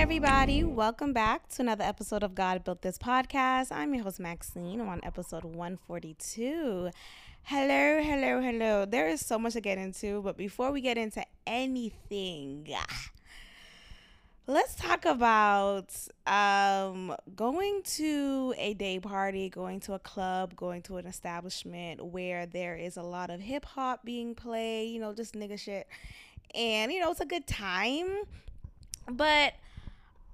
everybody. 0.00 0.64
Welcome 0.64 1.12
back 1.12 1.46
to 1.50 1.60
another 1.60 1.84
episode 1.84 2.22
of 2.22 2.34
God 2.34 2.64
Built 2.64 2.80
This 2.80 2.96
podcast. 2.96 3.70
I'm 3.70 3.92
your 3.94 4.04
host, 4.04 4.18
Maxine. 4.18 4.80
On 4.80 4.98
episode 5.02 5.44
142. 5.44 6.90
Hello, 7.42 8.02
hello, 8.02 8.40
hello. 8.40 8.86
There 8.86 9.08
is 9.08 9.20
so 9.20 9.38
much 9.38 9.52
to 9.52 9.60
get 9.60 9.76
into, 9.76 10.22
but 10.22 10.38
before 10.38 10.72
we 10.72 10.80
get 10.80 10.96
into 10.96 11.22
anything, 11.46 12.66
let's 14.46 14.74
talk 14.74 15.04
about 15.04 15.94
um, 16.26 17.14
going 17.36 17.82
to 17.82 18.54
a 18.56 18.72
day 18.72 18.98
party, 19.00 19.50
going 19.50 19.80
to 19.80 19.92
a 19.92 19.98
club, 19.98 20.56
going 20.56 20.80
to 20.80 20.96
an 20.96 21.06
establishment 21.06 22.02
where 22.02 22.46
there 22.46 22.74
is 22.74 22.96
a 22.96 23.02
lot 23.02 23.28
of 23.28 23.38
hip 23.38 23.66
hop 23.66 24.02
being 24.02 24.34
played, 24.34 24.94
you 24.94 24.98
know, 24.98 25.12
just 25.12 25.34
nigga 25.34 25.60
shit. 25.60 25.86
And, 26.54 26.90
you 26.90 27.00
know, 27.00 27.10
it's 27.10 27.20
a 27.20 27.26
good 27.26 27.46
time. 27.46 28.22
But 29.06 29.52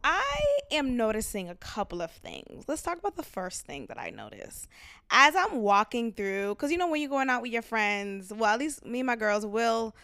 I 0.09 0.59
am 0.71 0.97
noticing 0.97 1.49
a 1.49 1.57
couple 1.57 2.01
of 2.01 2.13
things. 2.13 2.67
Let's 2.69 2.81
talk 2.81 2.97
about 2.97 3.17
the 3.17 3.25
first 3.25 3.67
thing 3.67 3.87
that 3.87 3.99
I 3.99 4.11
notice. 4.11 4.69
As 5.11 5.35
I'm 5.35 5.57
walking 5.63 6.13
through, 6.13 6.51
because 6.51 6.71
you 6.71 6.79
know, 6.79 6.87
when 6.87 7.01
you're 7.01 7.11
going 7.11 7.29
out 7.29 7.43
with 7.43 7.51
your 7.51 7.61
friends, 7.61 8.33
well, 8.33 8.55
at 8.55 8.61
least 8.61 8.87
me 8.87 9.01
and 9.01 9.07
my 9.09 9.17
girls 9.17 9.45
will 9.45 9.97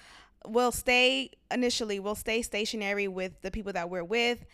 will 0.45 0.73
stay 0.73 1.31
initially, 1.53 2.01
we'll 2.01 2.17
stay 2.17 2.43
stationary 2.43 3.07
with 3.07 3.41
the 3.43 3.51
people 3.53 3.73
that 3.75 3.91
we're 3.91 4.03
with, 4.03 4.45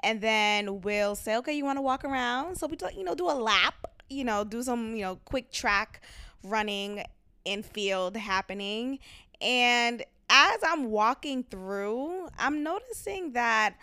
and 0.00 0.20
then 0.20 0.82
we'll 0.82 1.14
say, 1.14 1.38
okay, 1.38 1.56
you 1.56 1.64
want 1.64 1.78
to 1.78 1.82
walk 1.82 2.04
around? 2.04 2.56
So 2.56 2.66
we, 2.66 2.76
do, 2.76 2.88
you 2.94 3.02
know, 3.02 3.14
do 3.14 3.30
a 3.30 3.32
lap, 3.32 3.86
you 4.10 4.24
know, 4.24 4.44
do 4.44 4.62
some, 4.62 4.94
you 4.94 5.00
know, 5.00 5.18
quick 5.24 5.50
track 5.50 6.02
running 6.44 7.02
in 7.46 7.62
field 7.62 8.14
happening. 8.14 8.98
And 9.40 10.04
as 10.28 10.58
I'm 10.62 10.90
walking 10.90 11.44
through, 11.44 12.28
I'm 12.38 12.62
noticing 12.62 13.32
that 13.32 13.74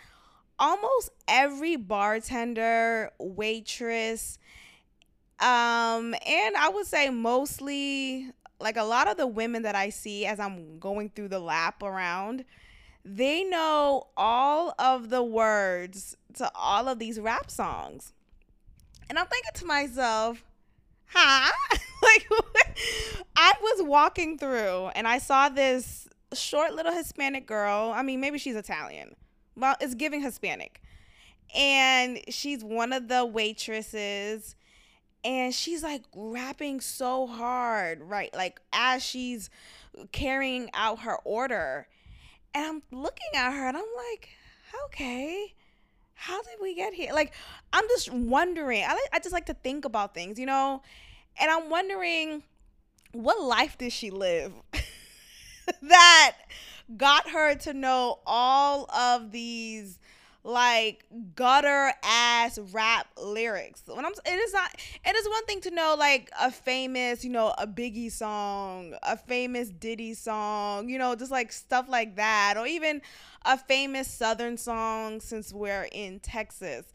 almost 0.58 1.10
every 1.28 1.76
bartender, 1.76 3.10
waitress, 3.18 4.38
um, 5.38 6.14
and 6.26 6.56
I 6.56 6.70
would 6.72 6.86
say 6.86 7.10
mostly 7.10 8.30
like 8.58 8.76
a 8.76 8.84
lot 8.84 9.06
of 9.06 9.18
the 9.18 9.26
women 9.26 9.62
that 9.62 9.74
I 9.74 9.90
see 9.90 10.24
as 10.24 10.40
I'm 10.40 10.78
going 10.78 11.10
through 11.10 11.28
the 11.28 11.38
lap 11.38 11.82
around, 11.82 12.44
they 13.04 13.44
know 13.44 14.08
all 14.16 14.74
of 14.78 15.10
the 15.10 15.22
words 15.22 16.16
to 16.34 16.50
all 16.54 16.88
of 16.88 16.98
these 16.98 17.20
rap 17.20 17.50
songs. 17.50 18.14
And 19.08 19.18
I'm 19.18 19.26
thinking 19.26 19.52
to 19.56 19.66
myself, 19.66 20.42
huh? 21.06 21.52
like 22.02 22.26
I 23.36 23.52
was 23.60 23.82
walking 23.82 24.38
through 24.38 24.90
and 24.94 25.06
I 25.06 25.18
saw 25.18 25.50
this 25.50 26.08
short 26.32 26.74
little 26.74 26.92
Hispanic 26.92 27.46
girl. 27.46 27.92
I 27.94 28.02
mean, 28.02 28.20
maybe 28.20 28.38
she's 28.38 28.56
Italian 28.56 29.14
well, 29.56 29.76
it's 29.80 29.94
giving 29.94 30.22
Hispanic. 30.22 30.82
And 31.54 32.20
she's 32.28 32.62
one 32.62 32.92
of 32.92 33.08
the 33.08 33.24
waitresses 33.24 34.56
and 35.24 35.54
she's 35.54 35.82
like 35.82 36.02
rapping 36.14 36.80
so 36.80 37.26
hard, 37.26 38.00
right? 38.02 38.32
Like 38.34 38.60
as 38.72 39.02
she's 39.02 39.50
carrying 40.12 40.70
out 40.74 41.00
her 41.00 41.16
order. 41.24 41.88
And 42.54 42.64
I'm 42.64 42.82
looking 42.98 43.28
at 43.34 43.52
her 43.52 43.68
and 43.68 43.76
I'm 43.76 43.84
like, 44.10 44.30
okay, 44.86 45.54
how 46.14 46.42
did 46.42 46.56
we 46.60 46.74
get 46.74 46.94
here? 46.94 47.12
Like, 47.12 47.34
I'm 47.72 47.84
just 47.88 48.12
wondering. 48.12 48.82
I, 48.84 48.88
like, 48.88 49.10
I 49.12 49.18
just 49.18 49.32
like 49.32 49.46
to 49.46 49.54
think 49.54 49.84
about 49.84 50.14
things, 50.14 50.38
you 50.38 50.46
know? 50.46 50.82
And 51.38 51.50
I'm 51.50 51.68
wondering, 51.68 52.42
what 53.12 53.40
life 53.42 53.76
did 53.78 53.92
she 53.92 54.10
live 54.10 54.52
that 55.82 56.36
got 56.96 57.30
her 57.30 57.54
to 57.54 57.72
know 57.74 58.20
all 58.26 58.90
of 58.90 59.32
these 59.32 59.98
like 60.46 61.04
gutter 61.34 61.92
ass 62.04 62.58
rap 62.72 63.08
lyrics. 63.20 63.82
When 63.86 64.04
I'm 64.04 64.12
it 64.12 64.38
is 64.38 64.52
not 64.52 64.70
it 65.04 65.16
is 65.16 65.28
one 65.28 65.44
thing 65.46 65.60
to 65.62 65.70
know 65.72 65.96
like 65.98 66.30
a 66.40 66.52
famous, 66.52 67.24
you 67.24 67.30
know, 67.30 67.52
a 67.58 67.66
Biggie 67.66 68.12
song, 68.12 68.94
a 69.02 69.16
famous 69.16 69.70
Diddy 69.70 70.14
song, 70.14 70.88
you 70.88 70.98
know, 70.98 71.16
just 71.16 71.32
like 71.32 71.50
stuff 71.50 71.88
like 71.88 72.16
that 72.16 72.54
or 72.56 72.66
even 72.66 73.02
a 73.44 73.58
famous 73.58 74.08
southern 74.08 74.56
song 74.56 75.20
since 75.20 75.52
we're 75.52 75.88
in 75.90 76.20
Texas. 76.20 76.86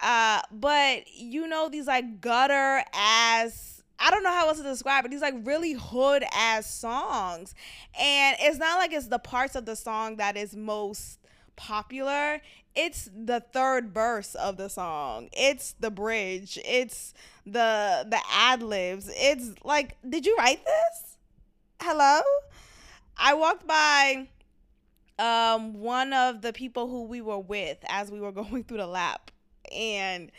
Uh 0.00 0.42
but 0.50 1.04
you 1.14 1.46
know 1.46 1.68
these 1.68 1.86
like 1.86 2.20
gutter 2.20 2.82
ass 2.92 3.71
I 4.02 4.10
don't 4.10 4.24
know 4.24 4.32
how 4.32 4.48
else 4.48 4.58
to 4.58 4.64
describe 4.64 5.04
it. 5.04 5.12
These 5.12 5.22
like 5.22 5.36
really 5.44 5.74
hood 5.74 6.24
ass 6.34 6.68
songs. 6.68 7.54
And 7.98 8.36
it's 8.40 8.58
not 8.58 8.78
like 8.78 8.92
it's 8.92 9.06
the 9.06 9.20
parts 9.20 9.54
of 9.54 9.64
the 9.64 9.76
song 9.76 10.16
that 10.16 10.36
is 10.36 10.56
most 10.56 11.20
popular. 11.54 12.40
It's 12.74 13.08
the 13.14 13.40
third 13.40 13.94
verse 13.94 14.34
of 14.34 14.56
the 14.56 14.68
song. 14.68 15.28
It's 15.32 15.74
the 15.78 15.90
bridge. 15.90 16.58
It's 16.64 17.14
the 17.46 18.04
the 18.08 18.18
ad 18.32 18.62
libs. 18.62 19.08
It's 19.14 19.52
like, 19.62 19.96
did 20.08 20.26
you 20.26 20.34
write 20.36 20.64
this? 20.64 21.16
Hello? 21.80 22.22
I 23.16 23.34
walked 23.34 23.68
by 23.68 24.26
um 25.20 25.74
one 25.80 26.12
of 26.12 26.42
the 26.42 26.52
people 26.52 26.88
who 26.88 27.04
we 27.04 27.20
were 27.20 27.38
with 27.38 27.78
as 27.88 28.10
we 28.10 28.20
were 28.20 28.32
going 28.42 28.64
through 28.64 28.78
the 28.78 28.86
lap 28.86 29.30
and 29.70 30.32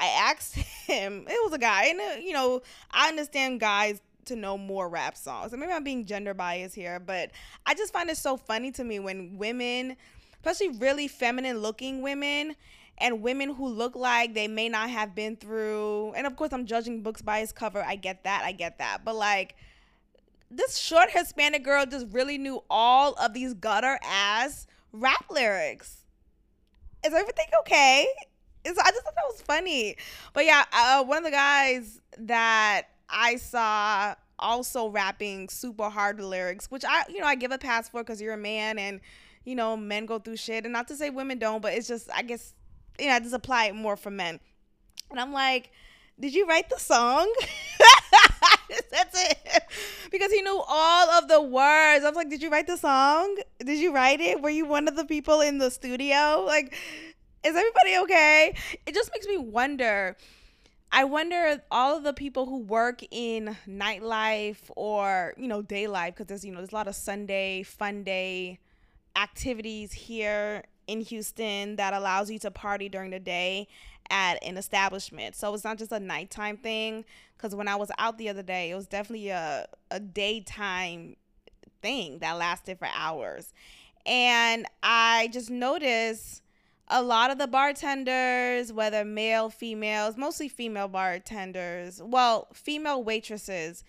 I 0.00 0.06
asked 0.06 0.54
him, 0.86 1.26
it 1.28 1.44
was 1.44 1.52
a 1.52 1.58
guy, 1.58 1.86
and 1.86 2.00
uh, 2.00 2.20
you 2.20 2.32
know, 2.32 2.62
I 2.90 3.08
understand 3.08 3.60
guys 3.60 4.00
to 4.26 4.36
know 4.36 4.56
more 4.56 4.88
rap 4.88 5.16
songs. 5.16 5.52
And 5.52 5.60
maybe 5.60 5.72
I'm 5.72 5.84
being 5.84 6.06
gender 6.06 6.34
biased 6.34 6.74
here, 6.74 6.98
but 6.98 7.30
I 7.66 7.74
just 7.74 7.92
find 7.92 8.08
it 8.08 8.16
so 8.16 8.36
funny 8.36 8.70
to 8.72 8.84
me 8.84 8.98
when 8.98 9.36
women, 9.36 9.96
especially 10.36 10.76
really 10.78 11.08
feminine 11.08 11.58
looking 11.58 12.02
women, 12.02 12.56
and 12.98 13.22
women 13.22 13.52
who 13.54 13.68
look 13.68 13.96
like 13.96 14.34
they 14.34 14.48
may 14.48 14.68
not 14.68 14.88
have 14.88 15.14
been 15.14 15.36
through, 15.36 16.12
and 16.14 16.26
of 16.26 16.36
course, 16.36 16.52
I'm 16.52 16.66
judging 16.66 17.02
books 17.02 17.22
by 17.22 17.40
its 17.40 17.52
cover. 17.52 17.82
I 17.82 17.96
get 17.96 18.24
that. 18.24 18.42
I 18.44 18.52
get 18.52 18.78
that. 18.78 19.04
But 19.04 19.16
like, 19.16 19.56
this 20.50 20.76
short 20.78 21.10
Hispanic 21.10 21.64
girl 21.64 21.84
just 21.86 22.06
really 22.12 22.38
knew 22.38 22.62
all 22.70 23.14
of 23.14 23.34
these 23.34 23.54
gutter 23.54 23.98
ass 24.04 24.66
rap 24.92 25.26
lyrics. 25.30 26.04
Is 27.04 27.12
everything 27.12 27.46
okay? 27.60 28.06
I 28.66 28.90
just 28.90 29.02
thought 29.04 29.14
that 29.14 29.24
was 29.28 29.42
funny. 29.42 29.96
But 30.32 30.46
yeah, 30.46 30.64
uh, 30.72 31.04
one 31.04 31.18
of 31.18 31.24
the 31.24 31.30
guys 31.30 32.00
that 32.18 32.88
I 33.08 33.36
saw 33.36 34.14
also 34.38 34.88
rapping 34.88 35.48
super 35.48 35.88
hard 35.88 36.20
lyrics, 36.20 36.70
which 36.70 36.84
I, 36.86 37.04
you 37.08 37.20
know, 37.20 37.26
I 37.26 37.34
give 37.34 37.52
a 37.52 37.58
pass 37.58 37.88
for 37.88 38.02
because 38.02 38.20
you're 38.20 38.34
a 38.34 38.38
man 38.38 38.78
and, 38.78 39.00
you 39.44 39.54
know, 39.54 39.76
men 39.76 40.06
go 40.06 40.18
through 40.18 40.36
shit. 40.36 40.64
And 40.64 40.72
not 40.72 40.88
to 40.88 40.96
say 40.96 41.10
women 41.10 41.38
don't, 41.38 41.60
but 41.60 41.74
it's 41.74 41.88
just, 41.88 42.08
I 42.14 42.22
guess, 42.22 42.54
you 42.98 43.08
know, 43.08 43.14
I 43.14 43.20
just 43.20 43.34
apply 43.34 43.66
it 43.66 43.74
more 43.74 43.96
for 43.96 44.10
men. 44.10 44.40
And 45.10 45.20
I'm 45.20 45.32
like, 45.32 45.70
did 46.18 46.34
you 46.34 46.46
write 46.46 46.70
the 46.70 46.78
song? 46.78 47.32
That's 48.90 49.30
it. 49.30 49.64
Because 50.10 50.32
he 50.32 50.42
knew 50.42 50.62
all 50.66 51.10
of 51.10 51.28
the 51.28 51.40
words. 51.40 52.04
I 52.04 52.08
was 52.08 52.16
like, 52.16 52.30
did 52.30 52.42
you 52.42 52.50
write 52.50 52.66
the 52.66 52.76
song? 52.76 53.36
Did 53.58 53.78
you 53.78 53.92
write 53.92 54.20
it? 54.20 54.40
Were 54.40 54.50
you 54.50 54.66
one 54.66 54.86
of 54.88 54.96
the 54.96 55.04
people 55.04 55.40
in 55.40 55.58
the 55.58 55.70
studio? 55.70 56.44
Like, 56.46 56.76
is 57.44 57.54
everybody 57.54 57.98
okay? 58.04 58.54
It 58.86 58.94
just 58.94 59.10
makes 59.12 59.26
me 59.26 59.38
wonder. 59.38 60.16
I 60.90 61.04
wonder 61.04 61.60
all 61.70 61.96
of 61.96 62.04
the 62.04 62.12
people 62.12 62.46
who 62.46 62.58
work 62.58 63.02
in 63.10 63.56
nightlife 63.68 64.70
or 64.76 65.34
you 65.36 65.48
know 65.48 65.60
day 65.60 65.86
life 65.86 66.14
because 66.14 66.26
there's 66.26 66.44
you 66.44 66.52
know 66.52 66.58
there's 66.58 66.72
a 66.72 66.74
lot 66.74 66.88
of 66.88 66.94
Sunday 66.94 67.62
fun 67.62 68.04
day 68.04 68.60
activities 69.16 69.92
here 69.92 70.64
in 70.86 71.00
Houston 71.00 71.76
that 71.76 71.94
allows 71.94 72.30
you 72.30 72.38
to 72.40 72.50
party 72.50 72.88
during 72.88 73.10
the 73.10 73.20
day 73.20 73.68
at 74.10 74.42
an 74.42 74.56
establishment. 74.56 75.34
So 75.34 75.52
it's 75.54 75.64
not 75.64 75.78
just 75.78 75.92
a 75.92 76.00
nighttime 76.00 76.56
thing. 76.58 77.04
Because 77.36 77.54
when 77.54 77.68
I 77.68 77.76
was 77.76 77.90
out 77.98 78.18
the 78.18 78.28
other 78.28 78.42
day, 78.42 78.70
it 78.70 78.74
was 78.74 78.86
definitely 78.86 79.28
a, 79.30 79.66
a 79.90 80.00
daytime 80.00 81.16
thing 81.82 82.18
that 82.20 82.32
lasted 82.32 82.78
for 82.78 82.88
hours. 82.94 83.52
And 84.06 84.66
I 84.82 85.28
just 85.32 85.50
noticed 85.50 86.42
a 86.94 87.02
lot 87.02 87.32
of 87.32 87.38
the 87.38 87.48
bartenders, 87.48 88.72
whether 88.72 89.04
male, 89.04 89.50
females, 89.50 90.16
mostly 90.16 90.48
female 90.48 90.86
bartenders, 90.86 92.00
well, 92.00 92.46
female 92.54 93.02
waitresses, 93.02 93.82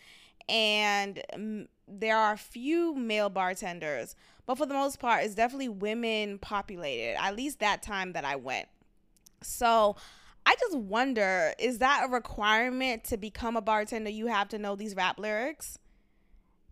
and 0.49 1.21
mm, 1.35 1.67
there 1.87 2.17
are 2.17 2.35
few 2.35 2.95
male 2.95 3.29
bartenders, 3.29 4.15
but 4.47 4.57
for 4.57 4.65
the 4.65 4.73
most 4.73 4.99
part, 4.99 5.23
it's 5.23 5.35
definitely 5.35 5.69
women 5.69 6.39
populated, 6.39 7.15
at 7.21 7.35
least 7.35 7.59
that 7.59 7.83
time 7.83 8.13
that 8.13 8.25
I 8.25 8.37
went. 8.37 8.67
So 9.43 9.95
I 10.47 10.55
just 10.59 10.75
wonder 10.75 11.53
is 11.59 11.77
that 11.77 12.07
a 12.07 12.11
requirement 12.11 13.03
to 13.05 13.17
become 13.17 13.55
a 13.55 13.61
bartender? 13.61 14.09
You 14.09 14.27
have 14.27 14.49
to 14.49 14.57
know 14.57 14.75
these 14.75 14.95
rap 14.95 15.19
lyrics? 15.19 15.77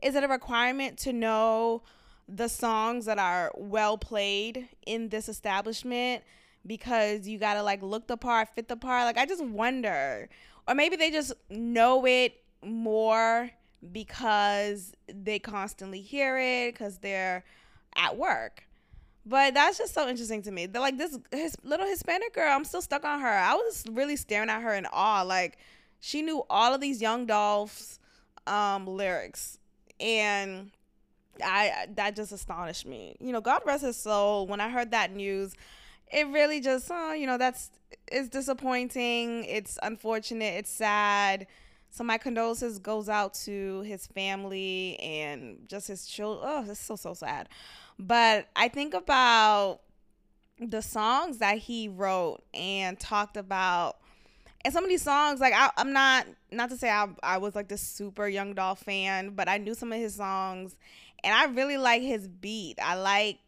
Is 0.01 0.15
it 0.15 0.23
a 0.23 0.27
requirement 0.27 0.97
to 0.99 1.13
know? 1.13 1.83
The 2.27 2.47
songs 2.47 3.05
that 3.05 3.19
are 3.19 3.51
well 3.55 3.97
played 3.97 4.67
in 4.85 5.09
this 5.09 5.27
establishment 5.27 6.23
because 6.65 7.27
you 7.27 7.37
gotta 7.37 7.63
like 7.63 7.81
look 7.81 8.07
the 8.07 8.17
part, 8.17 8.49
fit 8.49 8.67
the 8.67 8.77
part. 8.77 9.05
Like 9.05 9.17
I 9.17 9.25
just 9.25 9.43
wonder, 9.43 10.29
or 10.67 10.75
maybe 10.75 10.95
they 10.95 11.11
just 11.11 11.33
know 11.49 12.05
it 12.05 12.35
more 12.63 13.49
because 13.91 14.93
they 15.07 15.39
constantly 15.39 16.01
hear 16.01 16.37
it 16.37 16.73
because 16.73 16.99
they're 16.99 17.43
at 17.95 18.17
work. 18.17 18.63
But 19.25 19.53
that's 19.53 19.77
just 19.77 19.93
so 19.93 20.07
interesting 20.07 20.41
to 20.43 20.51
me. 20.51 20.65
They're 20.65 20.81
like 20.81 20.97
this 20.97 21.17
his 21.31 21.55
little 21.63 21.87
Hispanic 21.87 22.33
girl, 22.33 22.49
I'm 22.49 22.65
still 22.65 22.81
stuck 22.81 23.05
on 23.05 23.21
her. 23.21 23.27
I 23.27 23.53
was 23.53 23.83
really 23.91 24.15
staring 24.15 24.49
at 24.49 24.61
her 24.61 24.73
in 24.73 24.85
awe. 24.91 25.21
Like 25.21 25.57
she 25.99 26.21
knew 26.21 26.43
all 26.49 26.73
of 26.73 26.81
these 26.81 27.01
Young 27.01 27.25
Dolph's 27.25 27.99
um, 28.47 28.87
lyrics. 28.87 29.57
And 29.99 30.71
I 31.43 31.87
that 31.95 32.15
just 32.15 32.31
astonished 32.31 32.85
me. 32.85 33.15
You 33.19 33.31
know, 33.31 33.41
God 33.41 33.61
rest 33.65 33.83
his 33.83 33.97
soul. 33.97 34.47
When 34.47 34.59
I 34.59 34.69
heard 34.69 34.91
that 34.91 35.15
news, 35.15 35.53
it 36.11 36.27
really 36.27 36.59
just, 36.59 36.89
oh, 36.91 37.13
you 37.13 37.27
know, 37.27 37.37
that's 37.37 37.71
it's 38.07 38.29
disappointing. 38.29 39.45
It's 39.45 39.79
unfortunate. 39.81 40.55
It's 40.55 40.69
sad. 40.69 41.47
So 41.89 42.03
my 42.03 42.17
condolences 42.17 42.79
goes 42.79 43.07
out 43.07 43.35
to 43.45 43.81
his 43.81 44.07
family 44.07 44.97
and 44.99 45.59
just 45.67 45.87
his 45.87 46.05
children. 46.05 46.47
Oh, 46.47 46.65
it's 46.69 46.79
so 46.79 46.95
so 46.95 47.13
sad. 47.13 47.49
But 47.99 48.47
I 48.55 48.67
think 48.67 48.93
about 48.93 49.81
the 50.59 50.81
songs 50.81 51.39
that 51.39 51.57
he 51.57 51.87
wrote 51.87 52.43
and 52.53 52.99
talked 52.99 53.37
about 53.37 53.97
and 54.63 54.73
some 54.73 54.83
of 54.83 54.89
these 54.89 55.01
songs 55.01 55.39
like 55.39 55.53
I, 55.53 55.69
am 55.77 55.93
not 55.93 56.25
not 56.51 56.69
to 56.69 56.77
say 56.77 56.89
I, 56.89 57.07
I 57.21 57.37
was 57.37 57.55
like 57.55 57.67
this 57.67 57.81
super 57.81 58.27
Young 58.27 58.53
Dolph 58.53 58.79
fan 58.79 59.31
but 59.31 59.49
i 59.49 59.57
knew 59.57 59.73
some 59.73 59.91
of 59.91 59.99
his 59.99 60.15
songs 60.15 60.75
and 61.23 61.33
i 61.33 61.45
really 61.45 61.77
like 61.77 62.01
his 62.01 62.27
beat 62.27 62.75
i 62.81 62.95
like 62.95 63.39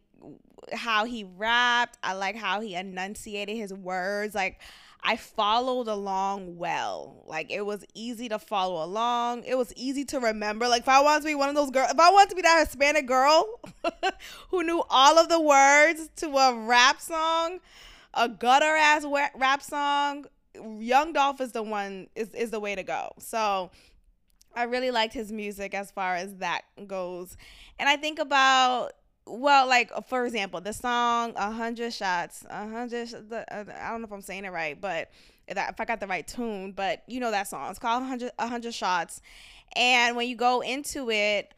how 0.74 1.06
he 1.06 1.24
rapped 1.38 1.98
i 2.04 2.14
like 2.14 2.36
how 2.36 2.62
he 2.62 2.76
enunciated 2.76 3.56
his 3.56 3.74
words 3.74 4.34
like 4.34 4.60
I 5.08 5.18
followed 5.18 5.88
along 5.88 6.58
well. 6.58 7.24
Like 7.28 7.52
it 7.52 7.64
was 7.64 7.86
easy 7.94 8.28
to 8.30 8.40
follow 8.40 8.84
along. 8.84 9.44
It 9.44 9.56
was 9.56 9.72
easy 9.76 10.04
to 10.06 10.20
remember. 10.20 10.68
Like 10.68 10.82
if 10.82 10.90
I 10.90 11.00
wanted 11.02 11.22
to 11.22 11.28
be 11.28 11.36
one 11.36 11.48
of 11.48 11.56
those 11.56 11.70
girls, 11.70 11.92
if 11.92 12.00
I 12.00 12.10
wanted 12.10 12.32
to 12.32 12.36
be 12.36 12.42
that 12.42 12.66
Hispanic 12.66 13.06
girl 13.06 13.60
who 14.50 14.64
knew 14.64 14.84
all 14.90 15.20
of 15.20 15.30
the 15.30 15.40
words 15.40 16.10
to 16.18 16.36
a 16.36 16.56
rap 16.56 17.00
song, 17.00 17.60
a 18.16 18.28
gutter 18.28 18.66
ass 18.66 19.06
rap 19.36 19.62
song, 19.62 20.26
Young 20.80 21.14
Dolph 21.14 21.40
is 21.40 21.52
the 21.52 21.62
one 21.62 22.08
is 22.16 22.30
is 22.30 22.50
the 22.50 22.60
way 22.60 22.74
to 22.74 22.84
go. 22.84 23.12
So 23.20 23.70
I 24.56 24.64
really 24.64 24.92
liked 24.92 25.14
his 25.14 25.32
music 25.32 25.74
as 25.74 25.92
far 25.92 26.16
as 26.16 26.36
that 26.36 26.62
goes. 26.88 27.36
And 27.78 27.90
I 27.90 27.98
think 27.98 28.20
about 28.20 28.94
well, 29.28 29.68
like 29.68 29.92
for 30.08 30.26
example, 30.26 30.62
the 30.62 30.74
song 30.74 31.34
"A 31.36 31.52
Hundred 31.52 31.94
Shots," 31.94 32.46
a 32.50 32.68
hundred. 32.68 33.10
Uh, 33.32 33.44
I 33.50 33.90
don't 33.90 34.02
know 34.02 34.06
if 34.06 34.12
I'm 34.12 34.22
saying 34.22 34.46
it 34.46 34.52
right, 34.52 34.80
but 34.80 35.10
if 35.48 35.80
I 35.80 35.86
got 35.86 36.00
the 36.00 36.08
right 36.08 36.26
tune, 36.26 36.74
but 36.74 37.04
you 37.08 37.20
know 37.20 37.32
that 37.32 37.48
song. 37.48 37.70
It's 37.70 37.80
called 37.80 38.02
"100 38.02 38.32
100 38.38 38.74
Shots," 38.74 39.22
and 39.76 40.16
when 40.16 40.28
you 40.28 40.36
go 40.36 40.62
into 40.62 41.10
it, 41.10 41.54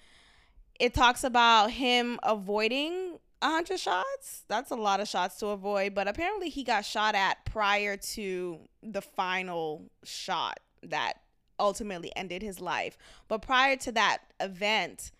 it 0.79 0.93
talks 0.93 1.23
about 1.23 1.71
him 1.71 2.19
avoiding 2.23 3.19
a 3.41 3.49
hundred 3.49 3.79
shots. 3.79 4.43
That's 4.47 4.71
a 4.71 4.75
lot 4.75 4.99
of 4.99 5.07
shots 5.07 5.37
to 5.39 5.47
avoid, 5.47 5.93
but 5.93 6.07
apparently 6.07 6.49
he 6.49 6.63
got 6.63 6.85
shot 6.85 7.15
at 7.15 7.43
prior 7.45 7.97
to 7.97 8.59
the 8.81 9.01
final 9.01 9.89
shot 10.03 10.59
that 10.83 11.21
ultimately 11.59 12.11
ended 12.15 12.41
his 12.41 12.59
life. 12.59 12.97
But 13.27 13.41
prior 13.41 13.75
to 13.77 13.91
that 13.93 14.19
event, 14.39 15.11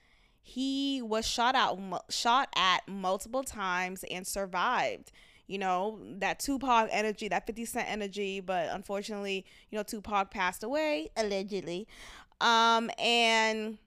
he 0.47 1.01
was 1.01 1.27
shot 1.27 1.55
out 1.55 1.77
shot 2.09 2.47
at 2.55 2.87
multiple 2.87 3.43
times 3.43 4.05
and 4.09 4.25
survived. 4.25 5.11
You 5.45 5.57
know 5.57 5.99
that 6.19 6.39
tupac 6.39 6.87
energy 6.89 7.27
that 7.27 7.45
50 7.45 7.65
cent 7.65 7.89
energy 7.89 8.39
but 8.39 8.69
unfortunately 8.71 9.45
you 9.69 9.77
know 9.77 9.83
tupac 9.83 10.31
passed 10.31 10.63
away 10.63 11.09
allegedly. 11.17 11.85
Um 12.39 12.89
and 12.97 13.77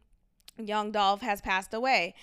young 0.59 0.91
dolph 0.91 1.23
has 1.23 1.41
passed 1.41 1.73
away. 1.73 2.15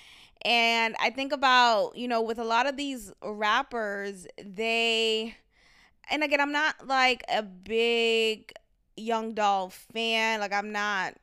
And 0.44 0.96
i 1.00 1.10
think 1.10 1.34
about 1.34 1.98
you 1.98 2.08
know 2.08 2.22
with 2.22 2.38
a 2.38 2.44
lot 2.44 2.68
of 2.68 2.78
these 2.78 3.12
rappers 3.24 4.28
they 4.44 5.36
and 6.12 6.24
again 6.24 6.40
i'm 6.40 6.52
not 6.52 6.88
like 6.88 7.24
a 7.28 7.42
big 7.42 8.54
young 8.98 9.34
dolph 9.34 9.86
fan 9.94 10.40
like 10.40 10.52
i'm 10.52 10.72
not 10.72 11.14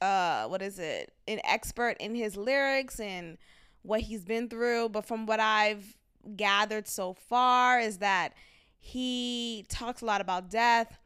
uh 0.00 0.46
what 0.46 0.62
is 0.62 0.78
it 0.78 1.12
an 1.28 1.40
expert 1.44 1.96
in 2.00 2.14
his 2.14 2.36
lyrics 2.36 2.98
and 2.98 3.36
what 3.82 4.00
he's 4.00 4.24
been 4.24 4.48
through 4.48 4.88
but 4.88 5.04
from 5.04 5.26
what 5.26 5.40
i've 5.40 5.96
gathered 6.36 6.86
so 6.88 7.14
far 7.14 7.78
is 7.78 7.98
that 7.98 8.32
he 8.78 9.66
talks 9.68 10.00
a 10.02 10.04
lot 10.04 10.20
about 10.20 10.50
death 10.50 10.98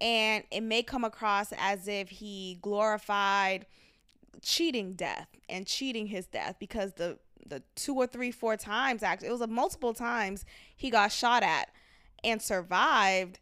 and 0.00 0.44
it 0.50 0.62
may 0.62 0.82
come 0.82 1.04
across 1.04 1.52
as 1.58 1.88
if 1.88 2.08
he 2.08 2.58
glorified 2.62 3.66
cheating 4.42 4.94
death 4.94 5.28
and 5.48 5.66
cheating 5.66 6.06
his 6.06 6.26
death 6.26 6.56
because 6.58 6.94
the 6.94 7.18
the 7.46 7.62
two 7.74 7.94
or 7.94 8.06
three 8.06 8.30
four 8.30 8.56
times 8.56 9.02
actually 9.02 9.28
it 9.28 9.32
was 9.32 9.40
a 9.40 9.46
multiple 9.46 9.94
times 9.94 10.44
he 10.76 10.90
got 10.90 11.10
shot 11.10 11.42
at 11.42 11.70
and 12.22 12.42
survived 12.42 13.38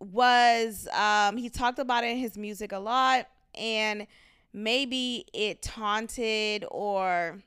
was 0.00 0.86
um 0.94 1.36
he 1.36 1.50
talked 1.50 1.78
about 1.78 2.04
it 2.04 2.08
in 2.08 2.18
his 2.18 2.38
music 2.38 2.72
a 2.72 2.78
lot 2.78 3.28
and 3.54 4.06
maybe 4.52 5.24
it 5.32 5.60
taunted 5.62 6.64
or 6.70 7.42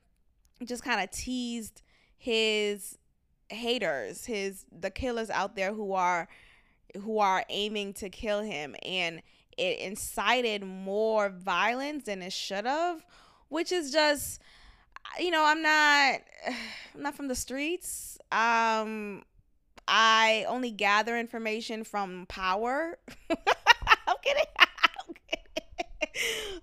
just 0.65 0.83
kind 0.83 1.01
of 1.01 1.09
teased 1.11 1.81
his 2.17 2.97
haters, 3.49 4.25
his 4.25 4.65
the 4.71 4.89
killers 4.89 5.29
out 5.29 5.55
there 5.55 5.73
who 5.73 5.93
are 5.93 6.27
who 7.03 7.19
are 7.19 7.43
aiming 7.49 7.93
to 7.93 8.09
kill 8.09 8.41
him 8.41 8.75
and 8.83 9.21
it 9.57 9.79
incited 9.79 10.63
more 10.63 11.29
violence 11.29 12.05
than 12.05 12.21
it 12.21 12.33
should 12.33 12.65
have, 12.65 13.05
which 13.49 13.71
is 13.71 13.91
just 13.91 14.41
you 15.19 15.31
know, 15.31 15.43
I'm 15.45 15.61
not 15.61 16.21
I'm 16.95 17.01
not 17.01 17.15
from 17.15 17.27
the 17.27 17.35
streets. 17.35 18.17
Um 18.31 19.23
I 19.87 20.45
only 20.47 20.71
gather 20.71 21.17
information 21.17 21.83
from 21.83 22.25
power. 22.27 22.97
I'm 23.29 24.15
kidding 24.23 24.45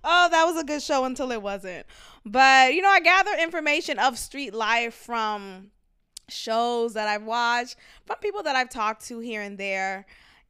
oh, 0.03 0.27
that 0.29 0.45
was 0.45 0.61
a 0.61 0.65
good 0.65 0.81
show 0.81 1.05
until 1.05 1.31
it 1.31 1.41
wasn't. 1.41 1.85
But, 2.25 2.73
you 2.73 2.81
know, 2.81 2.89
I 2.89 2.99
gather 2.99 3.31
information 3.39 3.99
of 3.99 4.17
street 4.17 4.53
life 4.53 4.93
from 4.93 5.71
shows 6.27 6.93
that 6.93 7.07
I've 7.07 7.23
watched, 7.23 7.75
from 8.05 8.17
people 8.17 8.43
that 8.43 8.55
I've 8.55 8.69
talked 8.69 9.05
to 9.07 9.19
here 9.19 9.41
and 9.41 9.57
there. 9.57 10.05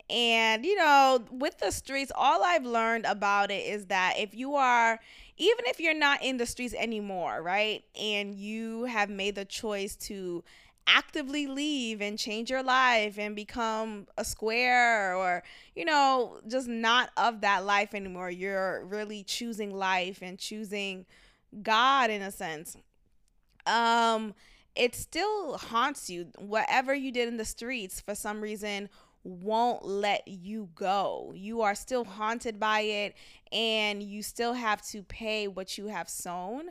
And, 0.09 0.65
you 0.65 0.75
know, 0.75 1.23
with 1.31 1.59
the 1.59 1.71
streets, 1.71 2.11
all 2.15 2.43
I've 2.43 2.65
learned 2.65 3.05
about 3.05 3.51
it 3.51 3.65
is 3.65 3.85
that 3.87 4.15
if 4.17 4.33
you 4.33 4.55
are, 4.55 4.99
even 5.37 5.65
if 5.67 5.79
you're 5.79 5.93
not 5.93 6.23
in 6.23 6.37
the 6.37 6.47
streets 6.47 6.73
anymore, 6.73 7.41
right, 7.43 7.83
and 7.99 8.33
you 8.33 8.85
have 8.85 9.09
made 9.09 9.35
the 9.35 9.45
choice 9.45 9.95
to 9.97 10.43
actively 10.87 11.47
leave 11.47 12.01
and 12.01 12.17
change 12.17 12.49
your 12.49 12.63
life 12.63 13.17
and 13.19 13.35
become 13.35 14.07
a 14.17 14.25
square 14.25 15.15
or 15.15 15.43
you 15.75 15.85
know 15.85 16.39
just 16.47 16.67
not 16.67 17.11
of 17.15 17.41
that 17.41 17.63
life 17.63 17.93
anymore 17.93 18.29
you're 18.29 18.83
really 18.85 19.23
choosing 19.23 19.73
life 19.75 20.19
and 20.21 20.39
choosing 20.39 21.05
god 21.61 22.09
in 22.09 22.21
a 22.21 22.31
sense 22.31 22.75
um 23.65 24.33
it 24.75 24.95
still 24.95 25.57
haunts 25.57 26.09
you 26.09 26.27
whatever 26.37 26.93
you 26.93 27.11
did 27.11 27.27
in 27.27 27.37
the 27.37 27.45
streets 27.45 27.99
for 28.01 28.15
some 28.15 28.41
reason 28.41 28.89
won't 29.23 29.85
let 29.85 30.25
you 30.27 30.69
go. 30.75 31.33
You 31.35 31.61
are 31.61 31.75
still 31.75 32.05
haunted 32.05 32.57
by 32.59 32.81
it 32.81 33.15
and 33.51 34.01
you 34.01 34.23
still 34.23 34.53
have 34.53 34.81
to 34.87 35.03
pay 35.03 35.47
what 35.47 35.77
you 35.77 35.87
have 35.87 36.07
sown. 36.09 36.69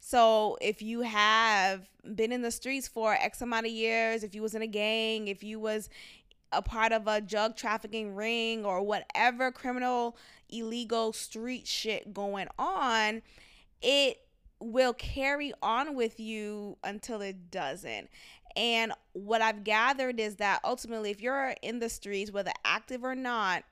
So 0.00 0.56
if 0.60 0.82
you 0.82 1.02
have 1.02 1.88
been 2.14 2.32
in 2.32 2.42
the 2.42 2.50
streets 2.50 2.88
for 2.88 3.12
X 3.12 3.42
amount 3.42 3.66
of 3.66 3.72
years, 3.72 4.24
if 4.24 4.34
you 4.34 4.42
was 4.42 4.54
in 4.54 4.62
a 4.62 4.66
gang, 4.66 5.28
if 5.28 5.44
you 5.44 5.60
was 5.60 5.88
a 6.52 6.62
part 6.62 6.92
of 6.92 7.06
a 7.06 7.20
drug 7.20 7.54
trafficking 7.54 8.14
ring 8.14 8.64
or 8.64 8.82
whatever 8.82 9.52
criminal 9.52 10.16
illegal 10.48 11.12
street 11.12 11.66
shit 11.66 12.12
going 12.12 12.48
on, 12.58 13.22
it 13.82 14.20
will 14.58 14.92
carry 14.92 15.52
on 15.62 15.94
with 15.94 16.18
you 16.18 16.76
until 16.82 17.20
it 17.20 17.50
doesn't. 17.50 18.08
And 18.56 18.92
what 19.12 19.42
I've 19.42 19.62
gathered 19.64 20.18
is 20.18 20.36
that 20.36 20.60
ultimately, 20.64 21.10
if 21.10 21.20
you're 21.20 21.54
in 21.62 21.78
the 21.78 21.88
streets, 21.88 22.32
whether 22.32 22.52
active 22.64 23.04
or 23.04 23.14
not, 23.14 23.62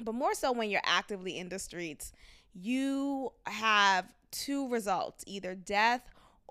but 0.00 0.14
more 0.14 0.34
so 0.34 0.52
when 0.52 0.70
you're 0.70 0.80
actively 0.84 1.38
in 1.38 1.48
the 1.48 1.58
streets, 1.58 2.12
you 2.54 3.32
have 3.46 4.06
two 4.30 4.68
results 4.68 5.24
either 5.26 5.54
death 5.54 6.02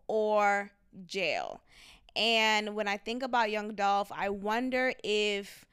or 0.08 0.72
jail. 1.06 1.62
And 2.16 2.76
when 2.76 2.88
I 2.88 2.98
think 2.98 3.24
about 3.24 3.52
Young 3.52 3.76
Dolph, 3.76 4.12
I 4.12 4.30
wonder 4.30 4.94
if 5.04 5.66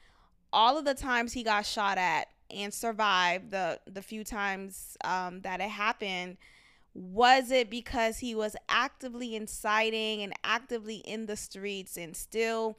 all 0.52 0.78
of 0.78 0.84
the 0.84 0.94
times 0.94 1.32
he 1.32 1.42
got 1.42 1.66
shot 1.66 1.98
at 1.98 2.28
and 2.50 2.72
survived 2.72 3.50
the 3.50 3.80
the 3.86 4.02
few 4.02 4.22
times 4.22 4.96
um, 5.04 5.40
that 5.40 5.60
it 5.60 5.70
happened 5.70 6.36
was 6.94 7.50
it 7.50 7.68
because 7.68 8.18
he 8.18 8.34
was 8.34 8.56
actively 8.68 9.36
inciting 9.36 10.22
and 10.22 10.32
actively 10.44 10.96
in 10.96 11.26
the 11.26 11.36
streets 11.36 11.96
and 11.96 12.16
still 12.16 12.78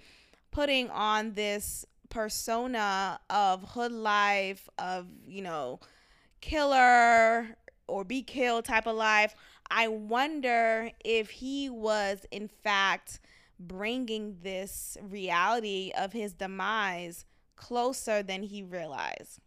putting 0.52 0.90
on 0.90 1.34
this 1.34 1.86
persona 2.10 3.20
of 3.30 3.62
hood 3.62 3.92
life 3.92 4.70
of 4.80 5.06
you 5.28 5.42
know 5.42 5.80
killer 6.42 7.56
or 7.88 8.04
be 8.04 8.22
killed 8.22 8.66
type 8.66 8.88
of 8.88 8.96
life. 8.96 9.36
I 9.70 9.88
wonder 9.88 10.92
if 11.04 11.30
he 11.30 11.70
was 11.70 12.26
in 12.32 12.48
fact 12.48 13.20
bringing 13.60 14.38
this 14.44 14.98
reality 15.02 15.92
of 15.98 16.14
his 16.14 16.34
demise 16.34 17.26
closer 17.56 18.22
than 18.24 18.44
he 18.44 18.64
realized. 18.64 19.40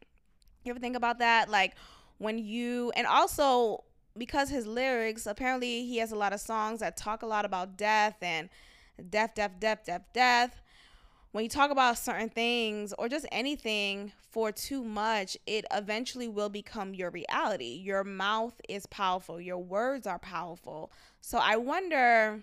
You 0.65 0.71
ever 0.71 0.81
think 0.81 0.97
about 0.97 1.19
that? 1.21 1.49
Like 1.49 1.75
when 2.19 2.39
you, 2.39 2.93
and 2.97 3.07
also 3.07 3.85
because 4.17 4.51
his 4.51 4.67
lyrics, 4.67 5.27
apparently 5.27 5.87
he 5.87 5.99
has 5.99 6.13
a 6.13 6.17
lot 6.17 6.33
of 6.33 6.41
songs 6.41 6.81
that 6.81 6.97
talk 6.97 7.23
a 7.23 7.27
lot 7.27 7.45
about 7.45 7.77
death 7.77 8.17
and 8.21 8.49
death, 9.09 9.35
death, 9.35 9.53
death, 9.59 9.85
death, 9.87 10.03
death. 10.13 10.61
When 11.33 11.45
you 11.45 11.51
talk 11.51 11.71
about 11.71 11.97
certain 11.97 12.29
things 12.29 12.93
or 12.99 13.09
just 13.09 13.27
anything 13.31 14.13
for 14.31 14.51
too 14.51 14.83
much, 14.83 15.37
it 15.47 15.65
eventually 15.73 16.27
will 16.27 16.49
become 16.49 16.93
your 16.95 17.11
reality. 17.11 17.81
Your 17.83 18.03
mouth 18.03 18.61
is 18.69 18.87
powerful, 18.87 19.41
your 19.41 19.59
words 19.59 20.07
are 20.07 20.19
powerful. 20.19 20.91
So 21.21 21.39
I 21.39 21.57
wonder 21.57 22.43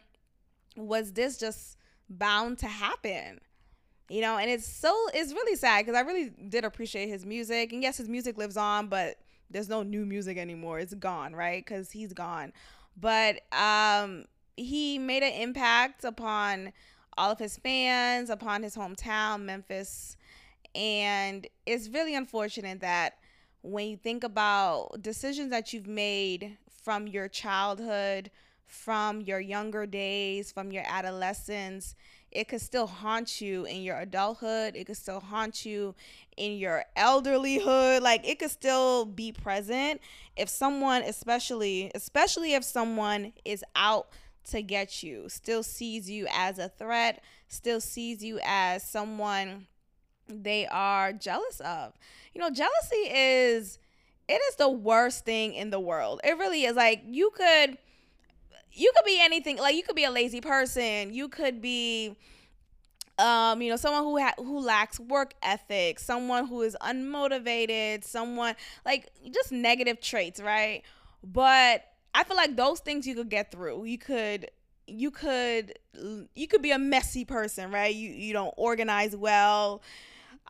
was 0.78 1.14
this 1.14 1.38
just 1.38 1.78
bound 2.10 2.60
to 2.60 2.68
happen? 2.68 3.42
You 4.10 4.22
know, 4.22 4.38
and 4.38 4.50
it's 4.50 4.66
so 4.66 4.96
it's 5.14 5.34
really 5.34 5.58
sad 5.58 5.86
because 5.86 5.98
I 5.98 6.02
really 6.02 6.30
did 6.30 6.64
appreciate 6.64 7.10
his 7.10 7.26
music. 7.26 7.74
And 7.74 7.84
yes, 7.84 7.98
his 7.98 8.08
music 8.08 8.38
lives 8.38 8.56
on, 8.56 8.88
but 8.88 9.18
there's 9.50 9.68
no 9.68 9.84
new 9.84 10.06
music 10.06 10.38
anymore. 10.38 10.80
It's 10.80 10.94
gone, 10.94 11.36
right? 11.36 11.64
Because 11.64 11.92
he's 11.92 12.14
gone. 12.14 12.54
But 12.96 13.42
um, 13.52 14.26
he 14.56 14.98
made 14.98 15.24
an 15.24 15.34
impact 15.34 16.06
upon 16.06 16.72
all 17.18 17.32
of 17.32 17.40
his 17.40 17.58
fans, 17.58 18.30
upon 18.30 18.64
his 18.64 18.76
hometown, 18.76 19.44
Memphis. 19.44 20.18
And 20.76 21.48
it's 21.66 21.90
really 21.90 22.16
unfortunate 22.16 22.82
that 22.82 23.16
when 23.62 23.88
you 23.88 23.98
think 23.98 24.24
about 24.24 25.02
decisions 25.02 25.50
that 25.50 25.74
you've 25.74 25.88
made 25.88 26.58
from 26.84 27.08
your 27.08 27.28
childhood, 27.28 28.32
from 28.66 29.22
your 29.22 29.40
younger 29.40 29.86
days, 29.86 30.52
from 30.52 30.72
your 30.72 30.84
adolescence, 30.88 31.96
it 32.32 32.50
could 32.50 32.62
still 32.62 32.88
haunt 32.88 33.40
you 33.40 33.66
in 33.66 33.82
your 33.82 33.98
adulthood. 33.98 34.76
It 34.76 34.86
could 34.86 34.98
still 34.98 35.22
haunt 35.22 35.66
you 35.66 35.96
in 36.36 36.58
your 36.58 36.84
elderlyhood. 36.98 38.02
Like 38.02 38.28
it 38.28 38.40
could 38.40 38.52
still 38.52 39.06
be 39.06 39.32
present 39.32 40.02
if 40.36 40.50
someone, 40.50 41.02
especially, 41.04 41.92
especially 41.96 42.54
if 42.54 42.64
someone 42.64 43.34
is 43.46 43.64
out 43.76 44.10
to 44.52 44.62
get 44.62 45.04
you, 45.04 45.30
still 45.30 45.64
sees 45.64 46.10
you 46.10 46.28
as 46.32 46.60
a 46.60 46.70
threat, 46.70 47.24
still 47.48 47.82
sees 47.82 48.24
you 48.24 48.40
as 48.44 48.84
someone 48.84 49.68
they 50.30 50.68
are 50.68 51.14
jealous 51.14 51.60
of. 51.62 51.94
You 52.34 52.42
know, 52.42 52.50
jealousy 52.50 53.10
is 53.14 53.80
it 54.28 54.42
is 54.50 54.56
the 54.58 54.70
worst 54.70 55.26
thing 55.26 55.54
in 55.54 55.70
the 55.70 55.80
world. 55.80 56.22
It 56.24 56.38
really 56.38 56.66
is. 56.66 56.76
Like 56.76 57.04
you 57.08 57.32
could 57.36 57.78
you 58.72 58.92
could 58.96 59.06
be 59.06 59.20
anything. 59.22 59.58
Like 59.58 59.76
you 59.76 59.84
could 59.84 59.96
be 59.96 60.04
a 60.04 60.12
lazy 60.12 60.42
person. 60.42 61.14
You 61.14 61.30
could 61.30 61.62
be 61.62 62.16
um, 63.18 63.62
you 63.62 63.70
know, 63.70 63.78
someone 63.78 64.04
who 64.04 64.20
ha- 64.20 64.36
who 64.38 64.60
lacks 64.60 65.00
work 65.00 65.34
ethic, 65.42 65.98
someone 66.00 66.48
who 66.48 66.62
is 66.62 66.78
unmotivated, 66.82 68.04
someone 68.04 68.56
like 68.86 69.10
just 69.34 69.52
negative 69.52 70.00
traits, 70.00 70.40
right? 70.40 70.84
But 71.24 71.84
I 72.18 72.24
feel 72.24 72.36
like 72.36 72.56
those 72.56 72.80
things 72.80 73.06
you 73.06 73.14
could 73.14 73.30
get 73.30 73.52
through. 73.52 73.86
You 73.86 74.00
could 74.00 74.50
you 74.88 75.12
could 75.12 75.78
you 76.34 76.48
could 76.48 76.64
be 76.64 76.72
a 76.72 76.80
messy 76.80 77.26
person, 77.26 77.70
right? 77.70 77.94
You 77.94 78.10
you 78.10 78.34
don't 78.34 78.56
organize 78.58 79.16
well. 79.16 79.84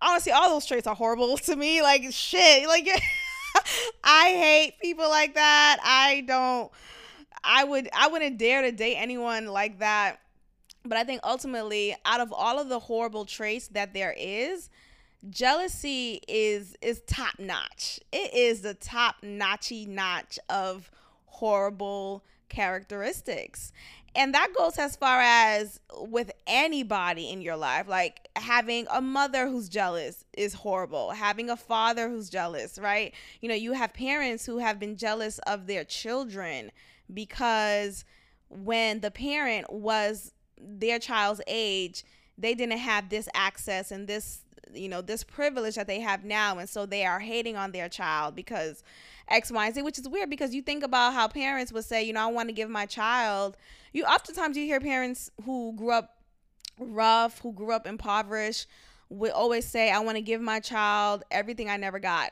Honestly, 0.01 0.31
all 0.31 0.49
those 0.49 0.65
traits 0.65 0.87
are 0.87 0.95
horrible 0.95 1.37
to 1.39 1.57
me. 1.57 1.81
Like 1.81 2.05
shit. 2.11 2.65
Like 2.69 2.87
I 4.05 4.29
hate 4.29 4.75
people 4.81 5.09
like 5.09 5.35
that. 5.35 5.79
I 5.83 6.23
don't 6.25 6.71
I 7.43 7.65
would 7.65 7.89
I 7.93 8.07
wouldn't 8.07 8.37
dare 8.37 8.61
to 8.61 8.71
date 8.71 8.95
anyone 8.95 9.47
like 9.47 9.79
that. 9.79 10.21
But 10.85 10.97
I 10.97 11.03
think 11.03 11.19
ultimately, 11.25 11.97
out 12.05 12.21
of 12.21 12.31
all 12.31 12.59
of 12.59 12.69
the 12.69 12.79
horrible 12.79 13.25
traits 13.25 13.67
that 13.69 13.93
there 13.93 14.15
is, 14.17 14.69
jealousy 15.29 16.21
is 16.29 16.77
is 16.81 17.01
top 17.07 17.39
notch. 17.39 17.99
It 18.13 18.33
is 18.33 18.61
the 18.61 18.73
top 18.73 19.15
notchy 19.21 19.85
notch 19.85 20.39
of 20.47 20.89
horrible 21.37 22.23
characteristics. 22.49 23.71
And 24.15 24.33
that 24.33 24.49
goes 24.57 24.79
as 24.79 24.95
far 24.95 25.21
as 25.21 25.79
with 25.95 26.31
anybody 26.47 27.29
in 27.29 27.41
your 27.41 27.55
life. 27.55 27.87
Like 27.87 28.27
having 28.35 28.87
a 28.91 29.01
mother 29.01 29.47
who's 29.47 29.69
jealous 29.69 30.25
is 30.33 30.55
horrible. 30.55 31.11
Having 31.11 31.51
a 31.51 31.55
father 31.55 32.09
who's 32.09 32.29
jealous, 32.29 32.79
right? 32.79 33.13
You 33.41 33.49
know, 33.49 33.55
you 33.55 33.73
have 33.73 33.93
parents 33.93 34.45
who 34.45 34.57
have 34.57 34.79
been 34.79 34.97
jealous 34.97 35.37
of 35.45 35.67
their 35.67 35.83
children 35.83 36.71
because 37.13 38.03
when 38.49 39.01
the 39.01 39.11
parent 39.11 39.71
was 39.71 40.33
their 40.59 40.97
child's 40.97 41.41
age, 41.45 42.03
they 42.39 42.55
didn't 42.55 42.79
have 42.79 43.09
this 43.09 43.29
access 43.35 43.91
and 43.91 44.07
this, 44.07 44.39
you 44.73 44.89
know, 44.89 45.01
this 45.01 45.23
privilege 45.23 45.75
that 45.75 45.85
they 45.85 45.99
have 45.99 46.23
now. 46.23 46.57
And 46.57 46.67
so 46.67 46.87
they 46.87 47.05
are 47.05 47.19
hating 47.19 47.55
on 47.55 47.71
their 47.71 47.89
child 47.89 48.35
because 48.35 48.81
X, 49.29 49.51
Y, 49.51 49.65
and 49.65 49.75
Z, 49.75 49.81
which 49.81 49.99
is 49.99 50.07
weird 50.07 50.29
because 50.29 50.53
you 50.53 50.61
think 50.61 50.83
about 50.83 51.13
how 51.13 51.27
parents 51.27 51.71
would 51.71 51.85
say, 51.85 52.03
you 52.03 52.13
know, 52.13 52.21
I 52.21 52.31
want 52.31 52.49
to 52.49 52.53
give 52.53 52.69
my 52.69 52.85
child. 52.85 53.57
You 53.93 54.05
oftentimes 54.05 54.57
you 54.57 54.65
hear 54.65 54.79
parents 54.79 55.31
who 55.45 55.73
grew 55.75 55.91
up 55.91 56.17
rough, 56.79 57.39
who 57.39 57.51
grew 57.53 57.71
up 57.71 57.87
impoverished, 57.87 58.67
would 59.09 59.31
always 59.31 59.65
say, 59.65 59.91
I 59.91 59.99
want 59.99 60.17
to 60.17 60.21
give 60.21 60.41
my 60.41 60.59
child 60.59 61.23
everything 61.31 61.69
I 61.69 61.77
never 61.77 61.99
got. 61.99 62.31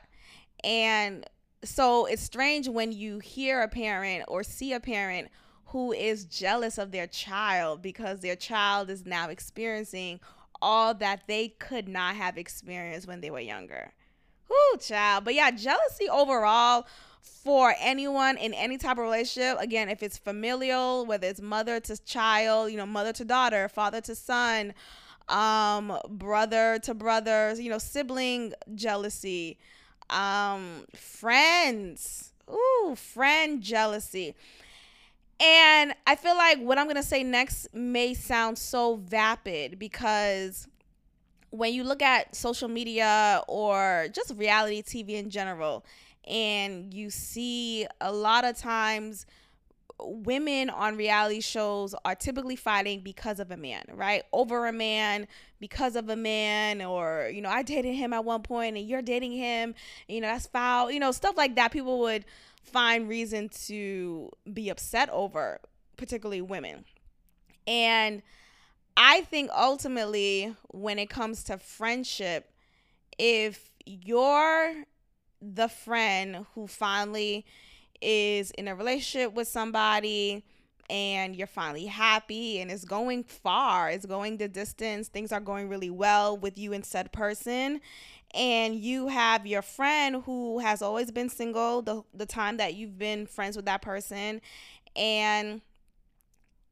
And 0.64 1.24
so 1.64 2.06
it's 2.06 2.22
strange 2.22 2.68
when 2.68 2.92
you 2.92 3.18
hear 3.18 3.62
a 3.62 3.68
parent 3.68 4.24
or 4.28 4.42
see 4.42 4.72
a 4.72 4.80
parent 4.80 5.28
who 5.66 5.92
is 5.92 6.24
jealous 6.24 6.78
of 6.78 6.92
their 6.92 7.06
child 7.06 7.82
because 7.82 8.20
their 8.20 8.36
child 8.36 8.88
is 8.88 9.04
now 9.04 9.28
experiencing 9.28 10.20
all 10.62 10.94
that 10.94 11.22
they 11.26 11.48
could 11.48 11.88
not 11.88 12.14
have 12.16 12.38
experienced 12.38 13.06
when 13.06 13.20
they 13.20 13.30
were 13.30 13.40
younger. 13.40 13.92
Whoo, 14.48 14.78
child. 14.78 15.24
But 15.24 15.34
yeah, 15.34 15.50
jealousy 15.50 16.08
overall 16.08 16.86
for 17.20 17.74
anyone 17.80 18.36
in 18.36 18.54
any 18.54 18.78
type 18.78 18.98
of 18.98 19.04
relationship, 19.04 19.60
again, 19.60 19.88
if 19.88 20.02
it's 20.02 20.18
familial, 20.18 21.06
whether 21.06 21.26
it's 21.28 21.40
mother 21.40 21.80
to 21.80 21.96
child, 22.04 22.70
you 22.70 22.76
know, 22.76 22.86
mother 22.86 23.12
to 23.12 23.24
daughter, 23.24 23.68
father 23.68 24.00
to 24.00 24.14
son, 24.14 24.74
um, 25.28 25.96
brother 26.08 26.78
to 26.82 26.94
brothers, 26.94 27.60
you 27.60 27.70
know, 27.70 27.78
sibling 27.78 28.52
jealousy, 28.74 29.58
um, 30.10 30.86
friends, 30.94 32.32
ooh, 32.50 32.94
friend 32.96 33.62
jealousy. 33.62 34.34
And 35.38 35.94
I 36.06 36.16
feel 36.16 36.36
like 36.36 36.58
what 36.60 36.78
I'm 36.78 36.86
going 36.86 36.96
to 36.96 37.02
say 37.02 37.22
next 37.22 37.74
may 37.74 38.14
sound 38.14 38.56
so 38.58 38.96
vapid 38.96 39.78
because 39.78 40.66
when 41.56 41.72
you 41.72 41.84
look 41.84 42.02
at 42.02 42.34
social 42.34 42.68
media 42.68 43.42
or 43.48 44.08
just 44.12 44.34
reality 44.36 44.82
TV 44.82 45.10
in 45.10 45.30
general, 45.30 45.84
and 46.26 46.92
you 46.92 47.10
see 47.10 47.86
a 48.00 48.12
lot 48.12 48.44
of 48.44 48.56
times 48.56 49.26
women 49.98 50.68
on 50.68 50.96
reality 50.96 51.40
shows 51.40 51.94
are 52.04 52.14
typically 52.14 52.56
fighting 52.56 53.00
because 53.00 53.40
of 53.40 53.50
a 53.50 53.56
man, 53.56 53.84
right? 53.94 54.24
Over 54.32 54.66
a 54.66 54.72
man, 54.72 55.26
because 55.58 55.96
of 55.96 56.08
a 56.10 56.16
man, 56.16 56.82
or, 56.82 57.30
you 57.32 57.40
know, 57.40 57.48
I 57.48 57.62
dated 57.62 57.94
him 57.94 58.12
at 58.12 58.24
one 58.24 58.42
point 58.42 58.76
and 58.76 58.86
you're 58.86 59.02
dating 59.02 59.32
him, 59.32 59.74
you 60.08 60.20
know, 60.20 60.26
that's 60.26 60.46
foul, 60.46 60.90
you 60.90 61.00
know, 61.00 61.12
stuff 61.12 61.36
like 61.36 61.56
that. 61.56 61.72
People 61.72 61.98
would 62.00 62.24
find 62.62 63.08
reason 63.08 63.48
to 63.66 64.30
be 64.52 64.68
upset 64.68 65.08
over, 65.10 65.60
particularly 65.96 66.42
women. 66.42 66.84
And 67.66 68.22
I 68.96 69.22
think 69.22 69.50
ultimately, 69.56 70.54
when 70.68 70.98
it 70.98 71.10
comes 71.10 71.44
to 71.44 71.58
friendship, 71.58 72.50
if 73.18 73.70
you're 73.84 74.84
the 75.40 75.68
friend 75.68 76.46
who 76.54 76.66
finally 76.66 77.44
is 78.00 78.50
in 78.52 78.68
a 78.68 78.74
relationship 78.74 79.34
with 79.34 79.48
somebody 79.48 80.44
and 80.88 81.34
you're 81.34 81.46
finally 81.46 81.86
happy 81.86 82.60
and 82.60 82.70
it's 82.70 82.84
going 82.84 83.24
far, 83.24 83.90
it's 83.90 84.06
going 84.06 84.38
the 84.38 84.48
distance, 84.48 85.08
things 85.08 85.32
are 85.32 85.40
going 85.40 85.68
really 85.68 85.90
well 85.90 86.36
with 86.36 86.56
you 86.56 86.72
and 86.72 86.84
said 86.84 87.12
person. 87.12 87.80
And 88.34 88.76
you 88.76 89.08
have 89.08 89.46
your 89.46 89.62
friend 89.62 90.22
who 90.24 90.58
has 90.60 90.82
always 90.82 91.10
been 91.10 91.28
single 91.28 91.82
the, 91.82 92.02
the 92.14 92.26
time 92.26 92.56
that 92.58 92.74
you've 92.74 92.98
been 92.98 93.26
friends 93.26 93.56
with 93.56 93.66
that 93.66 93.82
person. 93.82 94.40
And 94.94 95.60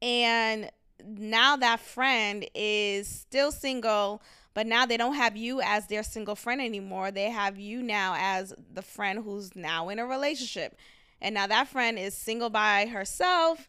and 0.01 0.69
now 1.03 1.55
that 1.57 1.79
friend 1.79 2.45
is 2.53 3.07
still 3.07 3.51
single, 3.51 4.21
but 4.53 4.67
now 4.67 4.85
they 4.85 4.97
don't 4.97 5.15
have 5.15 5.35
you 5.35 5.61
as 5.61 5.87
their 5.87 6.03
single 6.03 6.35
friend 6.35 6.61
anymore. 6.61 7.11
They 7.11 7.29
have 7.29 7.59
you 7.59 7.81
now 7.81 8.15
as 8.17 8.53
the 8.73 8.81
friend 8.81 9.23
who's 9.23 9.55
now 9.55 9.89
in 9.89 9.99
a 9.99 10.05
relationship. 10.05 10.77
And 11.21 11.35
now 11.35 11.47
that 11.47 11.67
friend 11.67 11.97
is 11.97 12.15
single 12.15 12.49
by 12.49 12.85
herself 12.85 13.67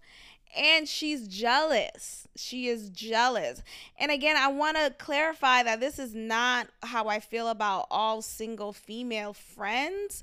and 0.56 0.88
she's 0.88 1.28
jealous. 1.28 2.26
She 2.36 2.68
is 2.68 2.88
jealous. 2.90 3.62
And 3.98 4.10
again, 4.10 4.36
I 4.36 4.48
want 4.48 4.76
to 4.76 4.94
clarify 4.98 5.62
that 5.62 5.80
this 5.80 5.98
is 5.98 6.14
not 6.14 6.68
how 6.82 7.08
I 7.08 7.20
feel 7.20 7.48
about 7.48 7.86
all 7.90 8.22
single 8.22 8.72
female 8.72 9.32
friends. 9.32 10.22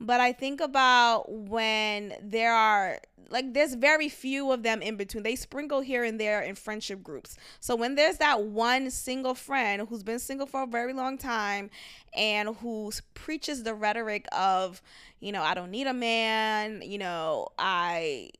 But 0.00 0.20
I 0.20 0.32
think 0.32 0.60
about 0.60 1.30
when 1.30 2.14
there 2.22 2.54
are 2.54 2.98
like 3.30 3.54
there's 3.54 3.74
very 3.74 4.08
few 4.08 4.50
of 4.50 4.62
them 4.62 4.82
in 4.82 4.96
between. 4.96 5.22
They 5.22 5.36
sprinkle 5.36 5.80
here 5.80 6.04
and 6.04 6.20
there 6.20 6.40
in 6.40 6.54
friendship 6.56 7.02
groups. 7.02 7.36
So 7.60 7.76
when 7.76 7.94
there's 7.94 8.16
that 8.18 8.42
one 8.42 8.90
single 8.90 9.34
friend 9.34 9.86
who's 9.88 10.02
been 10.02 10.18
single 10.18 10.46
for 10.46 10.64
a 10.64 10.66
very 10.66 10.92
long 10.92 11.16
time 11.16 11.70
and 12.14 12.56
who 12.56 12.90
preaches 13.14 13.62
the 13.62 13.74
rhetoric 13.74 14.26
of, 14.32 14.82
you 15.20 15.32
know, 15.32 15.42
I 15.42 15.54
don't 15.54 15.70
need 15.70 15.86
a 15.86 15.94
man, 15.94 16.82
you 16.82 16.98
know, 16.98 17.48
I 17.58 18.30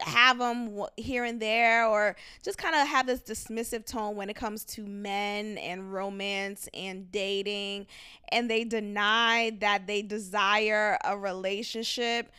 have 0.00 0.38
them 0.38 0.84
here 0.96 1.24
and 1.24 1.40
there 1.40 1.86
or 1.86 2.16
just 2.42 2.58
kind 2.58 2.74
of 2.74 2.86
have 2.88 3.06
this 3.06 3.20
dismissive 3.20 3.84
tone 3.84 4.16
when 4.16 4.30
it 4.30 4.36
comes 4.36 4.64
to 4.64 4.86
men 4.86 5.58
and 5.58 5.92
romance 5.92 6.68
and 6.74 7.10
dating 7.12 7.86
and 8.30 8.50
they 8.50 8.64
deny 8.64 9.56
that 9.60 9.86
they 9.86 10.02
desire 10.02 10.98
a 11.04 11.16
relationship. 11.16 12.30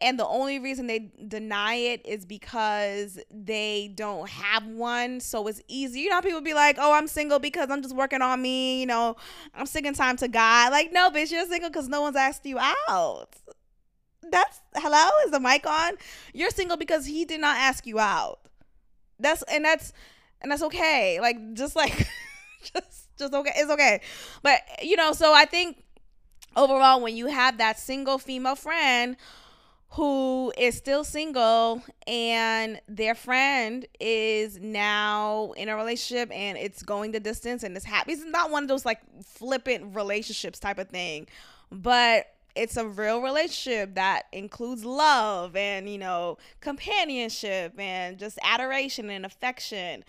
And 0.00 0.18
the 0.18 0.26
only 0.26 0.58
reason 0.58 0.86
they 0.86 1.10
deny 1.28 1.74
it 1.74 2.06
is 2.06 2.24
because 2.24 3.18
they 3.30 3.92
don't 3.94 4.26
have 4.30 4.66
one. 4.66 5.20
So 5.20 5.46
it's 5.48 5.60
easy 5.68 6.00
you 6.00 6.10
know 6.10 6.22
people 6.22 6.40
be 6.40 6.54
like 6.54 6.76
oh 6.80 6.92
i'm 6.94 7.06
single 7.06 7.38
because 7.38 7.68
i'm 7.70 7.82
just 7.82 7.94
working 7.94 8.22
on 8.22 8.40
me 8.40 8.80
you 8.80 8.86
know 8.86 9.16
i'm 9.54 9.66
singing 9.66 9.92
time 9.92 10.16
to 10.18 10.28
god. 10.28 10.72
Like 10.72 10.92
no 10.92 11.10
bitch 11.10 11.30
you're 11.30 11.46
single 11.46 11.68
because 11.68 11.88
no 11.88 12.00
one's 12.00 12.16
asked 12.16 12.46
you 12.46 12.58
out 12.58 13.28
that's 14.30 14.60
hello 14.76 15.08
is 15.24 15.30
the 15.30 15.40
mic 15.40 15.66
on? 15.66 15.94
You're 16.32 16.50
single 16.50 16.76
because 16.76 17.06
he 17.06 17.24
did 17.24 17.40
not 17.40 17.56
ask 17.56 17.86
you 17.86 17.98
out. 17.98 18.40
That's 19.18 19.42
and 19.44 19.64
that's 19.64 19.92
and 20.40 20.50
that's 20.50 20.62
okay. 20.62 21.20
Like 21.20 21.54
just 21.54 21.76
like 21.76 21.92
just 22.62 23.16
just 23.18 23.34
okay 23.34 23.52
it's 23.56 23.70
okay. 23.70 24.00
But 24.42 24.60
you 24.82 24.96
know 24.96 25.12
so 25.12 25.32
i 25.34 25.44
think 25.44 25.82
overall 26.56 27.00
when 27.00 27.16
you 27.16 27.26
have 27.26 27.58
that 27.58 27.78
single 27.78 28.18
female 28.18 28.56
friend 28.56 29.16
who 29.90 30.52
is 30.56 30.74
still 30.74 31.04
single 31.04 31.82
and 32.06 32.80
their 32.88 33.14
friend 33.14 33.86
is 34.00 34.58
now 34.58 35.52
in 35.56 35.68
a 35.68 35.76
relationship 35.76 36.30
and 36.32 36.56
it's 36.56 36.82
going 36.82 37.12
the 37.12 37.20
distance 37.20 37.62
and 37.62 37.76
it's 37.76 37.84
happy. 37.84 38.12
It's 38.12 38.24
not 38.24 38.50
one 38.50 38.64
of 38.64 38.68
those 38.68 38.86
like 38.86 39.00
flippant 39.22 39.94
relationships 39.94 40.58
type 40.58 40.78
of 40.78 40.88
thing, 40.88 41.26
but 41.70 42.31
it's 42.54 42.76
a 42.76 42.86
real 42.86 43.22
relationship 43.22 43.94
that 43.94 44.24
includes 44.32 44.84
love 44.84 45.56
and, 45.56 45.88
you 45.88 45.98
know, 45.98 46.38
companionship 46.60 47.78
and 47.78 48.18
just 48.18 48.38
adoration 48.42 49.10
and 49.10 49.24
affection. 49.24 50.04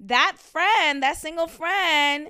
That 0.00 0.36
friend, 0.38 1.02
that 1.02 1.16
single 1.16 1.48
friend, 1.48 2.28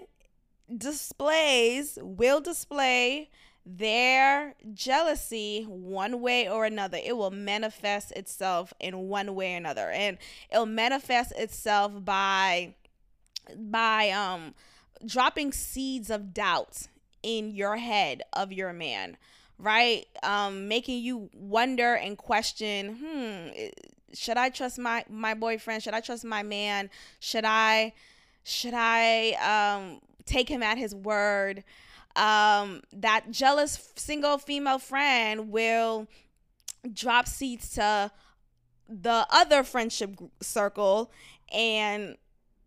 displays, 0.75 1.99
will 2.01 2.41
display 2.41 3.31
their 3.71 4.55
jealousy 4.73 5.65
one 5.65 6.23
way 6.23 6.49
or 6.49 6.65
another 6.65 6.99
it 7.05 7.15
will 7.15 7.31
manifest 7.31 8.13
itself 8.13 8.73
in 8.81 8.97
one 9.09 9.35
way 9.35 9.53
or 9.53 9.59
another 9.59 9.91
and 9.91 10.17
it'll 10.51 10.65
manifest 10.65 11.33
itself 11.33 11.93
by 12.03 12.73
by 13.55 14.09
um 14.09 14.55
dropping 15.05 15.53
seeds 15.53 16.09
of 16.09 16.33
doubt 16.33 16.89
in 17.23 17.51
your 17.51 17.77
head 17.77 18.23
of 18.33 18.53
your 18.53 18.73
man 18.73 19.17
right? 19.61 20.07
Um 20.23 20.69
making 20.69 21.03
you 21.03 21.31
wonder 21.35 21.95
and 21.95 22.17
question 22.17 22.99
hmm 23.03 23.49
should 24.15 24.37
i 24.37 24.49
trust 24.49 24.79
my 24.79 25.05
my 25.11 25.35
boyfriend? 25.35 25.83
Should 25.83 25.95
i 25.95 26.01
trust 26.01 26.25
my 26.25 26.43
man? 26.43 26.91
Should 27.21 27.45
i 27.45 27.93
should 28.45 28.75
i 28.75 29.33
um 29.33 30.01
take 30.25 30.49
him 30.49 30.63
at 30.63 30.79
his 30.79 30.95
word? 30.95 31.65
Um, 32.17 32.83
that 32.93 33.31
jealous 33.31 33.93
single 33.97 34.39
female 34.39 34.79
friend 34.79 35.51
will 35.51 36.09
drop 36.93 37.29
seats 37.29 37.75
to 37.75 38.11
the 38.89 39.27
other 39.31 39.63
friendship 39.63 40.19
circle 40.41 41.13
and 41.53 42.17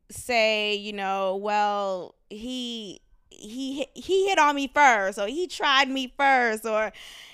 say, 0.09 0.75
you 0.75 0.93
know, 0.93 1.35
well, 1.35 2.15
he 2.29 3.01
he 3.31 3.87
he 3.93 4.27
hit 4.27 4.39
on 4.39 4.55
me 4.55 4.67
first 4.67 5.17
or 5.17 5.27
he 5.27 5.47
tried 5.47 5.89
me 5.89 6.13
first 6.17 6.65
or 6.65 6.91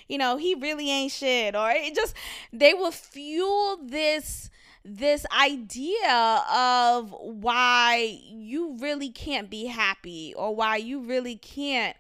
you 0.08 0.18
know, 0.18 0.38
he 0.38 0.56
really 0.56 0.90
ain't 0.90 1.12
shit 1.12 1.56
or 1.56 1.70
it 1.72 1.96
just 1.96 2.16
they 2.54 2.74
will 2.74 2.92
fuel 2.92 3.78
this 3.84 4.50
this 4.86 5.26
idea 5.38 6.46
of 6.50 7.14
why 7.20 8.20
you 8.24 8.78
really 8.80 9.10
can't 9.10 9.50
be 9.50 9.66
happy 9.66 10.34
or 10.38 10.56
why 10.56 10.78
you 10.78 11.02
really 11.02 11.36
can't 11.36 11.98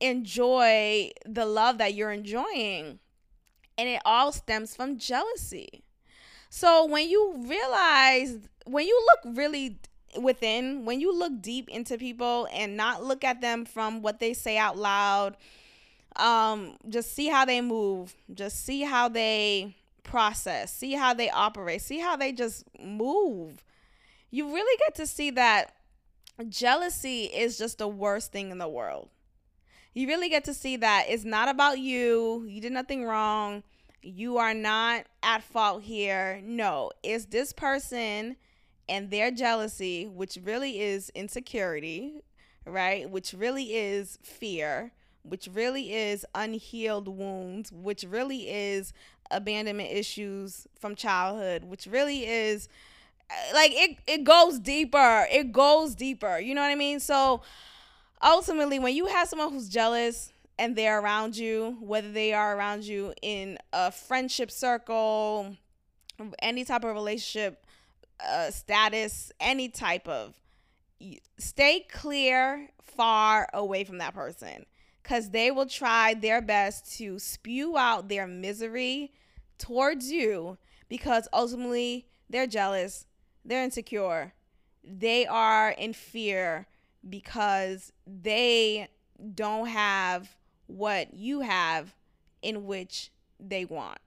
enjoy 0.00 1.10
the 1.24 1.46
love 1.46 1.78
that 1.78 1.94
you're 1.94 2.10
enjoying. 2.10 2.98
And 3.78 3.88
it 3.88 4.02
all 4.04 4.32
stems 4.32 4.74
from 4.74 4.98
jealousy. 4.98 5.84
So 6.50 6.84
when 6.84 7.08
you 7.08 7.44
realize, 7.46 8.38
when 8.64 8.86
you 8.86 9.06
look 9.06 9.36
really 9.36 9.78
within, 10.20 10.84
when 10.84 11.00
you 11.00 11.16
look 11.16 11.40
deep 11.40 11.68
into 11.68 11.98
people 11.98 12.48
and 12.52 12.76
not 12.76 13.04
look 13.04 13.24
at 13.24 13.40
them 13.40 13.64
from 13.64 14.02
what 14.02 14.20
they 14.20 14.34
say 14.34 14.58
out 14.58 14.76
loud, 14.76 15.36
um, 16.16 16.76
just 16.88 17.14
see 17.14 17.28
how 17.28 17.44
they 17.44 17.60
move, 17.60 18.14
just 18.32 18.64
see 18.64 18.82
how 18.82 19.08
they 19.08 19.74
process, 20.02 20.72
see 20.72 20.92
how 20.92 21.12
they 21.14 21.30
operate, 21.30 21.82
see 21.82 21.98
how 21.98 22.16
they 22.16 22.32
just 22.32 22.64
move. 22.82 23.64
You 24.30 24.52
really 24.52 24.78
get 24.78 24.94
to 24.96 25.06
see 25.06 25.30
that 25.30 25.74
jealousy 26.48 27.24
is 27.24 27.58
just 27.58 27.78
the 27.78 27.88
worst 27.88 28.32
thing 28.32 28.50
in 28.50 28.58
the 28.58 28.68
world 28.68 29.08
you 29.96 30.06
really 30.06 30.28
get 30.28 30.44
to 30.44 30.52
see 30.52 30.76
that 30.76 31.06
it's 31.08 31.24
not 31.24 31.48
about 31.48 31.78
you. 31.78 32.44
You 32.46 32.60
did 32.60 32.72
nothing 32.72 33.06
wrong. 33.06 33.62
You 34.02 34.36
are 34.36 34.52
not 34.52 35.06
at 35.22 35.42
fault 35.42 35.84
here. 35.84 36.38
No, 36.44 36.90
it's 37.02 37.24
this 37.24 37.54
person 37.54 38.36
and 38.88 39.10
their 39.10 39.30
jealousy, 39.30 40.06
which 40.06 40.38
really 40.42 40.80
is 40.80 41.10
insecurity, 41.14 42.22
right? 42.64 43.08
Which 43.08 43.32
really 43.32 43.76
is 43.76 44.18
fear, 44.22 44.92
which 45.22 45.48
really 45.52 45.92
is 45.94 46.24
unhealed 46.34 47.08
wounds, 47.08 47.72
which 47.72 48.04
really 48.04 48.48
is 48.48 48.92
abandonment 49.30 49.90
issues 49.90 50.66
from 50.78 50.94
childhood, 50.94 51.64
which 51.64 51.86
really 51.86 52.26
is 52.26 52.68
uh, 53.30 53.54
like 53.54 53.72
it 53.74 53.98
it 54.06 54.24
goes 54.24 54.58
deeper. 54.58 55.26
It 55.30 55.52
goes 55.52 55.94
deeper. 55.94 56.38
You 56.38 56.54
know 56.54 56.60
what 56.62 56.70
I 56.70 56.76
mean? 56.76 57.00
So 57.00 57.42
ultimately, 58.22 58.78
when 58.78 58.94
you 58.94 59.06
have 59.06 59.28
someone 59.28 59.52
who's 59.52 59.68
jealous 59.68 60.32
and 60.58 60.76
they're 60.76 61.00
around 61.00 61.36
you, 61.36 61.76
whether 61.80 62.10
they 62.10 62.32
are 62.32 62.56
around 62.56 62.84
you 62.84 63.12
in 63.22 63.58
a 63.72 63.90
friendship 63.90 64.50
circle, 64.50 65.56
any 66.40 66.64
type 66.64 66.84
of 66.84 66.94
relationship 66.94 67.65
uh, 68.24 68.50
status, 68.50 69.32
any 69.40 69.68
type 69.68 70.08
of, 70.08 70.34
stay 71.38 71.80
clear, 71.80 72.70
far 72.82 73.48
away 73.52 73.84
from 73.84 73.98
that 73.98 74.14
person 74.14 74.64
because 75.02 75.30
they 75.30 75.50
will 75.50 75.66
try 75.66 76.14
their 76.14 76.40
best 76.40 76.96
to 76.98 77.18
spew 77.18 77.76
out 77.76 78.08
their 78.08 78.26
misery 78.26 79.12
towards 79.58 80.10
you 80.10 80.58
because 80.88 81.28
ultimately 81.32 82.06
they're 82.28 82.46
jealous, 82.46 83.06
they're 83.44 83.62
insecure, 83.62 84.32
they 84.82 85.26
are 85.26 85.70
in 85.70 85.92
fear 85.92 86.66
because 87.08 87.92
they 88.06 88.88
don't 89.34 89.68
have 89.68 90.36
what 90.66 91.14
you 91.14 91.40
have 91.40 91.94
in 92.42 92.66
which 92.66 93.10
they 93.38 93.64
want. 93.64 93.98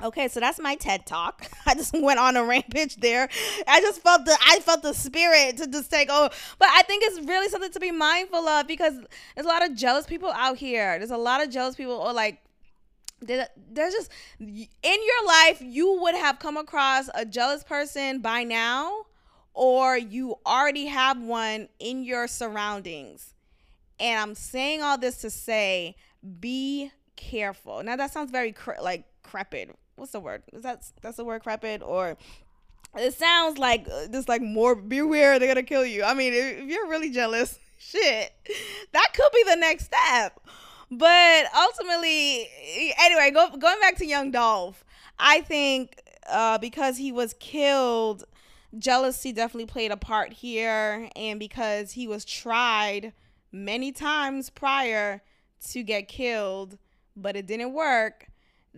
Okay, 0.00 0.28
so 0.28 0.38
that's 0.38 0.60
my 0.60 0.76
TED 0.76 1.06
talk. 1.06 1.50
I 1.66 1.74
just 1.74 1.92
went 1.92 2.20
on 2.20 2.36
a 2.36 2.44
rampage 2.44 2.96
there. 2.96 3.28
I 3.66 3.80
just 3.80 4.00
felt 4.00 4.24
the 4.24 4.36
I 4.46 4.60
felt 4.60 4.82
the 4.82 4.94
spirit 4.94 5.56
to 5.56 5.66
just 5.66 5.90
take 5.90 6.08
over. 6.08 6.32
But 6.58 6.68
I 6.70 6.82
think 6.82 7.02
it's 7.04 7.26
really 7.26 7.48
something 7.48 7.72
to 7.72 7.80
be 7.80 7.90
mindful 7.90 8.46
of 8.46 8.68
because 8.68 8.94
there's 9.34 9.44
a 9.44 9.48
lot 9.48 9.64
of 9.64 9.74
jealous 9.74 10.06
people 10.06 10.30
out 10.30 10.56
here. 10.56 10.98
There's 10.98 11.10
a 11.10 11.16
lot 11.16 11.42
of 11.42 11.50
jealous 11.50 11.74
people 11.74 11.94
or 11.94 12.12
like 12.12 12.40
there's 13.20 13.92
just 13.92 14.10
in 14.38 14.68
your 14.82 15.26
life 15.26 15.60
you 15.60 16.00
would 16.00 16.14
have 16.14 16.38
come 16.38 16.56
across 16.56 17.10
a 17.14 17.24
jealous 17.24 17.64
person 17.64 18.20
by 18.20 18.44
now 18.44 19.06
or 19.52 19.98
you 19.98 20.36
already 20.46 20.86
have 20.86 21.20
one 21.20 21.68
in 21.80 22.04
your 22.04 22.28
surroundings. 22.28 23.34
And 23.98 24.20
I'm 24.20 24.34
saying 24.36 24.82
all 24.82 24.96
this 24.96 25.16
to 25.22 25.30
say 25.30 25.96
be 26.38 26.92
careful. 27.16 27.82
Now 27.82 27.96
that 27.96 28.12
sounds 28.12 28.30
very 28.30 28.54
like 28.80 29.04
crepid. 29.24 29.72
What's 29.98 30.12
the 30.12 30.20
word? 30.20 30.42
Is 30.52 30.62
that 30.62 30.84
that's 31.02 31.16
the 31.16 31.24
word 31.24 31.42
crepid 31.42 31.82
or 31.82 32.16
it 32.96 33.14
sounds 33.14 33.58
like 33.58 33.86
uh, 33.92 34.06
just 34.08 34.28
like 34.28 34.40
more 34.40 34.74
beware 34.74 35.38
they're 35.38 35.48
gonna 35.48 35.62
kill 35.62 35.84
you. 35.84 36.04
I 36.04 36.14
mean, 36.14 36.32
if, 36.32 36.62
if 36.62 36.68
you're 36.68 36.88
really 36.88 37.10
jealous, 37.10 37.58
shit, 37.78 38.32
that 38.92 39.08
could 39.14 39.32
be 39.34 39.44
the 39.44 39.56
next 39.56 39.86
step. 39.86 40.40
But 40.90 41.44
ultimately, 41.54 42.48
anyway, 42.98 43.30
go, 43.30 43.50
going 43.58 43.78
back 43.80 43.96
to 43.98 44.06
Young 44.06 44.30
Dolph, 44.30 44.84
I 45.18 45.42
think 45.42 46.00
uh, 46.28 46.58
because 46.58 46.96
he 46.96 47.12
was 47.12 47.34
killed 47.38 48.24
jealousy 48.76 49.32
definitely 49.32 49.66
played 49.66 49.90
a 49.90 49.96
part 49.96 50.32
here 50.32 51.08
and 51.16 51.40
because 51.40 51.92
he 51.92 52.06
was 52.06 52.24
tried 52.24 53.12
many 53.50 53.90
times 53.90 54.50
prior 54.50 55.22
to 55.66 55.82
get 55.82 56.06
killed 56.06 56.76
but 57.16 57.34
it 57.34 57.46
didn't 57.46 57.72
work 57.72 58.27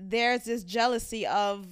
there's 0.01 0.45
this 0.45 0.65
jealousy 0.65 1.27
of 1.27 1.67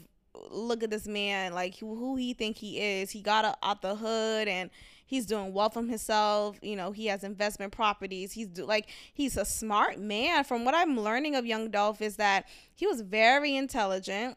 look 0.51 0.83
at 0.83 0.91
this 0.91 1.07
man, 1.07 1.53
like 1.53 1.79
who, 1.79 2.17
he 2.17 2.35
think 2.35 2.57
he 2.59 2.81
is. 2.81 3.11
He 3.11 3.21
got 3.21 3.59
out 3.63 3.83
the 3.83 3.97
hood 3.97 4.49
and 4.49 4.71
he's 5.07 5.27
doing 5.27 5.53
well 5.53 5.71
from 5.71 5.89
himself. 5.89 6.59
You 6.63 6.77
know, 6.77 6.93
he 6.93 7.07
has 7.07 7.25
investment 7.25 7.73
properties. 7.73 8.33
He's 8.33 8.49
do, 8.49 8.65
like 8.65 8.89
he's 9.13 9.37
a 9.37 9.45
smart 9.45 9.99
man. 9.99 10.45
From 10.45 10.65
what 10.65 10.75
I'm 10.75 11.01
learning 11.01 11.35
of 11.35 11.47
Young 11.47 11.71
Dolph 11.71 12.01
is 12.01 12.17
that 12.17 12.47
he 12.75 12.87
was 12.87 13.01
very 13.01 13.57
intelligent. 13.57 14.37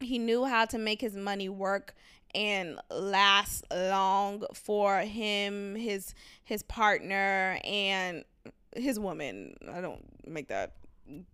He 0.00 0.18
knew 0.18 0.44
how 0.44 0.64
to 0.66 0.78
make 0.78 1.00
his 1.00 1.16
money 1.16 1.48
work 1.48 1.94
and 2.34 2.78
last 2.90 3.64
long 3.72 4.44
for 4.54 4.98
him, 5.00 5.74
his 5.74 6.14
his 6.44 6.62
partner, 6.62 7.58
and 7.64 8.24
his 8.76 8.98
woman. 8.98 9.56
I 9.72 9.80
don't 9.80 10.04
make 10.26 10.48
that 10.48 10.72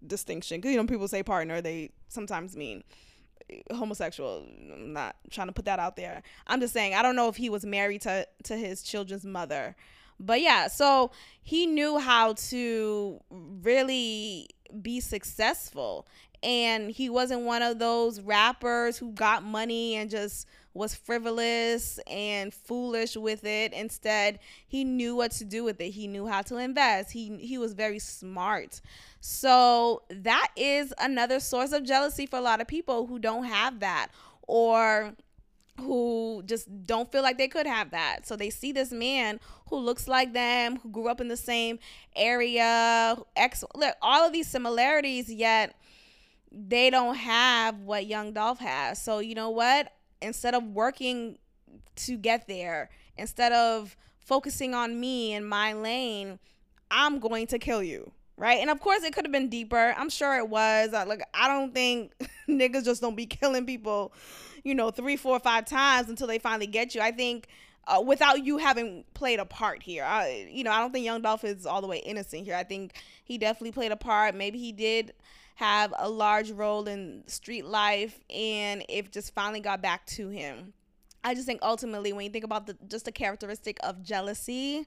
distinction 0.07 0.59
because 0.59 0.73
you 0.73 0.77
know 0.77 0.87
people 0.87 1.09
say 1.09 1.23
partner, 1.23 1.61
they 1.61 1.91
sometimes 2.09 2.57
mean 2.57 2.83
homosexual. 3.73 4.47
I'm 4.73 4.93
not 4.93 5.17
trying 5.31 5.49
to 5.49 5.53
put 5.53 5.65
that 5.67 5.79
out 5.79 5.97
there. 5.97 6.23
I'm 6.47 6.61
just 6.61 6.73
saying 6.73 6.95
I 6.95 7.03
don't 7.03 7.17
know 7.17 7.29
if 7.29 7.37
he 7.37 7.51
was 7.51 7.65
married 7.65 8.03
to 8.03 8.27
to 8.45 8.57
his 8.57 8.83
children's 8.83 9.25
mother. 9.25 9.77
But 10.21 10.41
yeah, 10.41 10.69
so 10.69 11.11
he 11.43 11.67
knew 11.67 11.99
how 11.99 12.35
to 12.35 13.21
really 13.31 14.49
be 14.81 15.01
successful 15.01 16.07
and 16.45 16.91
he 16.91 17.09
wasn't 17.09 17.41
one 17.41 17.63
of 17.63 17.79
those 17.79 18.21
rappers 18.21 18.99
who 18.99 19.11
got 19.13 19.43
money 19.43 19.97
and 19.97 20.11
just 20.11 20.47
was 20.75 20.95
frivolous 20.95 21.99
and 22.07 22.53
foolish 22.53 23.17
with 23.17 23.45
it. 23.45 23.73
Instead, 23.73 24.41
he 24.67 24.85
knew 24.85 25.17
what 25.17 25.31
to 25.31 25.45
do 25.45 25.65
with 25.65 25.81
it. 25.81 25.91
He 25.91 26.07
knew 26.07 26.27
how 26.27 26.43
to 26.43 26.57
invest. 26.57 27.13
He 27.13 27.37
he 27.39 27.57
was 27.57 27.73
very 27.73 27.99
smart. 27.99 28.81
So 29.21 30.03
that 30.11 30.49
is 30.55 30.93
another 30.99 31.41
source 31.41 31.73
of 31.73 31.85
jealousy 31.85 32.27
for 32.27 32.39
a 32.39 32.43
lot 32.43 32.61
of 32.61 32.67
people 32.67 33.07
who 33.07 33.19
don't 33.19 33.45
have 33.45 33.81
that 33.81 34.09
or 34.43 35.15
who 35.81 36.43
just 36.45 36.69
don't 36.87 37.11
feel 37.11 37.23
like 37.23 37.39
they 37.39 37.49
could 37.49 37.67
have 37.67 37.91
that. 37.91 38.27
So 38.27 38.37
they 38.37 38.51
see 38.51 38.71
this 38.71 38.93
man 38.93 39.41
who 39.71 39.77
looks 39.77 40.07
like 40.07 40.35
them, 40.35 40.77
who 40.77 40.91
grew 40.91 41.09
up 41.09 41.21
in 41.21 41.29
the 41.29 41.37
same 41.37 41.79
area, 42.15 43.17
ex 43.35 43.65
all 44.03 44.27
of 44.27 44.33
these 44.33 44.49
similarities 44.49 45.33
yet 45.33 45.75
they 46.55 46.91
don't 46.91 47.17
have 47.17 47.81
what 47.81 48.07
Young 48.07 48.33
Dolph 48.33 48.61
has. 48.61 49.03
So 49.03 49.19
you 49.19 49.35
know 49.35 49.51
what? 49.51 49.93
Instead 50.23 50.55
of 50.55 50.63
working 50.65 51.39
to 51.97 52.17
get 52.17 52.47
there, 52.47 52.91
instead 53.17 53.53
of 53.53 53.97
focusing 54.19 54.75
on 54.75 54.99
me 54.99 55.33
and 55.33 55.49
my 55.49 55.73
lane, 55.73 56.39
I'm 56.91 57.19
going 57.19 57.47
to 57.49 57.59
kill 57.59 57.83
you. 57.83 58.13
Right. 58.37 58.59
And 58.59 58.69
of 58.69 58.81
course, 58.81 59.05
it 59.05 59.15
could 59.15 59.25
have 59.25 59.33
been 59.33 59.49
deeper. 59.49 59.95
I'm 59.97 60.11
sure 60.11 60.37
it 60.37 60.49
was. 60.49 60.91
Like, 60.91 61.23
I 61.35 61.47
don't 61.47 61.73
think 61.73 62.13
niggas 62.49 62.85
just 62.85 63.01
don't 63.01 63.15
be 63.15 63.27
killing 63.27 63.65
people, 63.65 64.13
you 64.65 64.75
know, 64.75 64.91
three, 64.91 65.17
four, 65.17 65.39
five 65.39 65.67
times 65.67 66.09
until 66.09 66.27
they 66.27 66.41
finally 66.41 66.67
get 66.67 66.97
you. 66.97 67.01
I 67.01 67.13
think 67.13 67.47
uh, 67.87 68.03
without 68.05 68.45
you 68.45 68.59
having 68.59 69.05
played 69.15 69.39
a 69.39 69.45
part 69.45 69.83
here, 69.83 70.05
I, 70.05 70.49
you 70.51 70.65
know, 70.65 70.71
I 70.71 70.81
don't 70.81 70.93
think 70.93 71.05
Young 71.05 71.23
Dolph 71.23 71.45
is 71.45 71.67
all 71.67 71.81
the 71.81 71.87
way 71.87 71.99
innocent 71.99 72.45
here. 72.45 72.55
I 72.55 72.65
think 72.65 72.95
he 73.25 73.39
definitely 73.39 73.73
played 73.73 73.93
a 73.93 73.97
part. 73.97 74.35
Maybe 74.35 74.59
he 74.59 74.73
did 74.73 75.13
have 75.57 75.95
a 75.99 76.09
large 76.09 76.51
role 76.51 76.87
in 76.89 77.23
street 77.27 77.65
life 77.65 78.19
and 78.29 78.85
it 78.89 79.13
just 79.13 79.35
finally 79.35 79.61
got 79.61 79.81
back 79.81 80.05
to 80.07 80.29
him. 80.29 80.73
I 81.23 81.35
just 81.35 81.47
think 81.47 81.61
ultimately 81.63 82.13
when 82.13 82.25
you 82.25 82.31
think 82.31 82.45
about 82.45 82.67
the 82.67 82.77
just 82.89 83.07
the 83.07 83.13
characteristic 83.13 83.79
of 83.83 84.03
jealousy, 84.03 84.87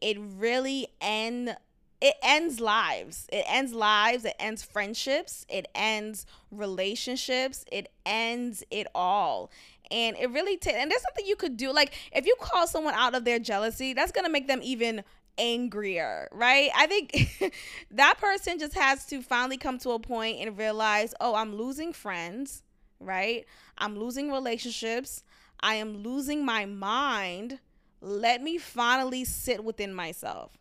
it 0.00 0.16
really 0.20 0.88
end 1.00 1.56
it 2.02 2.16
ends 2.20 2.58
lives. 2.58 3.28
It 3.32 3.44
ends 3.46 3.72
lives, 3.72 4.24
it 4.24 4.34
ends 4.40 4.64
friendships, 4.64 5.46
it 5.48 5.68
ends 5.72 6.26
relationships, 6.50 7.64
it 7.70 7.92
ends 8.04 8.64
it 8.72 8.88
all. 8.92 9.52
And 9.88 10.16
it 10.16 10.28
really 10.30 10.56
takes, 10.56 10.76
and 10.78 10.90
there's 10.90 11.02
something 11.02 11.24
you 11.24 11.36
could 11.36 11.56
do. 11.56 11.72
Like, 11.72 11.94
if 12.12 12.26
you 12.26 12.34
call 12.40 12.66
someone 12.66 12.94
out 12.94 13.14
of 13.14 13.24
their 13.24 13.38
jealousy, 13.38 13.92
that's 13.94 14.10
gonna 14.10 14.28
make 14.28 14.48
them 14.48 14.58
even 14.64 15.04
angrier, 15.38 16.28
right? 16.32 16.70
I 16.74 16.88
think 16.88 17.54
that 17.92 18.18
person 18.18 18.58
just 18.58 18.74
has 18.74 19.06
to 19.06 19.22
finally 19.22 19.56
come 19.56 19.78
to 19.78 19.90
a 19.90 20.00
point 20.00 20.38
and 20.40 20.58
realize, 20.58 21.14
oh, 21.20 21.36
I'm 21.36 21.54
losing 21.54 21.92
friends, 21.92 22.64
right? 22.98 23.46
I'm 23.78 23.96
losing 23.96 24.32
relationships. 24.32 25.22
I 25.60 25.76
am 25.76 26.02
losing 26.02 26.44
my 26.44 26.66
mind. 26.66 27.60
Let 28.00 28.42
me 28.42 28.58
finally 28.58 29.24
sit 29.24 29.62
within 29.62 29.94
myself. 29.94 30.58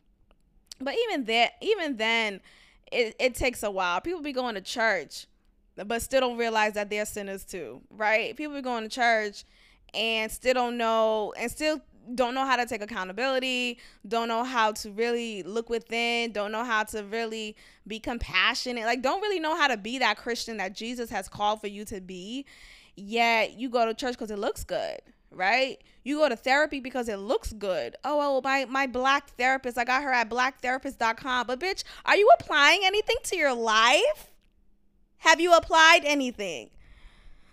But 0.84 0.96
even 1.08 1.26
that, 1.26 1.54
even 1.62 1.98
then, 1.98 2.41
it, 2.91 3.15
it 3.20 3.36
takes 3.36 3.63
a 3.63 3.72
while. 3.72 4.02
People 4.02 4.22
be 4.22 4.34
going 4.34 4.56
to 4.56 4.62
church, 4.62 5.28
but 5.76 6.02
still 6.02 6.22
don't 6.22 6.38
realize 6.38 6.74
that 6.74 6.89
they're 6.89 7.06
sinners 7.06 7.44
too, 7.44 7.82
right? 7.89 8.36
People 8.36 8.56
be 8.56 8.62
going 8.62 8.84
to 8.84 8.89
church 8.89 9.46
and 9.94 10.32
still 10.32 10.54
don't 10.54 10.78
know 10.78 11.34
and 11.38 11.52
still 11.52 11.82
don't 12.15 12.34
know 12.34 12.46
how 12.46 12.56
to 12.56 12.65
take 12.65 12.82
accountability, 12.82 13.78
don't 14.08 14.28
know 14.28 14.44
how 14.44 14.72
to 14.72 14.91
really 14.91 15.44
look 15.44 15.70
within, 15.70 16.32
don't 16.32 16.52
know 16.52 16.63
how 16.63 16.84
to 16.84 17.04
really 17.04 17.56
be 17.88 18.00
compassionate, 18.00 18.86
like 18.86 19.02
don't 19.02 19.22
really 19.22 19.39
know 19.39 19.56
how 19.56 19.67
to 19.67 19.78
be 19.78 20.00
that 20.00 20.17
Christian 20.17 20.58
that 20.58 20.74
Jesus 20.74 21.10
has 21.10 21.30
called 21.30 21.62
for 21.62 21.67
you 21.67 21.86
to 21.86 22.02
be. 22.02 22.46
Yet 22.96 23.54
you 23.54 23.70
go 23.70 23.86
to 23.86 23.94
church 23.94 24.13
because 24.13 24.32
it 24.32 24.39
looks 24.39 24.63
good, 24.63 25.00
right? 25.32 25.82
You 26.04 26.18
go 26.18 26.30
to 26.30 26.36
therapy 26.36 26.80
because 26.80 27.08
it 27.08 27.18
looks 27.18 27.54
good. 27.54 27.96
Oh, 28.04 28.18
well, 28.18 28.42
my, 28.42 28.66
my 28.66 28.88
black 28.88 29.30
therapist, 29.38 29.78
I 29.78 29.84
got 29.84 30.04
her 30.04 30.12
at 30.12 30.30
blacktherapist.com. 30.30 31.48
But 31.48 31.60
bitch, 31.60 31.84
are 32.06 32.16
you 32.16 32.30
applying 32.40 32.82
anything 32.84 33.18
to 33.26 33.38
your 33.38 33.54
life? 33.54 34.32
Have 35.18 35.40
you 35.40 35.54
applied 35.54 36.02
anything? 36.04 36.72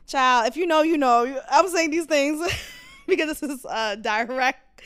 Child, 0.07 0.49
if 0.49 0.57
you 0.57 0.67
know, 0.67 0.81
you 0.81 0.97
know. 0.97 1.41
I'm 1.51 1.69
saying 1.69 1.91
these 1.91 2.07
things. 2.07 2.41
because 3.09 3.41
this 3.41 3.51
is 3.51 3.65
uh, 3.65 3.97
direct 3.97 4.83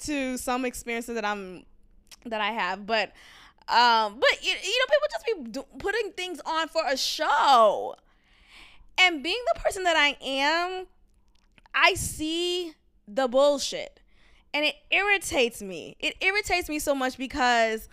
to 0.00 0.36
some 0.36 0.66
experiences 0.66 1.14
that 1.14 1.24
I'm 1.24 1.64
that 2.26 2.40
I 2.40 2.50
have. 2.50 2.84
But 2.86 3.12
um, 3.68 4.18
but 4.20 4.44
you, 4.44 4.50
you 4.50 4.78
know, 4.78 4.86
people 4.90 5.08
just 5.10 5.26
be 5.26 5.50
do- 5.50 5.78
putting 5.78 6.12
things 6.12 6.40
on 6.44 6.68
for 6.68 6.82
a 6.86 6.96
show. 6.96 7.94
And 8.98 9.22
being 9.22 9.40
the 9.54 9.60
person 9.60 9.84
that 9.84 9.96
I 9.96 10.16
am, 10.20 10.86
I 11.74 11.94
see 11.94 12.74
the 13.06 13.28
bullshit. 13.28 14.00
And 14.54 14.64
it 14.64 14.76
irritates 14.90 15.62
me. 15.62 15.96
It 15.98 16.14
irritates 16.20 16.68
me 16.68 16.78
so 16.78 16.94
much 16.94 17.16
because 17.16 17.88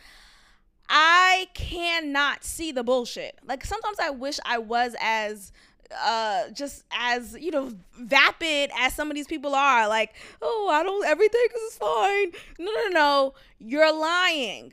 I 0.89 1.47
cannot 1.53 2.43
see 2.43 2.71
the 2.71 2.83
bullshit. 2.83 3.39
Like 3.45 3.63
sometimes 3.65 3.97
I 3.99 4.09
wish 4.09 4.39
I 4.45 4.57
was 4.57 4.95
as 4.99 5.51
uh 5.97 6.49
just 6.51 6.83
as 6.91 7.35
you 7.39 7.51
know 7.51 7.71
vapid 7.97 8.69
as 8.77 8.93
some 8.93 9.09
of 9.09 9.15
these 9.15 9.25
people 9.25 9.55
are 9.55 9.87
like 9.87 10.13
oh 10.39 10.69
i 10.71 10.83
don't 10.83 11.03
everything 11.05 11.47
is 11.67 11.77
fine 11.77 12.31
no 12.59 12.71
no 12.71 12.87
no 12.89 13.33
you're 13.57 13.91
lying 13.91 14.71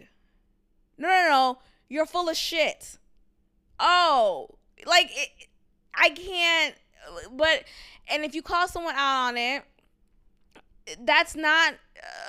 no 0.98 1.08
no 1.08 1.28
no 1.28 1.58
you're 1.88 2.04
full 2.04 2.28
of 2.28 2.36
shit 2.36 2.98
oh 3.80 4.46
like 4.86 5.08
it, 5.10 5.48
i 5.94 6.10
can't 6.10 6.74
but 7.32 7.64
and 8.08 8.24
if 8.24 8.34
you 8.34 8.42
call 8.42 8.68
someone 8.68 8.94
out 8.94 9.28
on 9.28 9.36
it 9.38 9.64
that's 11.00 11.34
not 11.34 11.74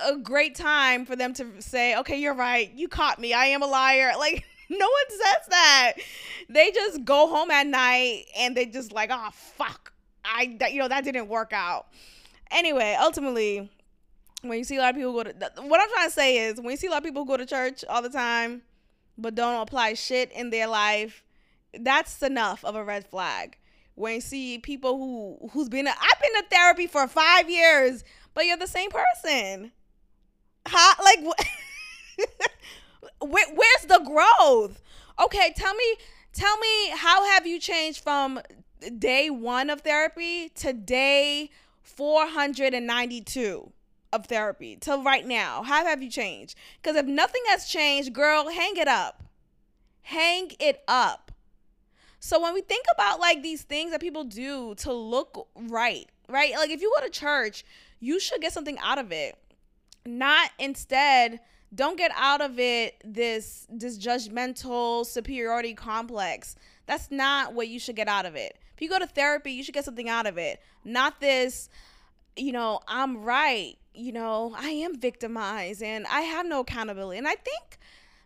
a 0.05 0.17
great 0.17 0.55
time 0.55 1.05
for 1.05 1.15
them 1.15 1.33
to 1.33 1.61
say 1.61 1.95
okay 1.95 2.19
you're 2.19 2.33
right 2.33 2.71
you 2.73 2.87
caught 2.87 3.19
me 3.19 3.33
i 3.33 3.45
am 3.45 3.61
a 3.61 3.67
liar 3.67 4.13
like 4.17 4.45
no 4.69 4.85
one 4.85 5.09
says 5.09 5.47
that. 5.49 5.93
They 6.49 6.71
just 6.71 7.05
go 7.05 7.27
home 7.27 7.51
at 7.51 7.67
night 7.67 8.25
and 8.37 8.55
they 8.55 8.65
just 8.65 8.91
like, 8.91 9.09
oh 9.11 9.29
fuck, 9.31 9.93
I 10.23 10.57
you 10.71 10.79
know 10.79 10.87
that 10.87 11.03
didn't 11.03 11.27
work 11.27 11.53
out. 11.53 11.87
Anyway, 12.51 12.97
ultimately, 12.99 13.69
when 14.41 14.57
you 14.57 14.63
see 14.63 14.77
a 14.77 14.81
lot 14.81 14.89
of 14.91 14.95
people 14.95 15.13
go 15.13 15.23
to 15.23 15.33
what 15.61 15.81
I'm 15.81 15.89
trying 15.89 16.07
to 16.07 16.13
say 16.13 16.37
is 16.37 16.57
when 16.57 16.71
you 16.71 16.77
see 16.77 16.87
a 16.87 16.91
lot 16.91 16.97
of 16.97 17.03
people 17.03 17.25
go 17.25 17.37
to 17.37 17.45
church 17.45 17.83
all 17.89 18.01
the 18.01 18.09
time, 18.09 18.61
but 19.17 19.35
don't 19.35 19.61
apply 19.61 19.93
shit 19.93 20.31
in 20.31 20.49
their 20.49 20.67
life, 20.67 21.23
that's 21.79 22.21
enough 22.21 22.63
of 22.63 22.75
a 22.75 22.83
red 22.83 23.05
flag. 23.05 23.57
When 23.95 24.15
you 24.15 24.21
see 24.21 24.59
people 24.59 24.97
who 24.97 25.49
who's 25.51 25.69
been, 25.69 25.87
I've 25.87 26.21
been 26.21 26.43
to 26.43 26.49
therapy 26.49 26.87
for 26.87 27.07
five 27.07 27.49
years, 27.49 28.03
but 28.37 28.45
you're 28.45 28.55
the 28.55 28.67
same 28.67 28.91
person. 28.91 29.71
How 30.67 30.93
like 31.03 31.21
what? 31.21 31.43
where, 33.19 33.47
where's 33.47 33.85
the 33.87 33.99
growth? 34.05 34.79
Okay, 35.19 35.53
tell 35.57 35.73
me, 35.73 35.95
tell 36.33 36.55
me 36.59 36.89
how 36.89 37.25
have 37.25 37.47
you 37.47 37.59
changed 37.59 38.03
from 38.03 38.39
day 38.99 39.31
one 39.31 39.71
of 39.71 39.81
therapy 39.81 40.49
to 40.49 40.71
day 40.71 41.49
492 41.81 43.71
of 44.13 44.27
therapy 44.27 44.77
till 44.79 45.01
right 45.01 45.25
now? 45.25 45.63
How 45.63 45.83
have 45.85 46.03
you 46.03 46.11
changed? 46.11 46.55
Because 46.79 46.95
if 46.95 47.07
nothing 47.07 47.41
has 47.47 47.65
changed, 47.65 48.13
girl, 48.13 48.49
hang 48.49 48.77
it 48.77 48.87
up. 48.87 49.23
Hang 50.03 50.51
it 50.59 50.83
up. 50.87 51.31
So 52.19 52.39
when 52.39 52.53
we 52.53 52.61
think 52.61 52.85
about 52.93 53.19
like 53.19 53.41
these 53.41 53.63
things 53.63 53.89
that 53.89 53.99
people 53.99 54.25
do 54.25 54.75
to 54.75 54.93
look 54.93 55.47
right, 55.55 56.07
right? 56.29 56.53
Like 56.53 56.69
if 56.69 56.81
you 56.81 56.93
go 56.99 57.03
to 57.03 57.11
church, 57.11 57.63
you 57.99 58.19
should 58.19 58.41
get 58.41 58.53
something 58.53 58.77
out 58.79 58.97
of 58.97 59.11
it. 59.11 59.37
Not 60.05 60.51
instead 60.57 61.39
don't 61.75 61.97
get 61.97 62.11
out 62.15 62.39
of 62.39 62.59
it 62.59 62.95
this 63.03 63.67
this 63.69 63.97
judgmental 63.97 65.05
superiority 65.05 65.73
complex 65.73 66.55
that's 66.85 67.11
not 67.11 67.53
what 67.53 67.67
you 67.67 67.77
should 67.77 67.97
get 67.97 68.07
out 68.07 68.25
of 68.25 68.37
it 68.37 68.57
If 68.77 68.83
you 68.83 68.89
go 68.89 68.99
to 68.99 69.07
therapy, 69.07 69.53
you 69.53 69.63
should 69.63 69.73
get 69.73 69.85
something 69.85 70.07
out 70.07 70.27
of 70.27 70.37
it. 70.37 70.61
Not 70.85 71.19
this, 71.19 71.67
you 72.35 72.51
know, 72.51 72.79
I'm 72.87 73.23
right. 73.23 73.75
You 73.95 74.11
know, 74.11 74.53
I 74.55 74.69
am 74.69 74.99
victimized 74.99 75.81
and 75.81 76.05
I 76.05 76.21
have 76.21 76.45
no 76.45 76.59
accountability. 76.59 77.17
And 77.17 77.27
I 77.27 77.33
think 77.33 77.79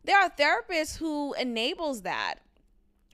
there 0.04 0.20
are 0.20 0.30
therapists 0.30 0.98
who 0.98 1.34
enables 1.36 2.02
that. 2.02 2.36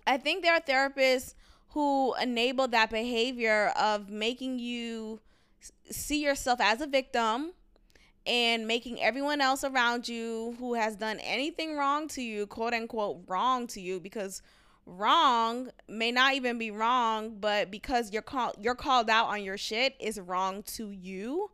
I 0.07 0.17
think 0.17 0.43
there 0.43 0.55
are 0.55 0.59
therapists 0.59 1.35
who 1.69 2.15
enable 2.15 2.67
that 2.69 2.89
behavior 2.89 3.71
of 3.79 4.09
making 4.09 4.57
you 4.57 5.19
see 5.89 6.23
yourself 6.23 6.59
as 6.61 6.81
a 6.81 6.87
victim 6.87 7.53
and 8.25 8.67
making 8.67 9.01
everyone 9.01 9.39
else 9.39 9.63
around 9.63 10.07
you 10.07 10.55
who 10.59 10.73
has 10.73 10.97
done 10.97 11.19
anything 11.19 11.77
wrong 11.77 12.07
to 12.09 12.21
you, 12.21 12.45
quote 12.45 12.73
unquote, 12.73 13.23
wrong 13.27 13.67
to 13.67 13.79
you, 13.79 13.99
because 13.99 14.41
wrong 14.85 15.69
may 15.87 16.11
not 16.11 16.33
even 16.33 16.57
be 16.57 16.71
wrong, 16.71 17.37
but 17.39 17.71
because 17.71 18.11
you're 18.11 18.21
called 18.21 18.55
you're 18.59 18.75
called 18.75 19.09
out 19.09 19.27
on 19.27 19.43
your 19.43 19.57
shit 19.57 19.95
is 19.99 20.19
wrong 20.19 20.63
to 20.63 20.91
you, 20.91 21.49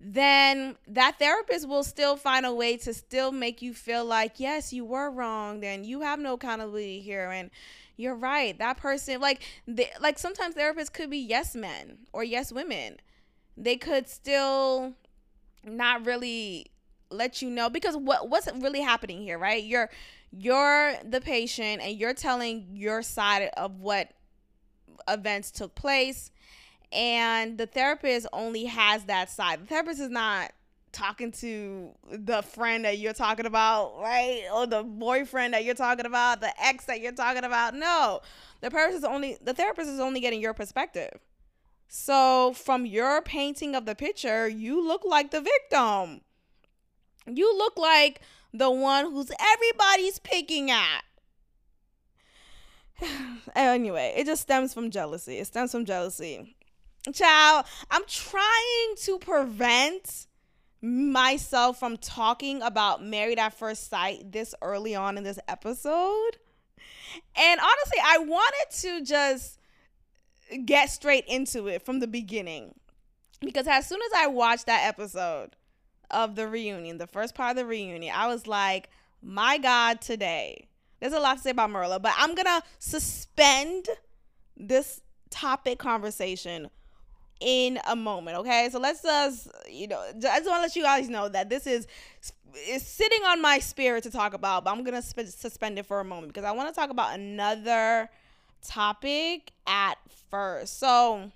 then 0.00 0.76
that 0.86 1.18
therapist 1.18 1.68
will 1.68 1.84
still 1.84 2.16
find 2.16 2.44
a 2.44 2.52
way 2.52 2.76
to 2.76 2.92
still 2.92 3.32
make 3.32 3.62
you 3.62 3.72
feel 3.72 4.04
like 4.04 4.40
yes, 4.40 4.72
you 4.72 4.84
were 4.84 5.10
wrong, 5.10 5.60
then 5.60 5.84
you 5.84 6.00
have 6.00 6.18
no 6.18 6.34
accountability 6.34 7.00
here 7.00 7.30
and 7.30 7.50
you're 7.96 8.14
right. 8.14 8.58
That 8.58 8.76
person 8.76 9.20
like 9.20 9.42
they, 9.66 9.90
like 10.00 10.18
sometimes 10.18 10.54
therapists 10.54 10.92
could 10.92 11.10
be 11.10 11.18
yes 11.18 11.54
men 11.54 11.98
or 12.12 12.24
yes 12.24 12.52
women. 12.52 12.96
They 13.56 13.76
could 13.76 14.08
still 14.08 14.94
not 15.64 16.06
really 16.06 16.66
let 17.10 17.40
you 17.40 17.50
know 17.50 17.70
because 17.70 17.96
what 17.96 18.28
what's 18.28 18.48
really 18.52 18.80
happening 18.80 19.20
here, 19.20 19.38
right? 19.38 19.62
You're 19.62 19.90
you're 20.30 20.94
the 21.08 21.20
patient 21.20 21.80
and 21.82 21.96
you're 21.96 22.14
telling 22.14 22.66
your 22.72 23.02
side 23.02 23.50
of 23.56 23.80
what 23.80 24.10
events 25.08 25.50
took 25.50 25.74
place 25.74 26.30
and 26.92 27.58
the 27.58 27.66
therapist 27.66 28.26
only 28.32 28.64
has 28.64 29.04
that 29.04 29.30
side. 29.30 29.62
The 29.62 29.66
therapist 29.66 30.00
is 30.00 30.10
not 30.10 30.52
talking 30.92 31.30
to 31.30 31.90
the 32.10 32.42
friend 32.42 32.84
that 32.84 32.98
you're 32.98 33.12
talking 33.12 33.44
about, 33.44 34.00
right? 34.00 34.44
Or 34.52 34.66
the 34.66 34.82
boyfriend 34.82 35.54
that 35.54 35.64
you're 35.64 35.74
talking 35.74 36.06
about, 36.06 36.40
the 36.40 36.52
ex 36.62 36.86
that 36.86 37.00
you're 37.00 37.12
talking 37.12 37.44
about. 37.44 37.74
No. 37.74 38.20
The 38.60 38.70
therapist 38.70 38.98
is 38.98 39.04
only 39.04 39.36
the 39.42 39.52
therapist 39.52 39.90
is 39.90 40.00
only 40.00 40.20
getting 40.20 40.40
your 40.40 40.54
perspective. 40.54 41.20
So, 41.88 42.52
from 42.52 42.84
your 42.84 43.22
painting 43.22 43.74
of 43.74 43.86
the 43.86 43.94
picture, 43.94 44.48
you 44.48 44.86
look 44.86 45.04
like 45.04 45.30
the 45.30 45.40
victim. 45.40 46.22
You 47.26 47.56
look 47.56 47.78
like 47.78 48.20
the 48.52 48.70
one 48.70 49.06
who's 49.06 49.30
everybody's 49.40 50.18
picking 50.18 50.70
at. 50.70 51.02
anyway, 53.56 54.14
it 54.16 54.26
just 54.26 54.42
stems 54.42 54.74
from 54.74 54.90
jealousy. 54.90 55.38
It 55.38 55.46
stems 55.46 55.72
from 55.72 55.84
jealousy. 55.84 56.56
Child, 57.12 57.66
I'm 57.90 58.02
trying 58.08 58.96
to 59.02 59.18
prevent 59.18 60.26
myself 60.82 61.78
from 61.78 61.96
talking 61.96 62.62
about 62.62 63.04
married 63.04 63.38
at 63.38 63.54
first 63.54 63.88
sight 63.88 64.32
this 64.32 64.54
early 64.60 64.94
on 64.94 65.16
in 65.16 65.24
this 65.24 65.38
episode. 65.48 66.38
And 67.36 67.60
honestly, 67.60 67.98
I 68.04 68.18
wanted 68.18 68.76
to 68.80 69.04
just 69.04 69.58
get 70.64 70.90
straight 70.90 71.24
into 71.26 71.68
it 71.68 71.82
from 71.82 72.00
the 72.00 72.06
beginning. 72.06 72.74
Because 73.40 73.66
as 73.66 73.86
soon 73.86 74.00
as 74.00 74.12
I 74.16 74.26
watched 74.28 74.66
that 74.66 74.86
episode 74.86 75.56
of 76.10 76.36
the 76.36 76.48
reunion, 76.48 76.98
the 76.98 77.06
first 77.06 77.34
part 77.34 77.50
of 77.50 77.56
the 77.56 77.66
reunion, 77.66 78.14
I 78.14 78.26
was 78.28 78.46
like, 78.46 78.88
my 79.22 79.58
God, 79.58 80.00
today. 80.00 80.68
There's 81.00 81.12
a 81.12 81.20
lot 81.20 81.36
to 81.36 81.42
say 81.42 81.50
about 81.50 81.70
Myrla, 81.70 82.00
but 82.00 82.12
I'm 82.16 82.34
going 82.34 82.46
to 82.46 82.62
suspend 82.78 83.88
this 84.56 85.02
topic 85.30 85.78
conversation 85.78 86.70
in 87.40 87.78
a 87.86 87.94
moment, 87.94 88.38
okay? 88.38 88.68
So 88.72 88.78
let's 88.78 89.02
just, 89.02 89.48
you 89.70 89.88
know, 89.88 90.00
I 90.00 90.38
just 90.38 90.46
want 90.46 90.58
to 90.58 90.62
let 90.62 90.76
you 90.76 90.82
guys 90.82 91.08
know 91.08 91.28
that 91.28 91.50
this 91.50 91.66
is 91.66 91.86
is 92.66 92.86
sitting 92.86 93.22
on 93.24 93.42
my 93.42 93.58
spirit 93.58 94.02
to 94.04 94.10
talk 94.10 94.32
about, 94.32 94.64
but 94.64 94.70
I'm 94.70 94.82
going 94.82 94.94
to 94.94 95.02
sp- 95.04 95.28
suspend 95.28 95.78
it 95.78 95.84
for 95.84 96.00
a 96.00 96.04
moment 96.04 96.32
because 96.32 96.46
I 96.46 96.52
want 96.52 96.70
to 96.70 96.74
talk 96.74 96.88
about 96.88 97.14
another 97.14 98.08
topic 98.62 99.52
at 99.66 99.98
first. 100.30 100.78
So, 100.78 101.30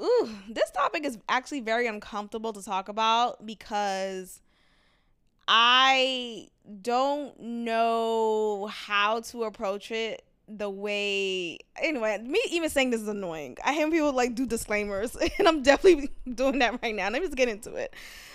ooh, 0.00 0.28
this 0.48 0.70
topic 0.70 1.04
is 1.04 1.18
actually 1.28 1.60
very 1.60 1.86
uncomfortable 1.86 2.52
to 2.52 2.62
talk 2.62 2.88
about 2.88 3.44
because 3.44 4.40
I 5.48 6.48
don't 6.82 7.38
know 7.40 8.68
how 8.72 9.20
to 9.20 9.44
approach 9.44 9.90
it 9.90 10.22
the 10.48 10.70
way 10.70 11.58
anyway 11.82 12.16
me 12.18 12.40
even 12.52 12.70
saying 12.70 12.90
this 12.90 13.00
is 13.00 13.08
annoying. 13.08 13.56
I 13.64 13.72
hear 13.72 13.90
people 13.90 14.12
like 14.12 14.34
do 14.36 14.46
disclaimers 14.46 15.16
and 15.38 15.48
i'm 15.48 15.62
definitely 15.62 16.10
doing 16.32 16.60
that 16.60 16.80
right 16.82 16.94
now. 16.94 17.04
Let 17.10 17.14
me 17.14 17.26
just 17.26 17.36
get 17.36 17.48
into 17.48 17.74
it. 17.74 17.94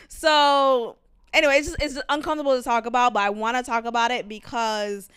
So 0.10 0.98
anyway 1.34 1.58
it's 1.58 1.70
just 1.70 1.82
it's 1.82 2.00
uncomfortable 2.10 2.56
to 2.56 2.64
talk 2.64 2.86
about 2.86 3.14
but 3.14 3.22
i 3.22 3.30
want 3.30 3.58
to 3.58 3.64
talk 3.64 3.86
about 3.86 4.12
it 4.12 4.28
because 4.28 5.10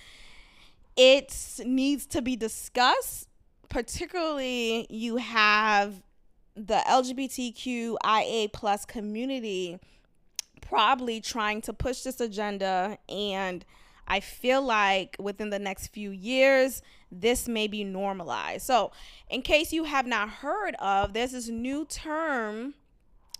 it 0.96 1.60
needs 1.64 2.06
to 2.06 2.22
be 2.22 2.36
discussed 2.36 3.28
particularly 3.68 4.86
you 4.88 5.16
have 5.16 6.02
the 6.54 6.80
lgbtqia 6.86 8.52
plus 8.52 8.84
community 8.84 9.78
probably 10.60 11.20
trying 11.20 11.60
to 11.60 11.72
push 11.72 12.02
this 12.02 12.20
agenda 12.20 12.98
and 13.08 13.64
I 14.06 14.20
feel 14.20 14.62
like 14.62 15.16
within 15.18 15.50
the 15.50 15.58
next 15.58 15.88
few 15.88 16.10
years, 16.10 16.82
this 17.10 17.48
may 17.48 17.68
be 17.68 17.84
normalized. 17.84 18.66
So, 18.66 18.92
in 19.30 19.42
case 19.42 19.72
you 19.72 19.84
have 19.84 20.06
not 20.06 20.28
heard 20.28 20.74
of, 20.76 21.12
there's 21.12 21.32
this 21.32 21.48
new 21.48 21.84
term. 21.86 22.74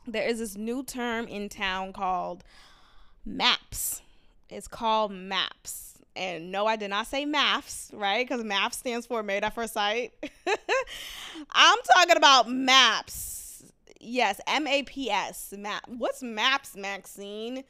There 0.07 0.27
is 0.27 0.39
this 0.39 0.57
new 0.57 0.83
term 0.83 1.27
in 1.27 1.49
town 1.49 1.93
called 1.93 2.45
MAPS. 3.25 4.03
It's 4.49 4.69
called 4.69 5.13
MAPS. 5.13 5.94
And 6.17 6.53
no, 6.53 6.67
I 6.67 6.77
did 6.77 6.91
not 6.91 7.07
say 7.07 7.25
MAFS, 7.27 7.91
right? 7.93 8.27
Because 8.27 8.45
MAPS 8.45 8.79
stands 8.79 9.07
for 9.07 9.23
Married 9.23 9.45
at 9.45 9.55
First 9.55 9.75
Sight. 9.75 10.13
I'm 11.51 11.79
talking 11.95 12.17
about 12.17 12.49
MAPS. 12.49 13.65
Yes, 14.01 14.41
M 14.47 14.67
A 14.67 14.83
P 14.85 15.11
S. 15.11 15.55
MAP. 15.57 15.89
What's 15.89 16.23
MAPS, 16.23 16.77
Maxine? 16.77 17.65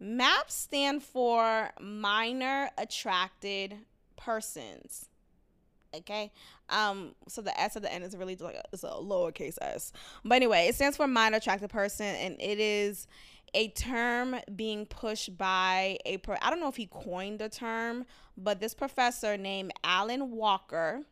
MAPS 0.00 0.54
stand 0.54 1.02
for 1.02 1.70
minor 1.80 2.70
attracted 2.78 3.76
persons. 4.16 5.06
Okay. 5.94 6.32
Um, 6.68 7.14
so 7.28 7.40
the 7.40 7.58
S 7.58 7.76
at 7.76 7.82
the 7.82 7.92
end 7.92 8.04
is 8.04 8.16
really 8.16 8.36
like 8.36 8.56
a, 8.56 8.62
it's 8.72 8.84
a 8.84 8.88
lowercase 8.88 9.56
s. 9.60 9.92
But 10.24 10.34
anyway, 10.36 10.66
it 10.68 10.74
stands 10.74 10.96
for 10.96 11.06
minor 11.06 11.38
attracted 11.38 11.70
person, 11.70 12.06
and 12.06 12.36
it 12.40 12.58
is 12.60 13.06
a 13.54 13.68
term 13.68 14.36
being 14.54 14.86
pushed 14.86 15.36
by 15.36 15.98
a 16.04 16.18
pro- 16.18 16.36
I 16.42 16.50
don't 16.50 16.60
know 16.60 16.68
if 16.68 16.76
he 16.76 16.86
coined 16.86 17.38
the 17.38 17.48
term, 17.48 18.04
but 18.36 18.60
this 18.60 18.74
professor 18.74 19.36
named 19.36 19.72
Allyn 19.84 20.30
Walker, 20.30 21.02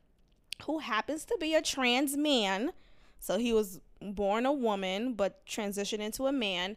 who 0.65 0.79
happens 0.79 1.25
to 1.27 1.37
be 1.41 1.55
a 1.55 1.63
trans 1.63 2.17
man, 2.17 2.73
so 3.19 3.39
he 3.39 3.53
was 3.53 3.81
born 4.01 4.45
a 4.47 4.53
woman 4.53 5.15
but 5.15 5.45
transitioned 5.47 6.01
into 6.01 6.27
a 6.27 6.33
man 6.33 6.77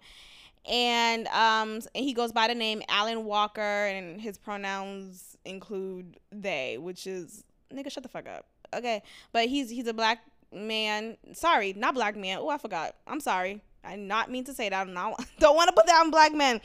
and 0.67 1.27
um 1.27 1.79
and 1.95 2.05
he 2.05 2.13
goes 2.13 2.31
by 2.31 2.47
the 2.47 2.55
name 2.55 2.81
Allyn 2.87 3.25
Walker 3.25 3.61
and 3.61 4.21
his 4.21 4.37
pronouns 4.37 5.37
include 5.45 6.17
they, 6.31 6.77
which 6.77 7.07
is 7.07 7.43
nigga 7.73 7.91
shut 7.91 8.03
the 8.03 8.09
fuck 8.09 8.27
up. 8.27 8.45
Okay. 8.73 9.01
But 9.31 9.47
he's 9.47 9.69
he's 9.69 9.87
a 9.87 9.93
black 9.93 10.19
man. 10.53 11.17
Sorry, 11.33 11.73
not 11.73 11.93
black 11.93 12.15
man. 12.15 12.39
Oh, 12.39 12.49
I 12.49 12.57
forgot. 12.57 12.95
I'm 13.07 13.19
sorry. 13.19 13.61
I 13.89 13.95
not 13.95 14.29
mean 14.29 14.43
to 14.43 14.53
say 14.53 14.69
that. 14.69 14.87
I 14.87 14.91
don't, 14.91 15.15
don't 15.39 15.55
want 15.55 15.67
to 15.69 15.73
put 15.73 15.87
that 15.87 15.99
on 15.99 16.11
black 16.11 16.33
men. 16.33 16.61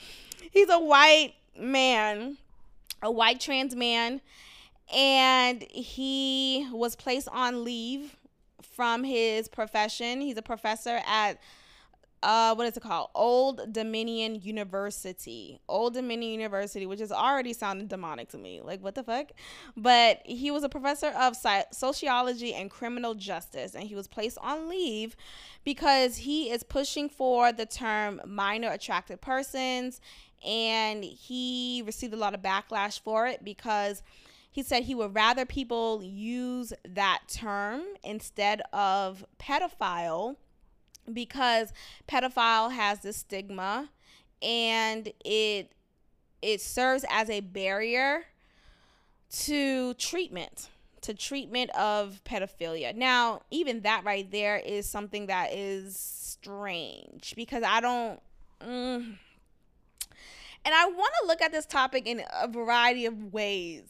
He's 0.51 0.69
a 0.69 0.79
white 0.79 1.33
man, 1.59 2.37
a 3.03 3.11
white 3.11 3.41
trans 3.41 3.75
man, 3.75 4.21
and 4.95 5.63
he 5.63 6.69
was 6.71 6.95
placed 6.95 7.29
on 7.29 7.65
leave 7.65 8.17
from 8.63 9.05
his 9.05 9.49
profession. 9.49 10.21
He's 10.21 10.37
a 10.37 10.43
professor 10.43 11.01
at 11.07 11.39
uh, 12.25 12.55
what 12.55 12.67
is 12.67 12.75
it 12.75 12.83
called? 12.83 13.11
Old 13.15 13.71
Dominion 13.71 14.37
University. 14.37 15.61
Old 15.69 15.93
Dominion 15.93 16.33
University, 16.33 16.87
which 16.87 17.03
is 17.03 17.13
already 17.13 17.53
sounding 17.53 17.87
demonic 17.87 18.31
to 18.31 18.39
me. 18.39 18.63
Like, 18.63 18.83
what 18.83 18.95
the 18.95 19.03
fuck? 19.03 19.33
But 19.77 20.23
he 20.25 20.51
was 20.51 20.65
a 20.65 20.71
professor 20.71 21.09
of 21.09 21.37
sociology 21.71 22.55
and 22.55 22.71
criminal 22.71 23.15
justice, 23.15 23.75
and 23.75 23.85
he 23.85 23.95
was 23.95 24.09
placed 24.09 24.39
on 24.39 24.71
leave 24.71 25.17
because 25.65 26.17
he 26.17 26.51
is 26.51 26.63
pushing 26.63 27.11
for 27.11 27.53
the 27.53 27.67
term 27.67 28.23
minor 28.27 28.71
attracted 28.71 29.21
persons, 29.21 30.01
and 30.45 31.05
he 31.05 31.83
received 31.85 32.15
a 32.15 32.19
lot 32.19 32.35
of 32.35 32.41
backlash 32.41 33.01
for 33.01 33.27
it 33.27 33.45
because 33.45 34.03
he 34.51 34.63
said 34.63 34.85
he 34.85 34.95
would 34.95 35.15
rather 35.15 35.45
people 35.45 36.03
use 36.03 36.73
that 36.89 37.21
term 37.29 37.83
instead 38.03 38.63
of 38.73 39.27
pedophile 39.39 40.37
because 41.13 41.73
pedophile 42.09 42.73
has 42.73 43.01
this 43.01 43.19
stigma 43.19 43.91
and 44.43 45.13
it 45.25 45.73
it 46.43 46.61
serves 46.61 47.05
as 47.09 47.31
a 47.31 47.41
barrier 47.41 48.25
to 49.31 49.95
treatment 49.95 50.69
to 51.05 51.13
treatment 51.13 51.71
of 51.77 52.23
pedophilia. 52.25 52.95
Now, 52.95 53.43
even 53.51 53.83
that 53.83 54.05
right 54.05 54.31
there 54.31 54.57
is 54.57 54.89
something 54.89 55.27
that 55.27 55.53
is 55.53 55.97
strange 55.97 57.35
because 57.37 57.63
I 57.63 57.81
don't. 57.81 58.21
Mm, 58.63 59.17
and 60.65 60.75
I 60.75 60.87
want 60.87 61.13
to 61.21 61.27
look 61.27 61.43
at 61.43 61.53
this 61.53 61.67
topic 61.67 62.07
in 62.07 62.23
a 62.33 62.49
variety 62.49 63.05
of 63.05 63.35
ways, 63.35 63.83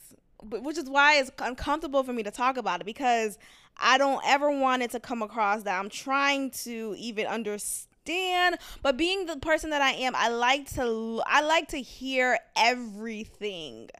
which 0.51 0.79
is 0.79 0.89
why 0.89 1.17
it's 1.17 1.31
uncomfortable 1.39 2.03
for 2.03 2.13
me 2.13 2.23
to 2.23 2.31
talk 2.31 2.57
about 2.57 2.81
it 2.81 2.85
because 2.85 3.39
I 3.77 3.99
don't 3.99 4.23
ever 4.27 4.51
want 4.51 4.83
it 4.83 4.91
to 4.93 5.01
come 5.01 5.23
across 5.23 5.63
that 5.65 5.79
I'm 5.79 5.89
trying 5.89 6.51
to 6.51 6.95
even 6.99 7.27
understand. 7.27 8.59
But 8.83 8.97
being 8.97 9.27
the 9.27 9.37
person 9.37 9.71
that 9.71 9.83
I 9.83 9.93
am, 9.93 10.15
I 10.15 10.29
like 10.29 10.71
to 10.75 11.23
I 11.27 11.43
like 11.43 11.69
to 11.69 11.79
hear 11.79 12.39
everything 12.57 13.91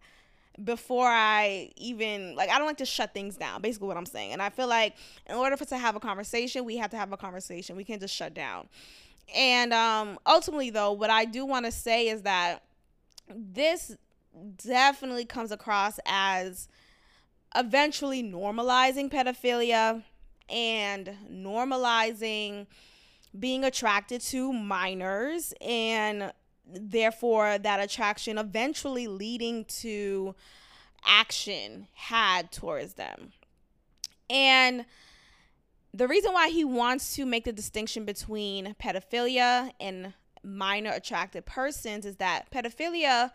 before 0.63 1.09
I 1.09 1.71
even 1.77 2.37
like 2.37 2.51
I 2.51 2.59
don't 2.59 2.67
like 2.67 2.79
to 2.79 2.87
shut 2.87 3.15
things 3.15 3.37
down. 3.37 3.63
Basically 3.63 3.89
what 3.89 3.97
I'm 3.97 4.07
saying. 4.07 4.33
And 4.33 4.43
I 4.43 4.51
feel 4.51 4.69
like 4.69 4.95
in 5.29 5.35
order 5.37 5.57
for 5.57 5.65
to 5.67 5.79
have 5.79 5.97
a 5.97 6.01
conversation, 6.01 6.65
we 6.65 6.77
have 6.77 6.91
to 6.91 6.97
have 6.97 7.13
a 7.13 7.17
conversation. 7.17 7.77
We 7.77 7.85
can't 7.85 8.01
just 8.01 8.15
shut 8.15 8.35
down. 8.35 8.69
And 9.35 9.73
um 9.73 10.19
ultimately 10.27 10.71
though, 10.71 10.93
what 10.93 11.11
I 11.11 11.25
do 11.25 11.45
want 11.45 11.65
to 11.65 11.73
say 11.73 12.09
is 12.09 12.23
that 12.23 12.63
this 13.29 13.97
definitely 14.57 15.25
comes 15.25 15.53
across 15.53 15.99
as 16.07 16.69
eventually 17.55 18.23
normalizing 18.23 19.11
pedophilia 19.11 20.03
and 20.49 21.11
normalizing 21.31 22.67
being 23.39 23.65
attracted 23.65 24.21
to 24.21 24.53
minors 24.53 25.55
and 25.61 26.33
therefore 26.67 27.59
that 27.59 27.81
attraction 27.81 28.39
eventually 28.39 29.07
leading 29.07 29.65
to 29.67 30.35
action 31.05 31.87
had 31.93 32.51
towards 32.51 32.95
them. 32.95 33.33
And 34.31 34.87
the 35.93 36.09
reason 36.09 36.33
why 36.33 36.49
he 36.49 36.65
wants 36.65 37.15
to 37.17 37.27
make 37.27 37.45
the 37.45 37.53
distinction 37.53 38.05
between 38.05 38.75
pedophilia 38.81 39.73
and 39.79 40.15
minor 40.43 40.91
attracted 40.91 41.47
persons 41.47 42.05
is 42.05 42.17
that 42.17 42.51
pedophilia 42.51 43.31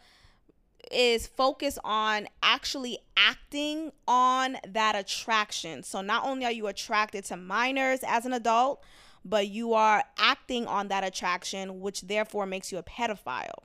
is 0.91 1.27
focus 1.27 1.77
on 1.83 2.27
actually 2.41 2.99
acting 3.15 3.91
on 4.07 4.57
that 4.67 4.95
attraction. 4.95 5.83
So 5.83 6.01
not 6.01 6.25
only 6.25 6.45
are 6.45 6.51
you 6.51 6.67
attracted 6.67 7.25
to 7.25 7.37
minors 7.37 7.99
as 8.05 8.25
an 8.25 8.33
adult, 8.33 8.83
but 9.25 9.47
you 9.47 9.73
are 9.73 10.03
acting 10.17 10.65
on 10.65 10.87
that 10.87 11.03
attraction, 11.03 11.81
which 11.81 12.01
therefore 12.01 12.45
makes 12.45 12.71
you 12.71 12.77
a 12.77 12.83
pedophile. 12.83 13.63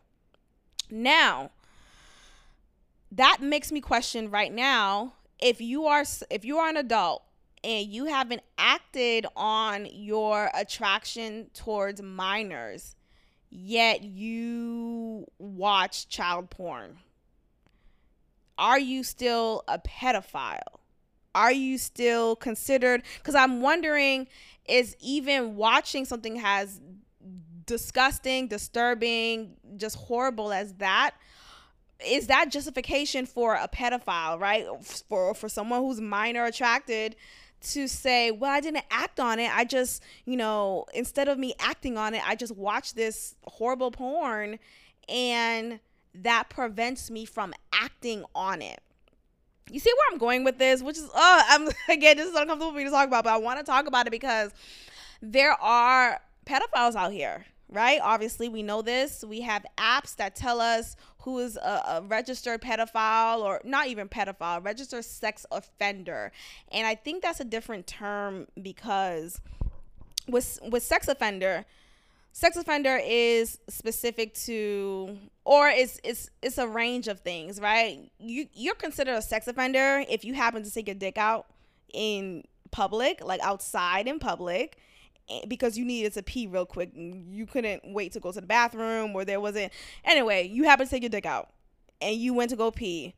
Now, 0.91 1.51
that 3.13 3.39
makes 3.41 3.71
me 3.71 3.81
question 3.81 4.31
right 4.31 4.53
now 4.53 5.15
if 5.41 5.61
you 5.61 5.87
are 5.87 6.05
if 6.31 6.45
you 6.45 6.59
are 6.59 6.69
an 6.69 6.77
adult 6.77 7.23
and 7.63 7.87
you 7.87 8.07
haven't 8.07 8.43
acted 8.59 9.27
on 9.37 9.87
your 9.91 10.51
attraction 10.55 11.51
towards 11.55 12.03
minors 12.03 12.97
yet 13.55 14.03
you 14.03 15.25
watch 15.39 16.09
child 16.09 16.51
porn 16.51 16.99
are 18.59 18.79
you 18.79 19.03
still 19.05 19.63
a 19.69 19.79
pedophile 19.79 20.81
are 21.35 21.53
you 21.53 21.79
still 21.79 22.35
considered 22.37 23.03
because 23.19 23.35
i'm 23.35 23.61
wondering 23.61 24.27
is 24.67 24.97
even 25.01 25.57
watching 25.57 26.05
something 26.05 26.41
as 26.43 26.81
disgusting, 27.67 28.49
disturbing, 28.49 29.57
just 29.77 29.97
horrible 29.97 30.53
as 30.53 30.75
that 30.75 31.13
is 32.05 32.27
that 32.27 32.51
justification 32.51 33.25
for 33.25 33.55
a 33.55 33.69
pedophile, 33.69 34.39
right? 34.39 34.67
For 34.85 35.33
for 35.33 35.49
someone 35.49 35.81
who's 35.81 36.01
minor 36.01 36.45
attracted 36.45 37.17
to 37.65 37.89
say, 37.89 38.31
well, 38.31 38.51
I 38.51 38.61
didn't 38.61 38.85
act 38.91 39.21
on 39.21 39.39
it. 39.39 39.51
I 39.55 39.65
just, 39.65 40.03
you 40.25 40.37
know, 40.37 40.85
instead 40.95 41.29
of 41.29 41.39
me 41.39 41.55
acting 41.59 41.97
on 41.97 42.15
it, 42.15 42.23
I 42.27 42.35
just 42.35 42.57
watched 42.57 42.97
this 42.97 43.35
horrible 43.45 43.91
porn 43.91 44.59
and 45.09 45.81
that 46.15 46.49
prevents 46.49 47.11
me 47.11 47.25
from 47.25 47.55
acting 47.73 48.25
on 48.35 48.63
it. 48.63 48.81
You 49.71 49.81
see 49.81 49.91
where 49.91 50.13
I'm 50.13 50.19
going 50.19 50.45
with 50.45 50.59
this, 50.59 50.83
which 50.83 50.99
is 50.99 51.09
oh, 51.15 51.43
I'm 51.49 51.69
again, 51.89 52.17
this 52.17 52.29
is 52.29 52.35
uncomfortable 52.35 52.73
for 52.73 52.79
me 52.79 52.85
to 52.85 52.91
talk 52.91 53.09
about, 53.09 53.25
but 53.25 53.33
I 53.33 53.39
want 53.39 53.59
to 53.59 53.65
talk 53.65 53.87
about 53.87 54.07
it 54.07 54.11
because 54.11 54.53
there 55.23 55.53
are 55.61 56.21
pedophiles 56.47 56.95
out 56.95 57.13
here, 57.13 57.47
right? 57.69 57.99
Obviously, 58.03 58.49
we 58.49 58.63
know 58.63 58.83
this. 58.83 59.25
We 59.27 59.41
have 59.41 59.65
apps 59.79 60.17
that 60.17 60.37
tell 60.37 60.61
us 60.61 60.97
who 61.25 61.39
is 61.39 61.57
a, 61.57 61.83
a, 61.87 62.03
registered 62.03 62.61
pedophile 62.61 63.41
or 63.41 63.61
not 63.65 63.87
even 63.87 64.09
pedophile, 64.09 64.63
registered 64.63 65.05
sex 65.05 65.47
offender. 65.51 66.31
And 66.71 66.87
I 66.87 66.95
think 66.95 67.23
that's 67.23 67.41
a 67.41 67.45
different 67.45 67.87
term 67.87 68.47
because 68.61 69.41
with 70.29 70.59
with 70.63 70.83
sex 70.83 71.09
offender, 71.09 71.65
sex 72.33 72.57
offender 72.57 73.01
is 73.03 73.59
specific 73.69 74.35
to 74.35 75.17
or 75.45 75.69
it's 75.69 75.99
it's 76.05 76.29
it's 76.43 76.59
a 76.59 76.69
range 76.69 77.09
of 77.09 77.21
things, 77.21 77.59
right? 77.59 78.11
You 78.19 78.47
you're 78.53 78.75
considered 78.75 79.15
a 79.15 79.23
sex 79.23 79.47
offender 79.47 80.05
if 80.09 80.25
you 80.25 80.35
happen 80.35 80.63
to 80.63 80.71
take 80.71 80.89
your 80.89 80.95
dick 80.95 81.17
out 81.17 81.47
in 81.93 82.45
public, 82.71 83.25
like 83.25 83.41
outside 83.41 84.09
in 84.09 84.19
public 84.19 84.79
because 85.49 85.79
you 85.79 85.85
needed 85.85 86.13
to 86.15 86.23
pee 86.23 86.47
real 86.47 86.67
quick. 86.67 86.91
You 86.95 87.47
couldn't 87.47 87.83
wait 87.85 88.13
to 88.13 88.21
go 88.21 88.33
to 88.33 88.41
the 88.41 88.47
bathroom 88.47 89.15
or 89.15 89.25
there 89.25 89.41
wasn't 89.41 89.73
anyway, 90.05 90.47
you 90.49 90.65
happen 90.65 90.87
to 90.87 90.91
take 90.91 91.03
your 91.03 91.11
dick 91.11 91.27
out 91.27 91.51
and 92.01 92.17
you 92.17 92.35
went 92.35 92.51
to 92.51 92.57
go 92.57 92.71
pee. 92.71 93.15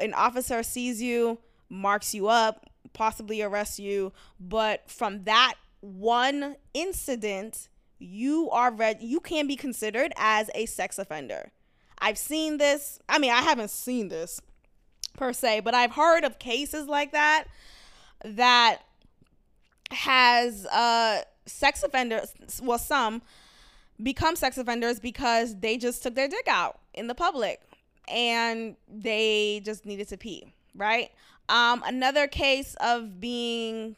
An 0.00 0.12
officer 0.14 0.62
sees 0.62 1.00
you, 1.00 1.38
marks 1.68 2.14
you 2.14 2.28
up, 2.28 2.66
possibly 2.92 3.42
arrests 3.42 3.78
you, 3.78 4.12
but 4.38 4.90
from 4.90 5.24
that 5.24 5.54
one 5.80 6.56
incident 6.74 7.68
you 7.98 8.50
are 8.50 8.70
read 8.70 8.98
you 9.00 9.20
can 9.20 9.46
be 9.46 9.56
considered 9.56 10.12
as 10.16 10.50
a 10.54 10.66
sex 10.66 10.98
offender. 10.98 11.50
I've 11.98 12.18
seen 12.18 12.58
this. 12.58 12.98
I 13.08 13.18
mean, 13.18 13.30
I 13.30 13.40
haven't 13.40 13.70
seen 13.70 14.08
this 14.08 14.40
per 15.16 15.32
se, 15.32 15.60
but 15.60 15.74
I've 15.74 15.92
heard 15.92 16.24
of 16.24 16.38
cases 16.38 16.86
like 16.88 17.12
that 17.12 17.44
that 18.24 18.80
has 19.90 20.66
uh 20.66 21.22
sex 21.46 21.82
offenders 21.82 22.34
well 22.62 22.78
some 22.78 23.22
become 24.02 24.36
sex 24.36 24.58
offenders 24.58 25.00
because 25.00 25.58
they 25.60 25.78
just 25.78 26.02
took 26.02 26.14
their 26.14 26.28
dick 26.28 26.46
out 26.48 26.80
in 26.92 27.06
the 27.06 27.14
public 27.14 27.60
and 28.08 28.76
they 28.88 29.60
just 29.64 29.84
needed 29.86 30.08
to 30.08 30.16
pee, 30.16 30.52
right? 30.74 31.10
Um 31.48 31.82
another 31.86 32.26
case 32.26 32.76
of 32.80 33.20
being 33.20 33.96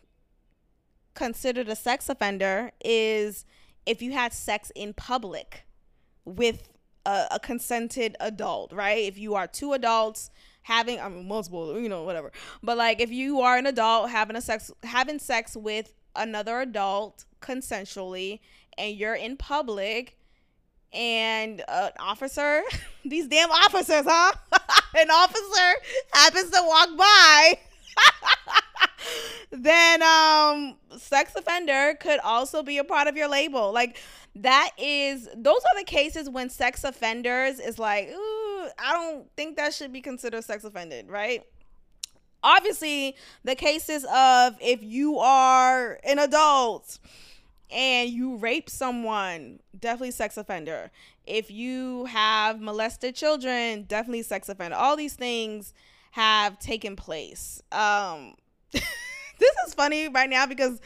considered 1.15 1.69
a 1.69 1.77
sex 1.77 2.09
offender 2.09 2.71
is 2.85 3.45
if 3.87 4.03
you 4.03 4.13
had 4.13 4.33
sex 4.33 4.71
in 4.77 4.93
public 4.93 5.65
with 6.25 6.69
a, 7.05 7.27
a 7.33 7.41
consented 7.41 8.17
adult, 8.21 8.73
right? 8.73 9.05
If 9.05 9.19
you 9.19 9.35
are 9.35 9.47
two 9.47 9.73
adults 9.73 10.31
having 10.63 11.01
I 11.01 11.09
mean 11.09 11.27
multiple, 11.27 11.81
you 11.81 11.89
know, 11.89 12.05
whatever. 12.05 12.31
But 12.63 12.77
like 12.77 13.01
if 13.01 13.11
you 13.11 13.41
are 13.41 13.57
an 13.57 13.67
adult 13.67 14.11
having 14.11 14.37
a 14.37 14.41
sex 14.41 14.71
having 14.85 15.19
sex 15.19 15.57
with 15.57 15.95
another 16.15 16.61
adult 16.61 17.25
consensually 17.41 18.41
and 18.77 18.97
you're 18.97 19.15
in 19.15 19.37
public 19.37 20.17
and 20.93 21.63
an 21.69 21.91
officer, 21.99 22.63
these 23.05 23.27
damn 23.27 23.51
officers, 23.51 24.05
huh? 24.07 24.33
an 24.97 25.11
officer 25.11 25.81
happens 26.13 26.51
to 26.51 26.63
walk 26.65 26.97
by 26.97 27.59
then 29.51 30.03
um 30.03 30.77
sex 30.99 31.35
offender 31.35 31.95
could 32.01 32.21
also 32.21 32.63
be 32.63 32.79
a 32.79 32.85
part 32.85 33.09
of 33.09 33.17
your 33.17 33.29
label. 33.29 33.73
Like 33.73 33.99
that 34.37 34.71
is 34.79 35.29
those 35.37 35.61
are 35.61 35.79
the 35.79 35.85
cases 35.85 36.29
when 36.29 36.51
sex 36.51 36.85
offenders 36.85 37.59
is 37.59 37.79
like, 37.79 38.09
ooh, 38.09 38.69
I 38.79 38.93
don't 38.93 39.27
think 39.37 39.57
that 39.57 39.75
should 39.75 39.93
be 39.93 40.01
considered 40.01 40.45
sex 40.45 40.65
offended, 40.65 41.09
right? 41.09 41.43
Obviously, 42.43 43.17
the 43.43 43.57
cases 43.57 44.07
of 44.13 44.57
if 44.61 44.83
you 44.83 45.19
are 45.19 45.99
an 46.05 46.21
adult 46.21 46.99
and 47.71 48.11
you 48.11 48.37
rape 48.37 48.71
someone, 48.71 49.61
definitely 49.79 50.11
sex 50.11 50.37
offender. 50.37 50.91
If 51.27 51.51
you 51.51 52.07
have 52.07 52.61
molested 52.61 53.15
children, 53.15 53.83
definitely 53.83 54.23
sex 54.23 54.49
offender. 54.49 54.77
All 54.77 54.97
these 54.97 55.15
things 55.15 55.75
have 56.13 56.59
taken 56.59 56.97
place. 56.97 57.63
Um 57.73 58.35
this 58.73 59.55
is 59.67 59.75
funny 59.75 60.09
right 60.09 60.31
now 60.31 60.47
because 60.47 60.81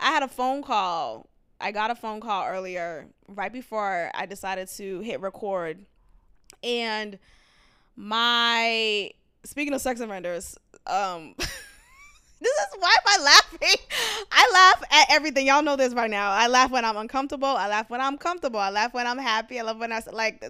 I 0.00 0.10
had 0.10 0.22
a 0.22 0.28
phone 0.28 0.62
call. 0.62 1.26
I 1.60 1.72
got 1.72 1.90
a 1.90 1.94
phone 1.94 2.20
call 2.20 2.46
earlier, 2.46 3.08
right 3.26 3.52
before 3.52 4.10
I 4.14 4.26
decided 4.26 4.68
to 4.76 5.00
hit 5.00 5.20
record. 5.20 5.84
And 6.62 7.18
my 7.96 9.10
speaking 9.44 9.72
of 9.72 9.80
sex 9.80 10.00
offenders, 10.00 10.58
um 10.86 11.34
this 12.40 12.52
is 12.52 12.66
why 12.78 12.94
am 12.94 13.20
I 13.20 13.24
laughing? 13.24 13.76
I 14.32 14.50
laugh 14.52 14.82
at 14.90 15.06
everything. 15.10 15.46
Y'all 15.46 15.62
know 15.62 15.76
this 15.76 15.94
right 15.94 16.10
now. 16.10 16.30
I 16.30 16.46
laugh 16.46 16.70
when 16.70 16.84
I'm 16.84 16.96
uncomfortable. 16.96 17.48
I 17.48 17.68
laugh 17.68 17.90
when 17.90 18.00
I'm 18.00 18.18
comfortable. 18.18 18.60
I 18.60 18.70
laugh 18.70 18.94
when 18.94 19.06
I'm 19.06 19.18
happy. 19.18 19.58
I 19.58 19.62
love 19.62 19.78
when 19.78 19.92
I 19.92 20.00
like 20.12 20.44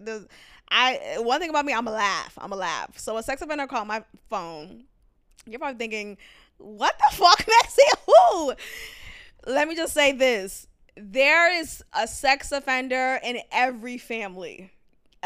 I 0.71 1.17
one 1.19 1.41
thing 1.41 1.51
about 1.51 1.65
me, 1.65 1.73
I'm 1.73 1.87
a 1.87 1.93
laugh. 1.93 2.35
I'm 2.39 2.53
a 2.53 2.57
laugh. 2.57 2.99
So 2.99 3.17
a 3.17 3.23
sex 3.23 3.41
offender 3.43 3.67
called 3.67 3.89
my 3.89 4.03
phone. 4.29 4.85
You're 5.47 5.59
probably 5.59 5.79
thinking, 5.79 6.19
What 6.59 6.99
the 6.99 7.17
fuck, 7.17 7.45
Maxie? 7.63 7.83
Who? 8.07 8.53
Let 9.47 9.69
me 9.69 9.75
just 9.75 9.95
say 9.95 10.13
this. 10.13 10.67
There 10.97 11.59
is 11.59 11.83
a 11.97 12.07
sex 12.07 12.53
offender 12.53 13.19
in 13.23 13.39
every 13.53 13.99
family. 13.99 14.73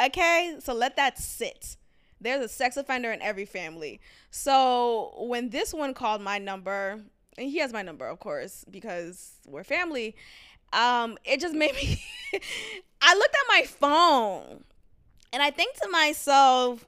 Okay? 0.03 0.57
So 0.61 0.75
let 0.75 0.97
that 0.97 1.19
sit. 1.19 1.77
There's 2.23 2.45
a 2.45 2.49
sex 2.49 2.77
offender 2.77 3.13
in 3.13 3.21
every 3.21 3.45
family. 3.45 4.01
So 4.31 5.15
when 5.19 5.51
this 5.51 5.75
one 5.75 5.95
called 5.95 6.23
my 6.23 6.39
number, 6.39 7.01
and 7.37 7.49
he 7.49 7.59
has 7.59 7.73
my 7.73 7.83
number, 7.83 8.07
of 8.07 8.21
course, 8.21 8.65
because 8.71 9.33
we're 9.47 9.65
family, 9.65 10.15
um, 10.73 11.19
it 11.25 11.41
just 11.41 11.55
made 11.55 11.75
me. 11.75 12.03
I 13.03 13.15
looked 13.15 13.35
at 13.35 13.47
my 13.49 13.63
phone 13.67 14.65
and 15.33 15.43
I 15.43 15.51
think 15.51 15.77
to 15.81 15.89
myself, 15.89 16.87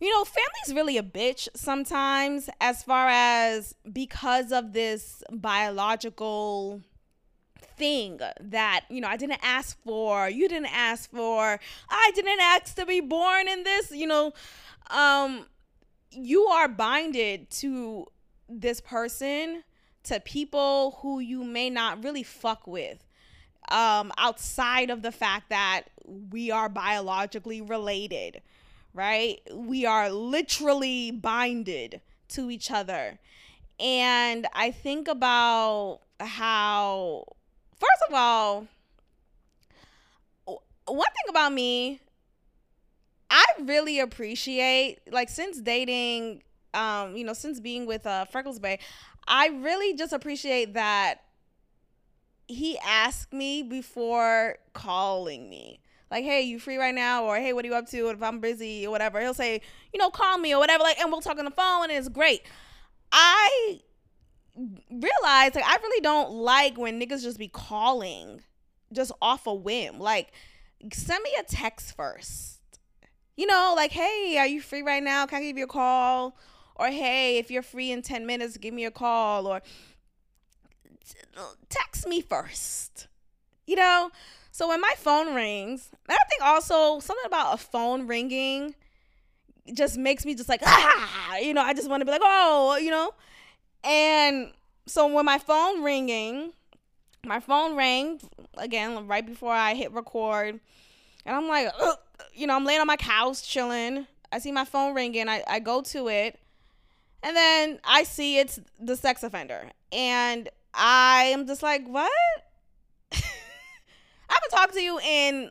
you 0.00 0.10
know, 0.10 0.24
family's 0.24 0.74
really 0.74 0.96
a 0.96 1.02
bitch 1.02 1.48
sometimes, 1.54 2.48
as 2.60 2.82
far 2.82 3.08
as 3.08 3.74
because 3.92 4.50
of 4.52 4.72
this 4.72 5.22
biological 5.30 6.80
thing 7.80 8.20
that 8.40 8.84
you 8.88 9.00
know 9.00 9.08
I 9.08 9.16
didn't 9.16 9.40
ask 9.42 9.76
for, 9.82 10.28
you 10.28 10.48
didn't 10.48 10.72
ask 10.72 11.10
for, 11.10 11.58
I 11.88 12.12
didn't 12.14 12.40
ask 12.40 12.74
to 12.76 12.86
be 12.86 13.00
born 13.00 13.48
in 13.48 13.64
this, 13.64 13.90
you 13.90 14.06
know, 14.06 14.32
um, 14.90 15.46
you 16.12 16.44
are 16.44 16.68
binded 16.68 17.50
to 17.62 18.06
this 18.48 18.80
person, 18.80 19.64
to 20.04 20.20
people 20.20 20.98
who 21.02 21.18
you 21.18 21.42
may 21.42 21.70
not 21.70 22.04
really 22.04 22.22
fuck 22.22 22.66
with. 22.66 23.04
Um, 23.70 24.12
outside 24.18 24.90
of 24.90 25.02
the 25.02 25.12
fact 25.12 25.50
that 25.50 25.82
we 26.04 26.50
are 26.50 26.68
biologically 26.68 27.60
related 27.60 28.42
right? 28.94 29.40
We 29.52 29.86
are 29.86 30.10
literally 30.10 31.10
binded 31.10 32.00
to 32.28 32.50
each 32.50 32.70
other. 32.70 33.18
And 33.78 34.46
I 34.52 34.70
think 34.70 35.08
about 35.08 36.00
how, 36.18 37.24
first 37.80 38.02
of 38.08 38.14
all, 38.14 38.66
one 40.44 41.08
thing 41.08 41.30
about 41.30 41.52
me, 41.52 42.00
I 43.30 43.44
really 43.62 44.00
appreciate, 44.00 44.98
like, 45.10 45.28
since 45.28 45.60
dating, 45.60 46.42
um, 46.74 47.16
you 47.16 47.24
know, 47.24 47.32
since 47.32 47.60
being 47.60 47.86
with 47.86 48.06
uh, 48.06 48.24
Freckles 48.26 48.58
Bay, 48.58 48.78
I 49.26 49.48
really 49.48 49.94
just 49.94 50.12
appreciate 50.12 50.74
that 50.74 51.22
he 52.48 52.78
asked 52.84 53.32
me 53.32 53.62
before 53.62 54.58
calling 54.72 55.48
me 55.48 55.80
like, 56.10 56.24
hey, 56.24 56.42
you 56.42 56.58
free 56.58 56.76
right 56.76 56.94
now? 56.94 57.24
Or 57.24 57.36
hey, 57.36 57.52
what 57.52 57.64
are 57.64 57.68
you 57.68 57.74
up 57.74 57.88
to? 57.90 58.08
Or 58.08 58.12
if 58.12 58.22
I'm 58.22 58.40
busy 58.40 58.86
or 58.86 58.90
whatever, 58.90 59.20
he'll 59.20 59.34
say, 59.34 59.60
you 59.92 59.98
know, 59.98 60.10
call 60.10 60.38
me 60.38 60.52
or 60.52 60.58
whatever. 60.58 60.82
Like, 60.82 60.98
and 60.98 61.10
we'll 61.10 61.20
talk 61.20 61.38
on 61.38 61.44
the 61.44 61.50
phone 61.52 61.84
and 61.84 61.92
it's 61.92 62.08
great. 62.08 62.42
I 63.12 63.80
realize 64.56 65.54
like 65.54 65.64
I 65.64 65.76
really 65.82 66.00
don't 66.00 66.30
like 66.32 66.76
when 66.76 67.00
niggas 67.00 67.22
just 67.22 67.38
be 67.38 67.48
calling 67.48 68.42
just 68.92 69.12
off 69.22 69.46
a 69.46 69.54
whim. 69.54 69.98
Like, 69.98 70.32
send 70.92 71.22
me 71.22 71.30
a 71.38 71.42
text 71.42 71.96
first. 71.96 72.60
You 73.36 73.46
know, 73.46 73.72
like, 73.76 73.92
hey, 73.92 74.36
are 74.38 74.46
you 74.46 74.60
free 74.60 74.82
right 74.82 75.02
now? 75.02 75.26
Can 75.26 75.38
I 75.38 75.46
give 75.46 75.56
you 75.56 75.64
a 75.64 75.68
call? 75.68 76.36
Or 76.76 76.88
hey, 76.88 77.38
if 77.38 77.50
you're 77.50 77.62
free 77.62 77.90
in 77.90 78.02
10 78.02 78.26
minutes, 78.26 78.56
give 78.56 78.74
me 78.74 78.84
a 78.84 78.90
call. 78.90 79.46
Or 79.46 79.62
text 81.68 82.06
me 82.06 82.20
first. 82.20 83.06
You 83.66 83.76
know? 83.76 84.10
So 84.52 84.68
when 84.68 84.80
my 84.80 84.94
phone 84.96 85.34
rings, 85.34 85.90
I 86.08 86.18
think 86.28 86.42
also 86.42 87.00
something 87.00 87.24
about 87.24 87.54
a 87.54 87.56
phone 87.56 88.06
ringing 88.06 88.74
just 89.72 89.96
makes 89.96 90.26
me 90.26 90.34
just 90.34 90.48
like 90.48 90.60
ah, 90.66 91.36
you 91.36 91.54
know, 91.54 91.62
I 91.62 91.72
just 91.72 91.88
want 91.88 92.00
to 92.00 92.04
be 92.04 92.10
like, 92.10 92.20
"Oh, 92.24 92.76
you 92.76 92.90
know." 92.90 93.12
And 93.84 94.52
so 94.86 95.06
when 95.06 95.24
my 95.24 95.38
phone 95.38 95.82
ringing, 95.82 96.52
my 97.24 97.40
phone 97.40 97.76
rang 97.76 98.20
again 98.56 99.06
right 99.06 99.24
before 99.24 99.52
I 99.52 99.74
hit 99.74 99.92
record, 99.92 100.60
and 101.26 101.36
I'm 101.36 101.48
like, 101.48 101.68
Ugh. 101.78 101.96
you 102.34 102.46
know, 102.46 102.56
I'm 102.56 102.64
laying 102.64 102.80
on 102.80 102.86
my 102.86 102.96
couch 102.96 103.46
chilling. 103.46 104.06
I 104.32 104.38
see 104.38 104.52
my 104.52 104.64
phone 104.64 104.94
ringing. 104.94 105.28
I, 105.28 105.42
I 105.46 105.58
go 105.58 105.82
to 105.82 106.08
it, 106.08 106.38
and 107.22 107.36
then 107.36 107.80
I 107.84 108.04
see 108.04 108.38
it's 108.38 108.60
the 108.78 108.96
sex 108.96 109.22
offender, 109.22 109.70
and 109.92 110.48
I 110.74 111.30
am 111.32 111.46
just 111.46 111.62
like, 111.62 111.86
what? 111.86 112.12
I 113.12 113.18
haven't 114.28 114.50
talked 114.50 114.74
to 114.74 114.80
you 114.80 114.98
in 115.00 115.50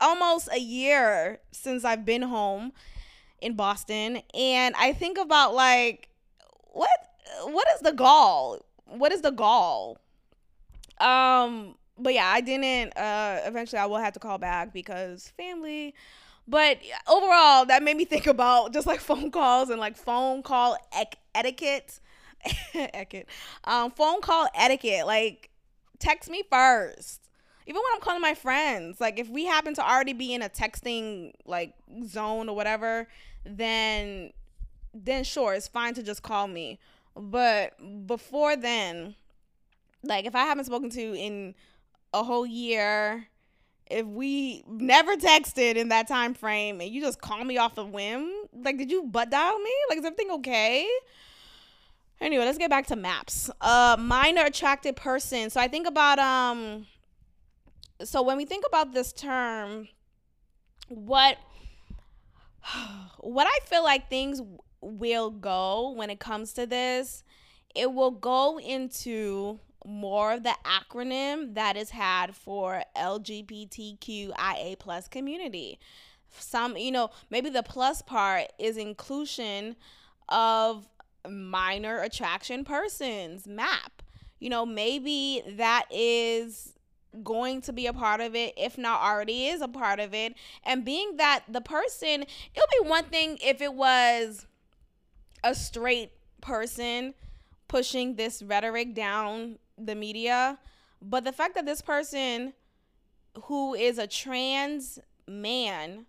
almost 0.00 0.48
a 0.50 0.58
year 0.58 1.38
since 1.52 1.84
I've 1.84 2.04
been 2.04 2.22
home 2.22 2.72
in 3.40 3.54
Boston, 3.54 4.22
and 4.34 4.74
I 4.76 4.92
think 4.92 5.18
about 5.18 5.54
like 5.54 6.08
what 6.72 7.09
what 7.44 7.66
is 7.74 7.80
the 7.80 7.92
gall? 7.92 8.64
What 8.86 9.12
is 9.12 9.22
the 9.22 9.30
gall? 9.30 9.98
Um, 10.98 11.76
but 11.98 12.14
yeah, 12.14 12.26
I 12.26 12.40
didn't. 12.40 12.96
Uh, 12.96 13.40
eventually, 13.44 13.78
I 13.78 13.86
will 13.86 13.98
have 13.98 14.12
to 14.14 14.20
call 14.20 14.38
back 14.38 14.72
because 14.72 15.32
family. 15.36 15.94
But 16.48 16.78
overall, 17.08 17.66
that 17.66 17.82
made 17.82 17.96
me 17.96 18.04
think 18.06 18.26
about 18.26 18.72
just 18.72 18.86
like 18.86 19.00
phone 19.00 19.30
calls 19.30 19.70
and 19.70 19.80
like 19.80 19.96
phone 19.96 20.42
call 20.42 20.76
ec- 20.98 21.18
etiquette. 21.34 22.00
etiquette. 22.74 23.28
Um, 23.64 23.90
phone 23.90 24.20
call 24.20 24.48
etiquette. 24.54 25.06
Like, 25.06 25.50
text 25.98 26.30
me 26.30 26.42
first 26.50 27.20
even 27.70 27.82
when 27.82 27.92
I'm 27.94 28.00
calling 28.00 28.20
my 28.20 28.34
friends, 28.34 29.00
like 29.00 29.20
if 29.20 29.28
we 29.28 29.46
happen 29.46 29.74
to 29.74 29.88
already 29.88 30.12
be 30.12 30.34
in 30.34 30.42
a 30.42 30.48
texting 30.48 31.32
like 31.44 31.72
zone 32.04 32.48
or 32.48 32.56
whatever, 32.56 33.06
then 33.44 34.32
then 34.92 35.22
sure, 35.22 35.54
it's 35.54 35.68
fine 35.68 35.94
to 35.94 36.02
just 36.02 36.22
call 36.24 36.48
me. 36.48 36.80
But 37.16 37.74
before 38.06 38.56
then, 38.56 39.14
like 40.02 40.24
if 40.24 40.34
I 40.34 40.44
haven't 40.44 40.64
spoken 40.64 40.90
to 40.90 41.14
in 41.14 41.54
a 42.12 42.22
whole 42.22 42.46
year, 42.46 43.26
if 43.86 44.06
we 44.06 44.64
never 44.68 45.16
texted 45.16 45.74
in 45.74 45.88
that 45.88 46.06
time 46.08 46.34
frame 46.34 46.80
and 46.80 46.90
you 46.90 47.00
just 47.00 47.20
call 47.20 47.44
me 47.44 47.58
off 47.58 47.76
a 47.78 47.84
whim, 47.84 48.30
like 48.54 48.78
did 48.78 48.90
you 48.90 49.02
butt 49.02 49.30
dial 49.30 49.58
me? 49.58 49.72
Like 49.88 49.98
is 49.98 50.04
everything 50.04 50.30
okay? 50.32 50.88
Anyway, 52.20 52.44
let's 52.44 52.58
get 52.58 52.70
back 52.70 52.86
to 52.86 52.96
maps. 52.96 53.50
Uh 53.60 53.96
minor 53.98 54.44
attracted 54.44 54.96
person. 54.96 55.50
So 55.50 55.60
I 55.60 55.68
think 55.68 55.86
about 55.86 56.18
um 56.18 56.86
so 58.02 58.22
when 58.22 58.36
we 58.36 58.44
think 58.44 58.64
about 58.66 58.92
this 58.92 59.12
term, 59.12 59.88
what 60.88 61.36
what 63.18 63.46
I 63.46 63.58
feel 63.66 63.82
like 63.82 64.08
things 64.08 64.40
will 64.80 65.30
go 65.30 65.90
when 65.90 66.10
it 66.10 66.20
comes 66.20 66.52
to 66.54 66.66
this, 66.66 67.22
it 67.74 67.92
will 67.92 68.10
go 68.10 68.58
into 68.58 69.60
more 69.84 70.32
of 70.32 70.42
the 70.42 70.54
acronym 70.64 71.54
that 71.54 71.76
is 71.76 71.90
had 71.90 72.34
for 72.34 72.82
LGBTQIA 72.96 74.78
plus 74.78 75.08
community. 75.08 75.78
Some, 76.30 76.76
you 76.76 76.92
know, 76.92 77.10
maybe 77.30 77.50
the 77.50 77.62
plus 77.62 78.02
part 78.02 78.52
is 78.58 78.76
inclusion 78.76 79.76
of 80.28 80.88
minor 81.28 82.00
attraction 82.00 82.64
persons, 82.64 83.46
MAP. 83.46 84.02
You 84.38 84.48
know, 84.48 84.64
maybe 84.64 85.42
that 85.56 85.86
is 85.90 86.74
going 87.24 87.60
to 87.62 87.72
be 87.72 87.86
a 87.86 87.92
part 87.92 88.20
of 88.20 88.34
it, 88.34 88.54
if 88.56 88.78
not 88.78 89.02
already 89.02 89.46
is 89.46 89.60
a 89.60 89.68
part 89.68 89.98
of 89.98 90.14
it. 90.14 90.34
And 90.64 90.84
being 90.84 91.16
that 91.16 91.44
the 91.48 91.60
person, 91.60 92.22
it'll 92.22 92.82
be 92.82 92.88
one 92.88 93.04
thing 93.04 93.38
if 93.42 93.60
it 93.60 93.74
was 93.74 94.46
a 95.42 95.54
straight 95.54 96.12
person 96.40 97.14
pushing 97.68 98.16
this 98.16 98.42
rhetoric 98.42 98.94
down 98.94 99.58
the 99.78 99.94
media. 99.94 100.58
But 101.00 101.24
the 101.24 101.32
fact 101.32 101.54
that 101.54 101.66
this 101.66 101.80
person 101.80 102.52
who 103.44 103.74
is 103.74 103.98
a 103.98 104.06
trans 104.06 104.98
man 105.26 106.06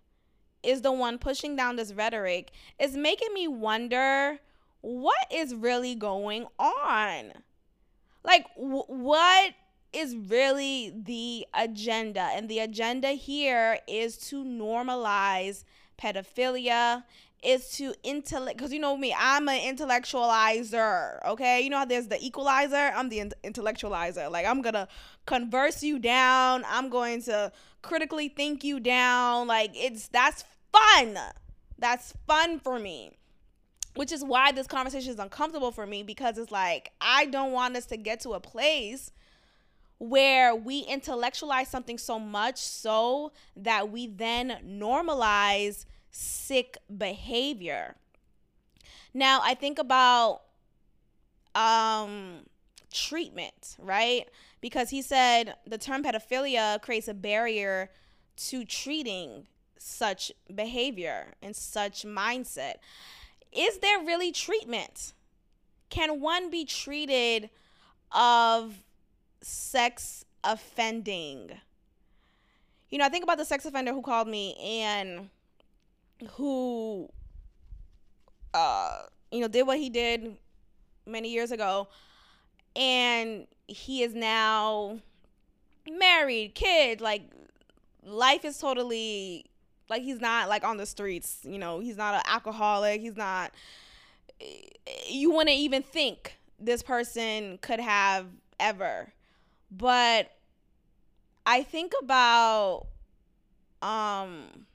is 0.62 0.82
the 0.82 0.92
one 0.92 1.18
pushing 1.18 1.56
down 1.56 1.76
this 1.76 1.92
rhetoric 1.92 2.52
is 2.78 2.96
making 2.96 3.32
me 3.34 3.48
wonder 3.48 4.38
what 4.80 5.26
is 5.32 5.54
really 5.54 5.94
going 5.94 6.46
on. 6.58 7.32
Like, 8.24 8.46
w- 8.56 8.84
what 8.86 9.54
is 9.92 10.16
really 10.16 10.92
the 11.04 11.46
agenda. 11.54 12.30
And 12.32 12.48
the 12.48 12.60
agenda 12.60 13.10
here 13.10 13.78
is 13.86 14.16
to 14.28 14.44
normalize 14.44 15.64
pedophilia, 16.00 17.04
is 17.42 17.70
to 17.70 17.94
intellect, 18.02 18.56
because 18.56 18.72
you 18.72 18.78
know 18.78 18.96
me, 18.96 19.14
I'm 19.18 19.48
an 19.48 19.60
intellectualizer, 19.60 21.18
okay? 21.26 21.60
You 21.60 21.70
know 21.70 21.78
how 21.78 21.84
there's 21.84 22.08
the 22.08 22.24
equalizer? 22.24 22.76
I'm 22.76 23.08
the 23.08 23.20
in- 23.20 23.32
intellectualizer. 23.44 24.30
Like, 24.30 24.46
I'm 24.46 24.62
gonna 24.62 24.88
converse 25.26 25.82
you 25.82 25.98
down, 25.98 26.64
I'm 26.68 26.88
going 26.88 27.22
to 27.22 27.52
critically 27.82 28.28
think 28.28 28.62
you 28.62 28.80
down. 28.80 29.46
Like, 29.48 29.72
it's 29.74 30.08
that's 30.08 30.44
fun. 30.72 31.18
That's 31.78 32.14
fun 32.26 32.60
for 32.60 32.78
me 32.78 33.12
which 33.94 34.12
is 34.12 34.24
why 34.24 34.52
this 34.52 34.66
conversation 34.66 35.12
is 35.12 35.18
uncomfortable 35.18 35.70
for 35.70 35.86
me 35.86 36.02
because 36.02 36.38
it's 36.38 36.50
like 36.50 36.92
I 37.00 37.26
don't 37.26 37.52
want 37.52 37.76
us 37.76 37.86
to 37.86 37.96
get 37.96 38.20
to 38.20 38.30
a 38.30 38.40
place 38.40 39.10
where 39.98 40.54
we 40.54 40.80
intellectualize 40.80 41.68
something 41.68 41.98
so 41.98 42.18
much 42.18 42.58
so 42.58 43.32
that 43.56 43.90
we 43.90 44.08
then 44.08 44.58
normalize 44.66 45.84
sick 46.12 46.76
behavior. 46.96 47.96
Now, 49.12 49.40
I 49.42 49.54
think 49.54 49.78
about 49.78 50.42
um 51.54 52.44
treatment, 52.92 53.76
right? 53.78 54.28
Because 54.60 54.90
he 54.90 55.02
said 55.02 55.54
the 55.66 55.78
term 55.78 56.04
pedophilia 56.04 56.80
creates 56.82 57.08
a 57.08 57.14
barrier 57.14 57.90
to 58.36 58.64
treating 58.64 59.46
such 59.78 60.30
behavior 60.54 61.34
and 61.42 61.56
such 61.56 62.04
mindset. 62.04 62.74
Is 63.50 63.78
there 63.78 63.98
really 63.98 64.32
treatment? 64.32 65.12
Can 65.90 66.20
one 66.20 66.50
be 66.50 66.64
treated 66.64 67.50
of 68.12 68.82
sex 69.42 70.24
offending? 70.44 71.50
You 72.90 72.98
know, 72.98 73.04
I 73.04 73.08
think 73.08 73.24
about 73.24 73.38
the 73.38 73.44
sex 73.44 73.64
offender 73.64 73.92
who 73.92 74.02
called 74.02 74.28
me 74.28 74.54
and 74.56 75.28
who 76.26 77.08
uh 78.54 79.02
you 79.30 79.40
know 79.40 79.48
did 79.48 79.66
what 79.66 79.78
he 79.78 79.90
did 79.90 80.36
many 81.06 81.30
years 81.30 81.50
ago. 81.50 81.88
And 82.74 83.46
he 83.68 84.02
is 84.02 84.14
now 84.14 84.98
married, 85.90 86.54
kid, 86.54 87.00
like 87.00 87.22
life 88.04 88.44
is 88.44 88.58
totally 88.58 89.46
like 89.88 90.02
he's 90.02 90.20
not 90.20 90.48
like 90.48 90.64
on 90.64 90.76
the 90.76 90.86
streets, 90.86 91.40
you 91.44 91.58
know, 91.58 91.80
he's 91.80 91.96
not 91.96 92.14
an 92.14 92.22
alcoholic, 92.26 93.00
he's 93.00 93.16
not 93.16 93.52
you 95.08 95.30
wouldn't 95.30 95.56
even 95.56 95.82
think 95.82 96.38
this 96.58 96.82
person 96.82 97.58
could 97.58 97.80
have 97.80 98.26
ever. 98.58 99.12
But 99.70 100.30
I 101.46 101.62
think 101.62 101.92
about 102.00 102.86
um 103.80 104.66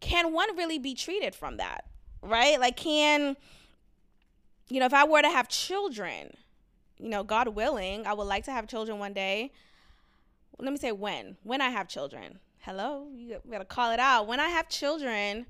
can 0.00 0.32
one 0.32 0.56
really 0.56 0.78
be 0.78 0.94
treated 0.94 1.34
from 1.34 1.58
that? 1.58 1.84
Right? 2.22 2.58
Like 2.58 2.76
can 2.76 3.36
you 4.70 4.78
know, 4.78 4.86
if 4.86 4.94
I 4.94 5.04
were 5.04 5.20
to 5.20 5.28
have 5.28 5.48
children, 5.48 6.36
you 6.98 7.08
know, 7.08 7.24
God 7.24 7.48
willing, 7.48 8.06
I 8.06 8.12
would 8.12 8.24
like 8.24 8.44
to 8.44 8.52
have 8.52 8.68
children 8.68 8.98
one 8.98 9.12
day. 9.12 9.52
Let 10.58 10.72
me 10.72 10.78
say 10.78 10.92
when. 10.92 11.36
When 11.42 11.60
I 11.60 11.70
have 11.70 11.88
children. 11.88 12.38
Hello, 12.60 13.08
you 13.12 13.40
gotta 13.50 13.64
call 13.64 13.90
it 13.90 13.98
out. 13.98 14.26
When 14.26 14.38
I 14.38 14.48
have 14.48 14.68
children, 14.68 15.46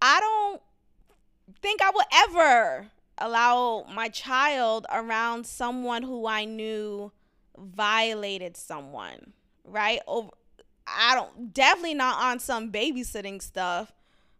I 0.00 0.20
don't 0.20 0.62
think 1.60 1.82
I 1.82 1.90
will 1.90 2.04
ever 2.12 2.86
allow 3.18 3.84
my 3.92 4.08
child 4.08 4.86
around 4.90 5.46
someone 5.46 6.04
who 6.04 6.26
I 6.26 6.44
knew 6.44 7.10
violated 7.58 8.56
someone, 8.56 9.32
right? 9.64 10.00
Over 10.06 10.30
I 10.86 11.14
don't 11.14 11.52
definitely 11.52 11.94
not 11.94 12.22
on 12.22 12.38
some 12.38 12.70
babysitting 12.70 13.42
stuff, 13.42 13.92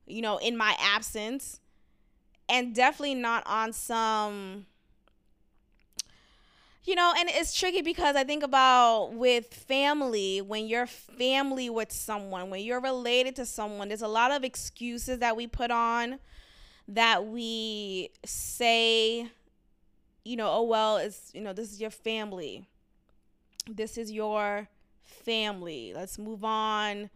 you 0.06 0.22
know, 0.22 0.38
in 0.38 0.56
my 0.56 0.76
absence. 0.80 1.60
And 2.48 2.74
definitely 2.74 3.16
not 3.16 3.42
on 3.46 3.72
some 3.72 4.66
you 6.86 6.94
know, 6.94 7.12
and 7.18 7.28
it's 7.28 7.52
tricky 7.52 7.82
because 7.82 8.14
I 8.14 8.22
think 8.22 8.44
about 8.44 9.12
with 9.12 9.52
family, 9.52 10.40
when 10.40 10.68
you're 10.68 10.86
family 10.86 11.68
with 11.68 11.90
someone, 11.90 12.48
when 12.48 12.60
you're 12.60 12.80
related 12.80 13.34
to 13.36 13.44
someone, 13.44 13.88
there's 13.88 14.02
a 14.02 14.08
lot 14.08 14.30
of 14.30 14.44
excuses 14.44 15.18
that 15.18 15.36
we 15.36 15.48
put 15.48 15.72
on 15.72 16.20
that 16.86 17.26
we 17.26 18.10
say, 18.24 19.28
you 20.24 20.36
know, 20.36 20.48
oh, 20.48 20.62
well, 20.62 20.98
it's, 20.98 21.32
you 21.34 21.40
know, 21.40 21.52
this 21.52 21.72
is 21.72 21.80
your 21.80 21.90
family. 21.90 22.68
This 23.68 23.98
is 23.98 24.12
your 24.12 24.68
family. 25.06 25.92
Let's 25.94 26.18
move 26.18 26.44
on. 26.44 27.10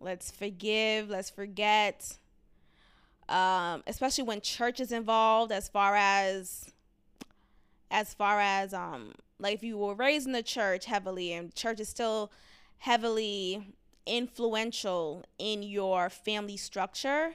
Let's 0.00 0.30
forgive. 0.30 1.08
Let's 1.08 1.30
forget. 1.30 2.18
Um, 3.28 3.82
especially 3.86 4.24
when 4.24 4.40
church 4.40 4.80
is 4.80 4.92
involved, 4.92 5.52
as 5.52 5.68
far 5.68 5.96
as 5.96 6.72
as 7.90 8.14
far 8.14 8.40
as 8.40 8.74
um 8.74 9.12
like 9.38 9.54
if 9.54 9.62
you 9.62 9.76
were 9.76 9.94
raised 9.94 10.26
in 10.26 10.32
the 10.32 10.42
church 10.42 10.86
heavily 10.86 11.32
and 11.32 11.54
church 11.54 11.80
is 11.80 11.88
still 11.88 12.30
heavily 12.78 13.74
influential 14.06 15.24
in 15.38 15.62
your 15.62 16.10
family 16.10 16.56
structure 16.56 17.34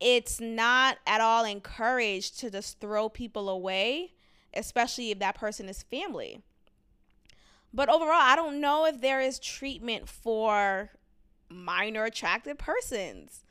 it's 0.00 0.40
not 0.40 0.98
at 1.06 1.20
all 1.20 1.44
encouraged 1.44 2.38
to 2.38 2.50
just 2.50 2.80
throw 2.80 3.08
people 3.08 3.48
away 3.48 4.12
especially 4.54 5.10
if 5.10 5.18
that 5.18 5.34
person 5.34 5.68
is 5.68 5.82
family 5.84 6.40
but 7.74 7.88
overall 7.88 8.12
i 8.14 8.36
don't 8.36 8.60
know 8.60 8.86
if 8.86 9.00
there 9.00 9.20
is 9.20 9.38
treatment 9.38 10.08
for 10.08 10.90
minor 11.50 12.04
attracted 12.04 12.58
persons 12.58 13.44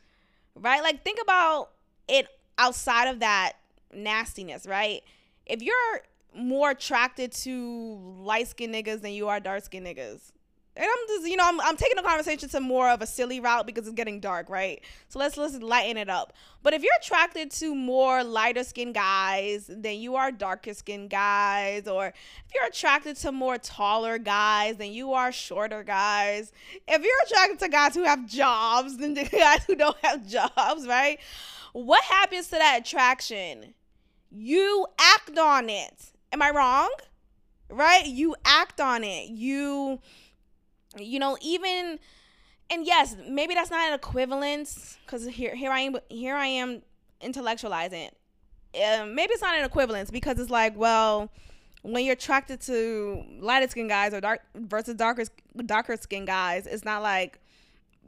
right 0.55 0.81
like 0.81 1.03
think 1.03 1.19
about 1.21 1.69
it 2.07 2.27
outside 2.57 3.07
of 3.07 3.19
that 3.19 3.53
nastiness 3.93 4.65
right 4.65 5.03
if 5.45 5.61
you're 5.61 6.01
more 6.35 6.71
attracted 6.71 7.31
to 7.31 7.97
light 8.19 8.47
skinned 8.47 8.73
niggas 8.73 9.01
than 9.01 9.11
you 9.11 9.27
are 9.27 9.39
dark 9.39 9.63
skinned 9.63 9.85
niggas. 9.85 10.31
And 10.75 10.85
I'm 10.85 11.07
just, 11.07 11.29
you 11.29 11.37
know, 11.37 11.47
I'm, 11.47 11.61
I'm 11.61 11.77
taking 11.77 11.97
the 11.97 12.01
conversation 12.01 12.49
to 12.49 12.59
more 12.59 12.89
of 12.89 13.01
a 13.01 13.05
silly 13.05 13.39
route 13.39 13.67
because 13.67 13.87
it's 13.87 13.95
getting 13.95 14.19
dark, 14.19 14.49
right? 14.49 14.81
So 15.09 15.19
let's 15.19 15.37
let's 15.37 15.55
lighten 15.59 15.97
it 15.97 16.09
up. 16.09 16.33
But 16.63 16.73
if 16.73 16.81
you're 16.81 16.95
attracted 16.99 17.51
to 17.51 17.75
more 17.75 18.23
lighter 18.23 18.63
skinned 18.63 18.95
guys 18.95 19.67
than 19.67 19.99
you 19.99 20.15
are 20.15 20.31
darker 20.31 20.73
skinned 20.73 21.09
guys, 21.09 21.87
or 21.87 22.07
if 22.07 22.53
you're 22.55 22.65
attracted 22.65 23.17
to 23.17 23.31
more 23.31 23.57
taller 23.57 24.17
guys 24.17 24.77
than 24.77 24.93
you 24.93 25.13
are 25.13 25.31
shorter 25.31 25.83
guys, 25.83 26.51
if 26.87 27.03
you're 27.03 27.23
attracted 27.25 27.59
to 27.59 27.69
guys 27.69 27.93
who 27.93 28.03
have 28.03 28.25
jobs 28.27 28.97
than 28.97 29.13
the 29.15 29.25
guys 29.25 29.63
who 29.65 29.75
don't 29.75 29.97
have 30.03 30.27
jobs, 30.27 30.87
right? 30.87 31.19
What 31.73 32.03
happens 32.03 32.45
to 32.47 32.57
that 32.57 32.81
attraction? 32.81 33.73
you 34.33 34.87
act 34.99 35.37
on 35.37 35.69
it. 35.69 36.11
Am 36.31 36.41
I 36.41 36.49
wrong? 36.49 36.91
Right? 37.69 38.05
You 38.05 38.35
act 38.43 38.81
on 38.81 39.03
it. 39.03 39.29
You 39.29 39.99
you 40.97 41.19
know, 41.19 41.37
even 41.41 41.99
and 42.69 42.85
yes, 42.85 43.15
maybe 43.27 43.53
that's 43.53 43.71
not 43.71 43.87
an 43.87 43.93
equivalence 43.93 44.97
cuz 45.07 45.27
here 45.27 45.55
here 45.55 45.71
I 45.71 45.81
am 45.81 45.95
here 46.09 46.35
I 46.35 46.47
am 46.47 46.81
intellectualizing. 47.21 48.09
Um, 48.75 49.13
maybe 49.13 49.33
it's 49.33 49.41
not 49.41 49.55
an 49.55 49.65
equivalence 49.65 50.09
because 50.09 50.39
it's 50.39 50.49
like, 50.49 50.75
well, 50.75 51.31
when 51.83 52.05
you're 52.05 52.13
attracted 52.13 52.59
to 52.61 53.23
lighter 53.39 53.67
skin 53.67 53.87
guys 53.87 54.13
or 54.13 54.21
dark 54.21 54.41
versus 54.55 54.95
darker 54.95 55.25
darker 55.65 55.97
skin 55.97 56.25
guys, 56.25 56.65
it's 56.65 56.85
not 56.85 57.01
like 57.01 57.39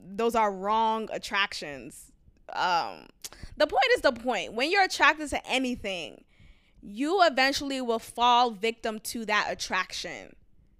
those 0.04 0.36
are 0.36 0.52
wrong 0.52 1.10
attractions. 1.12 2.12
Um, 2.54 3.08
the 3.58 3.68
point 3.68 3.86
is 3.96 4.02
the 4.02 4.12
point. 4.12 4.54
When 4.54 4.72
you're 4.72 4.84
attracted 4.84 5.30
to 5.30 5.48
anything, 5.48 6.24
you 6.82 7.24
eventually 7.24 7.82
will 7.82 8.00
fall 8.00 8.52
victim 8.52 9.00
to 9.00 9.26
that 9.26 9.48
attraction. 9.50 10.36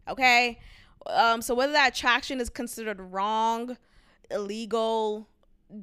Okay? 0.08 0.60
Um, 1.08 1.42
so 1.42 1.54
whether 1.54 1.74
that 1.74 1.96
attraction 1.96 2.42
is 2.42 2.50
considered 2.50 3.00
wrong, 3.00 3.78
illegal, 4.32 5.28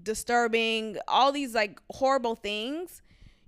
disturbing, 0.02 0.98
all 1.08 1.32
these 1.32 1.54
like 1.54 1.80
horrible 1.90 2.34
things, 2.34 3.02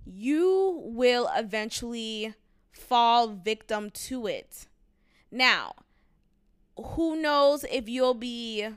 you 0.05 0.81
will 0.85 1.29
eventually 1.35 2.33
fall 2.71 3.27
victim 3.27 3.89
to 3.89 4.27
it. 4.27 4.67
Now, 5.31 5.73
who 6.77 7.21
knows 7.21 7.65
if 7.71 7.89
you'll 7.89 8.13
be 8.13 8.67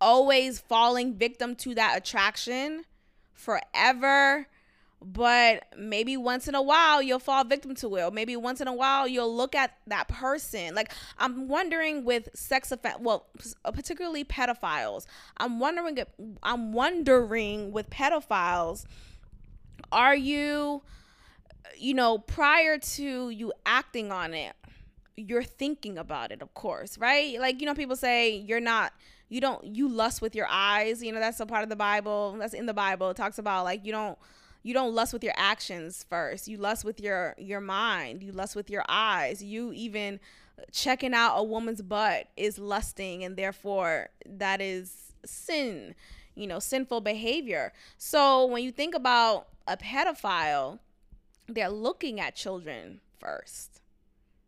always 0.00 0.58
falling 0.58 1.14
victim 1.14 1.54
to 1.56 1.74
that 1.74 1.96
attraction 1.96 2.84
forever 3.32 4.46
but 5.04 5.64
maybe 5.76 6.16
once 6.16 6.48
in 6.48 6.54
a 6.54 6.62
while 6.62 7.02
you'll 7.02 7.18
fall 7.18 7.44
victim 7.44 7.74
to 7.74 7.94
it 7.96 8.02
or 8.02 8.10
maybe 8.10 8.36
once 8.36 8.60
in 8.60 8.66
a 8.66 8.72
while 8.72 9.06
you'll 9.06 9.34
look 9.34 9.54
at 9.54 9.76
that 9.86 10.08
person. 10.08 10.74
Like 10.74 10.92
i'm 11.18 11.48
wondering 11.48 12.04
with 12.04 12.28
sex 12.34 12.72
offense 12.72 12.96
well 13.00 13.26
uh, 13.64 13.70
particularly 13.70 14.24
pedophiles 14.24 15.06
i'm 15.36 15.60
wondering 15.60 15.98
i'm 16.42 16.72
wondering 16.72 17.70
with 17.72 17.90
pedophiles 17.90 18.84
are 19.92 20.16
you 20.16 20.82
you 21.76 21.94
know 21.94 22.18
prior 22.18 22.78
to 22.78 23.30
you 23.30 23.52
acting 23.66 24.10
on 24.10 24.34
it 24.34 24.54
you're 25.16 25.42
thinking 25.42 25.98
about 25.98 26.32
it 26.32 26.42
of 26.42 26.52
course 26.54 26.98
right? 26.98 27.38
Like 27.38 27.60
you 27.60 27.66
know 27.66 27.74
people 27.74 27.96
say 27.96 28.36
you're 28.36 28.60
not 28.60 28.92
you 29.28 29.40
don't 29.40 29.64
you 29.64 29.88
lust 29.88 30.20
with 30.20 30.34
your 30.34 30.46
eyes 30.48 31.02
you 31.02 31.12
know 31.12 31.20
that's 31.20 31.40
a 31.40 31.46
part 31.46 31.62
of 31.62 31.68
the 31.68 31.76
bible 31.76 32.36
that's 32.38 32.54
in 32.54 32.66
the 32.66 32.74
bible. 32.74 33.10
It 33.10 33.16
talks 33.16 33.38
about 33.38 33.64
like 33.64 33.84
you 33.84 33.92
don't 33.92 34.18
you 34.64 34.74
don't 34.74 34.94
lust 34.94 35.12
with 35.12 35.22
your 35.22 35.34
actions 35.36 36.04
first. 36.08 36.48
You 36.48 36.56
lust 36.56 36.84
with 36.84 36.98
your 36.98 37.36
your 37.38 37.60
mind. 37.60 38.22
You 38.22 38.32
lust 38.32 38.56
with 38.56 38.68
your 38.68 38.84
eyes. 38.88 39.44
You 39.44 39.72
even 39.72 40.18
checking 40.72 41.14
out 41.14 41.36
a 41.36 41.44
woman's 41.44 41.82
butt 41.82 42.28
is 42.36 42.58
lusting 42.58 43.22
and 43.24 43.36
therefore 43.36 44.08
that 44.24 44.60
is 44.60 45.12
sin 45.24 45.94
you 46.34 46.46
know 46.46 46.58
sinful 46.58 47.02
behavior. 47.02 47.72
So 47.98 48.46
when 48.46 48.64
you 48.64 48.72
think 48.72 48.94
about 48.94 49.48
a 49.68 49.76
pedophile 49.76 50.80
they're 51.46 51.68
looking 51.68 52.18
at 52.18 52.34
children 52.34 53.00
first 53.20 53.80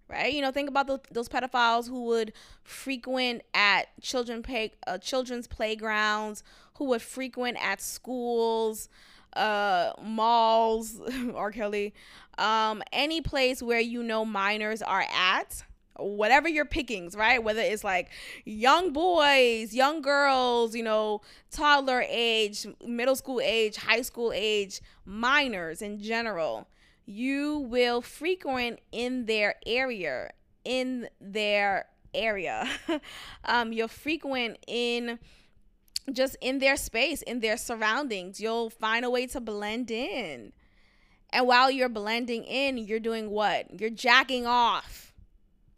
right? 0.08 0.32
You 0.32 0.40
know, 0.40 0.50
think 0.50 0.68
about 0.68 0.86
the, 0.86 1.00
those 1.10 1.28
pedophiles 1.28 1.88
who 1.88 2.04
would 2.04 2.32
frequent 2.62 3.42
at 3.54 3.88
children 4.00 4.42
pay, 4.42 4.72
uh, 4.86 4.98
children's 4.98 5.46
playgrounds, 5.46 6.42
who 6.74 6.84
would 6.86 7.02
frequent 7.02 7.56
at 7.60 7.80
schools, 7.80 8.88
uh, 9.36 9.92
malls, 10.02 11.00
R. 11.34 11.52
Kelly, 11.52 11.94
um, 12.38 12.82
any 12.92 13.20
place 13.20 13.62
where 13.62 13.80
you 13.80 14.02
know 14.02 14.24
minors 14.24 14.82
are 14.82 15.04
at, 15.14 15.62
whatever 15.98 16.48
your 16.48 16.64
pickings, 16.64 17.14
right? 17.16 17.42
Whether 17.42 17.60
it's 17.60 17.84
like 17.84 18.10
young 18.44 18.92
boys, 18.92 19.72
young 19.72 20.02
girls, 20.02 20.74
you 20.74 20.82
know, 20.82 21.20
toddler 21.50 22.04
age, 22.08 22.66
middle 22.84 23.16
school 23.16 23.40
age, 23.42 23.76
high 23.76 24.02
school 24.02 24.32
age, 24.34 24.80
minors 25.04 25.82
in 25.82 26.00
general, 26.00 26.68
you 27.06 27.58
will 27.58 28.02
frequent 28.02 28.80
in 28.92 29.26
their 29.26 29.54
area, 29.66 30.30
in 30.64 31.08
their 31.20 31.86
area. 32.14 32.68
um, 33.44 33.72
you'll 33.72 33.88
frequent 33.88 34.58
in 34.66 35.18
just 36.12 36.36
in 36.40 36.58
their 36.58 36.76
space, 36.76 37.22
in 37.22 37.40
their 37.40 37.56
surroundings. 37.56 38.40
You'll 38.40 38.70
find 38.70 39.04
a 39.04 39.10
way 39.10 39.26
to 39.28 39.40
blend 39.40 39.90
in. 39.90 40.52
And 41.30 41.46
while 41.46 41.70
you're 41.70 41.88
blending 41.88 42.44
in, 42.44 42.78
you're 42.78 43.00
doing 43.00 43.30
what? 43.30 43.80
You're 43.80 43.90
jacking 43.90 44.46
off. 44.46 45.12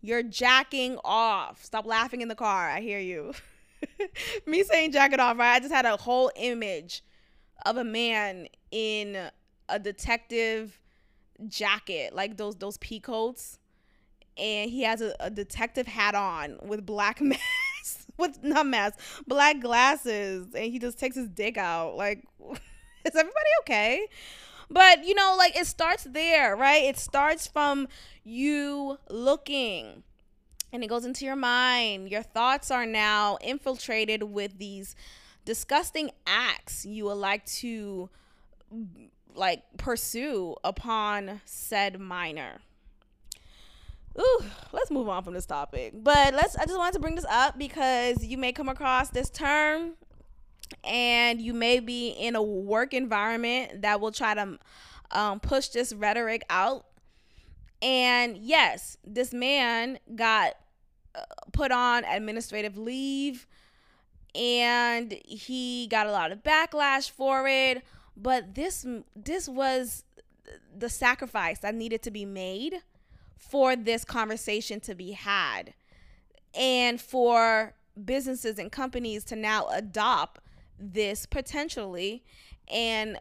You're 0.00 0.22
jacking 0.22 0.98
off. 1.04 1.64
Stop 1.64 1.86
laughing 1.86 2.20
in 2.20 2.28
the 2.28 2.34
car. 2.34 2.68
I 2.68 2.80
hear 2.80 3.00
you. 3.00 3.32
Me 4.46 4.62
saying 4.62 4.92
jack 4.92 5.12
it 5.12 5.20
off, 5.20 5.38
right? 5.38 5.56
I 5.56 5.60
just 5.60 5.72
had 5.72 5.86
a 5.86 5.96
whole 5.96 6.30
image 6.36 7.02
of 7.66 7.76
a 7.76 7.84
man 7.84 8.46
in 8.70 9.30
a 9.68 9.78
detective 9.78 10.78
jacket, 11.46 12.14
like 12.14 12.36
those 12.36 12.56
those 12.56 12.78
pea 12.78 13.00
coats, 13.00 13.58
and 14.36 14.70
he 14.70 14.82
has 14.82 15.00
a, 15.00 15.14
a 15.20 15.30
detective 15.30 15.86
hat 15.86 16.14
on 16.14 16.58
with 16.62 16.84
black 16.84 17.20
mask 17.20 17.40
with 18.18 18.38
not 18.42 18.66
mask, 18.66 18.98
black 19.26 19.60
glasses, 19.60 20.46
and 20.54 20.64
he 20.72 20.78
just 20.78 20.98
takes 20.98 21.16
his 21.16 21.28
dick 21.28 21.56
out. 21.56 21.96
Like, 21.96 22.24
is 22.40 23.14
everybody 23.14 23.50
okay? 23.60 24.06
But 24.70 25.04
you 25.04 25.14
know, 25.14 25.34
like 25.38 25.56
it 25.56 25.66
starts 25.66 26.04
there, 26.04 26.54
right? 26.56 26.84
It 26.84 26.98
starts 26.98 27.46
from 27.46 27.88
you 28.24 28.98
looking 29.08 30.02
and 30.72 30.84
it 30.84 30.88
goes 30.88 31.04
into 31.04 31.24
your 31.24 31.36
mind. 31.36 32.10
Your 32.10 32.22
thoughts 32.22 32.70
are 32.70 32.86
now 32.86 33.38
infiltrated 33.40 34.22
with 34.24 34.58
these 34.58 34.94
disgusting 35.44 36.10
acts 36.26 36.84
you 36.84 37.06
would 37.06 37.14
like 37.14 37.44
to 37.46 38.10
like 39.34 39.62
pursue 39.78 40.54
upon 40.62 41.40
said 41.44 41.98
minor. 41.98 42.60
Ooh, 44.20 44.44
let's 44.72 44.90
move 44.90 45.08
on 45.08 45.22
from 45.22 45.34
this 45.34 45.46
topic. 45.46 45.92
But 45.94 46.34
let's 46.34 46.56
I 46.56 46.64
just 46.64 46.76
wanted 46.76 46.94
to 46.94 47.00
bring 47.00 47.14
this 47.14 47.26
up 47.28 47.58
because 47.58 48.24
you 48.24 48.36
may 48.38 48.52
come 48.52 48.68
across 48.68 49.10
this 49.10 49.30
term 49.30 49.92
and 50.84 51.40
you 51.40 51.54
may 51.54 51.80
be 51.80 52.10
in 52.10 52.36
a 52.36 52.42
work 52.42 52.94
environment 52.94 53.82
that 53.82 54.00
will 54.00 54.12
try 54.12 54.34
to 54.34 54.58
um, 55.10 55.40
push 55.40 55.68
this 55.68 55.92
rhetoric 55.92 56.42
out. 56.50 56.86
And 57.80 58.36
yes, 58.36 58.98
this 59.06 59.32
man 59.32 59.98
got 60.14 60.54
uh, 61.14 61.20
put 61.52 61.70
on 61.70 62.04
administrative 62.04 62.76
leave 62.76 63.46
and 64.34 65.12
he 65.24 65.86
got 65.88 66.06
a 66.06 66.12
lot 66.12 66.32
of 66.32 66.42
backlash 66.42 67.10
for 67.10 67.48
it 67.48 67.82
but 68.16 68.54
this 68.54 68.84
this 69.16 69.48
was 69.48 70.04
the 70.76 70.88
sacrifice 70.88 71.60
that 71.60 71.74
needed 71.74 72.02
to 72.02 72.10
be 72.10 72.24
made 72.24 72.82
for 73.38 73.76
this 73.76 74.04
conversation 74.04 74.80
to 74.80 74.94
be 74.94 75.12
had 75.12 75.74
and 76.54 77.00
for 77.00 77.74
businesses 78.04 78.58
and 78.58 78.70
companies 78.70 79.24
to 79.24 79.36
now 79.36 79.68
adopt 79.68 80.40
this 80.78 81.26
potentially 81.26 82.24
and 82.68 83.18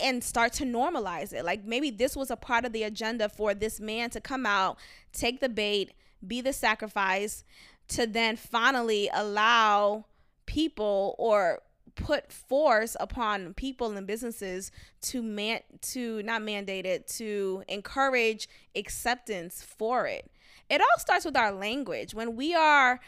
and 0.00 0.24
start 0.24 0.54
to 0.54 0.64
normalize 0.64 1.34
it. 1.34 1.44
Like 1.44 1.64
maybe 1.64 1.90
this 1.90 2.16
was 2.16 2.30
a 2.30 2.36
part 2.36 2.64
of 2.64 2.72
the 2.72 2.82
agenda 2.82 3.28
for 3.28 3.52
this 3.52 3.78
man 3.78 4.08
to 4.10 4.20
come 4.20 4.46
out, 4.46 4.78
take 5.12 5.40
the 5.40 5.50
bait, 5.50 5.92
be 6.26 6.40
the 6.40 6.52
sacrifice 6.52 7.44
to 7.88 8.06
then 8.06 8.36
finally 8.36 9.10
allow 9.12 10.06
people 10.46 11.14
or 11.18 11.60
put 11.94 12.32
force 12.32 12.96
upon 13.00 13.54
people 13.54 13.96
and 13.96 14.06
businesses 14.06 14.70
to 15.02 15.22
man 15.22 15.60
to 15.80 16.22
not 16.22 16.42
mandate 16.42 16.86
it 16.86 17.06
to 17.06 17.62
encourage 17.68 18.48
acceptance 18.74 19.62
for 19.62 20.06
it. 20.06 20.30
It 20.70 20.80
all 20.80 20.98
starts 20.98 21.24
with 21.24 21.36
our 21.36 21.52
language. 21.52 22.14
When 22.14 22.36
we 22.36 22.54
are 22.54 23.00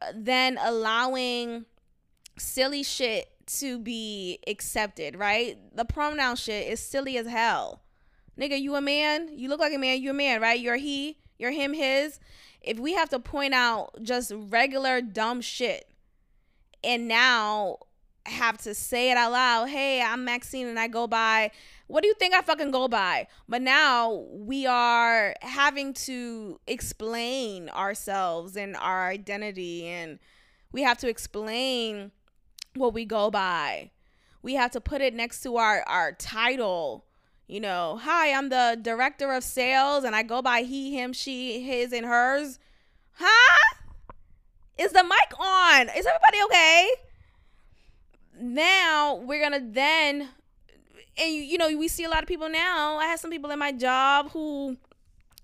uh, 0.00 0.12
then 0.14 0.58
allowing 0.60 1.66
silly 2.38 2.82
shit 2.82 3.30
to 3.46 3.78
be 3.78 4.38
accepted 4.46 5.16
right? 5.16 5.58
The 5.74 5.84
pronoun 5.84 6.36
shit 6.36 6.66
is 6.66 6.80
silly 6.80 7.18
as 7.18 7.26
hell. 7.26 7.82
Nigga 8.38 8.60
you 8.60 8.74
a 8.74 8.80
man? 8.80 9.28
You 9.32 9.48
look 9.48 9.60
like 9.60 9.72
a 9.72 9.78
man. 9.78 10.00
You 10.00 10.10
a 10.10 10.14
man 10.14 10.40
right? 10.40 10.58
You're 10.58 10.76
he 10.76 11.18
you're 11.38 11.52
him 11.52 11.72
his. 11.72 12.18
If 12.60 12.78
we 12.78 12.94
have 12.94 13.10
to 13.10 13.18
point 13.18 13.54
out 13.54 13.90
just 14.02 14.32
regular 14.34 15.00
dumb 15.00 15.40
shit 15.40 15.90
and 16.82 17.08
now 17.08 17.78
have 18.26 18.58
to 18.58 18.74
say 18.74 19.10
it 19.10 19.16
out 19.16 19.32
loud. 19.32 19.68
Hey, 19.68 20.02
I'm 20.02 20.24
Maxine 20.24 20.66
and 20.66 20.78
I 20.78 20.88
go 20.88 21.06
by 21.06 21.50
what 21.86 22.02
do 22.02 22.08
you 22.08 22.14
think 22.14 22.34
I 22.34 22.40
fucking 22.40 22.70
go 22.70 22.88
by? 22.88 23.28
But 23.48 23.62
now 23.62 24.24
we 24.30 24.66
are 24.66 25.34
having 25.42 25.92
to 25.94 26.58
explain 26.66 27.68
ourselves 27.68 28.56
and 28.56 28.76
our 28.76 29.08
identity 29.08 29.86
and 29.86 30.18
we 30.72 30.82
have 30.82 30.98
to 30.98 31.08
explain 31.08 32.10
what 32.74 32.94
we 32.94 33.04
go 33.04 33.30
by. 33.30 33.90
We 34.42 34.54
have 34.54 34.70
to 34.72 34.80
put 34.80 35.02
it 35.02 35.14
next 35.14 35.42
to 35.42 35.56
our 35.56 35.82
our 35.86 36.12
title. 36.12 37.04
You 37.46 37.60
know, 37.60 38.00
hi, 38.02 38.32
I'm 38.32 38.48
the 38.48 38.78
director 38.80 39.32
of 39.32 39.44
sales 39.44 40.02
and 40.04 40.16
I 40.16 40.22
go 40.22 40.40
by 40.40 40.62
he, 40.62 40.98
him, 40.98 41.12
she, 41.12 41.60
his 41.60 41.92
and 41.92 42.06
hers. 42.06 42.58
Huh? 43.12 43.76
Is 44.78 44.92
the 44.92 45.04
mic 45.04 45.38
on? 45.38 45.82
Is 45.90 46.06
everybody 46.06 46.38
okay? 46.46 46.88
Now 48.40 49.16
we're 49.16 49.42
gonna 49.42 49.60
then 49.62 50.28
and 51.16 51.32
you, 51.32 51.42
you 51.42 51.58
know 51.58 51.68
we 51.76 51.88
see 51.88 52.04
a 52.04 52.08
lot 52.08 52.22
of 52.22 52.28
people 52.28 52.48
now. 52.48 52.96
I 52.98 53.06
have 53.06 53.20
some 53.20 53.30
people 53.30 53.50
in 53.50 53.58
my 53.58 53.72
job 53.72 54.30
who 54.32 54.76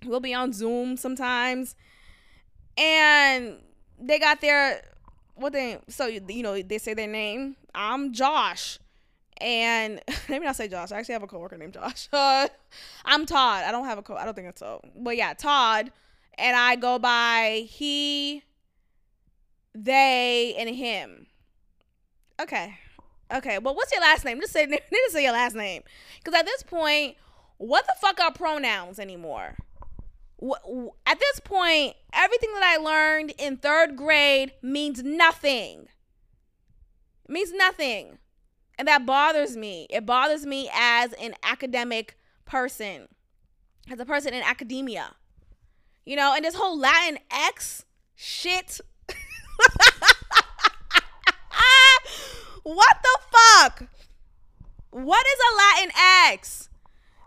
will 0.04 0.20
be 0.20 0.34
on 0.34 0.52
zoom 0.52 0.96
sometimes 0.96 1.74
and 2.76 3.58
they 3.98 4.18
got 4.18 4.40
their 4.40 4.82
what 5.34 5.52
they 5.52 5.78
so 5.88 6.06
you 6.06 6.42
know 6.42 6.60
they 6.60 6.78
say 6.78 6.94
their 6.94 7.06
name. 7.06 7.56
I'm 7.74 8.12
josh 8.12 8.78
and 9.40 10.00
maybe 10.28 10.44
not 10.44 10.56
say 10.56 10.68
josh. 10.68 10.92
I 10.92 10.98
actually 10.98 11.14
have 11.14 11.22
a 11.22 11.26
coworker 11.28 11.56
named 11.56 11.74
josh. 11.74 12.08
Uh, 12.12 12.48
i'm 13.04 13.26
todd. 13.26 13.64
I 13.64 13.72
don't 13.72 13.84
have 13.86 13.98
a 13.98 14.02
co 14.02 14.14
i 14.16 14.24
don't 14.24 14.34
think 14.34 14.48
it's 14.48 14.60
so 14.60 14.80
but 14.96 15.16
yeah 15.16 15.34
todd 15.34 15.92
and 16.38 16.56
i 16.56 16.76
go 16.76 16.98
by 16.98 17.66
he 17.68 18.42
they 19.74 20.54
and 20.58 20.68
him 20.74 21.26
Okay. 22.40 22.78
Okay. 23.32 23.58
Well, 23.58 23.74
what's 23.74 23.92
your 23.92 24.00
last 24.00 24.24
name? 24.24 24.40
Just 24.40 24.52
say 24.52 24.66
to 24.66 24.80
say 25.10 25.22
your 25.22 25.32
last 25.32 25.54
name. 25.54 25.82
Because 26.18 26.38
at 26.38 26.46
this 26.46 26.62
point, 26.62 27.16
what 27.58 27.86
the 27.86 27.94
fuck 28.00 28.18
are 28.20 28.32
pronouns 28.32 28.98
anymore? 28.98 29.56
At 31.06 31.20
this 31.20 31.40
point, 31.40 31.96
everything 32.14 32.50
that 32.54 32.62
I 32.62 32.82
learned 32.82 33.34
in 33.38 33.58
third 33.58 33.94
grade 33.96 34.52
means 34.62 35.02
nothing. 35.02 35.88
It 37.24 37.30
means 37.30 37.52
nothing. 37.52 38.18
And 38.78 38.88
that 38.88 39.04
bothers 39.04 39.58
me. 39.58 39.86
It 39.90 40.06
bothers 40.06 40.46
me 40.46 40.70
as 40.72 41.12
an 41.14 41.34
academic 41.42 42.16
person, 42.46 43.08
as 43.90 44.00
a 44.00 44.06
person 44.06 44.32
in 44.32 44.42
academia. 44.42 45.14
You 46.06 46.16
know, 46.16 46.32
and 46.34 46.42
this 46.42 46.54
whole 46.54 46.78
Latin 46.78 47.18
X 47.30 47.84
shit. 48.16 48.80
What 52.62 52.96
the 53.02 53.18
fuck? 53.30 53.88
What 54.90 55.24
is 55.26 55.38
a 55.40 55.56
Latin 55.56 55.92
X? 56.32 56.68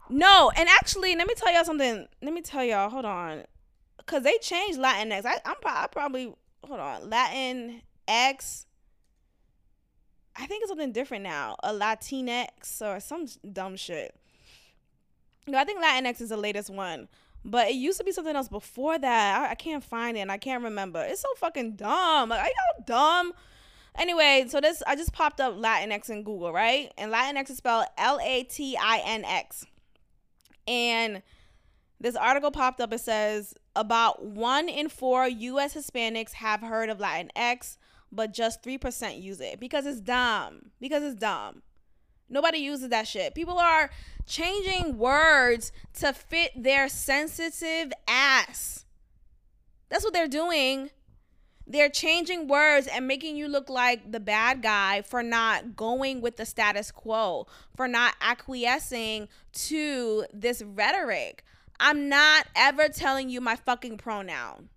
No, 0.10 0.52
and 0.56 0.68
actually, 0.70 1.16
let 1.16 1.28
me 1.28 1.34
tell 1.36 1.54
y'all 1.54 1.64
something. 1.64 2.08
Let 2.22 2.34
me 2.34 2.42
tell 2.42 2.64
y'all. 2.64 2.90
Hold 2.90 3.06
on, 3.06 3.44
cause 4.06 4.24
they 4.24 4.38
changed 4.40 4.80
Latin 4.80 5.12
X. 5.12 5.26
I, 5.26 5.40
I'm 5.46 5.56
I 5.66 5.88
probably 5.88 6.34
hold 6.64 6.80
on 6.80 7.10
Latin 7.10 7.82
X. 8.08 8.66
I 10.36 10.46
think 10.46 10.64
it's 10.64 10.70
something 10.70 10.92
different 10.92 11.24
now. 11.24 11.56
A 11.64 11.72
Latinx 11.72 12.82
or 12.82 13.00
some 13.00 13.28
dumb 13.52 13.76
shit. 13.76 14.16
No, 15.48 15.58
I 15.58 15.64
think 15.64 15.84
Latinx 15.84 16.22
is 16.22 16.30
the 16.30 16.38
latest 16.38 16.70
one. 16.70 17.08
But 17.46 17.68
it 17.68 17.76
used 17.76 17.98
to 18.00 18.04
be 18.04 18.12
something 18.12 18.36
else 18.36 18.48
before 18.48 18.98
that. 18.98 19.42
I, 19.42 19.52
I 19.52 19.56
can't 19.56 19.84
find 19.84 20.18
it 20.18 20.22
and 20.22 20.32
I 20.32 20.38
can't 20.38 20.64
remember. 20.64 21.04
It's 21.04 21.22
so 21.22 21.28
fucking 21.38 21.76
dumb. 21.76 22.30
Like, 22.30 22.40
are 22.40 22.46
y'all 22.46 22.84
dumb? 22.86 23.34
Anyway, 23.98 24.46
so 24.48 24.60
this 24.60 24.82
I 24.88 24.96
just 24.96 25.14
popped 25.14 25.40
up 25.40 25.56
Latinx 25.56 26.10
in 26.10 26.24
Google, 26.24 26.52
right? 26.52 26.92
And 26.98 27.12
Latinx 27.12 27.50
is 27.50 27.58
spelled 27.58 27.86
L 27.98 28.20
A 28.24 28.44
T 28.44 28.76
I 28.78 29.02
N 29.06 29.24
X. 29.24 29.66
And 30.68 31.22
this 32.00 32.16
article 32.16 32.52
popped 32.52 32.82
up. 32.82 32.92
It 32.92 33.00
says 33.00 33.54
about 33.76 34.26
one 34.26 34.68
in 34.68 34.90
four 34.90 35.28
U.S. 35.28 35.76
Hispanics 35.76 36.34
have 36.34 36.62
heard 36.62 36.90
of 36.90 36.98
Latinx, 36.98 37.78
but 38.12 38.34
just 38.34 38.64
three 38.64 38.78
percent 38.78 39.18
use 39.18 39.40
it 39.40 39.60
because 39.60 39.86
it's 39.86 40.02
dumb. 40.02 40.72
Because 40.80 41.04
it's 41.04 41.20
dumb. 41.20 41.62
Nobody 42.30 42.58
uses 42.58 42.90
that 42.90 43.08
shit. 43.08 43.36
People 43.36 43.60
are 43.60 43.92
changing 44.26 44.98
words 44.98 45.72
to 46.00 46.14
fit 46.14 46.52
their 46.56 46.90
sensitive 46.90 47.94
ass. 48.08 48.86
That's 49.90 50.04
what 50.04 50.14
they're 50.14 50.28
doing. 50.28 50.90
They're 51.66 51.90
changing 51.90 52.48
words 52.48 52.88
and 52.88 53.08
making 53.08 53.38
you 53.38 53.48
look 53.48 53.70
like 53.70 54.12
the 54.12 54.20
bad 54.20 54.62
guy 54.62 55.02
for 55.02 55.24
not 55.24 55.76
going 55.76 56.20
with 56.20 56.36
the 56.36 56.46
status 56.46 56.92
quo, 56.92 57.48
for 57.76 57.88
not 57.88 58.16
acquiescing 58.22 59.30
to 59.54 60.26
this 60.34 60.62
rhetoric. 60.62 61.44
I'm 61.80 62.10
not 62.10 62.48
ever 62.56 62.90
telling 62.90 63.30
you 63.30 63.40
my 63.40 63.56
fucking 63.56 63.98
pronoun. 63.98 64.70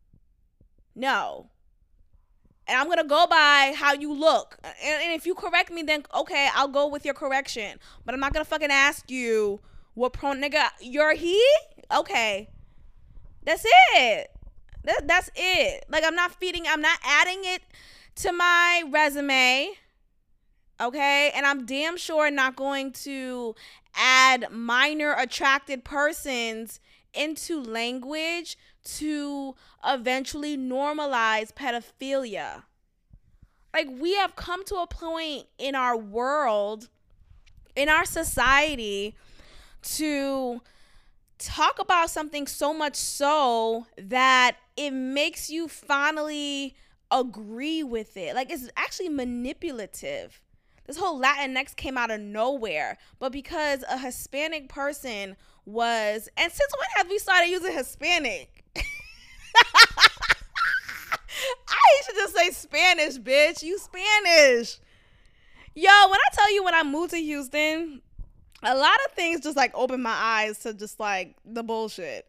No. 0.94 1.50
And 2.68 2.78
I'm 2.78 2.88
gonna 2.88 3.04
go 3.04 3.26
by 3.26 3.74
how 3.76 3.92
you 3.92 4.12
look. 4.12 4.58
And, 4.64 5.02
and, 5.02 5.12
if 5.12 5.26
you 5.26 5.34
correct 5.34 5.70
me, 5.70 5.82
then 5.82 6.04
okay, 6.14 6.48
I'll 6.54 6.68
go 6.68 6.88
with 6.88 7.04
your 7.04 7.14
correction. 7.14 7.78
But 8.04 8.14
I'm 8.14 8.20
not 8.20 8.32
gonna 8.32 8.44
fucking 8.44 8.70
ask 8.70 9.10
you 9.10 9.60
what 9.94 10.12
pro 10.12 10.32
nigga 10.32 10.68
you're 10.80 11.14
he? 11.14 11.40
Okay. 11.94 12.48
That's 13.44 13.64
it. 13.94 14.35
That, 14.86 15.06
that's 15.06 15.30
it. 15.36 15.84
Like 15.88 16.04
I'm 16.04 16.14
not 16.14 16.32
feeding, 16.40 16.64
I'm 16.66 16.80
not 16.80 16.98
adding 17.04 17.40
it 17.42 17.62
to 18.16 18.32
my 18.32 18.82
resume. 18.90 19.72
Okay. 20.80 21.30
And 21.34 21.46
I'm 21.46 21.66
damn 21.66 21.96
sure 21.96 22.30
not 22.30 22.56
going 22.56 22.92
to 22.92 23.54
add 23.94 24.50
minor 24.50 25.12
attracted 25.12 25.84
persons 25.84 26.80
into 27.12 27.62
language 27.62 28.56
to 28.84 29.54
eventually 29.84 30.56
normalize 30.56 31.52
pedophilia. 31.52 32.62
Like, 33.74 33.88
we 33.90 34.14
have 34.16 34.36
come 34.36 34.64
to 34.66 34.76
a 34.76 34.86
point 34.86 35.46
in 35.58 35.74
our 35.74 35.96
world, 35.96 36.88
in 37.74 37.88
our 37.88 38.04
society, 38.04 39.14
to 39.82 40.62
talk 41.38 41.78
about 41.78 42.10
something 42.10 42.46
so 42.46 42.72
much 42.72 42.96
so 42.96 43.86
that 43.98 44.56
it 44.76 44.90
makes 44.92 45.50
you 45.50 45.68
finally 45.68 46.76
agree 47.10 47.82
with 47.82 48.16
it. 48.16 48.34
Like, 48.34 48.50
it's 48.50 48.68
actually 48.76 49.08
manipulative. 49.08 50.40
This 50.86 50.96
whole 50.96 51.20
Latinx 51.20 51.74
came 51.74 51.98
out 51.98 52.10
of 52.10 52.20
nowhere, 52.20 52.98
but 53.18 53.32
because 53.32 53.84
a 53.88 53.98
Hispanic 53.98 54.68
person 54.68 55.36
was, 55.64 56.28
and 56.36 56.52
since 56.52 56.72
when 56.78 56.88
have 56.96 57.08
we 57.10 57.18
started 57.18 57.48
using 57.48 57.72
Hispanic? 57.72 58.64
I 61.68 62.02
should 62.04 62.14
just 62.14 62.36
say 62.36 62.50
Spanish, 62.50 63.18
bitch. 63.18 63.62
You 63.62 63.78
Spanish. 63.78 64.78
Yo, 65.74 65.90
when 65.90 66.20
I 66.20 66.28
tell 66.32 66.54
you 66.54 66.64
when 66.64 66.74
I 66.74 66.82
moved 66.84 67.10
to 67.10 67.18
Houston, 67.18 68.00
a 68.66 68.74
lot 68.74 68.96
of 69.06 69.12
things 69.12 69.40
just 69.40 69.56
like 69.56 69.70
opened 69.74 70.02
my 70.02 70.10
eyes 70.10 70.58
to 70.60 70.74
just 70.74 70.98
like 70.98 71.36
the 71.44 71.62
bullshit. 71.62 72.28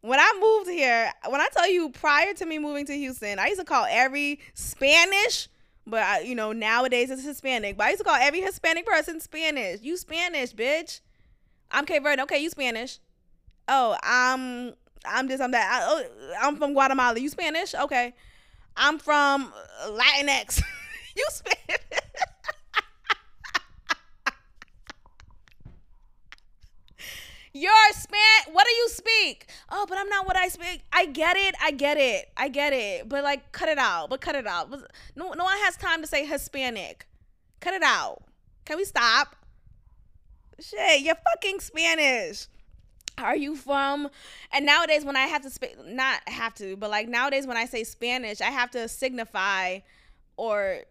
When 0.00 0.18
I 0.18 0.38
moved 0.40 0.70
here, 0.70 1.10
when 1.28 1.40
I 1.40 1.48
tell 1.52 1.70
you 1.70 1.90
prior 1.90 2.34
to 2.34 2.46
me 2.46 2.58
moving 2.58 2.84
to 2.86 2.94
Houston, 2.94 3.38
I 3.38 3.46
used 3.46 3.60
to 3.60 3.64
call 3.64 3.86
every 3.88 4.40
Spanish, 4.54 5.48
but 5.86 6.02
I, 6.02 6.20
you 6.20 6.34
know 6.34 6.52
nowadays 6.52 7.10
it's 7.10 7.24
Hispanic. 7.24 7.76
But 7.76 7.86
I 7.86 7.90
used 7.90 8.00
to 8.00 8.04
call 8.04 8.16
every 8.16 8.40
Hispanic 8.40 8.86
person 8.86 9.20
Spanish. 9.20 9.80
You 9.82 9.96
Spanish, 9.96 10.52
bitch. 10.52 11.00
I'm 11.70 11.84
Cape 11.86 12.02
Verde. 12.02 12.22
Okay, 12.22 12.38
you 12.38 12.50
Spanish. 12.50 12.98
Oh, 13.68 13.96
I'm 14.02 14.74
I'm 15.04 15.28
this, 15.28 15.40
I'm 15.40 15.52
that. 15.52 15.80
I, 15.80 15.84
oh, 15.84 16.34
I'm 16.40 16.56
from 16.56 16.72
Guatemala. 16.72 17.18
You 17.18 17.28
Spanish? 17.28 17.74
Okay. 17.74 18.14
I'm 18.76 18.98
from 18.98 19.52
Latinx. 19.86 20.62
you 21.16 21.26
Spanish? 21.30 21.82
You're 27.58 27.72
Span. 27.92 28.52
What 28.52 28.66
do 28.66 28.72
you 28.72 28.88
speak? 28.88 29.50
Oh, 29.68 29.84
but 29.88 29.98
I'm 29.98 30.08
not 30.08 30.26
what 30.26 30.36
I 30.36 30.46
speak. 30.46 30.82
I 30.92 31.06
get 31.06 31.36
it. 31.36 31.56
I 31.60 31.72
get 31.72 31.96
it. 31.96 32.30
I 32.36 32.48
get 32.48 32.72
it. 32.72 33.08
But 33.08 33.24
like, 33.24 33.50
cut 33.50 33.68
it 33.68 33.78
out. 33.78 34.10
But 34.10 34.20
cut 34.20 34.36
it 34.36 34.46
out. 34.46 34.70
No, 35.16 35.32
no 35.32 35.44
one 35.44 35.58
has 35.64 35.76
time 35.76 36.00
to 36.00 36.06
say 36.06 36.24
Hispanic. 36.24 37.06
Cut 37.60 37.74
it 37.74 37.82
out. 37.82 38.22
Can 38.64 38.76
we 38.76 38.84
stop? 38.84 39.34
Shit, 40.60 41.02
you're 41.02 41.16
fucking 41.16 41.58
Spanish 41.58 42.46
are 43.18 43.36
you 43.36 43.56
from 43.56 44.08
and 44.52 44.64
nowadays 44.64 45.04
when 45.04 45.16
i 45.16 45.26
have 45.26 45.42
to 45.42 45.50
speak 45.50 45.76
not 45.84 46.20
have 46.28 46.54
to 46.54 46.76
but 46.76 46.88
like 46.88 47.08
nowadays 47.08 47.48
when 47.48 47.56
i 47.56 47.64
say 47.64 47.82
spanish 47.82 48.40
i 48.40 48.44
have 48.44 48.70
to 48.70 48.86
signify 48.86 49.78
or 50.36 50.82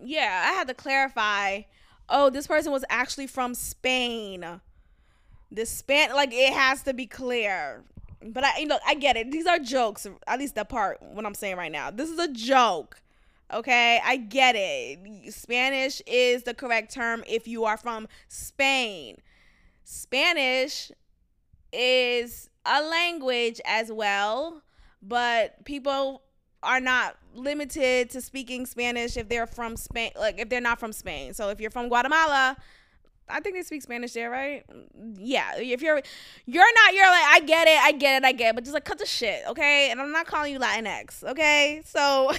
yeah 0.00 0.46
i 0.48 0.52
have 0.52 0.68
to 0.68 0.74
clarify 0.74 1.60
oh 2.08 2.30
this 2.30 2.46
person 2.46 2.70
was 2.70 2.84
actually 2.88 3.26
from 3.26 3.52
spain 3.52 4.60
the 5.50 5.66
span 5.66 6.14
like 6.14 6.32
it 6.32 6.52
has 6.52 6.82
to 6.84 6.94
be 6.94 7.06
clear. 7.06 7.82
But 8.22 8.44
i 8.44 8.58
you 8.58 8.66
know 8.66 8.78
i 8.86 8.94
get 8.94 9.16
it. 9.16 9.30
These 9.30 9.46
are 9.46 9.58
jokes 9.58 10.06
at 10.26 10.38
least 10.38 10.54
the 10.54 10.64
part 10.64 11.02
what 11.02 11.24
i'm 11.24 11.34
saying 11.34 11.56
right 11.56 11.72
now. 11.72 11.90
This 11.90 12.10
is 12.10 12.18
a 12.18 12.28
joke 12.32 13.00
okay? 13.52 14.00
I 14.04 14.16
get 14.16 14.54
it. 14.56 15.32
Spanish 15.32 16.00
is 16.06 16.44
the 16.44 16.54
correct 16.54 16.92
term 16.92 17.24
if 17.26 17.48
you 17.48 17.64
are 17.64 17.76
from 17.76 18.08
spain. 18.28 19.16
Spanish 19.84 20.90
is 21.72 22.48
a 22.64 22.82
language 22.82 23.60
as 23.64 23.90
well, 23.90 24.62
but 25.02 25.64
people 25.64 26.22
are 26.62 26.80
not 26.80 27.16
limited 27.34 28.10
to 28.10 28.20
speaking 28.20 28.66
Spanish 28.66 29.16
if 29.16 29.28
they're 29.28 29.46
from 29.46 29.76
Spain, 29.76 30.10
like 30.18 30.38
if 30.38 30.48
they're 30.48 30.60
not 30.60 30.78
from 30.78 30.92
Spain. 30.92 31.32
So 31.32 31.48
if 31.48 31.60
you're 31.60 31.70
from 31.70 31.88
Guatemala, 31.88 32.56
I 33.30 33.40
think 33.40 33.56
they 33.56 33.62
speak 33.62 33.82
Spanish 33.82 34.12
there, 34.12 34.30
right? 34.30 34.64
Yeah. 35.18 35.56
If 35.56 35.82
you're 35.82 36.00
you're 36.46 36.74
not, 36.74 36.94
you're 36.94 37.06
like, 37.06 37.24
I 37.24 37.40
get 37.40 37.68
it, 37.68 37.78
I 37.80 37.92
get 37.92 38.22
it, 38.22 38.26
I 38.26 38.32
get 38.32 38.50
it, 38.50 38.54
but 38.54 38.64
just 38.64 38.74
like 38.74 38.84
cut 38.84 38.98
the 38.98 39.06
shit, 39.06 39.42
okay? 39.48 39.90
And 39.90 40.00
I'm 40.00 40.12
not 40.12 40.26
calling 40.26 40.52
you 40.52 40.58
Latinx, 40.58 41.24
okay? 41.24 41.82
So 41.84 42.32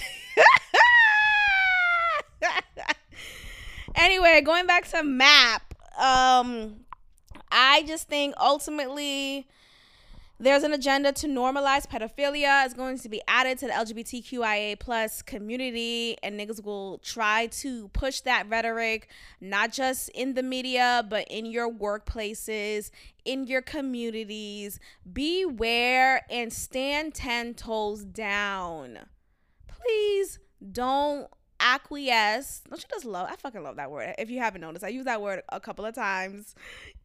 anyway, 3.94 4.40
going 4.42 4.66
back 4.66 4.88
to 4.90 5.02
map, 5.02 5.74
um, 5.98 6.76
I 7.50 7.84
just 7.86 8.08
think 8.08 8.34
ultimately 8.40 9.46
there's 10.42 10.64
an 10.64 10.72
agenda 10.72 11.12
to 11.12 11.28
normalize 11.28 11.86
pedophilia. 11.86 12.64
It's 12.64 12.74
going 12.74 12.98
to 12.98 13.08
be 13.08 13.22
added 13.28 13.58
to 13.58 13.66
the 13.68 13.72
LGBTQIA 13.72 14.80
plus 14.80 15.22
community, 15.22 16.16
and 16.20 16.38
niggas 16.38 16.64
will 16.64 16.98
try 16.98 17.46
to 17.46 17.88
push 17.88 18.20
that 18.22 18.48
rhetoric, 18.48 19.08
not 19.40 19.72
just 19.72 20.08
in 20.08 20.34
the 20.34 20.42
media, 20.42 21.06
but 21.08 21.28
in 21.30 21.46
your 21.46 21.70
workplaces, 21.70 22.90
in 23.24 23.46
your 23.46 23.62
communities. 23.62 24.80
Beware 25.10 26.26
and 26.28 26.52
stand 26.52 27.14
ten 27.14 27.54
toes 27.54 28.04
down. 28.04 28.98
Please 29.68 30.40
don't 30.72 31.28
acquiesce. 31.62 32.62
Don't 32.68 32.82
you 32.82 32.88
just 32.90 33.04
love? 33.04 33.28
I 33.30 33.36
fucking 33.36 33.62
love 33.62 33.76
that 33.76 33.90
word. 33.90 34.14
If 34.18 34.30
you 34.30 34.40
haven't 34.40 34.60
noticed, 34.60 34.84
I 34.84 34.88
use 34.88 35.04
that 35.04 35.22
word 35.22 35.42
a 35.48 35.60
couple 35.60 35.86
of 35.86 35.94
times 35.94 36.54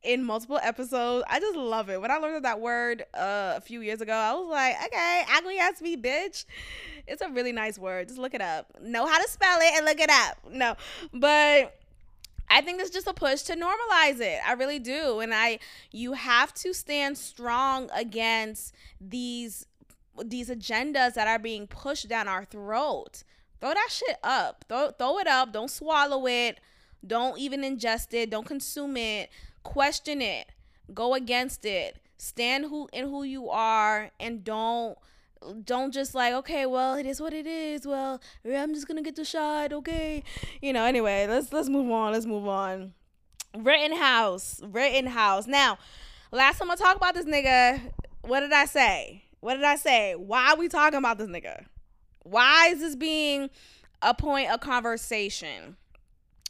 in 0.03 0.23
multiple 0.23 0.59
episodes. 0.61 1.25
I 1.29 1.39
just 1.39 1.55
love 1.55 1.89
it. 1.89 2.01
When 2.01 2.11
I 2.11 2.17
learned 2.17 2.43
that 2.43 2.59
word 2.59 3.05
uh, 3.13 3.53
a 3.55 3.61
few 3.61 3.81
years 3.81 4.01
ago, 4.01 4.13
I 4.13 4.33
was 4.33 4.49
like, 4.49 4.75
okay, 4.87 5.23
acquiesce 5.29 5.81
me, 5.81 5.95
bitch. 5.95 6.45
It's 7.05 7.21
a 7.21 7.29
really 7.29 7.51
nice 7.51 7.77
word. 7.77 8.07
Just 8.07 8.19
look 8.19 8.33
it 8.33 8.41
up. 8.41 8.73
Know 8.81 9.05
how 9.05 9.21
to 9.21 9.29
spell 9.29 9.59
it 9.61 9.73
and 9.75 9.85
look 9.85 9.99
it 9.99 10.09
up. 10.09 10.37
No, 10.51 10.75
but. 11.13 11.73
I 12.49 12.61
think 12.61 12.79
it's 12.79 12.91
just 12.91 13.07
a 13.07 13.13
push 13.13 13.41
to 13.41 13.57
normalize 13.57 14.21
it. 14.21 14.39
I 14.47 14.53
really 14.53 14.79
do. 14.79 15.19
And 15.19 15.33
I 15.33 15.59
you 15.91 16.13
have 16.13 16.53
to 16.53 16.73
stand 16.73 17.17
strong 17.17 17.89
against 17.93 18.73
these 19.01 19.65
these 20.23 20.49
agendas 20.49 21.15
that 21.15 21.27
are 21.27 21.39
being 21.39 21.67
pushed 21.67 22.07
down 22.07 22.29
our 22.29 22.45
throat. 22.45 23.23
Throw 23.59 23.73
that 23.73 23.89
shit 23.89 24.17
up. 24.23 24.65
Throw 24.67 24.91
throw 24.91 25.19
it 25.19 25.27
up. 25.27 25.53
Don't 25.53 25.71
swallow 25.71 26.27
it. 26.27 26.59
Don't 27.05 27.39
even 27.39 27.61
ingest 27.61 28.13
it. 28.13 28.29
Don't 28.29 28.45
consume 28.45 28.97
it. 28.97 29.29
Question 29.63 30.21
it. 30.21 30.47
Go 30.93 31.13
against 31.13 31.65
it. 31.65 31.97
Stand 32.17 32.65
who 32.65 32.89
in 32.93 33.05
who 33.05 33.23
you 33.23 33.49
are 33.49 34.11
and 34.19 34.43
don't 34.43 34.97
don't 35.63 35.93
just 35.93 36.15
like 36.15 36.33
okay 36.33 36.65
well 36.65 36.95
it 36.95 37.05
is 37.05 37.21
what 37.21 37.31
it 37.33 37.45
is 37.45 37.85
well 37.85 38.19
i'm 38.43 38.73
just 38.73 38.87
gonna 38.87 39.03
get 39.03 39.15
the 39.15 39.23
shot 39.23 39.71
okay 39.71 40.23
you 40.61 40.73
know 40.73 40.83
anyway 40.83 41.27
let's 41.27 41.53
let's 41.53 41.69
move 41.69 41.89
on 41.91 42.11
let's 42.11 42.25
move 42.25 42.47
on 42.47 42.93
rittenhouse 43.55 44.59
rittenhouse 44.63 45.47
now 45.47 45.77
last 46.31 46.57
time 46.57 46.71
i 46.71 46.75
talked 46.75 46.97
about 46.97 47.13
this 47.13 47.25
nigga 47.25 47.79
what 48.21 48.39
did 48.39 48.51
i 48.51 48.65
say 48.65 49.23
what 49.39 49.55
did 49.55 49.63
i 49.63 49.75
say 49.75 50.15
why 50.15 50.51
are 50.51 50.57
we 50.57 50.67
talking 50.67 50.97
about 50.97 51.17
this 51.17 51.29
nigga 51.29 51.65
why 52.30 52.69
is 52.69 52.80
this 52.80 52.95
being 52.95 53.49
a 54.01 54.13
point 54.13 54.51
of 54.51 54.59
conversation? 54.59 55.78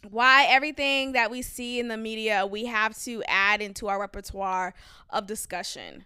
Why 0.09 0.45
everything 0.45 1.13
that 1.13 1.31
we 1.31 1.41
see 1.41 1.79
in 1.79 1.87
the 1.87 1.97
media 1.97 2.45
we 2.45 2.65
have 2.65 2.97
to 2.99 3.23
add 3.27 3.61
into 3.61 3.87
our 3.87 3.99
repertoire 3.99 4.73
of 5.09 5.27
discussion? 5.27 6.05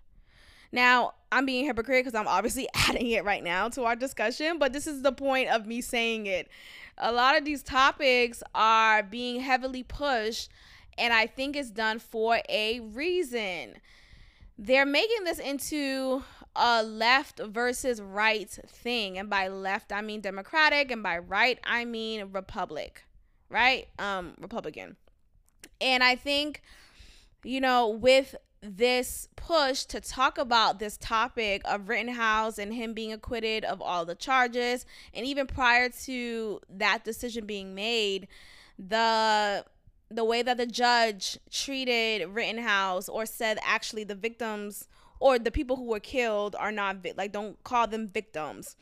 Now, 0.72 1.14
I'm 1.32 1.46
being 1.46 1.66
hypocrite 1.66 2.06
because 2.06 2.18
I'm 2.18 2.28
obviously 2.28 2.68
adding 2.76 3.10
it 3.12 3.26
right 3.26 3.44
now 3.44 3.70
to 3.70 3.84
our 3.84 3.96
discussion, 3.96 4.60
but 4.60 4.74
this 4.74 4.88
is 4.88 5.02
the 5.02 5.12
point 5.12 5.50
of 5.50 5.66
me 5.66 5.82
saying 5.82 6.26
it. 6.26 6.50
A 6.98 7.12
lot 7.12 7.38
of 7.38 7.46
these 7.46 7.64
topics 7.64 8.44
are 8.54 9.04
being 9.04 9.42
heavily 9.42 9.84
pushed 9.84 10.50
And 10.98 11.14
I 11.14 11.26
think 11.26 11.56
it's 11.56 11.72
done 11.72 12.00
for 12.00 12.40
a 12.50 12.80
reason. 12.80 13.76
They're 14.58 14.86
making 14.86 15.24
this 15.24 15.40
into 15.40 16.24
a 16.56 16.84
left 16.84 17.40
versus 17.40 18.02
right 18.02 18.50
thing. 18.50 19.18
And 19.18 19.30
by 19.30 19.48
left, 19.48 19.92
I 19.92 20.02
mean 20.02 20.22
Democratic, 20.22 20.92
and 20.92 21.04
by 21.04 21.18
right, 21.18 21.60
I 21.64 21.86
mean 21.86 22.30
Republic, 22.32 23.04
right? 23.50 23.88
Um, 24.00 24.34
Republican. 24.40 24.98
And 25.80 26.04
I 26.04 26.16
think, 26.16 26.62
you 27.44 27.62
know, 27.62 27.88
with 27.88 28.36
this 28.62 29.28
push 29.36 29.86
to 29.86 30.00
talk 30.00 30.38
about 30.38 30.78
this 30.78 30.96
topic 30.98 31.64
of 31.66 31.90
Rittenhouse 31.90 32.60
and 32.60 32.74
him 32.74 32.94
being 32.94 33.12
acquitted 33.12 33.66
of 33.66 33.82
all 33.82 34.06
the 34.06 34.14
charges, 34.14 34.86
and 35.14 35.26
even 35.26 35.48
prior 35.48 35.90
to 36.04 36.60
that 36.70 37.04
decision 37.04 37.46
being 37.46 37.74
made, 37.74 38.28
the 38.78 39.66
the 40.10 40.26
way 40.26 40.42
that 40.42 40.58
the 40.58 40.66
judge 40.66 41.40
treated 41.50 42.28
Rittenhouse 42.28 43.08
or 43.08 43.26
said 43.26 43.58
actually 43.64 44.04
the 44.04 44.14
victims 44.14 44.90
or 45.22 45.40
the 45.40 45.52
people 45.52 45.78
who 45.78 45.86
were 45.86 46.00
killed 46.00 46.56
are 46.58 46.72
not 46.72 46.98
like 47.16 47.32
don't 47.32 47.64
call 47.64 47.88
them 47.88 48.10
victims. 48.10 48.76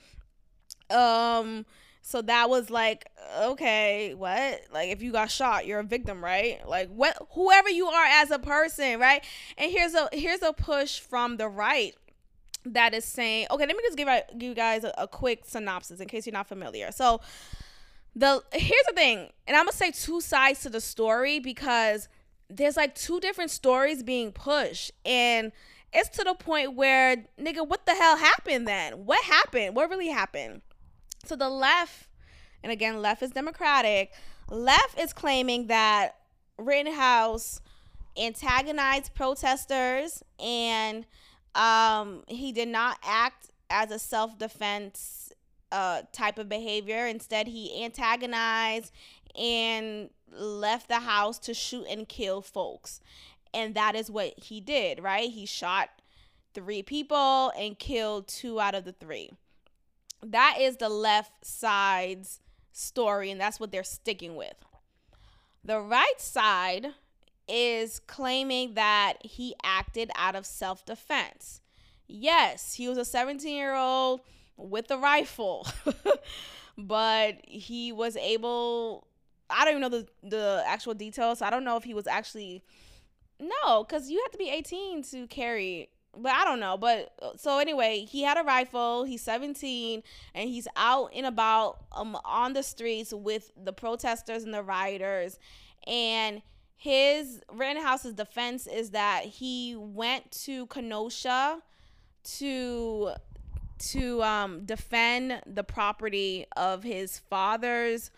Um 0.90 1.66
so 2.02 2.22
that 2.24 2.50
was 2.50 2.70
like 2.70 3.06
okay, 3.42 4.16
what? 4.16 4.62
Like 4.74 4.90
if 4.90 5.04
you 5.04 5.12
got 5.12 5.30
shot, 5.30 5.68
you're 5.68 5.80
a 5.80 5.84
victim, 5.84 6.24
right? 6.24 6.68
Like 6.68 6.90
what 6.90 7.16
whoever 7.32 7.70
you 7.70 7.88
are 7.88 8.06
as 8.06 8.32
a 8.32 8.40
person, 8.40 9.00
right? 9.00 9.24
And 9.58 9.72
here's 9.72 9.94
a 9.94 10.10
here's 10.12 10.42
a 10.42 10.54
push 10.54 11.00
from 11.00 11.38
the 11.38 11.48
right 11.48 11.94
that 12.66 12.94
is 12.94 13.06
saying, 13.06 13.48
okay, 13.52 13.66
let 13.66 13.76
me 13.76 13.84
just 13.84 13.98
give, 13.98 14.08
give 14.38 14.50
you 14.50 14.56
guys 14.56 14.84
a, 14.84 14.94
a 14.98 15.08
quick 15.08 15.44
synopsis 15.46 16.00
in 16.00 16.08
case 16.08 16.26
you're 16.26 16.34
not 16.34 16.48
familiar. 16.48 16.92
So 16.92 17.22
the 18.16 18.44
here's 18.52 18.86
the 18.88 18.94
thing, 18.94 19.30
and 19.48 19.56
I'm 19.56 19.66
gonna 19.66 19.74
say 19.74 19.92
two 19.92 20.22
sides 20.22 20.62
to 20.62 20.70
the 20.70 20.82
story 20.82 21.40
because 21.40 22.08
there's 22.50 22.76
like 22.76 22.96
two 22.96 23.20
different 23.20 23.52
stories 23.52 24.04
being 24.04 24.32
pushed, 24.32 24.92
and 25.06 25.52
it's 25.94 26.10
to 26.18 26.24
the 26.24 26.34
point 26.34 26.76
where 26.76 27.18
nigga, 27.40 27.68
what 27.68 27.86
the 27.86 27.96
hell 27.96 28.18
happened 28.18 28.68
then? 28.68 29.06
What 29.06 29.24
happened? 29.24 29.76
What 29.76 29.90
really 29.90 30.10
happened? 30.10 30.62
So 31.26 31.36
the 31.36 31.50
left, 31.50 32.08
and 32.64 32.72
again, 32.72 33.02
left 33.02 33.22
is 33.22 33.32
Democratic. 33.32 34.12
Left 34.50 35.00
is 35.00 35.14
claiming 35.14 35.68
that 35.68 36.16
Rittenhouse 36.58 37.62
antagonized 38.18 39.14
protesters 39.14 40.24
and 40.40 41.06
um, 41.56 42.24
he 42.28 42.52
did 42.52 42.68
not 42.68 42.98
act 43.04 43.52
as 43.70 43.92
a 43.92 44.00
self 44.00 44.38
defense 44.38 45.32
uh, 45.72 46.04
type 46.12 46.38
of 46.38 46.50
behavior. 46.50 47.06
Instead, 47.06 47.48
he 47.48 47.84
antagonized 47.84 48.92
and 49.38 50.10
left 50.32 50.88
the 50.88 51.00
house 51.00 51.40
to 51.40 51.54
shoot 51.54 51.86
and 51.90 52.08
kill 52.08 52.42
folks. 52.42 53.00
And 53.54 53.76
that 53.76 53.96
is 53.96 54.12
what 54.12 54.34
he 54.38 54.62
did, 54.62 55.02
right? 55.02 55.30
He 55.30 55.46
shot 55.46 55.90
three 56.54 56.84
people 56.84 57.52
and 57.58 57.78
killed 57.78 58.28
two 58.28 58.60
out 58.60 58.76
of 58.76 58.86
the 58.86 58.92
three. 58.92 59.32
That 60.24 60.58
is 60.60 60.78
the 60.78 60.90
left 60.90 61.46
side's 61.46 62.40
story, 62.72 63.32
and 63.32 63.40
that's 63.40 63.60
what 63.60 63.72
they're 63.72 63.84
sticking 63.84 64.36
with. 64.36 64.56
The 65.64 65.80
right 65.80 66.20
side 66.20 66.94
is 67.48 68.00
claiming 68.00 68.76
that 68.76 69.14
he 69.22 69.56
acted 69.64 70.12
out 70.16 70.36
of 70.36 70.46
self 70.46 70.86
defense. 70.86 71.62
Yes, 72.08 72.74
he 72.74 72.88
was 72.88 72.98
a 72.98 73.06
17 73.06 73.56
year 73.56 73.76
old 73.76 74.22
with 74.58 74.90
a 74.92 74.98
rifle, 74.98 75.68
but 76.78 77.38
he 77.44 77.92
was 77.92 78.16
able. 78.18 79.08
I 79.50 79.66
don't 79.66 79.78
even 79.78 79.82
know 79.82 79.90
the, 79.90 80.08
the 80.24 80.64
actual 80.68 80.94
details. 80.94 81.40
So 81.40 81.46
I 81.46 81.50
don't 81.50 81.64
know 81.64 81.78
if 81.78 81.84
he 81.84 81.94
was 81.94 82.08
actually. 82.08 82.64
No, 83.40 83.84
because 83.84 84.10
you 84.10 84.22
have 84.24 84.32
to 84.32 84.38
be 84.38 84.50
18 84.50 85.04
to 85.04 85.28
carry 85.28 85.90
but 86.18 86.32
I 86.32 86.44
don't 86.44 86.60
know. 86.60 86.78
But 86.78 87.14
uh, 87.22 87.32
so 87.38 87.60
anyway, 87.60 88.06
he 88.10 88.24
had 88.24 88.38
a 88.38 88.44
rifle. 88.44 89.04
He's 89.04 89.22
17 89.22 90.04
and 90.34 90.50
he's 90.50 90.68
out 90.76 91.12
and 91.16 91.26
about 91.26 91.84
um 91.92 92.18
on 92.26 92.54
the 92.54 92.64
streets 92.64 93.14
with 93.14 93.52
the 93.62 93.74
protesters 93.74 94.44
and 94.44 94.54
the 94.54 94.64
rioters. 94.64 95.40
And 95.88 96.42
his 96.76 97.42
Rittenhouse's 97.52 98.14
defense 98.14 98.68
is 98.68 98.92
that 98.92 99.26
he 99.26 99.76
went 99.76 100.32
to 100.44 100.66
Kenosha 100.68 101.62
to 102.38 103.12
to 103.78 104.24
um 104.24 104.66
defend 104.66 105.42
the 105.46 105.64
property 105.64 106.46
of 106.58 106.84
his 106.84 107.20
father's 107.20 108.12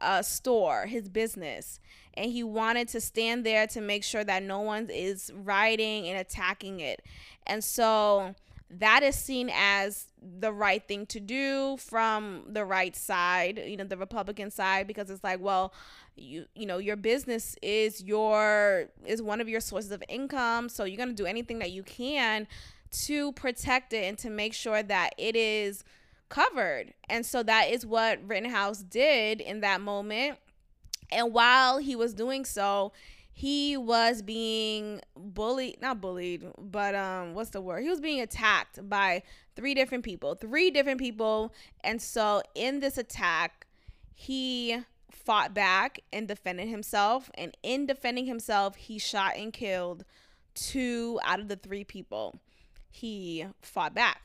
uh 0.00 0.22
store, 0.22 0.86
his 0.86 1.08
business 1.08 1.80
and 2.14 2.30
he 2.30 2.42
wanted 2.42 2.88
to 2.88 3.00
stand 3.00 3.44
there 3.44 3.66
to 3.68 3.80
make 3.80 4.04
sure 4.04 4.24
that 4.24 4.42
no 4.42 4.60
one 4.60 4.88
is 4.90 5.30
rioting 5.34 6.08
and 6.08 6.18
attacking 6.18 6.80
it. 6.80 7.02
And 7.46 7.62
so 7.62 8.34
that 8.70 9.02
is 9.02 9.14
seen 9.14 9.50
as 9.52 10.06
the 10.40 10.52
right 10.52 10.86
thing 10.86 11.04
to 11.06 11.20
do 11.20 11.76
from 11.78 12.44
the 12.48 12.64
right 12.64 12.96
side, 12.96 13.62
you 13.66 13.76
know, 13.76 13.84
the 13.84 13.96
Republican 13.96 14.50
side, 14.50 14.86
because 14.86 15.10
it's 15.10 15.22
like, 15.22 15.40
well, 15.40 15.74
you 16.16 16.46
you 16.54 16.66
know, 16.66 16.78
your 16.78 16.96
business 16.96 17.56
is 17.62 18.02
your 18.02 18.88
is 19.04 19.22
one 19.22 19.40
of 19.40 19.48
your 19.48 19.60
sources 19.60 19.90
of 19.90 20.02
income, 20.08 20.68
so 20.68 20.84
you're 20.84 20.98
gonna 20.98 21.12
do 21.12 21.26
anything 21.26 21.58
that 21.58 21.70
you 21.70 21.82
can 21.82 22.46
to 22.90 23.32
protect 23.32 23.92
it 23.92 24.04
and 24.04 24.18
to 24.18 24.30
make 24.30 24.52
sure 24.54 24.82
that 24.82 25.10
it 25.18 25.36
is 25.36 25.84
covered. 26.28 26.94
And 27.08 27.24
so 27.24 27.42
that 27.42 27.68
is 27.70 27.84
what 27.84 28.26
Rittenhouse 28.26 28.82
did 28.82 29.40
in 29.40 29.60
that 29.60 29.80
moment 29.80 30.38
and 31.12 31.32
while 31.32 31.78
he 31.78 31.94
was 31.94 32.14
doing 32.14 32.44
so, 32.44 32.92
he 33.32 33.76
was 33.76 34.22
being 34.22 35.00
bullied, 35.16 35.80
not 35.80 36.00
bullied, 36.00 36.44
but 36.58 36.94
um 36.94 37.34
what's 37.34 37.50
the 37.50 37.60
word? 37.60 37.82
He 37.82 37.88
was 37.88 38.00
being 38.00 38.20
attacked 38.20 38.88
by 38.88 39.22
three 39.56 39.74
different 39.74 40.04
people. 40.04 40.34
Three 40.34 40.70
different 40.70 41.00
people. 41.00 41.52
And 41.82 42.00
so 42.00 42.42
in 42.54 42.80
this 42.80 42.98
attack, 42.98 43.66
he 44.14 44.80
fought 45.10 45.54
back 45.54 46.00
and 46.12 46.26
defended 46.26 46.68
himself, 46.68 47.30
and 47.34 47.56
in 47.62 47.86
defending 47.86 48.26
himself, 48.26 48.76
he 48.76 48.98
shot 48.98 49.36
and 49.36 49.52
killed 49.52 50.04
two 50.54 51.20
out 51.24 51.40
of 51.40 51.48
the 51.48 51.56
three 51.56 51.84
people. 51.84 52.38
He 52.90 53.46
fought 53.62 53.94
back 53.94 54.22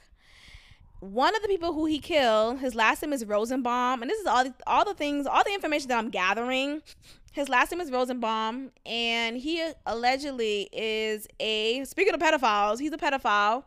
one 1.00 1.36
of 1.36 1.42
the 1.42 1.48
people 1.48 1.74
who 1.74 1.86
he 1.86 2.00
killed, 2.00 2.60
his 2.60 2.74
last 2.74 3.02
name 3.02 3.14
is 3.14 3.26
Rosenbaum, 3.26 4.02
and 4.02 4.10
this 4.10 4.20
is 4.20 4.26
all 4.26 4.44
the, 4.44 4.54
all 4.66 4.86
the 4.86 4.94
things, 4.94 5.28
all 5.28 5.44
the 5.44 5.54
information 5.54 5.90
that 5.90 5.98
I'm 5.98 6.10
gathering. 6.10 6.82
His 7.32 7.50
last 7.50 7.72
name 7.72 7.82
is 7.82 7.92
Rosenbaum, 7.92 8.72
and 8.86 9.38
he 9.38 9.64
allegedly 9.86 10.70
is 10.74 11.28
a 11.40 11.86
speaking 11.86 12.14
of 12.14 12.20
pedophiles, 12.20 12.80
he's 12.80 12.92
a 12.92 12.98
pedophile, 12.98 13.64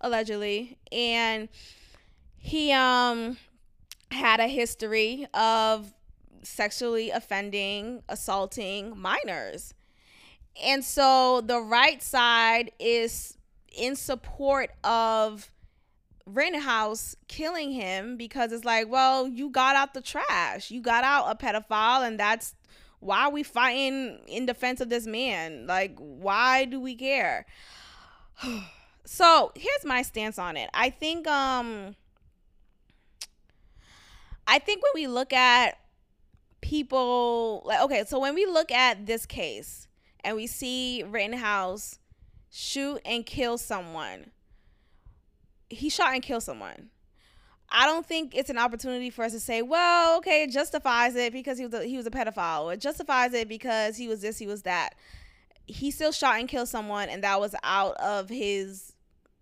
allegedly, 0.00 0.78
and 0.90 1.48
he 2.38 2.72
um 2.72 3.36
had 4.10 4.40
a 4.40 4.48
history 4.48 5.26
of 5.34 5.94
sexually 6.42 7.10
offending, 7.10 8.02
assaulting 8.08 8.98
minors. 8.98 9.74
And 10.64 10.84
so 10.84 11.42
the 11.42 11.60
right 11.60 12.02
side 12.02 12.72
is 12.78 13.36
in 13.76 13.94
support 13.96 14.70
of 14.82 15.50
Rittenhouse 16.26 17.16
killing 17.28 17.72
him 17.72 18.16
because 18.16 18.52
it's 18.52 18.64
like, 18.64 18.88
well, 18.88 19.26
you 19.26 19.50
got 19.50 19.76
out 19.76 19.94
the 19.94 20.00
trash. 20.00 20.70
You 20.70 20.80
got 20.80 21.04
out 21.04 21.30
a 21.30 21.34
pedophile, 21.34 22.06
and 22.06 22.18
that's 22.18 22.54
why 23.00 23.24
are 23.24 23.30
we 23.30 23.42
fighting 23.42 24.20
in 24.28 24.46
defense 24.46 24.80
of 24.80 24.90
this 24.90 25.06
man? 25.06 25.66
Like, 25.66 25.96
why 25.98 26.66
do 26.66 26.78
we 26.80 26.94
care? 26.94 27.46
so 29.04 29.52
here's 29.54 29.84
my 29.84 30.02
stance 30.02 30.38
on 30.38 30.56
it. 30.56 30.70
I 30.74 30.90
think 30.90 31.26
um 31.26 31.96
I 34.46 34.58
think 34.58 34.82
when 34.82 34.92
we 34.94 35.06
look 35.06 35.32
at 35.32 35.78
people 36.60 37.62
like 37.64 37.80
okay, 37.82 38.04
so 38.06 38.18
when 38.18 38.34
we 38.34 38.46
look 38.46 38.70
at 38.70 39.06
this 39.06 39.26
case 39.26 39.88
and 40.22 40.36
we 40.36 40.46
see 40.46 41.02
Rittenhouse 41.02 41.98
shoot 42.50 43.00
and 43.04 43.24
kill 43.24 43.56
someone 43.56 44.30
he 45.70 45.88
shot 45.88 46.12
and 46.12 46.22
killed 46.22 46.42
someone. 46.42 46.90
I 47.72 47.86
don't 47.86 48.04
think 48.04 48.34
it's 48.36 48.50
an 48.50 48.58
opportunity 48.58 49.10
for 49.10 49.24
us 49.24 49.32
to 49.32 49.40
say, 49.40 49.62
well, 49.62 50.18
okay, 50.18 50.42
it 50.42 50.50
justifies 50.50 51.14
it 51.14 51.32
because 51.32 51.56
he 51.56 51.64
was 51.64 51.74
a, 51.74 51.84
he 51.84 51.96
was 51.96 52.06
a 52.06 52.10
pedophile. 52.10 52.74
It 52.74 52.80
justifies 52.80 53.32
it 53.32 53.48
because 53.48 53.96
he 53.96 54.08
was 54.08 54.20
this, 54.20 54.38
he 54.38 54.46
was 54.46 54.62
that. 54.62 54.96
He 55.66 55.92
still 55.92 56.10
shot 56.10 56.40
and 56.40 56.48
killed 56.48 56.68
someone, 56.68 57.08
and 57.08 57.22
that 57.22 57.38
was 57.40 57.54
out 57.62 57.96
of 57.98 58.28
his 58.28 58.92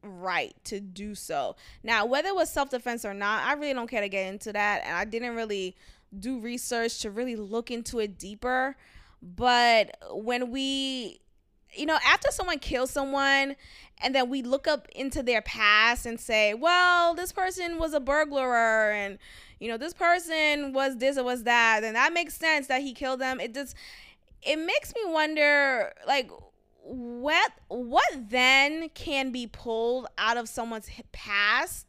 right 0.02 0.54
to 0.64 0.78
do 0.78 1.14
so. 1.14 1.56
Now, 1.82 2.04
whether 2.04 2.28
it 2.28 2.34
was 2.34 2.50
self 2.50 2.68
defense 2.68 3.06
or 3.06 3.14
not, 3.14 3.44
I 3.44 3.54
really 3.54 3.72
don't 3.72 3.88
care 3.88 4.02
to 4.02 4.10
get 4.10 4.30
into 4.30 4.52
that, 4.52 4.82
and 4.84 4.94
I 4.94 5.06
didn't 5.06 5.34
really 5.34 5.74
do 6.18 6.38
research 6.38 7.00
to 7.00 7.10
really 7.10 7.36
look 7.36 7.70
into 7.70 7.98
it 7.98 8.18
deeper. 8.18 8.76
But 9.22 9.96
when 10.10 10.50
we 10.50 11.20
you 11.78 11.86
know, 11.86 11.98
after 12.04 12.30
someone 12.30 12.58
kills 12.58 12.90
someone 12.90 13.56
and 14.02 14.14
then 14.14 14.28
we 14.28 14.42
look 14.42 14.66
up 14.66 14.88
into 14.94 15.22
their 15.22 15.42
past 15.42 16.06
and 16.06 16.18
say, 16.18 16.54
well, 16.54 17.14
this 17.14 17.32
person 17.32 17.78
was 17.78 17.94
a 17.94 18.00
burglar 18.00 18.90
and, 18.90 19.18
you 19.60 19.68
know, 19.68 19.76
this 19.76 19.94
person 19.94 20.72
was 20.72 20.98
this 20.98 21.16
or 21.16 21.24
was 21.24 21.44
that, 21.44 21.80
then 21.80 21.94
that 21.94 22.12
makes 22.12 22.34
sense 22.34 22.66
that 22.66 22.80
he 22.80 22.92
killed 22.92 23.20
them. 23.20 23.40
It 23.40 23.54
just, 23.54 23.76
it 24.42 24.56
makes 24.56 24.94
me 24.94 25.02
wonder 25.06 25.92
like 26.06 26.30
what 26.82 27.52
what 27.68 28.08
then 28.30 28.88
can 28.90 29.30
be 29.30 29.46
pulled 29.46 30.06
out 30.16 30.38
of 30.38 30.48
someone's 30.48 30.88
past 31.12 31.86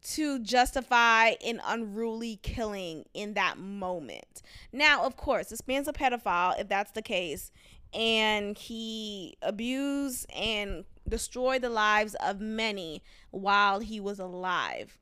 to 0.00 0.38
justify 0.38 1.32
an 1.44 1.60
unruly 1.66 2.38
killing 2.42 3.04
in 3.14 3.34
that 3.34 3.58
moment. 3.58 4.42
Now, 4.72 5.04
of 5.04 5.16
course, 5.16 5.48
this 5.48 5.66
man's 5.66 5.88
a 5.88 5.92
pedophile 5.92 6.58
if 6.60 6.68
that's 6.68 6.92
the 6.92 7.02
case, 7.02 7.50
and 7.94 8.56
he 8.56 9.36
abused 9.42 10.26
and 10.34 10.84
destroyed 11.08 11.62
the 11.62 11.70
lives 11.70 12.14
of 12.16 12.40
many 12.40 13.02
while 13.30 13.80
he 13.80 14.00
was 14.00 14.18
alive. 14.18 14.98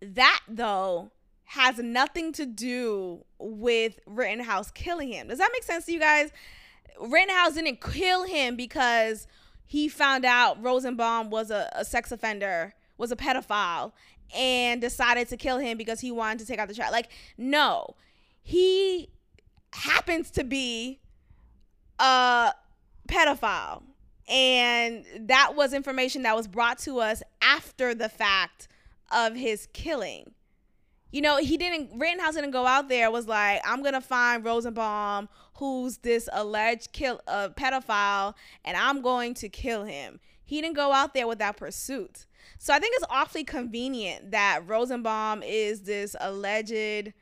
That 0.00 0.40
though 0.48 1.10
has 1.44 1.78
nothing 1.78 2.32
to 2.32 2.46
do 2.46 3.24
with 3.38 4.00
Rittenhouse 4.06 4.70
killing 4.70 5.12
him. 5.12 5.28
Does 5.28 5.38
that 5.38 5.50
make 5.52 5.62
sense 5.62 5.86
to 5.86 5.92
you 5.92 6.00
guys? 6.00 6.30
Rittenhouse 7.00 7.54
didn't 7.54 7.80
kill 7.80 8.24
him 8.24 8.56
because 8.56 9.26
he 9.66 9.88
found 9.88 10.24
out 10.24 10.62
Rosenbaum 10.62 11.30
was 11.30 11.50
a, 11.50 11.68
a 11.72 11.84
sex 11.84 12.10
offender, 12.10 12.74
was 12.98 13.12
a 13.12 13.16
pedophile, 13.16 13.92
and 14.34 14.80
decided 14.80 15.28
to 15.28 15.36
kill 15.36 15.58
him 15.58 15.78
because 15.78 16.00
he 16.00 16.10
wanted 16.10 16.40
to 16.40 16.46
take 16.46 16.58
out 16.58 16.68
the 16.68 16.74
child. 16.74 16.92
Like, 16.92 17.10
no, 17.38 17.94
he 18.42 19.10
happens 19.72 20.30
to 20.32 20.44
be 20.44 21.00
a 21.98 22.52
pedophile. 23.08 23.82
And 24.28 25.04
that 25.20 25.54
was 25.54 25.72
information 25.72 26.22
that 26.22 26.34
was 26.34 26.48
brought 26.48 26.78
to 26.80 26.98
us 26.98 27.22
after 27.40 27.94
the 27.94 28.08
fact 28.08 28.68
of 29.12 29.36
his 29.36 29.68
killing 29.72 30.34
you 31.16 31.22
know, 31.22 31.38
he 31.38 31.56
didn't 31.56 31.98
Rittenhouse 31.98 32.34
didn't 32.34 32.50
go 32.50 32.66
out 32.66 32.90
there 32.90 33.10
was 33.10 33.26
like, 33.26 33.62
I'm 33.64 33.82
gonna 33.82 34.02
find 34.02 34.44
Rosenbaum, 34.44 35.30
who's 35.54 35.96
this 35.98 36.28
alleged 36.30 36.92
kill 36.92 37.20
uh, 37.26 37.48
pedophile, 37.56 38.34
and 38.66 38.76
I'm 38.76 39.00
going 39.00 39.32
to 39.34 39.48
kill 39.48 39.84
him. 39.84 40.20
He 40.44 40.60
didn't 40.60 40.76
go 40.76 40.92
out 40.92 41.14
there 41.14 41.26
with 41.26 41.38
that 41.38 41.56
pursuit. 41.56 42.26
So 42.58 42.74
I 42.74 42.78
think 42.78 42.94
it's 42.96 43.06
awfully 43.08 43.44
convenient 43.44 44.30
that 44.32 44.60
Rosenbaum 44.66 45.42
is 45.42 45.82
this 45.82 46.14
alleged 46.20 47.14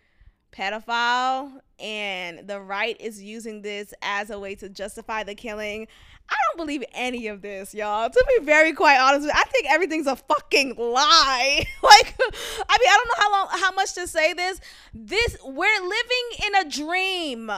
pedophile 0.52 1.60
and 1.78 2.46
the 2.46 2.60
right 2.60 2.96
is 3.00 3.22
using 3.22 3.62
this 3.62 3.92
as 4.02 4.30
a 4.30 4.38
way 4.38 4.54
to 4.56 4.68
justify 4.68 5.24
the 5.24 5.34
killing. 5.34 5.88
I 6.28 6.34
don't 6.48 6.66
believe 6.66 6.82
any 6.94 7.26
of 7.26 7.42
this, 7.42 7.74
y'all. 7.74 8.08
To 8.08 8.24
be 8.38 8.44
very 8.44 8.72
quite 8.72 8.98
honest, 8.98 9.28
I 9.34 9.44
think 9.44 9.66
everything's 9.68 10.06
a 10.06 10.16
fucking 10.16 10.76
lie. 10.76 11.66
like, 11.82 12.14
I 12.18 12.78
mean, 12.78 12.88
I 12.88 12.98
don't 12.98 13.08
know 13.08 13.22
how 13.22 13.32
long, 13.32 13.48
how 13.60 13.72
much 13.72 13.92
to 13.94 14.06
say 14.06 14.32
this. 14.32 14.60
This, 14.94 15.36
we're 15.44 15.80
living 15.80 16.46
in 16.46 16.66
a 16.66 16.70
dream. 16.70 17.50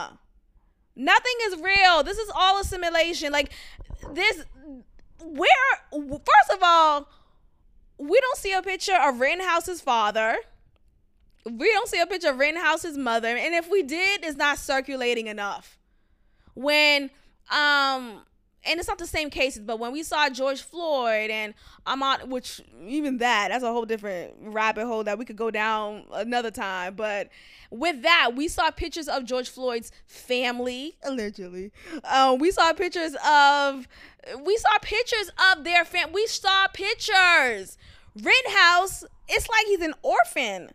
Nothing 0.95 1.33
is 1.45 1.61
real. 1.61 2.03
This 2.03 2.17
is 2.17 2.29
all 2.35 2.59
a 2.59 2.63
simulation. 2.63 3.31
Like, 3.31 3.51
this, 4.13 4.43
where, 5.23 5.47
first 5.91 6.51
of 6.53 6.59
all, 6.61 7.07
we 7.97 8.19
don't 8.19 8.37
see 8.37 8.51
a 8.51 8.61
picture 8.61 8.97
of 9.01 9.19
Rittenhouse's 9.19 9.79
father. 9.79 10.37
We 11.51 11.71
don't 11.71 11.87
see 11.87 11.99
a 11.99 12.07
picture 12.07 12.29
of 12.29 12.39
Rittenhouse's 12.39 12.97
mother. 12.97 13.29
And 13.29 13.55
if 13.55 13.69
we 13.69 13.83
did, 13.83 14.23
it's 14.23 14.37
not 14.37 14.57
circulating 14.57 15.27
enough. 15.27 15.77
When, 16.55 17.09
um, 17.51 18.23
and 18.65 18.79
it's 18.79 18.87
not 18.87 18.97
the 18.97 19.07
same 19.07 19.29
cases, 19.29 19.63
but 19.63 19.79
when 19.79 19.91
we 19.91 20.03
saw 20.03 20.29
George 20.29 20.61
Floyd 20.61 21.29
and 21.29 21.53
Ahmaud, 21.85 22.27
which 22.27 22.59
even 22.85 23.19
that, 23.19 23.49
that's 23.49 23.63
a 23.63 23.71
whole 23.71 23.85
different 23.85 24.33
rabbit 24.39 24.85
hole 24.85 25.03
that 25.05 25.17
we 25.17 25.25
could 25.25 25.37
go 25.37 25.51
down 25.51 26.03
another 26.13 26.51
time. 26.51 26.95
But 26.95 27.29
with 27.71 28.01
that, 28.01 28.31
we 28.35 28.47
saw 28.47 28.71
pictures 28.71 29.07
of 29.07 29.23
George 29.23 29.49
Floyd's 29.49 29.91
family, 30.05 30.97
allegedly. 31.03 31.71
Um, 32.03 32.39
we 32.39 32.51
saw 32.51 32.73
pictures 32.73 33.15
of, 33.25 33.87
we 34.43 34.57
saw 34.57 34.77
pictures 34.81 35.31
of 35.53 35.63
their 35.63 35.85
fam. 35.85 36.11
We 36.11 36.27
saw 36.27 36.67
pictures. 36.67 37.77
Rittenhouse, 38.15 39.03
it's 39.29 39.47
like 39.47 39.67
he's 39.67 39.81
an 39.81 39.93
orphan. 40.01 40.71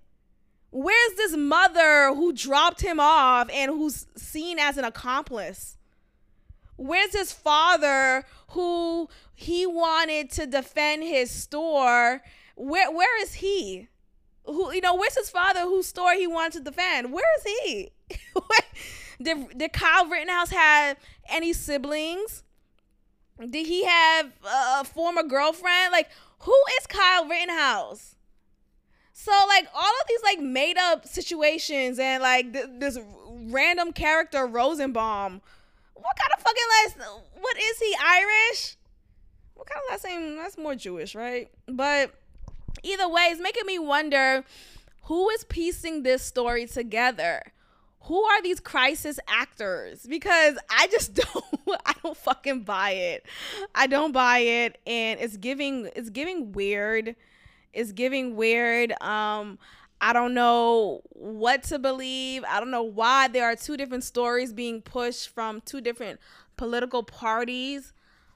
Where's 0.72 1.12
this 1.18 1.36
mother 1.36 2.14
who 2.14 2.32
dropped 2.32 2.80
him 2.80 2.98
off 2.98 3.50
and 3.52 3.70
who's 3.70 4.06
seen 4.16 4.58
as 4.58 4.78
an 4.78 4.84
accomplice? 4.84 5.76
Where's 6.76 7.12
his 7.12 7.30
father 7.30 8.24
who 8.48 9.10
he 9.34 9.66
wanted 9.66 10.30
to 10.32 10.46
defend 10.46 11.02
his 11.02 11.30
store? 11.30 12.22
Where 12.56 12.90
where 12.90 13.22
is 13.22 13.34
he? 13.34 13.88
Who 14.46 14.72
you 14.72 14.80
know, 14.80 14.96
where's 14.96 15.16
his 15.16 15.28
father 15.28 15.60
whose 15.60 15.86
store 15.86 16.14
he 16.14 16.26
wanted 16.26 16.64
to 16.64 16.70
defend? 16.70 17.12
Where 17.12 17.36
is 17.36 17.44
he? 17.44 17.90
did, 19.22 19.58
did 19.58 19.72
Kyle 19.74 20.08
Rittenhouse 20.08 20.50
have 20.50 20.96
any 21.28 21.52
siblings? 21.52 22.44
Did 23.38 23.66
he 23.66 23.84
have 23.84 24.32
a 24.50 24.84
former 24.84 25.22
girlfriend? 25.22 25.92
Like, 25.92 26.08
who 26.40 26.56
is 26.80 26.86
Kyle 26.86 27.28
Rittenhouse? 27.28 28.16
So 29.12 29.32
like 29.48 29.66
all 29.74 29.82
of 29.82 30.08
these 30.08 30.22
like 30.22 30.40
made 30.40 30.78
up 30.78 31.06
situations 31.06 31.98
and 31.98 32.22
like 32.22 32.52
th- 32.52 32.66
this 32.78 32.98
random 33.50 33.92
character 33.92 34.46
Rosenbaum 34.46 35.42
what 36.02 36.16
kind 36.16 36.32
of 36.36 36.42
fucking 36.42 36.62
last? 37.04 37.18
What 37.40 37.56
is 37.56 37.78
he 37.78 37.96
Irish? 38.04 38.76
What 39.54 39.68
kind 39.68 39.80
of 39.84 39.90
last 39.90 40.04
name? 40.04 40.36
That's 40.36 40.58
more 40.58 40.74
Jewish, 40.74 41.14
right? 41.14 41.48
But 41.66 42.12
either 42.82 43.08
way, 43.08 43.22
it's 43.24 43.40
making 43.40 43.66
me 43.66 43.78
wonder 43.78 44.44
who 45.04 45.28
is 45.30 45.44
piecing 45.44 46.02
this 46.02 46.22
story 46.22 46.66
together. 46.66 47.42
Who 48.06 48.20
are 48.20 48.42
these 48.42 48.58
crisis 48.58 49.20
actors? 49.28 50.06
Because 50.08 50.58
I 50.68 50.88
just 50.88 51.14
don't 51.32 51.44
I 51.86 51.92
don't 52.02 52.16
fucking 52.16 52.62
buy 52.62 52.90
it. 52.90 53.24
I 53.74 53.86
don't 53.86 54.12
buy 54.12 54.38
it 54.38 54.78
and 54.86 55.20
it's 55.20 55.36
giving 55.36 55.88
it's 55.94 56.10
giving 56.10 56.52
weird. 56.52 57.14
It's 57.72 57.92
giving 57.92 58.36
weird. 58.36 58.92
Um 59.02 59.58
I 60.04 60.12
don't 60.12 60.34
know 60.34 61.02
what 61.10 61.62
to 61.64 61.78
believe. 61.78 62.42
I 62.48 62.58
don't 62.58 62.72
know 62.72 62.82
why 62.82 63.28
there 63.28 63.44
are 63.44 63.54
two 63.54 63.76
different 63.76 64.02
stories 64.02 64.52
being 64.52 64.82
pushed 64.82 65.28
from 65.28 65.60
two 65.60 65.80
different 65.80 66.18
political 66.56 67.04
parties. 67.04 67.92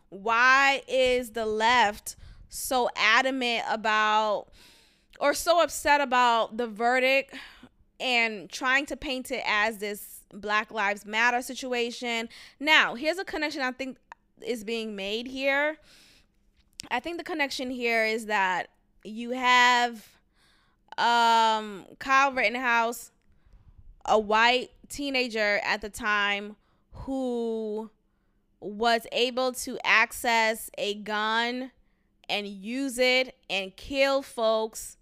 Why 0.09 0.83
is 0.87 1.31
the 1.31 1.45
left 1.45 2.15
so 2.49 2.89
adamant 2.95 3.65
about 3.69 4.47
or 5.19 5.35
so 5.35 5.61
upset 5.61 6.01
about 6.01 6.57
the 6.57 6.69
verdict 6.69 7.35
and 7.99 8.49
trying 8.49 8.87
to 8.87 8.97
paint 8.97 9.33
it 9.33 9.43
as 9.45 9.79
this 9.79 10.21
Black 10.33 10.71
Lives 10.71 11.05
Matter 11.05 11.43
situation? 11.43 12.29
Now, 12.61 12.95
here's 12.95 13.19
a 13.19 13.25
connection 13.25 13.63
I 13.63 13.73
think 13.73 13.99
is 14.41 14.63
being 14.63 14.95
made 14.95 15.27
here. 15.27 15.79
I 16.93 17.01
think 17.01 17.19
the 17.19 17.25
connection 17.25 17.71
here 17.71 18.05
is 18.05 18.27
that 18.27 18.69
you 19.07 19.31
have 19.31 20.09
um, 20.99 21.87
Kyle 21.99 22.33
Rittenhouse, 22.33 23.13
a 24.05 24.19
white 24.19 24.71
teenager 24.89 25.61
at 25.65 25.81
the 25.81 25.89
time 25.89 26.57
who 26.93 27.91
was 28.61 29.07
able 29.13 29.53
to 29.53 29.79
access 29.85 30.71
a 30.79 30.95
gun 30.95 31.71
and 32.29 32.47
use 32.47 32.99
it 32.99 33.37
and 33.49 33.77
kill 33.77 34.23
folks 34.23 34.97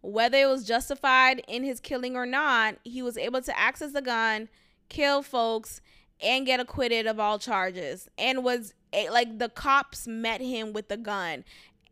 whether 0.00 0.36
it 0.36 0.46
was 0.46 0.64
justified 0.64 1.42
in 1.48 1.64
his 1.64 1.80
killing 1.80 2.16
or 2.16 2.26
not 2.26 2.76
he 2.82 3.02
was 3.02 3.16
able 3.16 3.40
to 3.40 3.56
access 3.58 3.92
the 3.92 4.02
gun 4.02 4.48
kill 4.88 5.22
folks 5.22 5.80
and 6.20 6.46
get 6.46 6.60
acquitted 6.60 7.06
of 7.06 7.20
all 7.20 7.38
charges 7.38 8.08
and 8.18 8.42
was 8.42 8.74
like 9.10 9.38
the 9.38 9.48
cops 9.48 10.06
met 10.06 10.40
him 10.40 10.72
with 10.72 10.88
the 10.88 10.96
gun 10.96 11.44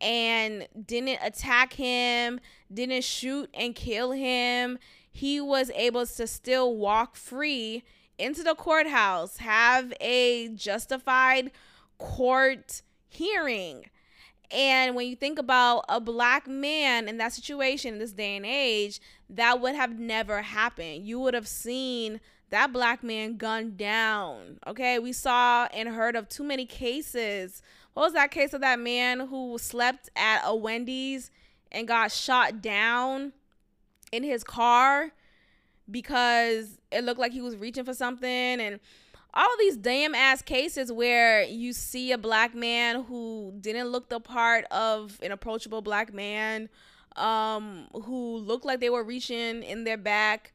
and 0.03 0.67
didn't 0.85 1.19
attack 1.23 1.73
him, 1.73 2.39
didn't 2.71 3.03
shoot 3.05 3.49
and 3.53 3.73
kill 3.73 4.11
him. 4.11 4.77
He 5.09 5.39
was 5.39 5.71
able 5.71 6.05
to 6.05 6.27
still 6.27 6.75
walk 6.75 7.15
free 7.15 7.83
into 8.19 8.43
the 8.43 8.53
courthouse, 8.53 9.37
have 9.37 9.93
a 10.01 10.49
justified 10.49 11.51
court 11.97 12.81
hearing. 13.07 13.85
And 14.51 14.95
when 14.95 15.07
you 15.07 15.15
think 15.15 15.39
about 15.39 15.85
a 15.89 15.99
black 15.99 16.47
man 16.47 17.07
in 17.07 17.17
that 17.17 17.33
situation 17.33 17.93
in 17.93 17.99
this 17.99 18.11
day 18.11 18.35
and 18.35 18.45
age, 18.45 18.99
that 19.29 19.61
would 19.61 19.73
have 19.73 19.97
never 19.97 20.41
happened. 20.41 21.05
You 21.07 21.19
would 21.21 21.33
have 21.33 21.47
seen 21.47 22.19
that 22.53 22.71
black 22.71 23.03
man 23.03 23.37
gunned 23.37 23.77
down. 23.77 24.59
Okay, 24.65 24.99
we 24.99 25.11
saw 25.11 25.67
and 25.73 25.89
heard 25.89 26.15
of 26.15 26.29
too 26.29 26.43
many 26.43 26.65
cases 26.65 27.61
what 27.93 28.03
was 28.03 28.13
that 28.13 28.31
case 28.31 28.53
of 28.53 28.61
that 28.61 28.79
man 28.79 29.19
who 29.19 29.57
slept 29.57 30.09
at 30.15 30.41
a 30.45 30.55
Wendy's 30.55 31.29
and 31.71 31.87
got 31.87 32.11
shot 32.11 32.61
down 32.61 33.33
in 34.11 34.23
his 34.23 34.43
car 34.43 35.11
because 35.89 36.79
it 36.91 37.03
looked 37.03 37.19
like 37.19 37.31
he 37.31 37.41
was 37.41 37.55
reaching 37.55 37.83
for 37.83 37.93
something 37.93 38.29
and 38.29 38.79
all 39.33 39.49
these 39.59 39.77
damn 39.77 40.13
ass 40.15 40.41
cases 40.41 40.91
where 40.91 41.43
you 41.43 41.73
see 41.73 42.11
a 42.11 42.17
black 42.17 42.53
man 42.55 43.03
who 43.03 43.53
didn't 43.59 43.87
look 43.87 44.09
the 44.09 44.19
part 44.19 44.65
of 44.65 45.19
an 45.23 45.31
approachable 45.31 45.81
black 45.81 46.13
man 46.13 46.69
um, 47.15 47.87
who 48.05 48.37
looked 48.37 48.65
like 48.65 48.79
they 48.79 48.89
were 48.89 49.03
reaching 49.03 49.61
in 49.63 49.83
their 49.83 49.97
back 49.97 50.53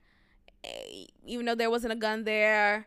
even 1.26 1.46
though 1.46 1.54
there 1.54 1.70
wasn't 1.70 1.92
a 1.92 1.96
gun 1.96 2.24
there 2.24 2.86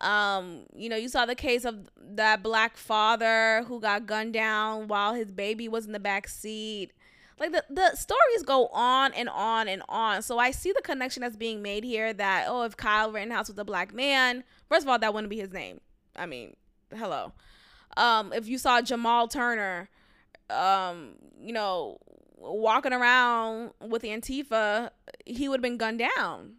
Um, 0.00 0.64
you 0.74 0.88
know, 0.88 0.96
you 0.96 1.08
saw 1.10 1.26
the 1.26 1.34
case 1.34 1.66
of 1.66 1.90
that 2.16 2.42
black 2.42 2.76
father 2.78 3.64
who 3.68 3.80
got 3.80 4.06
gunned 4.06 4.32
down 4.32 4.88
while 4.88 5.12
his 5.14 5.30
baby 5.30 5.68
was 5.68 5.84
in 5.84 5.92
the 5.92 6.00
back 6.00 6.26
seat. 6.26 6.92
Like 7.38 7.52
the, 7.52 7.64
the 7.68 7.94
stories 7.96 8.42
go 8.44 8.68
on 8.68 9.12
and 9.12 9.28
on 9.28 9.68
and 9.68 9.82
on. 9.88 10.22
So 10.22 10.38
I 10.38 10.52
see 10.52 10.72
the 10.72 10.80
connection 10.82 11.20
that's 11.20 11.36
being 11.36 11.60
made 11.60 11.84
here 11.84 12.12
that, 12.14 12.46
oh, 12.48 12.62
if 12.62 12.76
Kyle 12.76 13.12
Rittenhouse 13.12 13.48
was 13.48 13.58
a 13.58 13.64
black 13.64 13.92
man, 13.92 14.42
first 14.68 14.84
of 14.84 14.88
all, 14.88 14.98
that 14.98 15.12
wouldn't 15.12 15.30
be 15.30 15.38
his 15.38 15.52
name. 15.52 15.80
I 16.16 16.24
mean, 16.26 16.56
hello. 16.94 17.32
Um, 17.96 18.32
if 18.32 18.48
you 18.48 18.56
saw 18.56 18.80
Jamal 18.80 19.28
Turner, 19.28 19.90
um, 20.48 21.12
you 21.38 21.52
know, 21.52 21.98
walking 22.38 22.94
around 22.94 23.72
with 23.80 24.02
Antifa, 24.02 24.90
he 25.26 25.48
would 25.48 25.58
have 25.58 25.62
been 25.62 25.76
gunned 25.76 26.02
down. 26.16 26.54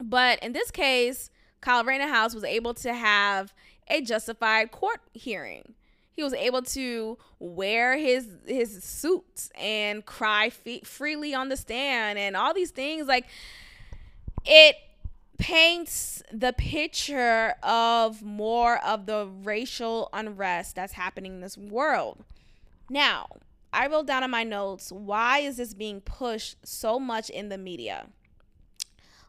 But 0.00 0.42
in 0.42 0.52
this 0.52 0.70
case, 0.70 1.30
Kyle 1.60 1.84
Rittenhouse 1.84 2.34
was 2.34 2.44
able 2.44 2.74
to 2.74 2.94
have 2.94 3.52
a 3.88 4.00
justified 4.00 4.70
court 4.70 5.00
hearing. 5.12 5.74
He 6.12 6.22
was 6.22 6.32
able 6.34 6.62
to 6.62 7.18
wear 7.38 7.96
his 7.96 8.28
his 8.46 8.82
suits 8.82 9.50
and 9.58 10.04
cry 10.04 10.50
fe- 10.50 10.80
freely 10.80 11.34
on 11.34 11.48
the 11.48 11.56
stand 11.56 12.18
and 12.18 12.36
all 12.36 12.52
these 12.52 12.70
things 12.70 13.06
like 13.06 13.26
it 14.44 14.76
paints 15.38 16.22
the 16.30 16.52
picture 16.52 17.54
of 17.62 18.22
more 18.22 18.78
of 18.84 19.06
the 19.06 19.26
racial 19.42 20.10
unrest 20.12 20.76
that's 20.76 20.92
happening 20.92 21.34
in 21.34 21.40
this 21.40 21.56
world. 21.56 22.22
Now, 22.90 23.28
I 23.72 23.86
wrote 23.86 24.06
down 24.06 24.22
in 24.22 24.30
my 24.30 24.44
notes 24.44 24.92
why 24.92 25.38
is 25.38 25.56
this 25.56 25.72
being 25.72 26.00
pushed 26.00 26.56
so 26.66 26.98
much 26.98 27.30
in 27.30 27.48
the 27.48 27.58
media? 27.58 28.08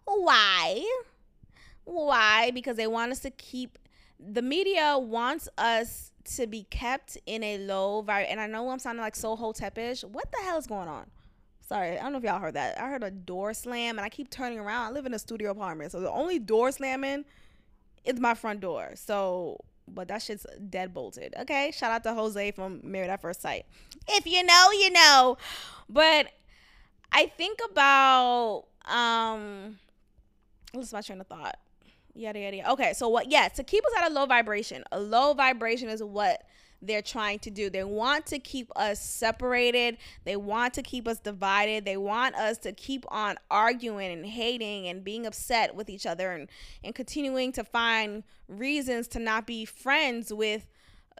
Why? 0.05 0.85
Why? 1.83 2.51
Because 2.51 2.77
they 2.77 2.87
want 2.87 3.11
us 3.11 3.19
to 3.19 3.29
keep 3.31 3.77
the 4.23 4.41
media 4.41 4.97
wants 4.99 5.49
us 5.57 6.11
to 6.35 6.45
be 6.45 6.63
kept 6.69 7.17
in 7.25 7.43
a 7.43 7.57
low 7.59 8.03
vibe. 8.03 8.27
And 8.29 8.39
I 8.39 8.47
know 8.47 8.69
I'm 8.69 8.79
sounding 8.79 9.01
like 9.01 9.15
so 9.15 9.35
hotepish. 9.35 10.03
What 10.03 10.31
the 10.31 10.37
hell 10.43 10.57
is 10.57 10.67
going 10.67 10.87
on? 10.87 11.07
Sorry, 11.61 11.97
I 11.97 12.03
don't 12.03 12.11
know 12.11 12.17
if 12.17 12.23
y'all 12.23 12.39
heard 12.39 12.55
that. 12.55 12.79
I 12.79 12.89
heard 12.89 13.03
a 13.03 13.11
door 13.11 13.53
slam, 13.53 13.97
and 13.97 14.05
I 14.05 14.09
keep 14.09 14.29
turning 14.29 14.59
around. 14.59 14.87
I 14.87 14.91
live 14.91 15.05
in 15.05 15.13
a 15.13 15.19
studio 15.19 15.51
apartment, 15.51 15.93
so 15.93 16.01
the 16.01 16.11
only 16.11 16.37
door 16.37 16.71
slamming 16.71 17.23
is 18.03 18.19
my 18.19 18.33
front 18.33 18.59
door. 18.59 18.91
So, 18.95 19.63
but 19.87 20.09
that 20.09 20.21
shit's 20.21 20.45
dead 20.69 20.93
bolted. 20.93 21.33
Okay, 21.39 21.71
shout 21.71 21.91
out 21.91 22.03
to 22.03 22.13
Jose 22.13 22.51
from 22.51 22.81
Married 22.83 23.09
at 23.09 23.21
First 23.21 23.41
Sight. 23.41 23.65
If 24.09 24.25
you 24.25 24.43
know, 24.43 24.71
you 24.73 24.91
know. 24.91 25.37
But 25.87 26.27
I 27.13 27.27
think 27.27 27.59
about 27.71 28.65
um, 28.85 29.79
what's 30.73 30.93
my 30.93 31.01
train 31.01 31.21
of 31.21 31.27
thought? 31.27 31.57
yada 32.15 32.39
yada 32.39 32.57
yada. 32.57 32.71
Okay, 32.71 32.93
so 32.93 33.07
what? 33.09 33.31
Yeah, 33.31 33.47
to 33.49 33.63
keep 33.63 33.85
us 33.85 33.91
at 33.97 34.11
a 34.11 34.13
low 34.13 34.25
vibration. 34.25 34.83
A 34.91 34.99
low 34.99 35.33
vibration 35.33 35.89
is 35.89 36.03
what 36.03 36.43
they're 36.81 37.01
trying 37.01 37.39
to 37.39 37.51
do. 37.51 37.69
They 37.69 37.83
want 37.83 38.25
to 38.27 38.39
keep 38.39 38.71
us 38.75 38.99
separated. 38.99 39.97
They 40.23 40.35
want 40.35 40.73
to 40.75 40.81
keep 40.81 41.07
us 41.07 41.19
divided. 41.19 41.85
They 41.85 41.97
want 41.97 42.35
us 42.35 42.57
to 42.59 42.71
keep 42.71 43.05
on 43.09 43.37
arguing 43.51 44.11
and 44.11 44.25
hating 44.25 44.87
and 44.87 45.03
being 45.03 45.27
upset 45.27 45.75
with 45.75 45.89
each 45.89 46.07
other 46.07 46.31
and, 46.31 46.49
and 46.83 46.95
continuing 46.95 47.51
to 47.53 47.63
find 47.63 48.23
reasons 48.47 49.07
to 49.09 49.19
not 49.19 49.45
be 49.45 49.63
friends 49.63 50.33
with 50.33 50.67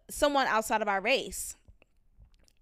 someone 0.10 0.48
outside 0.48 0.82
of 0.82 0.88
our 0.88 1.00
race. 1.00 1.56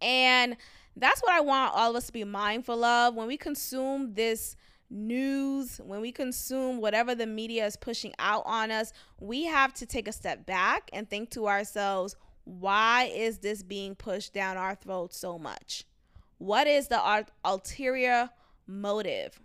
And 0.02 0.58
that's 0.98 1.22
what 1.22 1.32
I 1.32 1.40
want 1.40 1.74
all 1.74 1.92
of 1.92 1.96
us 1.96 2.08
to 2.08 2.14
be 2.14 2.26
mindful 2.26 2.84
of 2.84 3.16
when 3.16 3.28
we 3.28 3.38
consume 3.38 4.14
this 4.14 4.58
news, 4.90 5.80
when 5.84 6.02
we 6.02 6.12
consume 6.12 6.82
whatever 6.82 7.16
the 7.16 7.28
media 7.28 7.66
is 7.66 7.76
pushing 7.76 8.14
out 8.20 8.44
on 8.46 8.72
us, 8.72 8.92
we 9.20 9.46
have 9.46 9.74
to 9.76 9.86
take 9.86 10.08
a 10.08 10.12
step 10.12 10.46
back 10.46 10.90
and 10.94 11.10
think 11.10 11.30
to 11.32 11.48
ourselves, 11.48 12.16
why 12.46 13.12
is 13.14 13.40
this 13.40 13.62
being 13.62 13.96
pushed 13.96 14.34
down 14.34 14.58
our 14.58 14.76
throats 14.76 15.18
so 15.18 15.38
much? 15.38 15.86
What 16.40 16.68
is 16.68 16.88
the 16.88 17.26
ulterior 17.44 18.30
motive? 18.66 19.40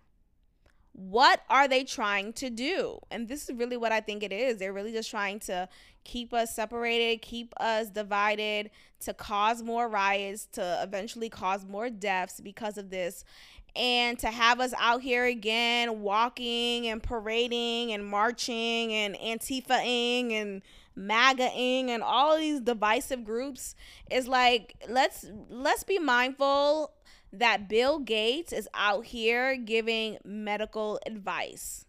What 0.93 1.41
are 1.51 1.67
they 1.67 1.83
trying 1.83 2.33
to 2.35 2.51
do? 2.51 3.01
And 3.11 3.27
this 3.27 3.49
is 3.49 3.57
really 3.57 3.77
what 3.77 3.91
I 3.91 4.01
think 4.01 4.23
it 4.23 4.33
is. 4.33 4.59
They're 4.59 4.73
really 4.73 4.93
just 4.93 5.11
trying 5.11 5.41
to 5.41 5.69
keep 6.05 6.33
us 6.33 6.55
separated, 6.55 7.21
keep 7.21 7.53
us 7.57 7.91
divided, 7.91 8.71
to 9.01 9.13
cause 9.13 9.61
more 9.61 9.89
riots, 9.89 10.47
to 10.53 10.79
eventually 10.83 11.29
cause 11.29 11.67
more 11.67 11.91
deaths 11.91 12.41
because 12.41 12.79
of 12.79 12.91
this 12.91 13.25
and 13.77 14.19
to 14.21 14.29
have 14.29 14.61
us 14.61 14.73
out 14.79 15.03
here 15.03 15.25
again 15.25 16.01
walking 16.01 16.87
and 16.87 17.03
parading 17.03 17.93
and 17.93 18.07
marching 18.07 18.93
and 18.93 19.17
Antifa-ing 19.17 20.33
and 20.33 20.63
MAGA-ing 20.97 21.91
and 21.91 22.03
all 22.03 22.37
these 22.37 22.61
divisive 22.61 23.25
groups 23.25 23.75
is 24.11 24.29
like 24.29 24.77
let's 24.89 25.27
let's 25.49 25.83
be 25.83 25.99
mindful 25.99 26.93
that 27.33 27.69
Bill 27.69 27.99
Gates 27.99 28.53
is 28.53 28.69
out 28.75 29.07
here 29.07 29.57
giving 29.57 30.19
medical 30.25 31.01
advice. 31.05 31.85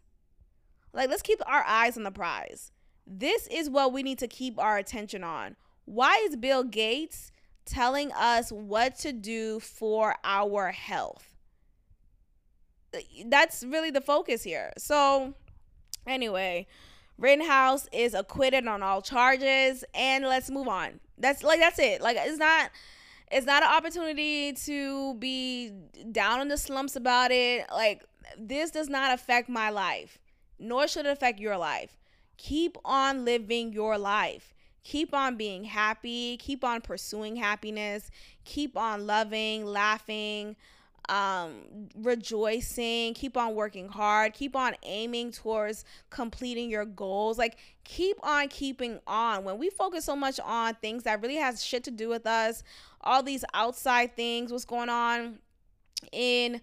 Like 0.92 1.10
let's 1.10 1.22
keep 1.22 1.40
our 1.46 1.64
eyes 1.68 1.98
on 1.98 2.04
the 2.04 2.12
prize. 2.12 2.72
This 3.06 3.48
is 3.48 3.70
what 3.70 3.94
we 3.94 4.02
need 4.02 4.18
to 4.20 4.28
keep 4.28 4.58
our 4.58 4.78
attention 4.78 5.24
on. 5.24 5.56
Why 5.86 6.26
is 6.28 6.36
Bill 6.36 6.64
Gates 6.64 7.32
telling 7.64 8.12
us 8.14 8.52
what 8.52 8.98
to 9.00 9.14
do 9.14 9.60
for 9.60 10.16
our 10.24 10.72
health? 10.72 11.35
That's 13.28 13.64
really 13.64 13.92
the 13.92 14.02
focus 14.02 14.44
here. 14.44 14.72
So, 14.78 15.34
anyway, 16.08 16.68
Rittenhouse 17.18 17.88
is 17.92 18.14
acquitted 18.14 18.68
on 18.68 18.84
all 18.84 19.02
charges, 19.02 19.84
and 19.94 20.26
let's 20.26 20.50
move 20.50 20.68
on. 20.68 21.00
That's 21.18 21.44
like 21.44 21.60
that's 21.60 21.80
it. 21.80 22.02
Like 22.02 22.18
it's 22.20 22.38
not 22.38 22.72
it's 23.32 23.46
not 23.46 23.64
an 23.64 23.70
opportunity 23.70 24.54
to 24.54 25.16
be 25.16 25.72
down 26.12 26.42
in 26.42 26.48
the 26.48 26.58
slumps 26.58 26.96
about 26.96 27.32
it. 27.32 27.66
Like 27.72 28.04
this 28.38 28.72
does 28.72 28.90
not 28.90 29.14
affect 29.14 29.50
my 29.50 29.70
life, 29.70 30.20
nor 30.60 30.88
should 30.88 31.06
it 31.06 31.12
affect 31.12 31.40
your 31.40 31.58
life. 31.58 31.98
Keep 32.38 32.78
on 32.84 33.24
living 33.24 33.72
your 33.72 33.98
life. 33.98 34.54
Keep 34.84 35.14
on 35.16 35.36
being 35.36 35.64
happy. 35.64 36.38
Keep 36.38 36.64
on 36.64 36.82
pursuing 36.82 37.38
happiness. 37.38 38.12
Keep 38.44 38.78
on 38.78 39.08
loving, 39.08 39.66
laughing, 39.66 40.56
um, 41.10 41.90
rejoicing, 41.96 43.14
keep 43.14 43.38
on 43.38 43.56
working 43.56 43.88
hard, 43.88 44.34
keep 44.34 44.56
on 44.56 44.76
aiming 44.84 45.32
towards 45.32 45.86
completing 46.10 46.70
your 46.70 46.86
goals. 46.86 47.38
Like 47.38 47.58
keep 47.84 48.18
on 48.24 48.48
keeping 48.48 49.00
on. 49.08 49.44
When 49.44 49.58
we 49.58 49.70
focus 49.70 50.06
so 50.06 50.16
much 50.16 50.40
on 50.40 50.76
things 50.76 51.04
that 51.04 51.22
really 51.22 51.36
has 51.36 51.64
shit 51.64 51.84
to 51.86 51.92
do 51.92 52.10
with 52.10 52.26
us, 52.26 52.64
all 53.02 53.24
these 53.24 53.46
outside 53.54 54.16
things, 54.16 54.52
what's 54.52 54.66
going 54.66 54.90
on 54.90 55.40
in 56.12 56.62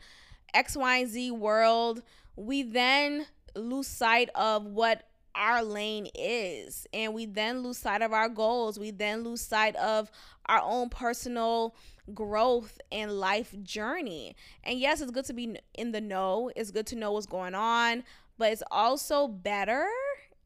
X, 0.54 0.76
Y, 0.76 0.96
and 0.98 1.10
Z 1.10 1.30
world, 1.30 2.02
we 2.36 2.62
then 2.62 3.26
lose 3.54 3.86
sight 3.86 4.30
of 4.34 4.66
what 4.66 5.04
our 5.34 5.62
lane 5.62 6.08
is 6.14 6.86
and 6.92 7.14
we 7.14 7.24
then 7.24 7.62
lose 7.62 7.78
sight 7.78 8.02
of 8.02 8.12
our 8.12 8.28
goals 8.28 8.78
we 8.78 8.90
then 8.90 9.24
lose 9.24 9.40
sight 9.40 9.74
of 9.76 10.10
our 10.46 10.60
own 10.62 10.90
personal 10.90 11.74
growth 12.14 12.78
and 12.90 13.12
life 13.12 13.54
journey. 13.62 14.36
And 14.64 14.78
yes, 14.78 15.00
it's 15.00 15.10
good 15.10 15.24
to 15.26 15.32
be 15.32 15.56
in 15.74 15.92
the 15.92 16.00
know, 16.00 16.50
it's 16.56 16.70
good 16.70 16.86
to 16.88 16.96
know 16.96 17.12
what's 17.12 17.26
going 17.26 17.54
on, 17.54 18.04
but 18.38 18.52
it's 18.52 18.62
also 18.70 19.28
better. 19.28 19.86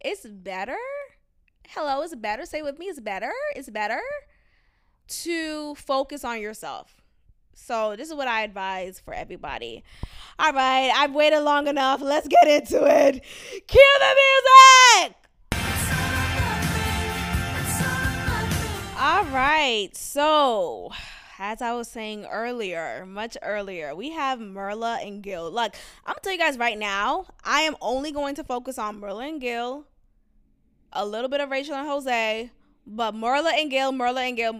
It's 0.00 0.26
better. 0.26 0.76
Hello, 1.68 2.02
it's 2.02 2.14
better. 2.14 2.46
Say 2.46 2.62
with 2.62 2.78
me, 2.78 2.86
it's 2.86 3.00
better. 3.00 3.32
It's 3.54 3.70
better 3.70 4.00
to 5.08 5.74
focus 5.76 6.24
on 6.24 6.40
yourself. 6.40 7.02
So, 7.54 7.96
this 7.96 8.08
is 8.08 8.14
what 8.14 8.28
I 8.28 8.42
advise 8.42 9.00
for 9.00 9.14
everybody. 9.14 9.82
All 10.38 10.52
right, 10.52 10.92
I've 10.94 11.14
waited 11.14 11.40
long 11.40 11.66
enough. 11.68 12.02
Let's 12.02 12.28
get 12.28 12.46
into 12.46 12.84
it. 12.84 13.24
Cue 13.66 13.98
the 13.98 14.16
music. 15.02 15.16
All 18.98 19.24
right, 19.24 19.88
so 19.94 20.90
as 21.38 21.60
I 21.62 21.72
was 21.74 21.88
saying 21.88 22.26
earlier, 22.26 23.04
much 23.06 23.36
earlier, 23.42 23.94
we 23.94 24.10
have 24.10 24.38
Myrla 24.38 25.06
and 25.06 25.22
Gil. 25.22 25.50
Look, 25.50 25.74
I'm 26.04 26.12
gonna 26.12 26.20
tell 26.22 26.32
you 26.32 26.38
guys 26.38 26.58
right 26.58 26.78
now, 26.78 27.26
I 27.44 27.62
am 27.62 27.76
only 27.80 28.12
going 28.12 28.34
to 28.36 28.44
focus 28.44 28.78
on 28.78 29.00
Myrla 29.00 29.28
and 29.28 29.40
Gil, 29.40 29.86
a 30.92 31.04
little 31.04 31.28
bit 31.28 31.40
of 31.40 31.50
Rachel 31.50 31.74
and 31.74 31.88
Jose, 31.88 32.50
but 32.86 33.14
Myrla 33.14 33.52
and 33.60 33.70
Gil, 33.70 33.92
Myrla 33.92 34.28
and 34.28 34.36
Gil, 34.36 34.52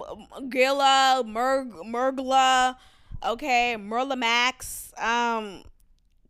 Gilla, 0.49 1.23
Merg, 1.27 1.73
Mergla, 1.85 2.77
okay, 3.25 3.77
Myrla 3.79 4.17
Max. 4.17 4.93
Um, 4.99 5.63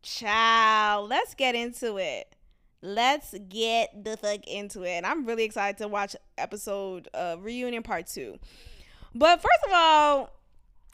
child, 0.02 1.08
let's 1.08 1.34
get 1.34 1.54
into 1.54 1.98
it. 1.98 2.34
Let's 2.82 3.34
get 3.48 4.04
the 4.04 4.16
fuck 4.16 4.46
into 4.46 4.82
it. 4.84 4.90
And 4.90 5.06
I'm 5.06 5.26
really 5.26 5.44
excited 5.44 5.78
to 5.78 5.88
watch 5.88 6.14
episode 6.38 7.08
uh 7.14 7.36
reunion 7.40 7.82
part 7.82 8.06
two. 8.06 8.38
But 9.16 9.40
first 9.40 9.60
of 9.66 9.72
all, 9.72 10.30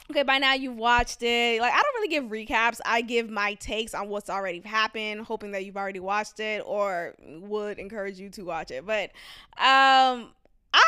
okay, 0.09 0.23
by 0.23 0.37
now 0.37 0.53
you've 0.53 0.77
watched 0.77 1.21
it. 1.23 1.59
Like, 1.59 1.73
I 1.73 1.81
don't 1.81 1.95
really 1.95 2.07
give 2.07 2.23
recaps. 2.25 2.79
I 2.85 3.01
give 3.01 3.29
my 3.29 3.55
takes 3.55 3.93
on 3.93 4.07
what's 4.07 4.29
already 4.29 4.61
happened, 4.61 5.21
hoping 5.21 5.51
that 5.51 5.65
you've 5.65 5.75
already 5.75 5.99
watched 5.99 6.39
it 6.39 6.63
or 6.65 7.15
would 7.19 7.79
encourage 7.79 8.19
you 8.19 8.29
to 8.31 8.43
watch 8.43 8.71
it. 8.71 8.85
But, 8.85 9.11
um, 9.57 10.31
I, 10.73 10.85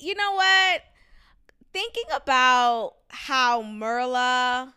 you 0.00 0.16
know 0.16 0.32
what? 0.32 0.82
Thinking 1.72 2.10
about 2.14 2.94
how 3.08 3.62
Myrla 3.62 4.74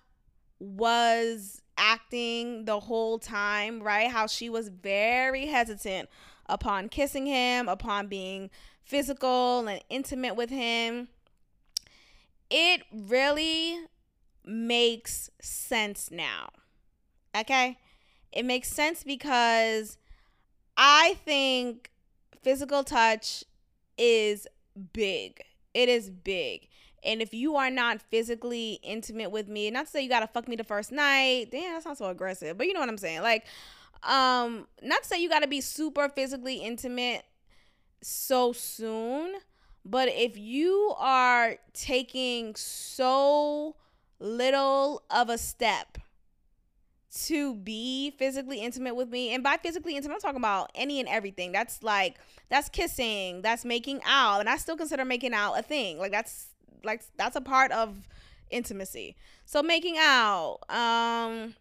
was 0.60 1.62
acting 1.78 2.66
the 2.66 2.80
whole 2.80 3.18
time, 3.18 3.82
right? 3.82 4.10
How 4.10 4.28
she 4.28 4.50
was 4.50 4.70
very 4.70 5.48
hesitant 5.48 6.10
upon 6.48 6.90
kissing 6.90 7.26
him, 7.26 7.68
upon 7.68 8.08
being 8.08 8.50
physical 8.84 9.68
and 9.68 9.82
intimate 9.90 10.36
with 10.36 10.50
him. 10.50 11.08
It 12.50 12.84
really 12.92 13.78
makes 14.46 15.30
sense 15.42 16.10
now. 16.12 16.50
Okay? 17.36 17.78
It 18.32 18.46
makes 18.46 18.70
sense 18.70 19.04
because 19.04 19.98
I 20.76 21.18
think 21.26 21.92
physical 22.44 22.84
touch 22.84 23.44
is 23.98 24.48
big. 24.94 25.42
It 25.74 25.90
is 25.90 26.10
big. 26.10 26.68
And 27.04 27.22
if 27.22 27.34
you 27.34 27.56
are 27.56 27.70
not 27.70 28.02
physically 28.02 28.80
intimate 28.84 29.32
with 29.32 29.48
me, 29.48 29.70
not 29.70 29.86
to 29.86 29.92
say 29.92 30.02
you 30.02 30.10
gotta 30.10 30.28
fuck 30.28 30.48
me 30.48 30.56
the 30.56 30.64
first 30.64 30.92
night, 30.92 31.50
damn, 31.52 31.74
that 31.74 31.84
sounds 31.84 32.00
so 32.00 32.10
aggressive, 32.10 32.58
but 32.58 32.68
you 32.68 32.74
know 32.74 32.80
what 32.80 32.90
I'm 32.90 32.98
saying. 32.98 33.22
Like, 33.22 33.46
um, 34.04 34.68
not 34.82 35.04
to 35.04 35.08
say 35.08 35.22
you 35.22 35.30
gotta 35.30 35.48
be 35.48 35.62
super 35.62 36.10
physically 36.10 36.58
intimate 36.58 37.24
so 38.02 38.52
soon, 38.52 39.36
but 39.90 40.10
if 40.10 40.38
you 40.38 40.94
are 40.98 41.58
taking 41.74 42.56
so 42.56 43.76
little 44.20 45.04
of 45.10 45.30
a 45.30 45.38
step 45.38 45.98
to 47.26 47.56
be 47.56 48.12
physically 48.12 48.60
intimate 48.60 48.96
with 48.96 49.10
me 49.10 49.34
and 49.34 49.44
by 49.44 49.58
physically 49.58 49.96
intimate 49.96 50.16
i'm 50.16 50.20
talking 50.20 50.38
about 50.38 50.72
any 50.76 51.00
and 51.00 51.10
everything. 51.10 51.52
That's 51.52 51.82
like 51.82 52.18
that's 52.50 52.70
kissing 52.70 53.42
that's 53.42 53.66
making 53.66 54.02
out 54.06 54.40
and 54.40 54.50
i 54.50 54.58
still 54.58 54.78
consider 54.78 55.06
making 55.06 55.34
out 55.34 55.54
a 55.54 55.62
thing. 55.62 55.98
Like 55.98 56.12
that's 56.12 56.50
like 56.84 57.02
that's 57.18 57.36
a 57.36 57.42
part 57.42 57.72
of 57.72 58.08
intimacy. 58.50 59.16
So 59.46 59.64
making 59.64 59.96
out 59.98 60.60
um 60.70 61.56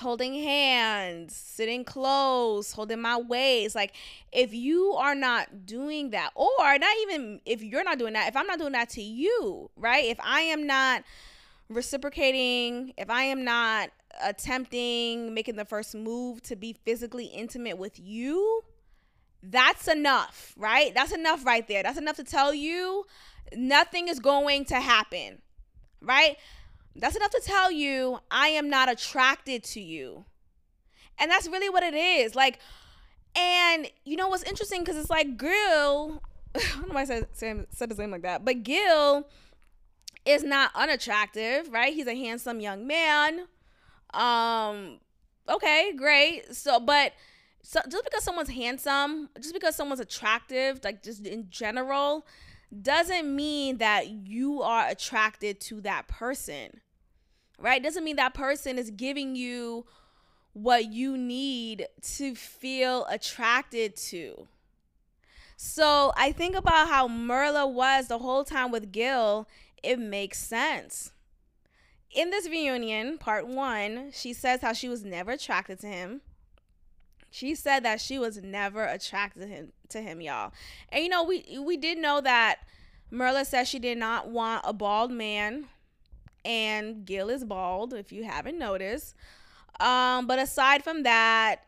holding 0.00 0.34
hands, 0.34 1.34
sitting 1.36 1.84
close, 1.84 2.72
holding 2.72 3.00
my 3.00 3.16
waist. 3.16 3.74
Like, 3.74 3.94
if 4.32 4.52
you 4.52 4.92
are 4.94 5.14
not 5.14 5.66
doing 5.66 6.10
that, 6.10 6.30
or 6.34 6.78
not 6.78 6.96
even 7.02 7.40
if 7.44 7.62
you're 7.62 7.84
not 7.84 7.98
doing 7.98 8.14
that, 8.14 8.28
if 8.28 8.36
I'm 8.36 8.46
not 8.46 8.58
doing 8.58 8.72
that 8.72 8.90
to 8.90 9.02
you, 9.02 9.70
right? 9.76 10.04
If 10.04 10.18
I 10.20 10.40
am 10.40 10.66
not 10.66 11.04
reciprocating, 11.68 12.92
if 12.98 13.08
I 13.08 13.24
am 13.24 13.44
not 13.44 13.90
attempting 14.22 15.32
making 15.32 15.56
the 15.56 15.64
first 15.64 15.94
move 15.94 16.42
to 16.42 16.56
be 16.56 16.72
physically 16.84 17.26
intimate 17.26 17.78
with 17.78 17.98
you, 17.98 18.62
that's 19.42 19.88
enough, 19.88 20.52
right? 20.56 20.94
That's 20.94 21.12
enough 21.12 21.46
right 21.46 21.66
there. 21.66 21.82
That's 21.82 21.98
enough 21.98 22.16
to 22.16 22.24
tell 22.24 22.52
you 22.52 23.06
nothing 23.54 24.08
is 24.08 24.18
going 24.18 24.64
to 24.66 24.80
happen, 24.80 25.40
right? 26.02 26.36
That's 26.96 27.16
enough 27.16 27.30
to 27.30 27.40
tell 27.44 27.70
you 27.70 28.18
I 28.30 28.48
am 28.48 28.68
not 28.68 28.90
attracted 28.90 29.64
to 29.64 29.80
you. 29.80 30.24
And 31.18 31.30
that's 31.30 31.46
really 31.48 31.68
what 31.68 31.82
it 31.82 31.94
is. 31.94 32.34
Like, 32.34 32.58
and 33.36 33.88
you 34.04 34.16
know 34.16 34.28
what's 34.28 34.42
interesting? 34.42 34.80
Because 34.80 34.96
it's 34.96 35.10
like 35.10 35.36
Gil, 35.36 36.22
I 36.54 36.60
don't 36.74 36.88
know 36.88 36.94
why 36.94 37.02
I 37.02 37.04
said, 37.04 37.26
said 37.70 37.90
his 37.90 37.98
name 37.98 38.10
like 38.10 38.22
that, 38.22 38.44
but 38.44 38.62
Gil 38.62 39.28
is 40.24 40.42
not 40.42 40.70
unattractive, 40.74 41.70
right? 41.72 41.92
He's 41.92 42.06
a 42.06 42.14
handsome 42.14 42.60
young 42.60 42.86
man. 42.86 43.46
Um, 44.12 44.98
okay, 45.48 45.92
great. 45.96 46.54
So, 46.54 46.80
but 46.80 47.12
so 47.62 47.80
just 47.88 48.04
because 48.04 48.24
someone's 48.24 48.50
handsome, 48.50 49.28
just 49.40 49.54
because 49.54 49.76
someone's 49.76 50.00
attractive, 50.00 50.80
like 50.82 51.02
just 51.02 51.26
in 51.26 51.46
general, 51.50 52.26
doesn't 52.82 53.34
mean 53.34 53.78
that 53.78 54.08
you 54.08 54.62
are 54.62 54.88
attracted 54.88 55.60
to 55.62 55.80
that 55.82 56.08
person. 56.08 56.80
Right? 57.58 57.82
Doesn't 57.82 58.04
mean 58.04 58.16
that 58.16 58.34
person 58.34 58.78
is 58.78 58.90
giving 58.90 59.36
you 59.36 59.84
what 60.52 60.92
you 60.92 61.16
need 61.16 61.86
to 62.02 62.34
feel 62.34 63.04
attracted 63.06 63.96
to. 63.96 64.48
So 65.56 66.12
I 66.16 66.32
think 66.32 66.56
about 66.56 66.88
how 66.88 67.06
Myrla 67.06 67.70
was 67.70 68.08
the 68.08 68.18
whole 68.18 68.44
time 68.44 68.70
with 68.70 68.92
Gil, 68.92 69.46
it 69.82 69.98
makes 69.98 70.38
sense. 70.38 71.12
In 72.12 72.30
this 72.30 72.48
reunion, 72.48 73.18
part 73.18 73.46
one, 73.46 74.10
she 74.12 74.32
says 74.32 74.62
how 74.62 74.72
she 74.72 74.88
was 74.88 75.04
never 75.04 75.32
attracted 75.32 75.78
to 75.80 75.86
him. 75.86 76.22
She 77.30 77.54
said 77.54 77.84
that 77.84 78.00
she 78.00 78.18
was 78.18 78.42
never 78.42 78.84
attracted 78.84 79.40
to 79.40 79.46
him, 79.46 79.72
to 79.90 80.00
him, 80.00 80.20
y'all. 80.20 80.52
And 80.90 81.02
you 81.02 81.08
know, 81.08 81.22
we 81.22 81.58
we 81.60 81.76
did 81.76 81.98
know 81.98 82.20
that 82.20 82.60
Myrla 83.12 83.46
says 83.46 83.68
she 83.68 83.78
did 83.78 83.98
not 83.98 84.28
want 84.28 84.62
a 84.64 84.72
bald 84.72 85.10
man, 85.12 85.66
and 86.44 87.04
Gil 87.04 87.30
is 87.30 87.44
bald, 87.44 87.94
if 87.94 88.12
you 88.12 88.24
haven't 88.24 88.58
noticed. 88.58 89.14
Um, 89.78 90.26
but 90.26 90.38
aside 90.38 90.84
from 90.84 91.04
that, 91.04 91.62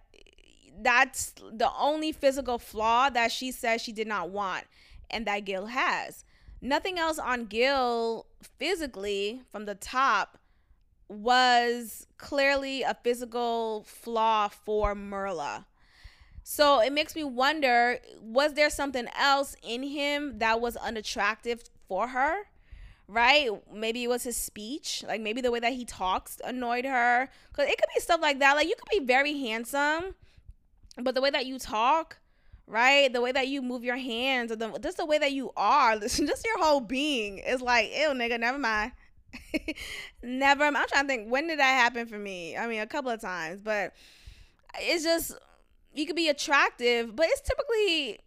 that's 0.81 1.35
the 1.53 1.71
only 1.79 2.13
physical 2.13 2.59
flaw 2.59 3.09
that 3.11 3.33
she 3.33 3.53
says 3.53 3.81
she 3.81 3.93
did 3.93 4.07
not 4.07 4.31
want, 4.31 4.65
and 5.11 5.27
that 5.27 5.45
Gil 5.45 5.67
has. 5.67 6.25
Nothing 6.61 6.99
else 6.99 7.19
on 7.19 7.47
Gil 7.47 8.27
physically 8.59 9.43
from 9.51 9.65
the 9.65 9.75
top 9.75 10.39
was 11.13 12.07
clearly 12.19 12.83
a 12.83 12.97
physical 13.03 13.85
flaw 13.87 14.49
for 14.49 14.95
Myrla. 14.95 15.67
So 16.45 16.81
it 16.81 16.93
makes 16.93 17.15
me 17.15 17.25
wonder 17.25 17.99
was 18.21 18.55
there 18.55 18.71
something 18.71 19.07
else 19.19 19.55
in 19.63 19.83
him 19.83 20.39
that 20.39 20.61
was 20.61 20.77
unattractive 20.77 21.63
for 21.89 22.09
her? 22.09 22.47
Right? 23.09 23.51
Maybe 23.73 24.05
it 24.05 24.09
was 24.09 24.23
his 24.23 24.37
speech. 24.37 25.05
Like 25.07 25.21
maybe 25.21 25.41
the 25.41 25.51
way 25.51 25.61
that 25.61 25.73
he 25.73 25.85
talks 25.85 26.39
annoyed 26.45 26.85
her. 26.85 27.29
Because 27.49 27.69
it 27.71 27.79
could 27.79 27.89
be 27.95 28.01
stuff 28.01 28.21
like 28.21 28.39
that. 28.41 28.55
Like 28.55 28.69
you 28.69 28.75
could 28.79 28.99
be 28.99 29.05
very 29.05 29.39
handsome, 29.39 30.15
but 31.01 31.15
the 31.15 31.21
way 31.21 31.31
that 31.31 31.47
you 31.47 31.59
talk, 31.59 32.19
right? 32.67 33.13
The 33.13 33.21
way 33.21 33.33
that 33.33 33.49
you 33.49 33.63
move 33.63 33.85
your 33.85 33.97
hands, 33.97 34.51
or 34.51 34.57
the, 34.57 34.79
just 34.79 34.97
the 34.97 35.07
way 35.07 35.19
that 35.19 35.33
you 35.33 35.53
are, 35.57 35.99
just 36.01 36.45
your 36.45 36.59
whole 36.59 36.81
being 36.81 37.39
is 37.39 37.61
like, 37.61 37.91
ew, 37.95 38.09
nigga, 38.09 38.41
never 38.41 38.59
mind. 38.59 38.93
Never. 40.23 40.65
I'm 40.65 40.75
trying 40.75 41.05
to 41.05 41.07
think. 41.07 41.31
When 41.31 41.47
did 41.47 41.59
that 41.59 41.81
happen 41.81 42.07
for 42.07 42.19
me? 42.19 42.57
I 42.57 42.67
mean, 42.67 42.81
a 42.81 42.87
couple 42.87 43.11
of 43.11 43.21
times, 43.21 43.61
but 43.63 43.93
it's 44.79 45.05
just 45.05 45.35
you 45.95 46.07
could 46.07 46.17
be 46.17 46.29
attractive, 46.29 47.15
but 47.15 47.27
it's 47.29 47.41
typically. 47.41 48.19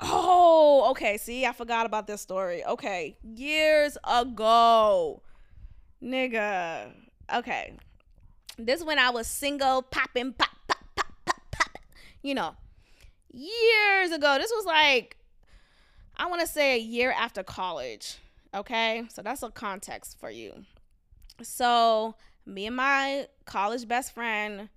Oh, 0.00 0.88
okay. 0.90 1.16
See, 1.18 1.46
I 1.46 1.52
forgot 1.52 1.86
about 1.86 2.06
this 2.06 2.20
story. 2.20 2.64
Okay, 2.64 3.16
years 3.22 3.96
ago, 4.04 5.22
nigga. 6.02 6.90
Okay, 7.32 7.74
this 8.58 8.82
when 8.84 8.98
I 8.98 9.10
was 9.10 9.26
single, 9.26 9.82
popping, 9.82 10.32
pop, 10.32 10.50
pop, 10.66 10.84
pop, 10.96 11.12
pop, 11.24 11.40
pop. 11.50 11.78
You 12.22 12.34
know, 12.34 12.54
years 13.32 14.12
ago. 14.12 14.36
This 14.38 14.52
was 14.54 14.64
like, 14.64 15.16
I 16.16 16.26
want 16.26 16.40
to 16.40 16.46
say 16.46 16.76
a 16.76 16.78
year 16.78 17.12
after 17.12 17.42
college. 17.42 18.18
Okay, 18.54 19.04
so 19.08 19.22
that's 19.22 19.42
a 19.42 19.50
context 19.50 20.18
for 20.20 20.30
you. 20.30 20.64
So, 21.42 22.14
me 22.44 22.66
and 22.66 22.76
my 22.76 23.26
college 23.46 23.88
best 23.88 24.12
friend, 24.12 24.68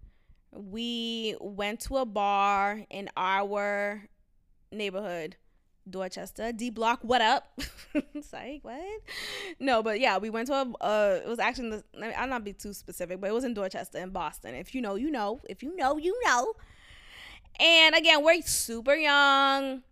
we 0.53 1.35
went 1.41 1.81
to 1.81 1.97
a 1.97 2.05
bar 2.05 2.83
in 2.89 3.09
our 3.17 4.03
neighborhood, 4.71 5.35
Dorchester, 5.89 6.53
D 6.53 6.69
Block. 6.69 6.99
What 7.01 7.21
up? 7.21 7.59
Sorry, 8.21 8.59
what? 8.63 8.81
No, 9.59 9.83
but 9.83 9.99
yeah, 9.99 10.19
we 10.19 10.29
went 10.29 10.47
to 10.47 10.53
a. 10.53 10.73
Uh, 10.79 11.19
it 11.25 11.27
was 11.27 11.39
actually. 11.39 11.81
The, 11.93 12.19
I'll 12.19 12.29
not 12.29 12.45
be 12.45 12.53
too 12.53 12.73
specific, 12.73 13.19
but 13.19 13.29
it 13.29 13.33
was 13.33 13.43
in 13.43 13.53
Dorchester, 13.53 13.97
in 13.97 14.11
Boston. 14.11 14.55
If 14.55 14.73
you 14.73 14.79
know, 14.79 14.95
you 14.95 15.11
know. 15.11 15.41
If 15.49 15.61
you 15.61 15.75
know, 15.75 15.97
you 15.97 16.17
know. 16.25 16.53
And 17.59 17.93
again, 17.93 18.23
we're 18.23 18.41
super 18.41 18.95
young 18.95 19.83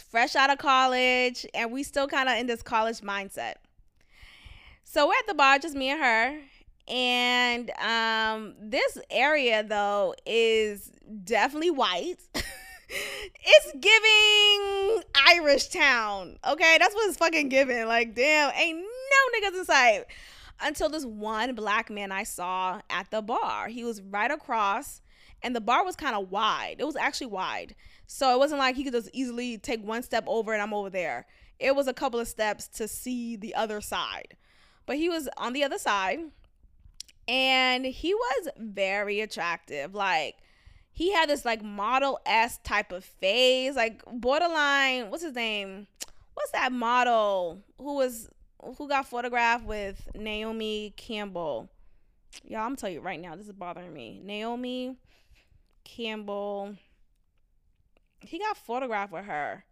fresh 0.00 0.34
out 0.34 0.50
of 0.50 0.58
college, 0.58 1.46
and 1.54 1.72
we 1.72 1.82
still 1.82 2.06
kind 2.06 2.28
of 2.28 2.38
in 2.38 2.46
this 2.46 2.62
college 2.62 3.00
mindset. 3.00 3.54
So 4.84 5.08
we're 5.08 5.14
at 5.14 5.26
the 5.26 5.34
bar, 5.34 5.58
just 5.58 5.74
me 5.74 5.90
and 5.90 6.00
her. 6.00 6.40
And 6.86 7.70
um, 7.80 8.54
this 8.60 8.98
area, 9.10 9.62
though, 9.62 10.14
is 10.26 10.90
definitely 11.24 11.70
white. 11.70 12.16
it's 12.34 13.72
giving 13.80 15.02
Irish 15.26 15.68
town. 15.68 16.38
Okay, 16.46 16.76
that's 16.78 16.94
what 16.94 17.08
it's 17.08 17.16
fucking 17.16 17.48
giving. 17.48 17.86
Like, 17.86 18.14
damn, 18.14 18.52
ain't 18.54 18.78
no 18.78 19.40
niggas 19.40 19.58
in 19.58 19.64
sight. 19.64 20.04
Until 20.60 20.88
this 20.88 21.04
one 21.04 21.54
black 21.54 21.90
man 21.90 22.12
I 22.12 22.22
saw 22.22 22.80
at 22.90 23.10
the 23.10 23.22
bar. 23.22 23.68
He 23.68 23.82
was 23.82 24.00
right 24.02 24.30
across, 24.30 25.00
and 25.42 25.56
the 25.56 25.60
bar 25.60 25.84
was 25.84 25.96
kind 25.96 26.14
of 26.14 26.30
wide. 26.30 26.76
It 26.78 26.84
was 26.84 26.96
actually 26.96 27.26
wide. 27.28 27.74
So 28.06 28.34
it 28.34 28.38
wasn't 28.38 28.58
like 28.60 28.76
he 28.76 28.84
could 28.84 28.92
just 28.92 29.10
easily 29.12 29.58
take 29.58 29.84
one 29.84 30.02
step 30.02 30.24
over 30.26 30.52
and 30.52 30.62
I'm 30.62 30.74
over 30.74 30.90
there. 30.90 31.26
It 31.58 31.74
was 31.74 31.86
a 31.88 31.94
couple 31.94 32.20
of 32.20 32.28
steps 32.28 32.68
to 32.68 32.88
see 32.88 33.36
the 33.36 33.54
other 33.54 33.80
side. 33.80 34.36
but 34.86 34.96
he 34.96 35.08
was 35.08 35.28
on 35.38 35.52
the 35.52 35.64
other 35.64 35.78
side 35.78 36.20
and 37.26 37.84
he 37.86 38.14
was 38.14 38.48
very 38.58 39.20
attractive. 39.20 39.94
Like 39.94 40.36
he 40.92 41.12
had 41.12 41.28
this 41.28 41.44
like 41.44 41.62
model 41.62 42.20
S 42.26 42.58
type 42.64 42.92
of 42.92 43.04
face, 43.04 43.74
like 43.74 44.02
borderline. 44.06 45.10
What's 45.10 45.22
his 45.24 45.34
name? 45.34 45.86
What's 46.34 46.50
that 46.52 46.72
model 46.72 47.62
who 47.78 47.94
was 47.94 48.28
who 48.78 48.88
got 48.88 49.06
photographed 49.06 49.64
with 49.64 50.08
Naomi 50.14 50.94
Campbell? 50.96 51.68
Y'all, 52.44 52.60
I'm 52.60 52.76
telling 52.76 52.94
you 52.94 53.00
right 53.00 53.20
now, 53.20 53.36
this 53.36 53.46
is 53.46 53.52
bothering 53.52 53.92
me. 53.92 54.20
Naomi 54.22 54.96
Campbell. 55.84 56.74
He 58.28 58.38
got 58.38 58.56
photographed 58.56 59.12
with 59.12 59.24
her. 59.24 59.64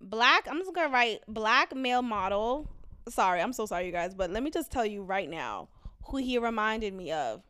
Black, 0.00 0.46
I'm 0.48 0.58
just 0.58 0.74
gonna 0.74 0.92
write 0.92 1.20
black 1.26 1.74
male 1.74 2.02
model. 2.02 2.70
Sorry, 3.08 3.40
I'm 3.40 3.52
so 3.52 3.66
sorry, 3.66 3.86
you 3.86 3.92
guys, 3.92 4.14
but 4.14 4.30
let 4.30 4.42
me 4.42 4.50
just 4.50 4.70
tell 4.70 4.84
you 4.84 5.02
right 5.02 5.28
now 5.28 5.68
who 6.06 6.18
he 6.18 6.38
reminded 6.38 6.94
me 6.94 7.12
of. 7.12 7.42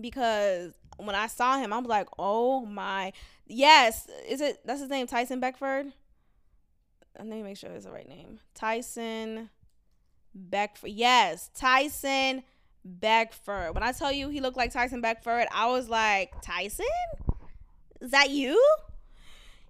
Because 0.00 0.72
when 0.98 1.14
I 1.14 1.26
saw 1.26 1.58
him, 1.58 1.72
I 1.72 1.78
was 1.78 1.86
like, 1.86 2.08
oh 2.18 2.64
my. 2.66 3.12
Yes, 3.46 4.08
is 4.28 4.40
it, 4.40 4.60
that's 4.64 4.80
his 4.80 4.90
name, 4.90 5.06
Tyson 5.06 5.40
Beckford? 5.40 5.92
Let 7.18 7.26
me 7.26 7.42
make 7.42 7.56
sure 7.56 7.70
it's 7.70 7.86
the 7.86 7.92
right 7.92 8.08
name. 8.08 8.40
Tyson 8.54 9.50
Beckford. 10.34 10.90
Yes, 10.90 11.50
Tyson 11.54 12.42
Beckford. 12.84 13.74
When 13.74 13.82
I 13.82 13.92
tell 13.92 14.12
you 14.12 14.28
he 14.28 14.40
looked 14.40 14.56
like 14.56 14.72
Tyson 14.72 15.00
Beckford, 15.00 15.46
I 15.52 15.66
was 15.68 15.88
like, 15.88 16.32
Tyson? 16.42 16.86
Is 18.00 18.10
that 18.10 18.30
you? 18.30 18.62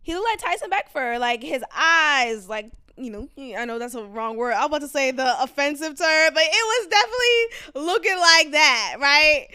He 0.03 0.15
looked 0.15 0.29
like 0.29 0.39
Tyson 0.39 0.71
Beckford. 0.71 1.19
Like 1.19 1.43
his 1.43 1.65
eyes, 1.75 2.49
like 2.49 2.71
you 2.97 3.11
know, 3.11 3.29
I 3.59 3.65
know 3.67 3.79
that's 3.79 3.95
a 3.95 4.05
wrong 4.05 4.37
word. 4.37 4.55
I 4.55 4.61
was 4.61 4.67
about 4.67 4.81
to 4.83 4.89
say 4.89 5.11
the 5.11 5.43
offensive 5.43 5.99
term, 5.99 6.35
but 6.35 6.43
it 6.43 6.81
was 6.81 6.87
definitely 6.89 7.87
looking 7.93 8.19
like 8.19 8.53
that, 8.53 8.97
right? 9.01 9.49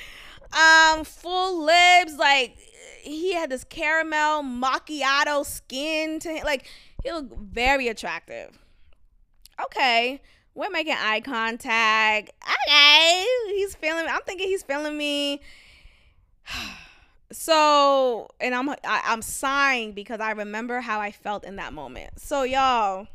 Um, 0.53 1.03
full 1.03 1.63
lips, 1.63 2.17
like 2.17 2.57
he 3.01 3.33
had 3.33 3.49
this 3.49 3.63
caramel 3.63 4.43
macchiato 4.43 5.45
skin 5.45 6.19
to 6.19 6.29
him. 6.29 6.43
Like 6.45 6.67
he 7.03 7.11
looked 7.11 7.35
very 7.35 7.87
attractive. 7.87 8.59
Okay, 9.63 10.21
we're 10.53 10.69
making 10.69 10.95
eye 10.97 11.21
contact. 11.21 12.31
Okay, 12.67 13.25
he's 13.47 13.73
feeling. 13.75 14.05
I'm 14.07 14.21
thinking 14.23 14.47
he's 14.47 14.63
feeling 14.63 14.97
me. 14.97 15.41
So, 17.31 18.27
and 18.39 18.53
I'm 18.53 18.69
I, 18.69 18.73
am 18.73 18.77
i 18.83 19.13
am 19.13 19.21
sighing 19.21 19.93
because 19.93 20.19
I 20.19 20.31
remember 20.31 20.81
how 20.81 20.99
I 20.99 21.11
felt 21.11 21.45
in 21.45 21.55
that 21.57 21.73
moment. 21.73 22.19
So, 22.19 22.43
y'all, 22.43 23.07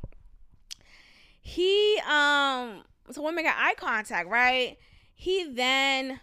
he 1.41 2.01
um 2.09 2.83
so 3.11 3.23
when 3.23 3.37
we 3.37 3.43
got 3.43 3.57
eye 3.59 3.75
contact, 3.77 4.29
right? 4.29 4.79
He 5.15 5.45
then 5.45 6.21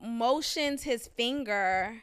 motions 0.00 0.82
his 0.82 1.08
finger 1.16 2.02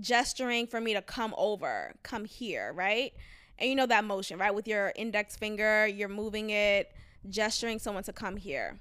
gesturing 0.00 0.66
for 0.66 0.80
me 0.80 0.94
to 0.94 1.02
come 1.02 1.34
over, 1.36 1.94
come 2.02 2.24
here, 2.24 2.72
right? 2.72 3.12
And 3.58 3.70
you 3.70 3.76
know 3.76 3.86
that 3.86 4.04
motion, 4.04 4.38
right? 4.38 4.54
With 4.54 4.66
your 4.66 4.92
index 4.96 5.36
finger, 5.36 5.86
you're 5.86 6.08
moving 6.08 6.50
it, 6.50 6.92
gesturing 7.28 7.78
someone 7.78 8.04
to 8.04 8.12
come 8.12 8.36
here. 8.36 8.80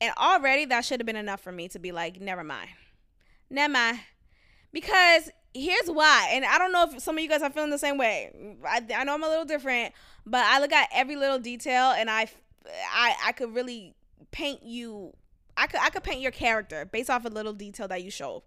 And 0.00 0.12
already 0.16 0.64
that 0.66 0.84
should 0.84 1.00
have 1.00 1.06
been 1.06 1.16
enough 1.16 1.40
for 1.40 1.52
me 1.52 1.68
to 1.68 1.78
be 1.78 1.92
like, 1.92 2.20
never 2.20 2.42
mind. 2.42 2.70
Never 3.50 3.72
mind. 3.72 4.00
Because 4.72 5.30
here's 5.52 5.88
why, 5.88 6.30
and 6.32 6.44
I 6.44 6.58
don't 6.58 6.72
know 6.72 6.86
if 6.90 7.02
some 7.02 7.16
of 7.16 7.22
you 7.22 7.28
guys 7.28 7.42
are 7.42 7.50
feeling 7.50 7.70
the 7.70 7.78
same 7.78 7.98
way. 7.98 8.30
I, 8.66 8.82
I 8.94 9.04
know 9.04 9.14
I'm 9.14 9.22
a 9.24 9.28
little 9.28 9.44
different, 9.44 9.92
but 10.24 10.44
I 10.44 10.60
look 10.60 10.72
at 10.72 10.88
every 10.92 11.16
little 11.16 11.38
detail 11.38 11.90
and 11.90 12.08
I, 12.08 12.28
I, 12.92 13.14
I 13.26 13.32
could 13.32 13.54
really 13.54 13.94
paint 14.30 14.62
you. 14.62 15.12
I 15.56 15.66
could 15.66 15.80
I 15.80 15.90
could 15.90 16.04
paint 16.04 16.20
your 16.20 16.30
character 16.30 16.84
based 16.84 17.10
off 17.10 17.24
a 17.24 17.28
little 17.28 17.52
detail 17.52 17.88
that 17.88 18.02
you 18.02 18.10
show. 18.10 18.44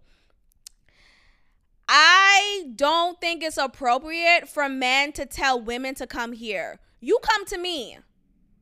I 1.86 2.70
don't 2.74 3.20
think 3.20 3.42
it's 3.42 3.58
appropriate 3.58 4.48
for 4.48 4.68
men 4.68 5.12
to 5.12 5.26
tell 5.26 5.60
women 5.60 5.94
to 5.96 6.06
come 6.06 6.32
here. 6.32 6.80
You 7.00 7.18
come 7.22 7.44
to 7.46 7.58
me, 7.58 7.98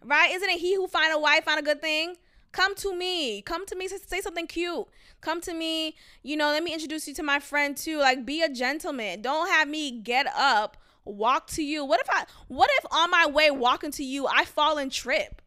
right? 0.05 0.32
Isn't 0.32 0.51
it 0.51 0.59
he 0.59 0.74
who 0.74 0.89
find 0.89 1.14
a 1.14 1.18
wife 1.18 1.44
find 1.44 1.60
a 1.60 1.62
good 1.62 1.80
thing? 1.80 2.16
Come 2.52 2.74
to 2.76 2.94
me. 2.94 3.42
Come 3.42 3.66
to 3.66 3.76
me. 3.76 3.88
Say 3.88 4.20
something 4.20 4.46
cute. 4.46 4.86
Come 5.20 5.40
to 5.42 5.54
me. 5.54 5.96
You 6.22 6.36
know, 6.36 6.48
let 6.48 6.62
me 6.62 6.72
introduce 6.72 7.08
you 7.08 7.14
to 7.14 7.22
my 7.22 7.40
friend 7.40 7.76
too. 7.76 7.98
Like, 7.98 8.24
be 8.24 8.42
a 8.42 8.48
gentleman. 8.48 9.22
Don't 9.22 9.48
have 9.48 9.68
me 9.68 9.90
get 9.90 10.26
up, 10.36 10.76
walk 11.04 11.48
to 11.48 11.62
you. 11.62 11.84
What 11.84 12.00
if 12.00 12.10
I, 12.10 12.24
what 12.48 12.70
if 12.78 12.86
on 12.92 13.10
my 13.10 13.26
way 13.26 13.50
walking 13.50 13.90
to 13.92 14.04
you, 14.04 14.26
I 14.26 14.44
fall 14.44 14.78
and 14.78 14.92
trip? 14.92 15.40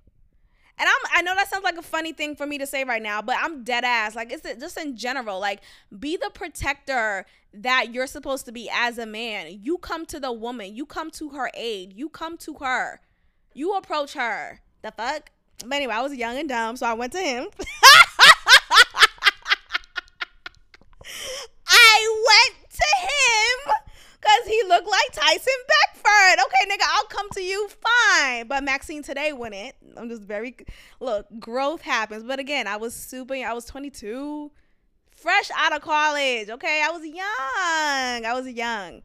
And 0.77 0.89
I'm 0.89 1.19
I 1.19 1.21
know 1.21 1.33
that 1.35 1.49
sounds 1.49 1.63
like 1.63 1.77
a 1.77 1.81
funny 1.81 2.11
thing 2.11 2.35
for 2.35 2.45
me 2.45 2.57
to 2.57 2.67
say 2.67 2.83
right 2.83 3.01
now, 3.01 3.21
but 3.21 3.37
I'm 3.39 3.63
dead 3.63 3.85
ass. 3.85 4.13
Like 4.13 4.31
it's 4.31 4.43
just 4.59 4.77
in 4.77 4.97
general, 4.97 5.39
like 5.39 5.61
be 5.97 6.17
the 6.17 6.29
protector 6.33 7.25
that 7.53 7.93
you're 7.93 8.07
supposed 8.07 8.45
to 8.47 8.51
be 8.51 8.69
as 8.69 8.97
a 8.97 9.05
man. 9.05 9.59
You 9.63 9.77
come 9.77 10.05
to 10.07 10.19
the 10.19 10.33
woman, 10.33 10.75
you 10.75 10.85
come 10.85 11.11
to 11.11 11.29
her 11.29 11.49
aid, 11.53 11.93
you 11.93 12.09
come 12.09 12.37
to 12.39 12.55
her. 12.55 12.99
You 13.53 13.75
approach 13.75 14.15
her. 14.15 14.59
The 14.81 14.91
fuck? 14.91 15.31
But 15.59 15.73
anyway, 15.73 15.93
I 15.93 16.01
was 16.01 16.13
young 16.13 16.37
and 16.37 16.49
dumb, 16.49 16.75
so 16.77 16.85
I 16.85 16.93
went 16.93 17.13
to 17.13 17.19
him. 17.19 17.47
I 21.67 22.23
went 22.27 22.71
to 22.71 22.85
him 23.01 23.73
because 24.19 24.47
he 24.47 24.63
looked 24.67 24.87
like 24.87 25.11
Tyson 25.13 25.53
Beckford. 25.67 26.39
Okay, 26.45 26.65
nigga, 26.69 26.85
I'll 26.87 27.05
come 27.05 27.29
to 27.33 27.41
you 27.41 27.69
fine. 27.69 28.47
But 28.47 28.63
Maxine 28.63 29.03
today 29.03 29.33
wouldn't. 29.33 29.75
I'm 29.97 30.09
just 30.09 30.23
very, 30.23 30.55
look, 30.99 31.27
growth 31.39 31.81
happens. 31.81 32.23
But 32.23 32.39
again, 32.39 32.67
I 32.67 32.77
was 32.77 32.93
super, 32.93 33.35
I 33.35 33.53
was 33.53 33.65
22, 33.65 34.51
fresh 35.15 35.49
out 35.55 35.75
of 35.75 35.81
college. 35.81 36.49
Okay, 36.49 36.83
I 36.85 36.91
was 36.91 37.05
young. 37.05 38.25
I 38.25 38.33
was 38.33 38.47
young. 38.47 39.01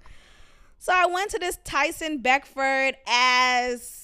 So 0.78 0.93
I 0.94 1.06
went 1.06 1.31
to 1.32 1.39
this 1.39 1.59
Tyson 1.64 2.18
Beckford 2.18 2.97
as 3.06 3.99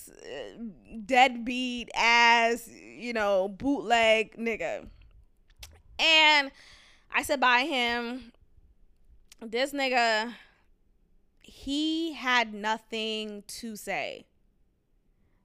deadbeat 1.05 1.91
ass, 1.95 2.69
you 2.69 3.13
know, 3.13 3.49
bootleg 3.49 4.37
nigga. 4.37 4.89
And 5.99 6.51
I 7.15 7.23
said 7.23 7.41
by 7.41 7.61
him, 7.61 8.33
this 9.41 9.73
nigga, 9.73 10.35
he 11.41 12.13
had 12.13 12.55
nothing 12.55 13.45
to 13.47 13.77
say. 13.77 14.27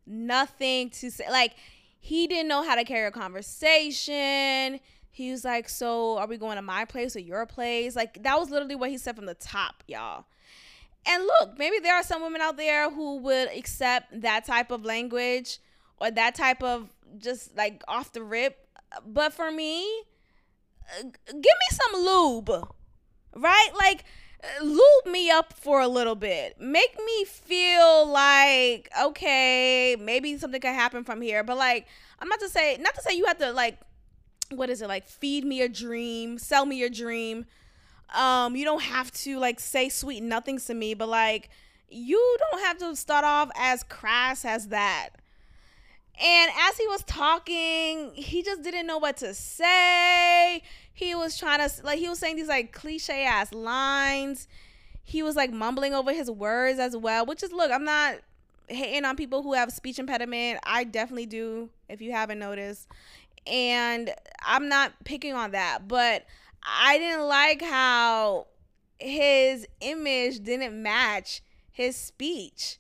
Nothing 0.06 0.90
to 0.92 1.12
say. 1.12 1.30
Like, 1.30 1.54
he 2.00 2.28
didn't 2.28 2.48
know 2.48 2.64
how 2.64 2.76
to 2.76 2.84
carry 2.84 3.08
a 3.08 3.12
conversation. 3.12 4.80
He 5.12 5.32
was 5.32 5.46
like, 5.46 5.70
So 5.70 6.18
are 6.18 6.28
we 6.28 6.38
going 6.38 6.56
to 6.56 6.62
my 6.62 6.86
place 6.86 7.16
or 7.16 7.20
your 7.20 7.46
place? 7.46 7.96
Like, 7.96 8.24
that 8.24 8.40
was 8.40 8.50
literally 8.50 8.76
what 8.76 8.90
he 8.90 8.98
said 8.98 9.16
from 9.16 9.26
the 9.26 9.36
top, 9.36 9.84
y'all. 9.88 10.26
And 11.06 11.24
look, 11.24 11.58
maybe 11.58 11.80
there 11.80 11.96
are 11.96 12.04
some 12.04 12.22
women 12.22 12.42
out 12.42 12.58
there 12.58 12.90
who 12.90 13.18
would 13.18 13.50
accept 13.50 14.22
that 14.22 14.46
type 14.46 14.72
of 14.72 14.86
language 14.86 15.60
or 16.00 16.12
that 16.12 16.36
type 16.36 16.62
of 16.62 16.90
just 17.18 17.56
like 17.58 17.84
off 17.88 18.14
the 18.14 18.24
rip. 18.24 18.68
But 19.06 19.34
for 19.34 19.52
me, 19.52 19.86
uh, 21.00 21.04
give 21.04 21.34
me 21.34 21.42
some 21.72 22.02
lube, 22.02 22.68
right? 23.36 23.70
Like, 23.78 24.04
lube 24.62 25.06
me 25.06 25.30
up 25.30 25.54
for 25.54 25.82
a 25.82 25.88
little 25.88 26.16
bit. 26.16 26.60
Make 26.60 26.98
me 27.04 27.26
feel 27.26 28.06
like, 28.08 28.90
okay, 29.02 29.96
maybe 30.00 30.38
something 30.38 30.62
could 30.62 30.72
happen 30.72 31.04
from 31.04 31.22
here. 31.22 31.44
But 31.44 31.58
like, 31.58 31.88
I'm 32.20 32.28
not 32.28 32.40
to 32.42 32.50
say, 32.50 32.78
not 32.80 32.96
to 32.96 33.02
say 33.02 33.16
you 33.16 33.26
have 33.26 33.38
to 33.40 33.52
like, 33.52 33.80
what 34.50 34.70
is 34.70 34.82
it, 34.82 34.88
like 34.88 35.08
feed 35.08 35.46
me 35.46 35.62
a 35.62 35.70
dream, 35.70 36.38
sell 36.38 36.66
me 36.66 36.84
a 36.84 36.90
dream 36.90 37.46
um, 38.16 38.56
you 38.56 38.66
don't 38.66 38.82
have 38.82 39.12
to 39.12 39.38
like 39.40 39.60
say 39.60 39.90
sweet 39.90 40.22
nothings 40.22 40.66
to 40.66 40.74
me, 40.74 40.94
but 40.94 41.10
like 41.10 41.50
you 41.90 42.38
don't 42.52 42.62
have 42.62 42.78
to 42.80 42.96
start 42.96 43.24
off 43.24 43.50
as 43.56 43.84
crass 43.84 44.46
as 44.46 44.70
that. 44.70 45.10
And 46.20 46.52
as 46.70 46.78
he 46.78 46.88
was 46.88 47.04
talking, 47.04 48.12
he 48.14 48.44
just 48.44 48.62
didn't 48.62 48.86
know 48.86 48.98
what 48.98 49.18
to 49.18 49.34
say. 49.34 50.62
He 50.94 51.16
was 51.16 51.38
trying 51.38 51.68
to 51.68 51.84
like 51.84 52.00
he 52.00 52.10
was 52.10 52.20
saying 52.20 52.36
these 52.36 52.48
like 52.48 52.72
cliche 52.72 53.26
ass 53.26 53.54
lines. 53.54 54.48
He 55.04 55.24
was 55.24 55.36
like 55.36 55.52
mumbling 55.52 55.94
over 55.94 56.14
his 56.14 56.30
words 56.30 56.80
as 56.80 56.96
well, 56.96 57.26
which 57.26 57.44
is 57.44 57.52
look, 57.52 57.72
I'm 57.72 57.84
not 57.84 58.18
hating 58.68 59.06
on 59.06 59.16
people 59.16 59.42
who 59.44 59.54
have 59.54 59.72
speech 59.72 60.00
impediment. 60.00 60.60
I 60.64 60.84
definitely 60.84 61.26
do 61.26 61.70
if 61.90 62.02
you 62.02 62.12
haven't 62.12 62.40
noticed. 62.40 62.88
And 63.48 64.14
I'm 64.46 64.70
not 64.70 64.94
picking 65.04 65.34
on 65.34 65.52
that, 65.52 65.88
but 65.88 66.26
I 66.64 66.98
didn't 66.98 67.28
like 67.28 67.62
how 67.62 68.48
his 69.00 69.68
image 69.80 70.44
didn't 70.44 70.82
match 70.82 71.42
his 71.72 71.96
speech. 71.96 72.78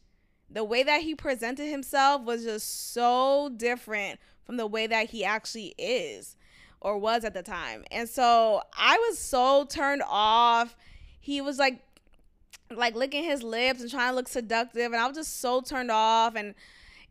The 0.50 0.64
way 0.64 0.84
that 0.84 1.02
he 1.02 1.16
presented 1.16 1.70
himself 1.70 2.24
was 2.24 2.44
just 2.44 2.94
so 2.94 3.50
different 3.56 4.20
from 4.46 4.58
the 4.58 4.68
way 4.68 4.86
that 4.88 5.10
he 5.10 5.24
actually 5.24 5.74
is 5.78 6.36
or 6.82 6.98
was 6.98 7.24
at 7.24 7.34
the 7.34 7.44
time. 7.44 7.86
And 7.90 8.10
so 8.10 8.62
I 8.78 8.98
was 8.98 9.18
so 9.18 9.66
turned 9.66 10.04
off. 10.06 10.76
He 11.20 11.42
was 11.42 11.58
like 11.58 11.80
like 12.70 12.96
licking 12.96 13.24
his 13.24 13.44
lips 13.44 13.82
and 13.82 13.90
trying 13.92 14.12
to 14.12 14.16
look 14.16 14.28
seductive 14.28 14.94
and 14.94 14.96
I 14.96 15.08
was 15.08 15.18
just 15.18 15.42
so 15.42 15.62
turned 15.62 15.92
off 15.92 16.36
and 16.36 16.56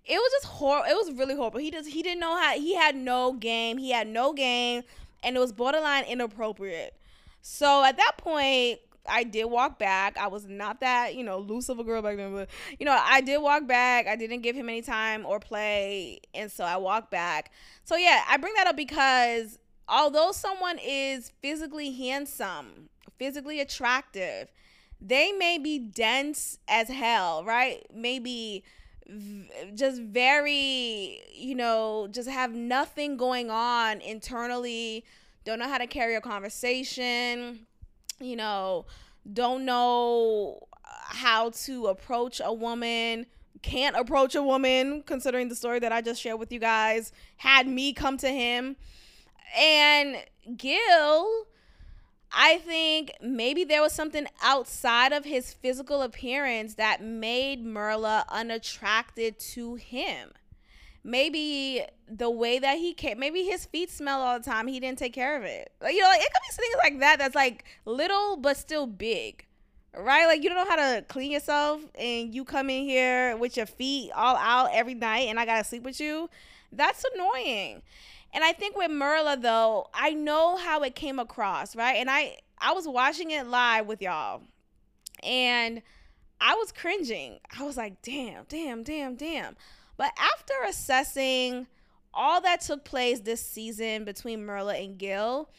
it 0.07 0.17
was 0.17 0.33
just 0.33 0.47
horrible. 0.47 0.91
It 0.91 0.95
was 0.95 1.13
really 1.13 1.35
horrible. 1.35 1.61
He 1.61 1.71
just 1.71 1.89
he 1.89 2.03
didn't 2.03 2.21
know 2.21 2.37
how. 2.37 2.55
He 2.55 2.75
had 2.75 2.97
no 2.97 3.33
game. 3.33 3.79
He 3.79 3.91
had 3.91 4.09
no 4.09 4.33
game, 4.33 4.83
and 5.23 5.37
it 5.37 5.41
was 5.41 5.53
borderline 5.53 6.05
inappropriate. 6.05 6.95
So 7.43 7.85
at 7.85 7.97
that 7.97 8.13
point, 8.19 8.81
I 9.09 9.25
did 9.25 9.45
walk 9.45 9.79
back. 9.79 10.17
I 10.19 10.29
was 10.29 10.47
not 10.47 10.81
that, 10.81 11.15
you 11.15 11.25
know, 11.25 11.39
loose 11.39 11.69
of 11.69 11.79
a 11.79 11.85
girl 11.85 12.03
back 12.03 12.17
then, 12.17 12.35
but 12.35 12.49
you 12.79 12.87
know, 12.87 12.99
I 13.01 13.21
did 13.21 13.39
walk 13.39 13.67
back. 13.67 14.07
I 14.07 14.17
didn't 14.17 14.43
give 14.43 14.55
him 14.55 14.69
any 14.69 14.83
time 14.83 15.25
or 15.25 15.41
play, 15.41 16.21
and 16.35 16.51
so 16.51 16.65
I 16.65 16.77
walked 16.77 17.11
back. 17.11 17.51
So 17.85 17.97
yeah, 17.97 18.23
I 18.29 18.37
bring 18.37 18.55
that 18.57 18.67
up 18.67 18.77
because 18.77 19.59
although 19.89 20.33
someone 20.33 20.79
is 20.79 21.33
physically 21.41 21.93
handsome, 21.93 22.91
physically 23.19 23.61
attractive, 23.61 24.53
they 25.01 25.33
may 25.33 25.59
be 25.59 25.79
dense 25.79 26.59
as 26.69 26.89
hell, 26.89 27.43
right? 27.45 27.87
Maybe 27.93 28.65
just 29.75 30.01
very, 30.03 31.21
you 31.35 31.55
know, 31.55 32.09
just 32.11 32.29
have 32.29 32.55
nothing 32.55 33.17
going 33.17 33.51
on 33.51 34.01
internally, 34.01 35.05
don't 35.45 35.59
know 35.59 35.69
how 35.69 35.79
to 35.79 35.87
carry 35.87 36.15
a 36.15 36.21
conversation, 36.21 37.67
you 38.21 38.37
know, 38.37 38.87
don't 39.33 39.65
know 39.65 40.67
how 40.87 41.51
to 41.51 41.87
approach 41.87 42.41
a 42.45 42.53
woman, 42.53 43.27
can't 43.63 43.97
approach 43.97 44.35
a 44.35 44.43
woman, 44.43 45.03
considering 45.05 45.49
the 45.49 45.55
story 45.55 45.79
that 45.79 45.93
I 45.93 46.01
just 46.01 46.21
shared 46.21 46.39
with 46.39 46.53
you 46.53 46.61
guys, 46.61 47.13
had 47.37 47.67
me 47.67 47.93
come 47.93 48.17
to 48.19 48.29
him. 48.29 48.77
And 49.59 50.17
Gil, 50.57 51.47
I 52.33 52.59
think 52.59 53.13
maybe 53.21 53.65
there 53.65 53.83
was 53.83 53.93
something 53.93 54.27
outside 54.43 55.13
of 55.13 55.25
his 55.25 55.53
physical 55.53 56.03
appearance 56.03 56.75
that 56.75 57.03
made 57.03 57.65
Myrla 57.65 58.25
unattracted 58.29 59.39
to 59.55 59.75
him. 59.75 60.31
Maybe 61.03 61.83
the 62.09 62.31
way 62.31 62.59
that 62.59 62.79
he 62.79 62.93
came, 62.93 63.19
maybe 63.19 63.45
his 63.45 63.65
feet 63.67 63.91
smell 63.91 64.21
all 64.21 64.39
the 64.39 64.45
time. 64.45 64.67
He 64.67 64.79
didn't 64.79 64.99
take 64.99 65.15
care 65.15 65.37
of 65.37 65.45
it. 65.45 65.73
Like, 65.81 65.95
you 65.95 66.03
know, 66.03 66.09
like, 66.09 66.21
it 66.21 66.29
could 66.33 66.43
be 66.43 66.63
things 66.63 66.77
like 66.85 67.01
that 67.01 67.19
that's 67.19 67.35
like 67.35 67.65
little 67.85 68.37
but 68.37 68.57
still 68.57 68.87
big, 68.87 69.47
right? 69.97 70.27
Like 70.27 70.43
you 70.43 70.51
don't 70.51 70.59
know 70.59 70.71
how 70.71 70.77
to 70.77 71.03
clean 71.09 71.31
yourself, 71.33 71.81
and 71.99 72.35
you 72.35 72.45
come 72.45 72.69
in 72.71 72.85
here 72.85 73.37
with 73.39 73.57
your 73.57 73.67
feet 73.67 74.13
all 74.15 74.37
out 74.37 74.71
every 74.73 74.95
night, 74.95 75.29
and 75.29 75.41
I 75.41 75.47
gotta 75.47 75.65
sleep 75.65 75.85
with 75.85 76.01
you. 76.01 76.29
That's 76.71 77.05
annoying. 77.15 77.83
And 78.33 78.45
I 78.45 78.53
think 78.53 78.77
with 78.77 78.91
Myrla 78.91 79.41
though, 79.41 79.89
I 79.93 80.11
know 80.11 80.57
how 80.57 80.83
it 80.83 80.95
came 80.95 81.19
across, 81.19 81.75
right? 81.75 81.97
And 81.97 82.11
I 82.11 82.37
I 82.59 82.73
was 82.73 82.87
watching 82.87 83.31
it 83.31 83.47
live 83.47 83.87
with 83.87 84.03
y'all. 84.03 84.43
And 85.23 85.83
I 86.41 86.55
was 86.55 86.73
cringing. 86.73 87.39
I 87.59 87.65
was 87.65 87.77
like, 87.77 88.01
"Damn, 88.03 88.45
damn, 88.49 88.83
damn, 88.83 89.15
damn." 89.17 89.57
But 89.97 90.13
after 90.19 90.55
assessing 90.67 91.67
all 92.15 92.41
that 92.41 92.63
took 92.63 92.85
place 92.85 93.21
this 93.21 93.45
season 93.45 94.05
between 94.05 94.47
Myrla 94.47 94.83
and 94.83 94.97
Gil, 94.97 95.51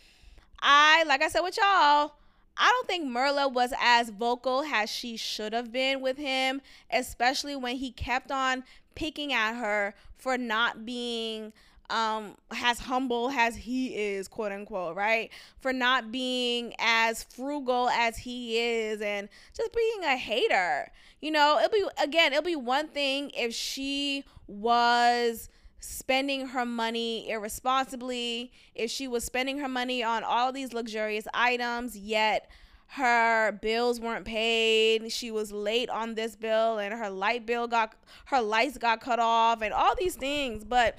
I, 0.59 1.03
like 1.03 1.21
I 1.21 1.27
said 1.27 1.41
with 1.41 1.57
y'all, 1.57 2.13
I 2.57 2.69
don't 2.69 2.87
think 2.87 3.07
Myrla 3.07 3.51
was 3.51 3.73
as 3.79 4.09
vocal 4.09 4.63
as 4.63 4.89
she 4.89 5.17
should 5.17 5.53
have 5.53 5.71
been 5.71 6.01
with 6.01 6.17
him, 6.17 6.61
especially 6.91 7.55
when 7.55 7.77
he 7.77 7.91
kept 7.91 8.31
on 8.31 8.63
picking 8.95 9.31
at 9.33 9.55
her 9.55 9.93
for 10.17 10.37
not 10.37 10.85
being 10.85 11.53
um 11.91 12.35
as 12.51 12.79
humble 12.79 13.29
as 13.29 13.55
he 13.55 13.95
is 13.95 14.27
quote 14.27 14.51
unquote 14.51 14.95
right? 14.95 15.29
For 15.59 15.73
not 15.73 16.11
being 16.11 16.73
as 16.79 17.23
frugal 17.23 17.89
as 17.89 18.17
he 18.17 18.57
is 18.57 19.01
and 19.01 19.29
just 19.55 19.73
being 19.73 20.03
a 20.03 20.17
hater. 20.17 20.91
You 21.19 21.31
know 21.31 21.59
it'll 21.59 21.71
be 21.71 21.85
again 22.01 22.31
it'll 22.33 22.43
be 22.43 22.55
one 22.55 22.87
thing 22.87 23.31
if 23.35 23.53
she 23.53 24.23
was 24.47 25.49
spending 25.79 26.47
her 26.47 26.65
money 26.65 27.29
irresponsibly 27.29 28.51
if 28.75 28.91
she 28.91 29.07
was 29.07 29.23
spending 29.23 29.57
her 29.57 29.67
money 29.67 30.03
on 30.03 30.23
all 30.23 30.51
these 30.51 30.73
luxurious 30.73 31.27
items 31.33 31.97
yet 31.97 32.47
her 32.85 33.51
bills 33.63 33.99
weren't 33.99 34.25
paid 34.25 35.11
she 35.11 35.31
was 35.31 35.51
late 35.51 35.89
on 35.89 36.13
this 36.13 36.35
bill 36.35 36.77
and 36.77 36.93
her 36.93 37.09
light 37.09 37.47
bill 37.47 37.67
got 37.67 37.95
her 38.25 38.41
lights 38.41 38.77
got 38.77 39.01
cut 39.01 39.19
off 39.19 39.61
and 39.61 39.73
all 39.73 39.93
these 39.99 40.15
things. 40.15 40.63
But 40.63 40.97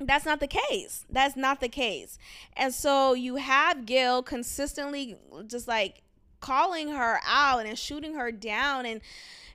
that's 0.00 0.24
not 0.24 0.40
the 0.40 0.46
case. 0.46 1.04
That's 1.10 1.36
not 1.36 1.60
the 1.60 1.68
case. 1.68 2.18
And 2.56 2.72
so 2.72 3.14
you 3.14 3.36
have 3.36 3.86
Gil 3.86 4.22
consistently 4.22 5.16
just 5.46 5.66
like 5.66 6.02
calling 6.40 6.88
her 6.88 7.20
out 7.26 7.66
and 7.66 7.78
shooting 7.78 8.14
her 8.14 8.30
down. 8.30 8.86
And 8.86 9.00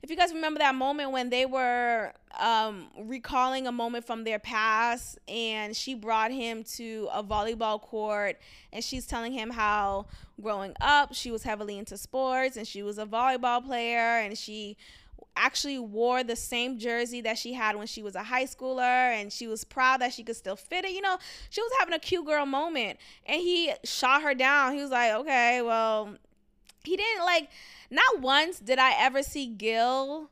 if 0.02 0.10
you 0.10 0.18
guys 0.18 0.34
remember 0.34 0.60
that 0.60 0.76
moment 0.76 1.11
when 1.11 1.30
they 1.30 1.45
were 1.45 2.11
um, 2.38 2.88
recalling 2.99 3.68
a 3.68 3.72
moment 3.72 4.06
from 4.06 4.26
their 4.26 4.40
past 4.40 5.18
and 5.30 5.76
she 5.76 5.95
brought 5.95 6.32
him 6.32 6.64
to 6.76 7.07
a 7.14 7.24
volleyball 7.24 7.80
court 7.80 8.38
and 8.74 8.84
she's 8.84 9.06
telling 9.06 9.32
him 9.32 9.49
how 9.49 10.07
growing 10.41 10.74
up 10.82 11.14
she 11.14 11.32
was 11.32 11.44
heavily 11.44 11.78
into 11.78 11.95
sports 11.95 12.57
and 12.57 12.68
she 12.68 12.84
was 12.84 12.98
a 12.98 13.06
volleyball 13.06 13.64
player 13.64 14.20
and 14.20 14.38
she 14.38 14.76
actually 15.36 15.80
wore 15.80 16.24
the 16.24 16.36
same 16.36 16.78
jersey 16.78 17.22
that 17.22 17.38
she 17.38 17.54
had 17.54 17.76
when 17.76 17.88
she 17.88 18.04
was 18.04 18.16
a 18.16 18.24
high 18.24 18.46
schooler 18.46 18.82
and 18.82 19.32
she 19.32 19.48
was 19.48 19.64
proud 19.64 20.02
that 20.02 20.14
she 20.14 20.24
could 20.24 20.36
still 20.36 20.56
fit 20.56 20.86
it. 20.86 20.92
You 20.92 21.02
know, 21.02 21.18
she 21.50 21.62
was 21.62 21.72
having 21.80 21.94
a 21.94 22.00
cute 22.00 22.26
girl 22.26 22.46
moment 22.46 23.00
and 23.26 23.42
he 23.42 23.74
shot 23.84 24.22
her 24.22 24.34
down. 24.34 24.74
He 24.74 24.82
was 24.82 24.92
like, 24.92 25.14
okay, 25.14 25.62
well, 25.62 26.16
he 26.84 26.98
didn't 26.98 27.26
like, 27.26 27.50
not 27.90 28.22
once 28.22 28.60
did 28.60 28.80
I 28.80 28.94
ever 29.00 29.24
see 29.24 29.48
Gil 29.48 30.30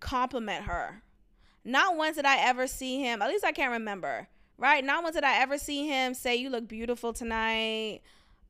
compliment 0.00 0.64
her. 0.64 1.02
Not 1.64 1.96
once 1.96 2.16
did 2.16 2.26
I 2.26 2.38
ever 2.38 2.66
see 2.66 3.00
him, 3.00 3.22
at 3.22 3.28
least 3.28 3.44
I 3.44 3.52
can't 3.52 3.72
remember, 3.72 4.28
right? 4.58 4.84
Not 4.84 5.02
once 5.02 5.14
did 5.14 5.24
I 5.24 5.40
ever 5.40 5.58
see 5.58 5.86
him 5.86 6.12
say, 6.12 6.36
you 6.36 6.50
look 6.50 6.68
beautiful 6.68 7.12
tonight 7.12 8.00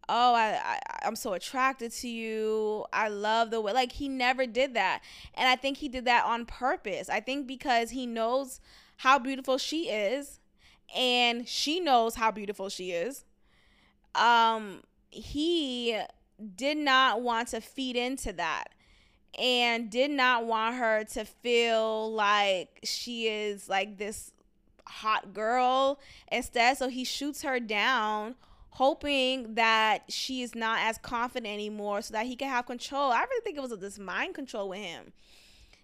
oh 0.09 0.35
I, 0.35 0.61
I 0.63 0.79
i'm 1.03 1.17
so 1.17 1.33
attracted 1.33 1.93
to 1.93 2.09
you. 2.09 2.85
I 2.93 3.09
love 3.09 3.51
the 3.51 3.61
way 3.61 3.73
like 3.73 3.93
he 3.93 4.09
never 4.09 4.47
did 4.47 4.75
that. 4.75 5.03
And 5.35 5.49
i 5.49 5.57
think 5.57 5.79
he 5.79 5.89
did 5.89 6.05
that 6.07 6.25
on 6.25 6.47
purpose. 6.47 7.09
I 7.09 7.21
think 7.21 7.47
because 7.47 7.91
he 7.91 8.07
knows 8.07 8.61
how 8.99 9.19
beautiful 9.19 9.59
she 9.59 9.89
is 9.91 10.41
and 10.95 11.49
she 11.49 11.81
knows 11.81 12.17
how 12.17 12.31
beautiful 12.31 12.69
she 12.69 12.93
is. 12.93 13.25
Um 14.15 14.83
he 15.11 15.99
did 16.57 16.77
not 16.77 17.23
want 17.23 17.49
to 17.49 17.61
feed 17.61 17.97
into 17.97 18.33
that 18.33 18.71
and 19.39 19.91
did 19.91 20.11
not 20.11 20.45
want 20.45 20.77
her 20.77 21.05
to 21.05 21.25
feel 21.25 22.13
like 22.13 22.81
she 22.85 23.29
is 23.29 23.69
like 23.69 23.99
this 23.99 24.33
hot 24.87 25.33
girl 25.33 25.99
instead. 26.31 26.77
So 26.77 26.89
he 26.89 27.05
shoots 27.05 27.43
her 27.43 27.59
down 27.59 28.37
hoping 28.75 29.55
that 29.55 30.03
she 30.09 30.43
is 30.43 30.57
not 30.57 30.81
as 30.81 30.99
confident 30.99 31.53
anymore 31.53 32.03
so 32.03 32.13
that 32.13 32.27
he 32.27 32.35
can 32.35 32.49
have 32.49 32.67
control. 32.67 33.13
I 33.13 33.21
really 33.21 33.41
think 33.45 33.57
it 33.57 33.61
was 33.61 33.71
this 33.79 34.01
mind 34.01 34.35
control 34.35 34.69
with 34.69 34.81
him. 34.81 35.13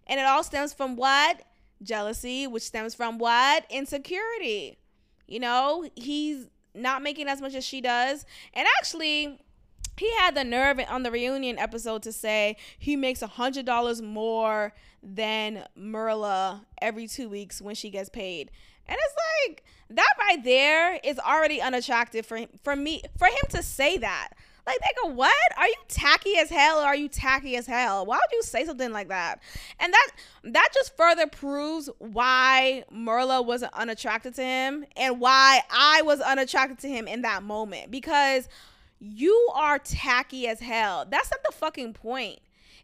And 0.09 0.19
it 0.19 0.27
all 0.27 0.43
stems 0.43 0.73
from 0.73 0.97
what? 0.97 1.43
Jealousy, 1.85 2.49
which 2.49 2.65
stems 2.65 2.97
from 2.97 3.19
what? 3.19 3.65
Insecurity. 3.71 4.77
You 5.29 5.39
know, 5.39 5.89
he's 5.95 6.49
not 6.75 7.01
making 7.01 7.29
as 7.29 7.41
much 7.41 7.55
as 7.55 7.65
she 7.65 7.81
does. 7.81 8.27
And 8.55 8.67
actually, 8.79 9.39
he 9.97 10.13
had 10.17 10.35
the 10.35 10.43
nerve 10.43 10.81
on 10.89 11.05
the 11.05 11.13
reunion 11.13 11.61
episode 11.61 12.03
to 12.03 12.13
say 12.13 12.57
he 12.77 12.97
makes 12.97 13.23
a 13.23 13.29
hundred 13.29 13.67
dollars 13.67 14.03
more 14.03 14.75
than 15.01 15.65
Myrla 15.79 16.67
every 16.83 17.07
two 17.07 17.29
weeks 17.29 17.63
when 17.63 17.77
she 17.77 17.89
gets 17.89 18.09
paid. 18.09 18.51
And 18.89 18.99
it's 19.01 19.15
like 19.49 19.65
that 19.91 20.15
right 20.19 20.43
there 20.43 20.99
is 21.03 21.19
already 21.19 21.61
unattractive 21.61 22.25
for 22.25 22.37
him, 22.37 22.49
for 22.63 22.77
me 22.77 23.03
for 23.19 23.27
him 23.27 23.51
to 23.51 23.63
say 23.63 23.99
that. 23.99 24.31
Like 24.67 24.79
they 24.79 25.03
go, 25.03 25.09
what? 25.09 25.33
Are 25.57 25.67
you 25.67 25.75
tacky 25.89 26.37
as 26.37 26.49
hell 26.49 26.79
or 26.79 26.87
are 26.87 26.97
you 26.97 27.09
tacky 27.09 27.57
as 27.57 27.67
hell? 27.67 28.07
Why 28.07 28.17
would 28.17 28.33
you 28.33 28.43
say 28.43 28.65
something 28.65 28.93
like 28.93 29.09
that? 29.09 29.41
And 29.81 29.93
that 29.93 30.11
that 30.45 30.69
just 30.73 30.97
further 30.97 31.27
proves 31.27 31.91
why 31.99 32.85
Myrla 32.93 33.45
wasn't 33.45 33.73
unattracted 33.75 34.35
to 34.35 34.45
him 34.45 34.85
and 34.97 35.21
why 35.21 35.63
I 35.71 36.03
was 36.03 36.21
unattracted 36.21 36.79
to 36.81 36.89
him 36.89 37.09
in 37.09 37.23
that 37.23 37.43
moment. 37.43 37.91
Because 37.91 38.49
you 39.01 39.51
are 39.55 39.79
tacky 39.79 40.47
as 40.47 40.61
hell. 40.61 41.07
That's 41.09 41.31
not 41.31 41.41
the 41.43 41.53
fucking 41.53 41.95
point. 41.95 42.41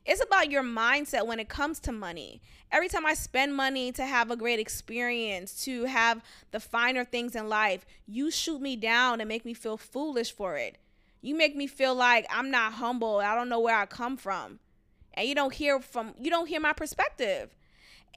It's 0.06 0.22
about 0.22 0.50
your 0.50 0.62
mindset 0.62 1.26
when 1.26 1.40
it 1.40 1.48
comes 1.48 1.78
to 1.80 1.92
money. 1.92 2.40
Every 2.76 2.88
time 2.88 3.06
I 3.06 3.14
spend 3.14 3.56
money 3.56 3.90
to 3.92 4.04
have 4.04 4.30
a 4.30 4.36
great 4.36 4.60
experience, 4.60 5.64
to 5.64 5.84
have 5.84 6.22
the 6.50 6.60
finer 6.60 7.06
things 7.06 7.34
in 7.34 7.48
life, 7.48 7.86
you 8.06 8.30
shoot 8.30 8.60
me 8.60 8.76
down 8.76 9.22
and 9.22 9.28
make 9.28 9.46
me 9.46 9.54
feel 9.54 9.78
foolish 9.78 10.30
for 10.30 10.58
it. 10.58 10.76
You 11.22 11.34
make 11.34 11.56
me 11.56 11.68
feel 11.68 11.94
like 11.94 12.26
I'm 12.28 12.50
not 12.50 12.74
humble. 12.74 13.16
I 13.16 13.34
don't 13.34 13.48
know 13.48 13.60
where 13.60 13.78
I 13.78 13.86
come 13.86 14.18
from. 14.18 14.58
And 15.14 15.26
you 15.26 15.34
don't 15.34 15.54
hear 15.54 15.80
from 15.80 16.12
you 16.20 16.28
don't 16.28 16.48
hear 16.48 16.60
my 16.60 16.74
perspective. 16.74 17.56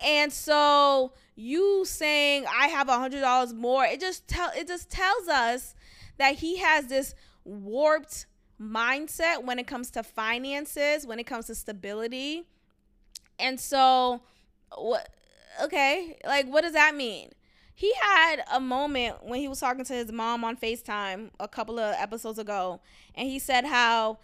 And 0.03 0.30
so 0.34 1.14
you 1.38 1.86
saying 1.86 2.45
I 2.53 2.68
have 2.68 2.90
a 2.90 2.99
hundred 2.99 3.22
dollars 3.22 3.53
more, 3.53 3.86
it 3.86 4.02
just 4.02 4.27
tell 4.27 4.52
it 4.57 4.68
just 4.68 4.90
tells 4.90 5.30
us 5.30 5.73
that 6.18 6.36
he 6.36 6.57
has 6.57 6.88
this 6.88 7.15
warped 7.45 8.26
mindset 8.61 9.41
when 9.45 9.57
it 9.57 9.68
comes 9.68 9.90
to 9.91 10.03
finances, 10.03 11.07
when 11.07 11.18
it 11.18 11.26
comes 11.26 11.48
to 11.48 11.56
stability. 11.56 12.44
And 13.40 13.57
so 13.57 14.19
what 14.78 15.10
okay, 15.64 16.18
like 16.26 16.48
what 16.48 16.62
does 16.62 16.74
that 16.74 16.96
mean? 16.96 17.32
He 17.74 17.94
had 18.02 18.44
a 18.52 18.60
moment 18.60 19.24
when 19.24 19.40
he 19.40 19.48
was 19.48 19.60
talking 19.60 19.86
to 19.86 19.94
his 19.94 20.12
mom 20.12 20.44
on 20.44 20.58
FaceTime 20.58 21.30
a 21.40 21.48
couple 21.48 21.80
of 21.80 21.96
episodes 21.98 22.38
ago, 22.38 22.82
and 23.16 23.30
he 23.30 23.40
said 23.40 23.66
how 23.66 24.20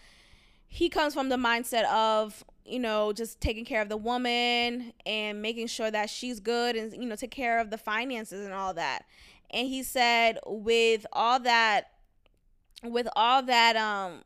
he 0.68 0.90
comes 0.90 1.14
from 1.14 1.30
the 1.30 1.38
mindset 1.38 1.86
of 1.86 2.44
you 2.66 2.80
know 2.80 3.14
just 3.14 3.40
taking 3.40 3.64
care 3.64 3.82
of 3.82 3.90
the 3.90 3.98
woman 3.98 4.94
and 5.06 5.42
making 5.42 5.68
sure 5.68 5.90
that 5.92 6.10
she's 6.10 6.40
good 6.40 6.76
and 6.76 6.94
you 6.94 7.08
know 7.08 7.16
take 7.16 7.32
care 7.32 7.60
of 7.60 7.70
the 7.70 7.78
finances 7.78 8.44
and 8.44 8.54
all 8.54 8.74
that 8.74 9.06
and 9.52 9.68
he 9.68 9.84
said 9.84 10.40
with 10.46 11.06
all 11.14 11.40
that 11.40 11.92
with 12.84 13.08
all 13.16 13.44
that 13.44 13.76
um 13.76 14.24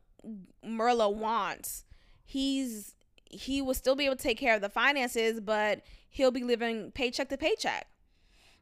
Myrla 0.65 1.13
wants 1.13 1.85
he's 2.25 2.95
he 3.29 3.61
will 3.61 3.73
still 3.73 3.95
be 3.95 4.05
able 4.05 4.15
to 4.15 4.23
take 4.23 4.39
care 4.39 4.55
of 4.55 4.61
the 4.61 4.69
finances 4.69 5.39
but 5.39 5.81
he'll 6.09 6.31
be 6.31 6.43
living 6.43 6.91
paycheck 6.91 7.29
to 7.29 7.37
paycheck 7.37 7.87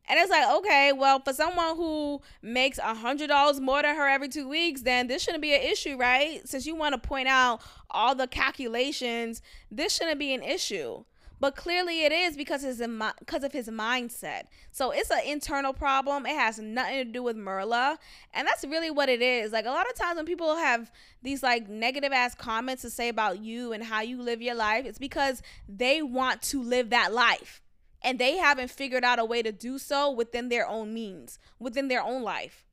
and 0.10 0.18
it's 0.20 0.32
like, 0.32 0.50
okay, 0.60 0.94
well, 0.94 1.20
for 1.20 1.34
someone 1.34 1.76
who 1.76 2.22
makes 2.42 2.78
a 2.78 2.96
hundred 2.96 3.28
dollars 3.28 3.60
more 3.60 3.82
than 3.82 3.96
her 3.96 4.08
every 4.08 4.30
two 4.30 4.48
weeks, 4.48 4.82
then 4.82 5.08
this 5.08 5.22
shouldn't 5.24 5.42
be 5.42 5.54
an 5.54 5.62
issue, 5.62 5.98
right? 5.98 6.48
Since 6.48 6.66
you 6.66 6.76
want 6.76 6.94
to 6.94 7.08
point 7.08 7.28
out 7.28 7.62
all 7.92 8.16
the 8.16 8.28
calculations, 8.28 9.42
this 9.70 9.94
shouldn't 9.94 10.20
be 10.20 10.34
an 10.34 10.44
issue. 10.44 11.04
But 11.40 11.56
clearly 11.56 12.04
it 12.04 12.12
is 12.12 12.36
because 12.36 12.64
his 12.64 12.78
because 13.20 13.44
of 13.44 13.52
his 13.52 13.70
mindset. 13.70 14.44
So 14.72 14.92
it's 14.92 15.12
an 15.12 15.22
internal 15.26 15.72
problem. 15.72 16.26
It 16.26 16.36
has 16.36 16.58
nothing 16.58 16.98
to 16.98 17.12
do 17.12 17.22
with 17.22 17.38
Myrla, 17.38 17.98
and 18.34 18.48
that's 18.48 18.66
really 18.66 18.90
what 18.90 19.08
it 19.10 19.22
is. 19.22 19.52
Like 19.52 19.66
a 19.66 19.72
lot 19.72 19.88
of 19.90 19.96
times 19.96 20.18
when 20.18 20.26
people 20.26 20.56
have 20.56 20.92
these 21.22 21.44
like 21.44 21.70
negative 21.70 22.12
ass 22.12 22.34
comments 22.34 22.82
to 22.82 22.90
say 22.90 23.10
about 23.10 23.40
you 23.40 23.72
and 23.72 23.84
how 23.84 24.02
you 24.02 24.22
live 24.22 24.42
your 24.42 24.56
life, 24.56 24.86
it's 24.86 25.00
because 25.00 25.42
they 25.70 26.02
want 26.02 26.42
to 26.44 26.62
live 26.62 26.90
that 26.90 27.14
life 27.14 27.62
and 28.02 28.20
they 28.20 28.38
haven't 28.38 28.72
figured 28.72 29.04
out 29.04 29.20
a 29.20 29.26
way 29.26 29.42
to 29.42 29.52
do 29.52 29.78
so 29.78 30.12
within 30.12 30.50
their 30.50 30.68
own 30.68 30.94
means, 30.94 31.40
within 31.60 31.88
their 31.88 32.02
own 32.02 32.24
life. 32.24 32.66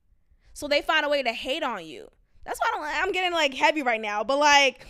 So 0.53 0.67
they 0.67 0.81
find 0.81 1.05
a 1.05 1.09
way 1.09 1.23
to 1.23 1.33
hate 1.33 1.63
on 1.63 1.85
you. 1.85 2.09
That's 2.45 2.59
why 2.59 3.01
I'm 3.01 3.11
getting 3.11 3.33
like 3.33 3.53
heavy 3.53 3.81
right 3.81 3.99
now, 3.99 4.23
but 4.23 4.37
like 4.37 4.85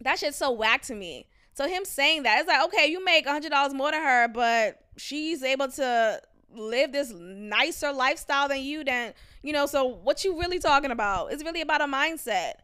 that 0.00 0.18
shit's 0.18 0.36
so 0.36 0.50
whack 0.50 0.82
to 0.82 0.94
me. 0.94 1.26
So 1.54 1.68
him 1.68 1.84
saying 1.84 2.22
that, 2.22 2.38
it's 2.38 2.48
like, 2.48 2.64
okay, 2.66 2.86
you 2.86 3.04
make 3.04 3.26
a 3.26 3.32
hundred 3.32 3.50
dollars 3.50 3.74
more 3.74 3.90
than 3.90 4.02
her, 4.02 4.28
but 4.28 4.80
she's 4.96 5.42
able 5.42 5.68
to 5.68 6.20
live 6.54 6.92
this 6.92 7.12
nicer 7.12 7.92
lifestyle 7.92 8.48
than 8.48 8.60
you 8.60 8.82
then 8.82 9.14
you 9.40 9.52
know 9.52 9.66
so 9.66 9.84
what 9.84 10.24
you 10.24 10.36
really 10.36 10.58
talking 10.58 10.90
about 10.90 11.32
it's 11.32 11.44
really 11.44 11.60
about 11.60 11.80
a 11.80 11.84
mindset 11.84 12.54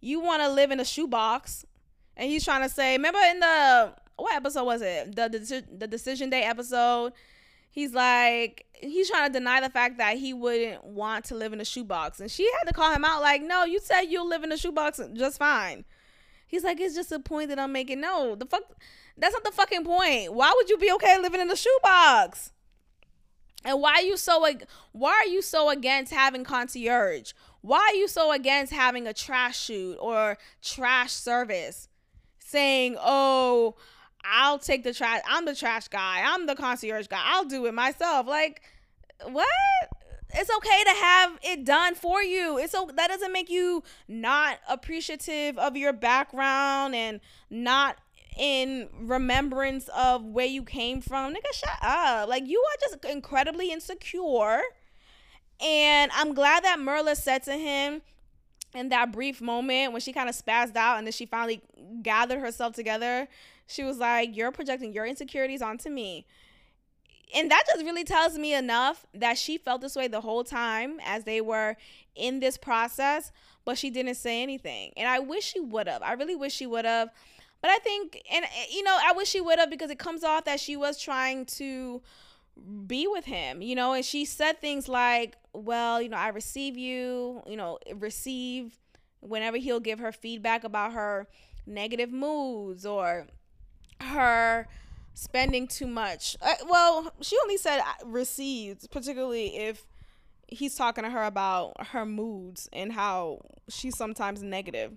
you 0.00 0.20
want 0.20 0.40
to 0.40 0.48
live 0.48 0.70
in 0.70 0.78
a 0.78 0.84
shoebox 0.84 1.66
and 2.16 2.30
he's 2.30 2.44
trying 2.44 2.62
to 2.62 2.68
say 2.68 2.92
remember 2.92 3.18
in 3.28 3.40
the 3.40 3.92
what 4.16 4.34
episode 4.34 4.64
was 4.64 4.82
it? 4.82 5.14
The, 5.14 5.28
the 5.28 5.64
the 5.78 5.86
decision 5.86 6.30
day 6.30 6.42
episode. 6.42 7.12
He's 7.70 7.92
like 7.92 8.66
he's 8.72 9.10
trying 9.10 9.28
to 9.28 9.32
deny 9.32 9.60
the 9.60 9.70
fact 9.70 9.98
that 9.98 10.16
he 10.16 10.32
wouldn't 10.32 10.84
want 10.84 11.24
to 11.26 11.34
live 11.34 11.52
in 11.52 11.60
a 11.60 11.64
shoebox, 11.64 12.20
and 12.20 12.30
she 12.30 12.48
had 12.58 12.68
to 12.68 12.72
call 12.74 12.92
him 12.92 13.04
out. 13.04 13.20
Like, 13.20 13.42
no, 13.42 13.64
you 13.64 13.80
said 13.80 14.02
you'll 14.02 14.28
live 14.28 14.44
in 14.44 14.52
a 14.52 14.56
shoebox 14.56 15.00
just 15.14 15.38
fine. 15.38 15.84
He's 16.46 16.64
like, 16.64 16.80
it's 16.80 16.94
just 16.94 17.12
a 17.12 17.18
point 17.18 17.48
that 17.48 17.58
I'm 17.58 17.72
making. 17.72 18.00
No, 18.00 18.34
the 18.34 18.46
fuck, 18.46 18.62
that's 19.16 19.32
not 19.32 19.44
the 19.44 19.52
fucking 19.52 19.84
point. 19.84 20.32
Why 20.32 20.52
would 20.54 20.68
you 20.68 20.78
be 20.78 20.92
okay 20.92 21.18
living 21.20 21.40
in 21.40 21.50
a 21.50 21.56
shoebox? 21.56 22.52
And 23.64 23.80
why 23.80 23.94
are 23.94 24.02
you 24.02 24.16
so 24.16 24.38
like? 24.38 24.66
why 24.92 25.12
are 25.12 25.26
you 25.26 25.40
so 25.40 25.70
against 25.70 26.12
having 26.12 26.44
concierge? 26.44 27.32
Why 27.62 27.78
are 27.92 27.96
you 27.96 28.08
so 28.08 28.30
against 28.30 28.72
having 28.72 29.06
a 29.06 29.14
trash 29.14 29.58
chute 29.58 29.96
or 30.00 30.36
trash 30.60 31.12
service? 31.12 31.88
Saying, 32.38 32.96
"Oh, 33.00 33.76
I'll 34.24 34.58
take 34.58 34.84
the 34.84 34.92
trash. 34.92 35.22
I'm 35.26 35.44
the 35.44 35.54
trash 35.54 35.88
guy. 35.88 36.22
I'm 36.24 36.46
the 36.46 36.54
concierge 36.54 37.06
guy. 37.06 37.20
I'll 37.22 37.44
do 37.44 37.66
it 37.66 37.74
myself. 37.74 38.26
Like, 38.26 38.62
what? 39.22 39.48
It's 40.32 40.50
okay 40.50 40.84
to 40.84 40.90
have 40.90 41.38
it 41.42 41.64
done 41.64 41.94
for 41.94 42.22
you. 42.22 42.58
It's 42.58 42.72
so 42.72 42.90
that 42.94 43.08
doesn't 43.08 43.32
make 43.32 43.50
you 43.50 43.82
not 44.08 44.58
appreciative 44.68 45.58
of 45.58 45.76
your 45.76 45.92
background 45.92 46.94
and 46.94 47.20
not 47.50 47.98
in 48.36 48.88
remembrance 48.98 49.88
of 49.96 50.24
where 50.24 50.46
you 50.46 50.62
came 50.62 51.00
from. 51.00 51.34
Nigga, 51.34 51.52
shut 51.52 51.78
up. 51.82 52.28
Like 52.28 52.46
you 52.46 52.58
are 52.58 52.88
just 52.88 53.04
incredibly 53.04 53.70
insecure. 53.70 54.62
And 55.60 56.10
I'm 56.14 56.34
glad 56.34 56.64
that 56.64 56.78
Myrla 56.80 57.16
said 57.16 57.44
to 57.44 57.52
him 57.52 58.02
in 58.74 58.88
that 58.88 59.12
brief 59.12 59.40
moment 59.40 59.92
when 59.92 60.00
she 60.00 60.12
kind 60.12 60.28
of 60.28 60.34
spazzed 60.34 60.74
out 60.74 60.98
and 60.98 61.06
then 61.06 61.12
she 61.12 61.26
finally 61.26 61.62
gathered 62.02 62.40
herself 62.40 62.74
together 62.74 63.28
she 63.66 63.82
was 63.82 63.98
like, 63.98 64.36
You're 64.36 64.52
projecting 64.52 64.92
your 64.92 65.06
insecurities 65.06 65.62
onto 65.62 65.90
me. 65.90 66.26
And 67.34 67.50
that 67.50 67.64
just 67.66 67.84
really 67.84 68.04
tells 68.04 68.38
me 68.38 68.54
enough 68.54 69.06
that 69.12 69.36
she 69.36 69.58
felt 69.58 69.80
this 69.80 69.96
way 69.96 70.06
the 70.08 70.20
whole 70.20 70.44
time 70.44 71.00
as 71.04 71.24
they 71.24 71.40
were 71.40 71.76
in 72.14 72.40
this 72.40 72.56
process, 72.56 73.32
but 73.64 73.76
she 73.76 73.90
didn't 73.90 74.14
say 74.14 74.42
anything. 74.42 74.92
And 74.96 75.08
I 75.08 75.18
wish 75.18 75.44
she 75.44 75.60
would 75.60 75.88
have. 75.88 76.02
I 76.02 76.12
really 76.12 76.36
wish 76.36 76.52
she 76.52 76.66
would 76.66 76.84
have. 76.84 77.10
But 77.60 77.70
I 77.70 77.78
think, 77.78 78.22
and 78.30 78.44
eh, 78.44 78.66
you 78.70 78.82
know, 78.84 78.96
I 79.02 79.12
wish 79.12 79.28
she 79.28 79.40
would 79.40 79.58
have 79.58 79.70
because 79.70 79.90
it 79.90 79.98
comes 79.98 80.22
off 80.22 80.44
that 80.44 80.60
she 80.60 80.76
was 80.76 81.00
trying 81.00 81.46
to 81.46 82.02
be 82.86 83.06
with 83.08 83.24
him, 83.24 83.62
you 83.62 83.74
know, 83.74 83.94
and 83.94 84.04
she 84.04 84.24
said 84.24 84.60
things 84.60 84.88
like, 84.88 85.36
Well, 85.52 86.00
you 86.00 86.08
know, 86.08 86.16
I 86.16 86.28
receive 86.28 86.76
you, 86.76 87.42
you 87.46 87.56
know, 87.56 87.78
receive 87.94 88.78
whenever 89.20 89.56
he'll 89.56 89.80
give 89.80 89.98
her 89.98 90.12
feedback 90.12 90.62
about 90.62 90.92
her 90.92 91.26
negative 91.66 92.12
moods 92.12 92.84
or 92.84 93.26
her 94.00 94.68
spending 95.14 95.66
too 95.66 95.86
much. 95.86 96.36
Uh, 96.42 96.54
well, 96.68 97.12
she 97.20 97.36
only 97.42 97.56
said 97.56 97.80
uh, 97.80 98.04
received, 98.04 98.90
particularly 98.90 99.56
if 99.56 99.86
he's 100.48 100.74
talking 100.74 101.04
to 101.04 101.10
her 101.10 101.24
about 101.24 101.86
her 101.88 102.04
moods 102.04 102.68
and 102.72 102.92
how 102.92 103.40
she's 103.68 103.96
sometimes 103.96 104.42
negative. 104.42 104.92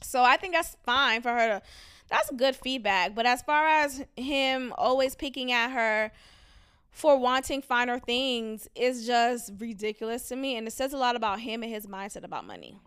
So 0.00 0.22
I 0.22 0.36
think 0.36 0.54
that's 0.54 0.76
fine 0.84 1.22
for 1.22 1.30
her 1.30 1.46
to 1.48 1.62
that's 2.08 2.30
good 2.32 2.54
feedback. 2.54 3.14
But 3.14 3.26
as 3.26 3.42
far 3.42 3.66
as 3.66 4.04
him 4.16 4.72
always 4.76 5.14
picking 5.14 5.50
at 5.50 5.70
her 5.70 6.12
for 6.90 7.18
wanting 7.18 7.62
finer 7.62 7.98
things 7.98 8.68
is 8.74 9.06
just 9.06 9.50
ridiculous 9.58 10.28
to 10.28 10.36
me 10.36 10.56
and 10.56 10.66
it 10.66 10.72
says 10.72 10.92
a 10.92 10.98
lot 10.98 11.16
about 11.16 11.40
him 11.40 11.62
and 11.62 11.72
his 11.72 11.86
mindset 11.86 12.22
about 12.22 12.46
money. 12.46 12.78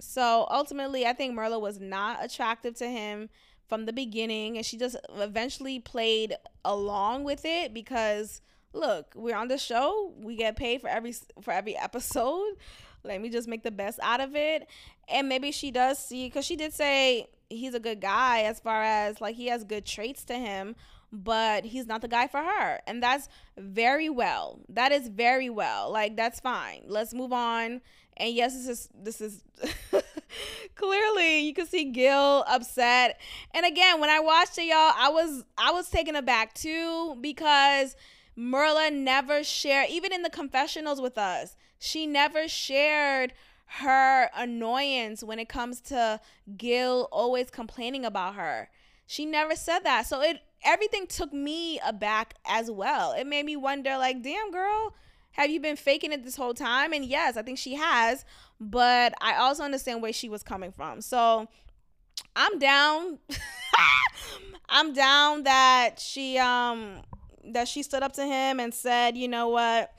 So 0.00 0.48
ultimately 0.50 1.06
I 1.06 1.12
think 1.12 1.34
Myrla 1.34 1.60
was 1.60 1.78
not 1.78 2.24
attractive 2.24 2.74
to 2.76 2.88
him 2.88 3.28
from 3.72 3.86
the 3.86 3.92
beginning 3.94 4.58
and 4.58 4.66
she 4.66 4.76
just 4.76 4.96
eventually 5.16 5.80
played 5.80 6.34
along 6.62 7.24
with 7.24 7.42
it 7.46 7.72
because 7.72 8.42
look, 8.74 9.14
we're 9.14 9.34
on 9.34 9.48
the 9.48 9.56
show. 9.56 10.12
We 10.18 10.36
get 10.36 10.56
paid 10.56 10.82
for 10.82 10.88
every 10.88 11.14
for 11.40 11.52
every 11.52 11.74
episode. 11.74 12.52
Let 13.02 13.22
me 13.22 13.30
just 13.30 13.48
make 13.48 13.62
the 13.62 13.70
best 13.70 13.98
out 14.02 14.20
of 14.20 14.36
it. 14.36 14.68
And 15.08 15.26
maybe 15.26 15.52
she 15.52 15.70
does 15.70 15.98
see 15.98 16.28
cuz 16.28 16.44
she 16.44 16.54
did 16.54 16.74
say 16.74 17.28
he's 17.48 17.72
a 17.72 17.80
good 17.80 18.02
guy 18.02 18.42
as 18.42 18.60
far 18.60 18.82
as 18.82 19.22
like 19.22 19.36
he 19.36 19.46
has 19.46 19.64
good 19.64 19.86
traits 19.86 20.22
to 20.24 20.34
him, 20.34 20.76
but 21.10 21.64
he's 21.64 21.86
not 21.86 22.02
the 22.02 22.08
guy 22.08 22.26
for 22.26 22.42
her. 22.42 22.78
And 22.86 23.02
that's 23.02 23.30
very 23.56 24.10
well. 24.10 24.60
That 24.68 24.92
is 24.92 25.08
very 25.08 25.48
well. 25.48 25.90
Like 25.90 26.14
that's 26.14 26.40
fine. 26.40 26.82
Let's 26.88 27.14
move 27.14 27.32
on. 27.32 27.80
And 28.18 28.34
yes, 28.34 28.52
this 28.52 28.68
is 28.68 28.88
this 28.94 29.22
is 29.22 29.42
clearly 30.74 31.40
you 31.40 31.54
can 31.54 31.66
see 31.66 31.84
Gil 31.84 32.44
upset. 32.48 33.20
And 33.52 33.66
again, 33.66 34.00
when 34.00 34.10
I 34.10 34.20
watched 34.20 34.58
it, 34.58 34.66
y'all, 34.66 34.92
I 34.96 35.08
was 35.10 35.44
I 35.58 35.72
was 35.72 35.88
taken 35.88 36.16
aback 36.16 36.54
too 36.54 37.16
because 37.20 37.96
Myrla 38.36 38.92
never 38.92 39.44
shared, 39.44 39.90
even 39.90 40.12
in 40.12 40.22
the 40.22 40.30
confessionals 40.30 41.00
with 41.00 41.18
us, 41.18 41.56
she 41.78 42.06
never 42.06 42.48
shared 42.48 43.32
her 43.78 44.30
annoyance 44.36 45.22
when 45.24 45.38
it 45.38 45.48
comes 45.48 45.80
to 45.80 46.20
Gil 46.56 47.08
always 47.10 47.50
complaining 47.50 48.04
about 48.04 48.34
her. 48.34 48.68
She 49.06 49.26
never 49.26 49.56
said 49.56 49.80
that. 49.80 50.06
So 50.06 50.20
it 50.22 50.40
everything 50.64 51.06
took 51.06 51.32
me 51.32 51.80
aback 51.84 52.34
as 52.46 52.70
well. 52.70 53.12
It 53.12 53.26
made 53.26 53.46
me 53.46 53.56
wonder, 53.56 53.96
like, 53.98 54.22
damn 54.22 54.50
girl, 54.50 54.94
have 55.32 55.50
you 55.50 55.60
been 55.60 55.76
faking 55.76 56.12
it 56.12 56.24
this 56.24 56.36
whole 56.36 56.54
time? 56.54 56.92
And 56.92 57.04
yes, 57.04 57.36
I 57.36 57.42
think 57.42 57.58
she 57.58 57.74
has, 57.74 58.24
but 58.60 59.14
I 59.20 59.36
also 59.36 59.62
understand 59.62 60.02
where 60.02 60.12
she 60.12 60.28
was 60.28 60.42
coming 60.42 60.72
from. 60.72 61.00
So 61.00 61.48
I'm 62.36 62.58
down. 62.58 63.18
I'm 64.68 64.92
down 64.92 65.42
that 65.42 65.96
she 65.98 66.38
um 66.38 67.02
that 67.44 67.68
she 67.68 67.82
stood 67.82 68.02
up 68.02 68.12
to 68.14 68.24
him 68.24 68.60
and 68.60 68.72
said, 68.72 69.16
"You 69.16 69.28
know 69.28 69.48
what? 69.48 69.92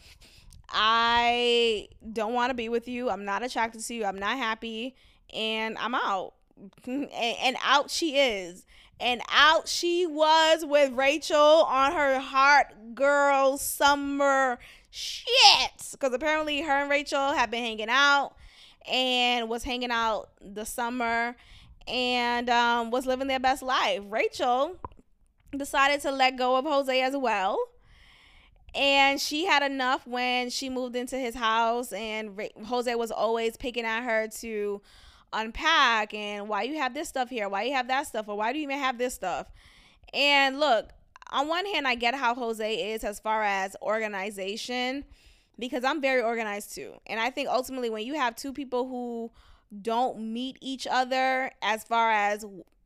I 0.70 1.90
don't 2.12 2.34
want 2.34 2.50
to 2.50 2.56
be 2.56 2.70
with 2.70 2.88
you. 2.88 3.10
I'm 3.10 3.26
not 3.26 3.44
attracted 3.44 3.82
to 3.82 3.94
you. 3.94 4.06
I'm 4.06 4.18
not 4.18 4.38
happy 4.38 4.96
and 5.34 5.78
I'm 5.78 5.96
out." 5.96 6.34
and, 6.86 7.58
out 7.64 7.90
she 7.90 8.18
is 8.18 8.64
and 9.00 9.22
out 9.30 9.68
she 9.68 10.06
was 10.06 10.64
with 10.64 10.94
Rachel 10.94 11.38
on 11.38 11.92
her 11.92 12.20
Heart 12.20 12.96
girl 12.96 13.58
summer 13.58 14.60
shit. 14.94 15.72
Because 15.92 16.14
apparently 16.14 16.62
her 16.62 16.72
and 16.72 16.90
Rachel 16.90 17.34
have 17.34 17.50
been 17.50 17.64
hanging 17.64 17.90
out 17.90 18.34
and 18.90 19.50
was 19.50 19.64
hanging 19.64 19.92
out 19.92 20.30
the 20.40 20.66
summer 20.66 21.36
and 21.88 22.50
um, 22.50 22.92
was 22.92 23.06
living 23.06 23.28
their 23.28 23.40
best 23.40 23.64
life. 23.64 24.02
Rachel 24.08 24.78
decided 25.56 26.02
to 26.02 26.12
let 26.12 26.38
go 26.38 26.56
of 26.56 26.66
Jose 26.66 27.02
as 27.02 27.18
well. 27.18 27.58
And 28.76 29.20
she 29.22 29.46
had 29.46 29.62
enough 29.64 30.08
when 30.08 30.50
she 30.50 30.68
moved 30.70 30.96
into 30.96 31.16
his 31.16 31.36
house, 31.36 31.94
and 31.94 32.42
Jose 32.66 32.96
was 32.96 33.12
always 33.12 33.56
picking 33.56 33.86
at 33.86 34.02
her 34.02 34.28
to 34.40 34.82
unpack 35.32 36.14
and 36.16 36.50
why 36.50 36.64
you 36.64 36.78
have 36.80 36.96
this 36.96 37.08
stuff 37.08 37.30
here, 37.30 37.48
why 37.50 37.64
you 37.64 37.74
have 37.74 37.88
that 37.90 38.08
stuff, 38.08 38.28
or 38.28 38.36
why 38.36 38.52
do 38.52 38.58
you 38.58 38.64
even 38.64 38.80
have 38.80 38.98
this 38.98 39.14
stuff. 39.14 39.52
And 40.12 40.60
look, 40.60 40.90
on 41.34 41.48
one 41.48 41.66
hand, 41.66 41.88
I 41.88 41.96
get 41.96 42.16
how 42.16 42.36
Jose 42.36 42.94
is 42.94 43.04
as 43.04 43.20
far 43.20 43.44
as 43.44 43.76
organization 43.82 45.04
because 45.60 45.84
I'm 45.84 46.00
very 46.00 46.22
organized 46.22 46.74
too. 46.76 46.94
And 47.08 47.20
I 47.20 47.30
think 47.32 47.50
ultimately, 47.50 47.90
when 47.90 48.06
you 48.06 48.14
have 48.14 48.36
two 48.36 48.54
people 48.54 48.88
who 48.88 49.32
don't 49.82 50.20
meet 50.20 50.58
each 50.62 50.88
other 50.90 51.52
as 51.62 51.84
far 51.84 52.12
as 52.12 52.46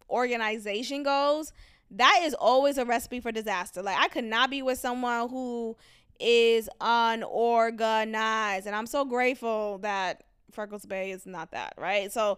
organization 0.09 1.03
goes, 1.03 1.51
that 1.91 2.21
is 2.23 2.33
always 2.33 2.77
a 2.77 2.85
recipe 2.85 3.19
for 3.19 3.31
disaster. 3.31 3.81
Like 3.81 3.97
I 3.99 4.07
could 4.07 4.23
not 4.23 4.49
be 4.49 4.61
with 4.61 4.79
someone 4.79 5.29
who 5.29 5.75
is 6.19 6.69
unorganized, 6.81 8.65
and 8.65 8.75
I'm 8.75 8.87
so 8.87 9.05
grateful 9.05 9.79
that 9.79 10.23
Freckles 10.51 10.85
Bay 10.85 11.11
is 11.11 11.25
not 11.25 11.51
that, 11.51 11.73
right? 11.77 12.11
So 12.11 12.37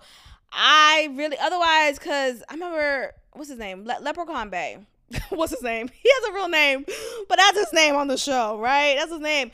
I 0.52 1.10
really, 1.14 1.38
otherwise, 1.38 1.99
because 1.99 2.44
I 2.49 2.53
remember 2.53 3.14
what's 3.34 3.49
his 3.49 3.60
name, 3.60 3.86
Le- 3.86 3.99
Leprechaun 4.02 4.49
Bay. 4.49 4.80
what's 5.30 5.52
his 5.52 5.64
name? 5.64 5.88
He 5.88 6.10
has 6.14 6.30
a 6.30 6.34
real 6.34 6.49
name, 6.49 6.86
but 7.27 7.38
that's 7.38 7.57
his 7.57 7.73
name 7.73 7.95
on 7.95 8.07
the 8.07 8.18
show, 8.18 8.60
right? 8.60 8.95
That's 8.98 9.11
his 9.11 9.22
name. 9.22 9.52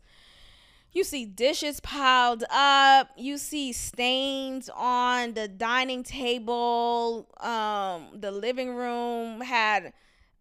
you 0.92 1.04
see 1.04 1.24
dishes 1.24 1.80
piled 1.80 2.44
up. 2.50 3.10
You 3.16 3.38
see 3.38 3.72
stains 3.72 4.68
on 4.74 5.34
the 5.34 5.46
dining 5.48 6.02
table. 6.02 7.28
Um, 7.40 8.20
the 8.20 8.30
living 8.30 8.74
room 8.74 9.40
had. 9.40 9.92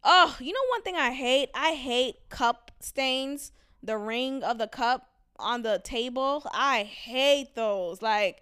Oh, 0.03 0.35
you 0.39 0.53
know 0.53 0.59
one 0.69 0.81
thing 0.81 0.95
I 0.95 1.11
hate? 1.11 1.49
I 1.53 1.71
hate 1.71 2.29
cup 2.29 2.71
stains. 2.79 3.51
The 3.83 3.97
ring 3.97 4.43
of 4.43 4.57
the 4.57 4.67
cup 4.67 5.09
on 5.37 5.61
the 5.61 5.81
table. 5.83 6.43
I 6.53 6.83
hate 6.83 7.55
those. 7.55 8.01
Like 8.01 8.41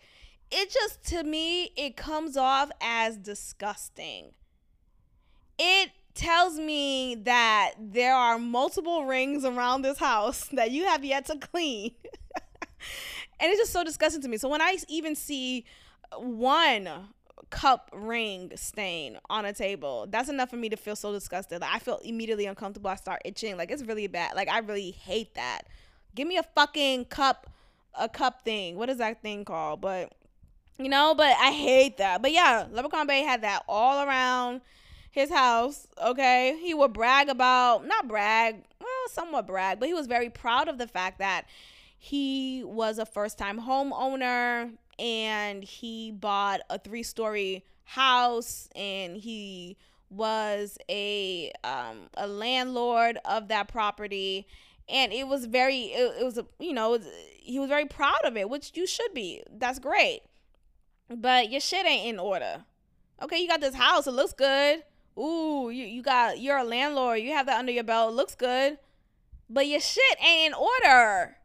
it 0.50 0.72
just 0.72 1.04
to 1.08 1.24
me 1.24 1.72
it 1.76 1.98
comes 1.98 2.38
off 2.38 2.72
as 2.82 3.18
disgusting. 3.18 4.32
It 5.60 5.92
tells 6.18 6.58
me 6.60 7.16
that 7.16 7.74
there 7.80 8.16
are 8.16 8.38
multiple 8.38 9.06
rings 9.06 9.46
around 9.46 9.84
this 9.84 10.00
house 10.00 10.48
that 10.52 10.72
you 10.72 10.86
have 10.86 11.06
yet 11.06 11.26
to 11.28 11.38
clean. 11.38 11.92
and 13.40 13.52
it's 13.52 13.60
just 13.60 13.72
so 13.72 13.84
disgusting 13.84 14.22
to 14.24 14.28
me. 14.28 14.38
So 14.38 14.50
when 14.50 14.62
I 14.62 14.78
even 14.90 15.16
see 15.16 15.66
one 16.16 16.90
cup 17.50 17.90
ring 17.94 18.52
stain 18.56 19.18
on 19.30 19.46
a 19.46 19.54
table, 19.54 20.08
that's 20.10 20.28
enough 20.28 20.50
for 20.50 20.58
me 20.58 20.70
to 20.70 20.76
feel 20.76 20.96
so 20.96 21.14
disgusted. 21.14 21.62
Like 21.62 21.74
I 21.74 21.80
feel 21.80 22.00
immediately 22.04 22.48
uncomfortable. 22.48 22.90
I 22.90 22.96
start 22.96 23.22
itching. 23.24 23.56
Like 23.56 23.72
it's 23.72 23.84
really 23.84 24.08
bad. 24.08 24.36
Like 24.36 24.50
I 24.50 24.60
really 24.60 24.92
hate 24.92 25.36
that. 25.36 25.62
Give 26.16 26.28
me 26.28 26.38
a 26.38 26.44
fucking 26.44 27.06
cup 27.06 27.50
a 28.00 28.10
cup 28.10 28.44
thing. 28.44 28.76
What 28.76 28.90
is 28.90 28.98
that 28.98 29.22
thing 29.22 29.46
called? 29.46 29.82
But 29.82 30.14
you 30.80 30.90
know, 30.90 31.14
but 31.16 31.36
I 31.40 31.52
hate 31.52 31.98
that. 31.98 32.22
But 32.22 32.32
yeah, 32.32 32.66
Leprechaun 32.72 33.08
Bay 33.08 33.22
had 33.22 33.42
that 33.44 33.64
all 33.68 34.08
around 34.08 34.62
his 35.12 35.30
house. 35.30 35.88
Okay. 36.02 36.58
He 36.62 36.74
would 36.74 36.94
brag 36.94 37.30
about, 37.30 37.86
not 37.86 38.08
brag, 38.08 38.64
well, 38.80 38.90
somewhat 39.10 39.48
brag, 39.48 39.80
but 39.80 39.88
he 39.88 39.94
was 39.94 40.08
very 40.08 40.30
proud 40.30 40.68
of 40.68 40.78
the 40.78 40.88
fact 40.88 41.20
that 41.20 41.46
he 41.98 42.64
was 42.64 43.00
a 43.00 43.06
first 43.06 43.38
time 43.38 43.62
homeowner 43.62 44.72
and 45.00 45.64
he 45.64 46.12
bought 46.12 46.62
a 46.70 46.80
three 46.80 47.04
story 47.04 47.66
house 47.84 48.70
and 48.76 49.18
he 49.18 49.78
was 50.10 50.78
a 50.90 51.52
um, 51.64 52.08
a 52.16 52.28
landlord 52.28 53.18
of 53.26 53.48
that 53.50 53.68
property 53.68 54.48
and 54.88 55.12
it 55.12 55.28
was 55.28 55.46
very 55.46 55.86
it, 55.86 56.22
it 56.22 56.24
was 56.24 56.40
you 56.60 56.74
know 56.74 56.98
he 57.40 57.60
was 57.60 57.68
very 57.68 57.86
proud 57.86 58.20
of 58.24 58.38
it 58.38 58.50
which 58.50 58.72
you 58.76 58.88
should 58.88 59.14
be 59.14 59.42
that's 59.58 59.80
great 59.80 60.22
but 61.10 61.52
your 61.52 61.62
shit 61.62 61.86
ain't 61.86 62.08
in 62.08 62.20
order. 62.20 62.66
Okay, 63.22 63.40
you 63.40 63.48
got 63.48 63.62
this 63.62 63.76
house. 63.76 64.08
It 64.08 64.12
looks 64.12 64.34
good. 64.34 64.84
Ooh, 65.18 65.70
you, 65.70 65.86
you 65.86 66.02
got 66.02 66.40
you're 66.40 66.58
a 66.58 66.64
landlord. 66.64 67.22
You 67.22 67.34
have 67.34 67.48
that 67.48 67.60
under 67.60 67.72
your 67.72 67.84
belt. 67.84 68.14
Looks 68.14 68.36
good. 68.36 68.78
But 69.50 69.68
your 69.68 69.80
shit 69.80 70.18
ain't 70.22 70.48
in 70.48 70.54
order. 70.54 71.38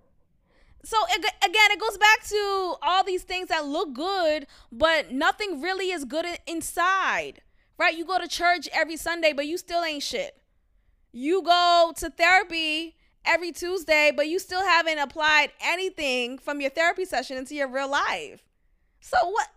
So 0.84 0.96
again, 1.06 1.70
it 1.70 1.80
goes 1.80 1.96
back 1.96 2.24
to 2.24 2.74
all 2.82 3.04
these 3.04 3.22
things 3.22 3.48
that 3.48 3.64
look 3.66 3.92
good, 3.92 4.48
but 4.72 5.12
nothing 5.12 5.60
really 5.60 5.90
is 5.90 6.04
good 6.04 6.26
inside. 6.46 7.40
Right? 7.78 7.96
You 7.96 8.04
go 8.04 8.18
to 8.18 8.28
church 8.28 8.68
every 8.72 8.96
Sunday, 8.96 9.32
but 9.32 9.46
you 9.46 9.56
still 9.56 9.84
ain't 9.84 10.02
shit. 10.02 10.36
You 11.12 11.42
go 11.42 11.92
to 11.96 12.10
therapy 12.10 12.96
every 13.24 13.52
Tuesday, 13.52 14.12
but 14.14 14.28
you 14.28 14.38
still 14.38 14.62
haven't 14.62 14.98
applied 14.98 15.50
anything 15.60 16.38
from 16.38 16.60
your 16.60 16.70
therapy 16.70 17.04
session 17.04 17.36
into 17.36 17.54
your 17.54 17.68
real 17.68 17.90
life. 17.90 18.42
So 19.00 19.16
what? 19.22 19.48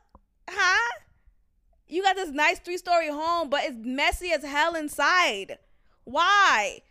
Huh? 0.49 0.99
You 1.87 2.01
got 2.01 2.15
this 2.15 2.29
nice 2.29 2.59
three 2.59 2.77
story 2.77 3.09
home, 3.09 3.49
but 3.49 3.63
it's 3.63 3.77
messy 3.79 4.31
as 4.31 4.43
hell 4.43 4.75
inside. 4.75 5.59
Why? 6.03 6.81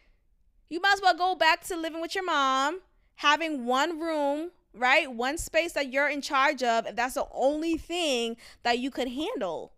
You 0.68 0.80
might 0.80 0.94
as 0.94 1.02
well 1.02 1.16
go 1.16 1.34
back 1.34 1.64
to 1.64 1.76
living 1.76 2.00
with 2.00 2.14
your 2.14 2.24
mom, 2.24 2.80
having 3.16 3.66
one 3.66 4.00
room, 4.00 4.50
right? 4.72 5.12
One 5.12 5.38
space 5.38 5.72
that 5.72 5.92
you're 5.92 6.08
in 6.08 6.20
charge 6.20 6.62
of, 6.62 6.86
if 6.86 6.96
that's 6.96 7.14
the 7.14 7.26
only 7.32 7.76
thing 7.76 8.36
that 8.62 8.78
you 8.78 8.90
could 8.90 9.08
handle. 9.08 9.72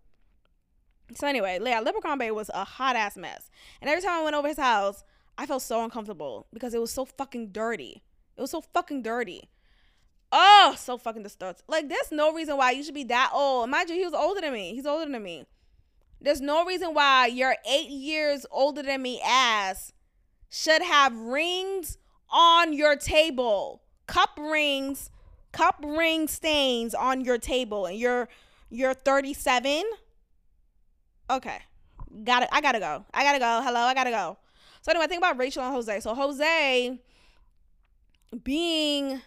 So 1.14 1.26
anyway, 1.26 1.59
yeah, 1.62 1.80
Leprechaun 1.80 2.18
Bay 2.18 2.30
was 2.30 2.51
a 2.52 2.64
hot 2.64 2.97
ass 2.97 3.16
mess. 3.16 3.51
And 3.80 3.88
every 3.88 4.02
time 4.02 4.20
I 4.20 4.22
went 4.22 4.36
over 4.36 4.48
his 4.48 4.59
house, 4.59 5.05
I 5.38 5.47
felt 5.47 5.62
so 5.62 5.84
uncomfortable 5.84 6.47
because 6.52 6.74
it 6.74 6.80
was 6.80 6.90
so 6.90 7.05
fucking 7.05 7.48
dirty. 7.48 8.02
It 8.36 8.40
was 8.40 8.51
so 8.51 8.60
fucking 8.60 9.02
dirty. 9.02 9.48
Oh, 10.38 10.74
so 10.76 10.98
fucking 10.98 11.22
disgusting. 11.22 11.64
Like, 11.66 11.88
there's 11.88 12.12
no 12.12 12.30
reason 12.30 12.58
why 12.58 12.72
you 12.72 12.82
should 12.82 12.92
be 12.92 13.04
that 13.04 13.30
old. 13.32 13.70
Mind 13.70 13.88
you, 13.88 13.96
he 13.96 14.04
was 14.04 14.12
older 14.12 14.42
than 14.42 14.52
me. 14.52 14.74
He's 14.74 14.84
older 14.84 15.10
than 15.10 15.22
me. 15.22 15.46
There's 16.20 16.42
no 16.42 16.66
reason 16.66 16.92
why 16.92 17.28
your 17.28 17.56
eight 17.66 17.88
years 17.88 18.44
older 18.50 18.82
than 18.82 19.00
me 19.00 19.18
ass 19.24 19.94
should 20.50 20.82
have 20.82 21.16
rings 21.16 21.96
on 22.28 22.74
your 22.74 22.96
table. 22.96 23.80
Cup 24.06 24.38
rings, 24.38 25.10
cup 25.52 25.82
ring 25.82 26.28
stains 26.28 26.94
on 26.94 27.22
your 27.22 27.38
table. 27.38 27.86
And 27.86 27.98
you're 27.98 28.28
you're 28.68 28.92
37. 28.92 29.84
Okay. 31.30 31.58
Got 32.24 32.42
it. 32.42 32.50
I 32.52 32.60
gotta 32.60 32.78
go. 32.78 33.06
I 33.14 33.22
gotta 33.22 33.38
go. 33.38 33.62
Hello, 33.64 33.80
I 33.80 33.94
gotta 33.94 34.10
go. 34.10 34.36
So 34.82 34.90
anyway, 34.90 35.06
think 35.06 35.20
about 35.20 35.38
Rachel 35.38 35.62
and 35.62 35.72
Jose. 35.72 36.00
So 36.00 36.14
Jose 36.14 37.00
being 38.44 39.22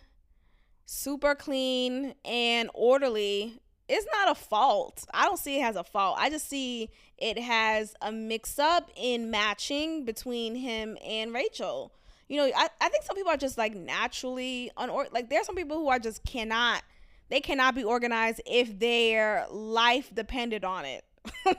super 0.92 1.36
clean 1.36 2.16
and 2.26 2.68
orderly 2.74 3.62
it's 3.88 4.06
not 4.14 4.32
a 4.32 4.36
fault. 4.36 5.06
I 5.14 5.26
don't 5.26 5.40
see 5.40 5.60
it 5.60 5.64
as 5.64 5.76
a 5.76 5.84
fault. 5.84 6.18
I 6.20 6.30
just 6.30 6.48
see 6.48 6.90
it 7.18 7.40
has 7.40 7.96
a 8.02 8.12
mix 8.12 8.60
up 8.60 8.92
in 8.96 9.32
matching 9.32 10.06
between 10.06 10.56
him 10.56 10.96
and 11.04 11.34
Rachel. 11.34 11.92
You 12.28 12.38
know, 12.38 12.52
I, 12.56 12.70
I 12.80 12.90
think 12.90 13.04
some 13.04 13.16
people 13.16 13.32
are 13.32 13.38
just 13.38 13.58
like 13.58 13.76
naturally 13.76 14.72
unor 14.78 15.12
like 15.12 15.30
there 15.30 15.42
are 15.42 15.44
some 15.44 15.56
people 15.56 15.78
who 15.78 15.90
are 15.90 16.00
just 16.00 16.24
cannot 16.24 16.84
they 17.30 17.40
cannot 17.40 17.76
be 17.76 17.84
organized 17.84 18.42
if 18.48 18.80
their 18.80 19.46
life 19.52 20.12
depended 20.14 20.64
on 20.64 20.86
it. 20.86 21.06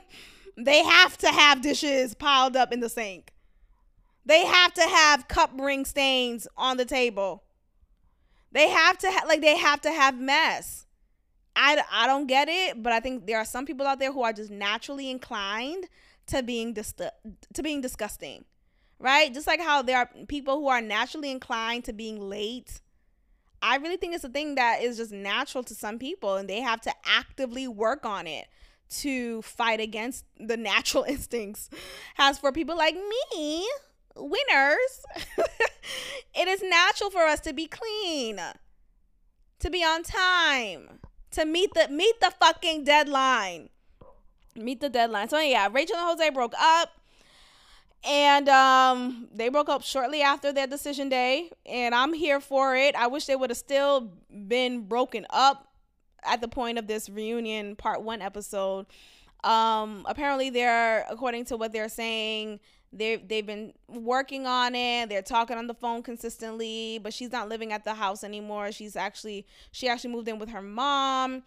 they 0.57 0.83
have 0.83 1.17
to 1.19 1.27
have 1.27 1.61
dishes 1.61 2.15
piled 2.15 2.57
up 2.57 2.73
in 2.73 2.81
the 2.81 2.89
sink. 2.89 3.31
They 4.25 4.45
have 4.45 4.73
to 4.73 4.81
have 4.81 5.29
cup 5.29 5.51
ring 5.57 5.85
stains 5.85 6.47
on 6.57 6.75
the 6.75 6.85
table. 6.85 7.43
They 8.51 8.69
have 8.69 8.97
to 8.99 9.11
ha- 9.11 9.25
like 9.27 9.41
they 9.41 9.57
have 9.57 9.81
to 9.81 9.91
have 9.91 10.19
mess. 10.19 10.85
I, 11.55 11.81
I 11.91 12.07
don't 12.07 12.27
get 12.27 12.47
it, 12.49 12.81
but 12.81 12.93
I 12.93 12.99
think 12.99 13.27
there 13.27 13.37
are 13.37 13.45
some 13.45 13.65
people 13.65 13.85
out 13.85 13.99
there 13.99 14.11
who 14.11 14.23
are 14.23 14.33
just 14.33 14.51
naturally 14.51 15.09
inclined 15.09 15.85
to 16.27 16.41
being 16.43 16.73
dis- 16.73 16.93
to 16.93 17.63
being 17.63 17.81
disgusting. 17.81 18.45
Right? 18.99 19.33
Just 19.33 19.47
like 19.47 19.59
how 19.59 19.81
there 19.81 19.97
are 19.97 20.09
people 20.27 20.59
who 20.59 20.67
are 20.67 20.81
naturally 20.81 21.31
inclined 21.31 21.85
to 21.85 21.93
being 21.93 22.19
late. 22.21 22.81
I 23.61 23.77
really 23.77 23.97
think 23.97 24.15
it's 24.15 24.23
a 24.23 24.29
thing 24.29 24.55
that 24.55 24.81
is 24.81 24.97
just 24.97 25.11
natural 25.11 25.63
to 25.65 25.75
some 25.75 25.99
people 25.99 26.35
and 26.35 26.49
they 26.49 26.61
have 26.61 26.81
to 26.81 26.93
actively 27.05 27.67
work 27.67 28.05
on 28.05 28.27
it 28.27 28.47
to 28.89 29.41
fight 29.41 29.79
against 29.79 30.25
the 30.39 30.57
natural 30.71 31.03
instincts. 31.03 31.69
As 32.17 32.37
for 32.37 32.51
people 32.51 32.77
like 32.77 32.95
me, 32.95 33.67
winners, 34.15 35.05
it 36.35 36.47
is 36.47 36.61
natural 36.63 37.09
for 37.09 37.23
us 37.23 37.39
to 37.41 37.53
be 37.53 37.67
clean, 37.67 38.39
to 39.59 39.69
be 39.69 39.83
on 39.83 40.03
time, 40.03 40.99
to 41.31 41.45
meet 41.45 41.73
the 41.73 41.87
meet 41.89 42.19
the 42.19 42.31
fucking 42.39 42.83
deadline. 42.83 43.69
meet 44.55 44.81
the 44.81 44.89
deadline. 44.89 45.29
So 45.29 45.39
yeah, 45.39 45.69
Rachel 45.71 45.97
and 45.97 46.05
Jose 46.05 46.29
broke 46.31 46.53
up. 46.59 46.89
And 48.03 48.49
um, 48.49 49.27
they 49.31 49.49
broke 49.49 49.69
up 49.69 49.83
shortly 49.83 50.23
after 50.23 50.51
their 50.51 50.65
decision 50.65 51.07
day, 51.07 51.51
and 51.67 51.93
I'm 51.93 52.13
here 52.13 52.39
for 52.39 52.75
it. 52.75 52.95
I 52.95 53.05
wish 53.05 53.27
they 53.27 53.35
would 53.35 53.51
have 53.51 53.57
still 53.59 54.11
been 54.47 54.87
broken 54.87 55.27
up 55.29 55.67
at 56.25 56.41
the 56.41 56.47
point 56.47 56.79
of 56.79 56.87
this 56.87 57.09
reunion 57.09 57.75
part 57.75 58.01
one 58.01 58.21
episode. 58.23 58.87
Um, 59.43 60.03
apparently, 60.07 60.49
they're 60.49 61.05
according 61.11 61.45
to 61.45 61.57
what 61.57 61.73
they're 61.73 61.89
saying, 61.89 62.59
they 62.93 63.15
they've 63.15 63.45
been 63.45 63.73
working 63.87 64.45
on 64.45 64.75
it. 64.75 65.09
They're 65.09 65.21
talking 65.21 65.57
on 65.57 65.67
the 65.67 65.73
phone 65.73 66.03
consistently, 66.03 66.99
but 67.01 67.13
she's 67.13 67.31
not 67.31 67.47
living 67.47 67.71
at 67.71 67.83
the 67.83 67.93
house 67.93 68.23
anymore. 68.23 68.71
She's 68.71 68.95
actually 68.95 69.45
she 69.71 69.87
actually 69.87 70.11
moved 70.11 70.27
in 70.27 70.39
with 70.39 70.49
her 70.49 70.61
mom, 70.61 71.43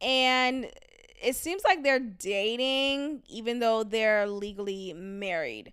and 0.00 0.70
it 1.22 1.36
seems 1.36 1.62
like 1.64 1.82
they're 1.82 1.98
dating, 1.98 3.22
even 3.28 3.58
though 3.58 3.82
they're 3.84 4.26
legally 4.26 4.94
married. 4.94 5.72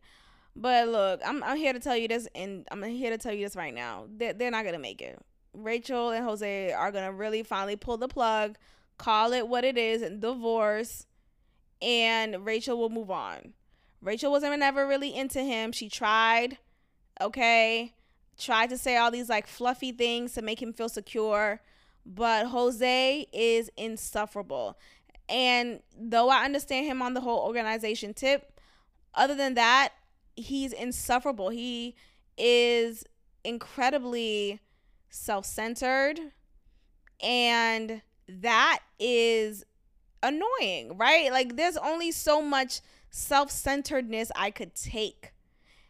But 0.55 0.87
look, 0.89 1.21
I'm 1.25 1.43
I'm 1.43 1.57
here 1.57 1.73
to 1.73 1.79
tell 1.79 1.95
you 1.95 2.07
this, 2.07 2.27
and 2.35 2.67
I'm 2.71 2.83
here 2.83 3.11
to 3.11 3.17
tell 3.17 3.33
you 3.33 3.45
this 3.45 3.55
right 3.55 3.73
now. 3.73 4.05
They're, 4.09 4.33
they're 4.33 4.51
not 4.51 4.65
gonna 4.65 4.79
make 4.79 5.01
it. 5.01 5.19
Rachel 5.53 6.11
and 6.11 6.25
Jose 6.25 6.73
are 6.73 6.91
gonna 6.91 7.13
really 7.13 7.43
finally 7.43 7.77
pull 7.77 7.97
the 7.97 8.09
plug, 8.09 8.57
call 8.97 9.31
it 9.31 9.47
what 9.47 9.63
it 9.63 9.77
is, 9.77 10.01
and 10.01 10.19
divorce, 10.19 11.05
and 11.81 12.45
Rachel 12.45 12.77
will 12.77 12.89
move 12.89 13.11
on. 13.11 13.53
Rachel 14.06 14.32
wasn't 14.32 14.61
ever 14.61 14.88
really 14.88 15.15
into 15.15 15.41
him. 15.41 15.72
She 15.72 15.90
tried, 15.90 16.60
okay, 17.19 17.95
tried 18.38 18.69
to 18.69 18.77
say 18.77 18.98
all 18.98 19.10
these 19.10 19.30
like 19.30 19.48
fluffy 19.48 19.91
things 19.91 20.34
to 20.34 20.44
make 20.44 20.61
him 20.61 20.73
feel 20.73 20.90
secure, 20.90 21.60
but 22.06 22.45
Jose 22.48 23.27
is 23.34 23.72
insufferable. 23.76 24.77
And 25.27 25.82
though 25.98 26.30
I 26.30 26.45
understand 26.45 26.86
him 26.86 27.02
on 27.02 27.15
the 27.15 27.22
whole 27.22 27.40
organization 27.40 28.14
tip, 28.14 28.60
other 29.15 29.34
than 29.34 29.56
that, 29.56 29.90
he's 30.36 30.72
insufferable. 30.72 31.49
He 31.49 31.95
is 32.38 33.06
incredibly 33.44 34.60
self-centered 35.10 36.19
and 37.23 38.03
that 38.27 38.80
is 38.99 39.65
annoying, 40.22 40.95
right? 40.95 41.32
Like 41.32 41.56
there's 41.56 41.77
only 41.77 42.11
so 42.11 42.41
much 42.41 42.82
self-centeredness 43.15 44.29
I 44.35 44.51
could 44.51 44.75
take. 44.75 45.31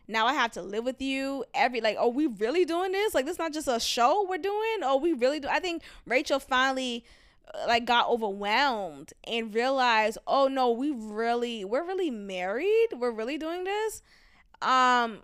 Now 0.08 0.28
I 0.28 0.34
have 0.34 0.52
to 0.52 0.62
live 0.62 0.84
with 0.84 1.02
you 1.02 1.44
every 1.56 1.82
like, 1.82 1.98
are 1.98 2.10
we 2.10 2.28
really 2.28 2.66
doing 2.66 2.92
this? 2.92 3.16
Like 3.16 3.26
this 3.26 3.40
not 3.40 3.52
just 3.52 3.68
a 3.68 3.80
show 3.80 4.28
we're 4.30 4.38
doing? 4.38 4.78
Oh, 4.84 4.98
we 4.98 5.14
really 5.14 5.40
do 5.40 5.48
I 5.48 5.60
think 5.60 5.82
Rachel 6.06 6.40
finally 6.40 7.04
uh, 7.52 7.66
like 7.68 7.86
got 7.86 8.08
overwhelmed 8.10 9.14
and 9.26 9.54
realized, 9.54 10.20
"Oh 10.28 10.48
no, 10.48 10.70
we 10.70 10.92
really 10.92 11.66
we're 11.66 11.84
really 11.84 12.12
married. 12.12 12.90
We're 12.96 13.12
really 13.12 13.38
doing 13.38 13.64
this." 13.64 14.04
um 14.62 15.20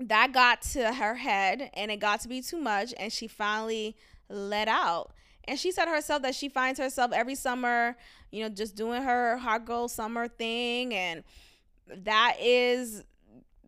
that 0.00 0.32
got 0.32 0.62
to 0.62 0.92
her 0.92 1.16
head 1.16 1.70
and 1.74 1.90
it 1.90 1.96
got 1.96 2.20
to 2.20 2.28
be 2.28 2.40
too 2.40 2.58
much 2.58 2.94
and 2.98 3.12
she 3.12 3.26
finally 3.26 3.96
let 4.28 4.68
out 4.68 5.10
and 5.48 5.58
she 5.58 5.72
said 5.72 5.88
herself 5.88 6.22
that 6.22 6.34
she 6.34 6.48
finds 6.48 6.78
herself 6.78 7.12
every 7.12 7.34
summer 7.34 7.96
you 8.30 8.42
know 8.42 8.48
just 8.48 8.76
doing 8.76 9.02
her 9.02 9.36
hot 9.38 9.64
girl 9.64 9.88
summer 9.88 10.28
thing 10.28 10.94
and 10.94 11.24
that 11.88 12.36
is 12.40 13.04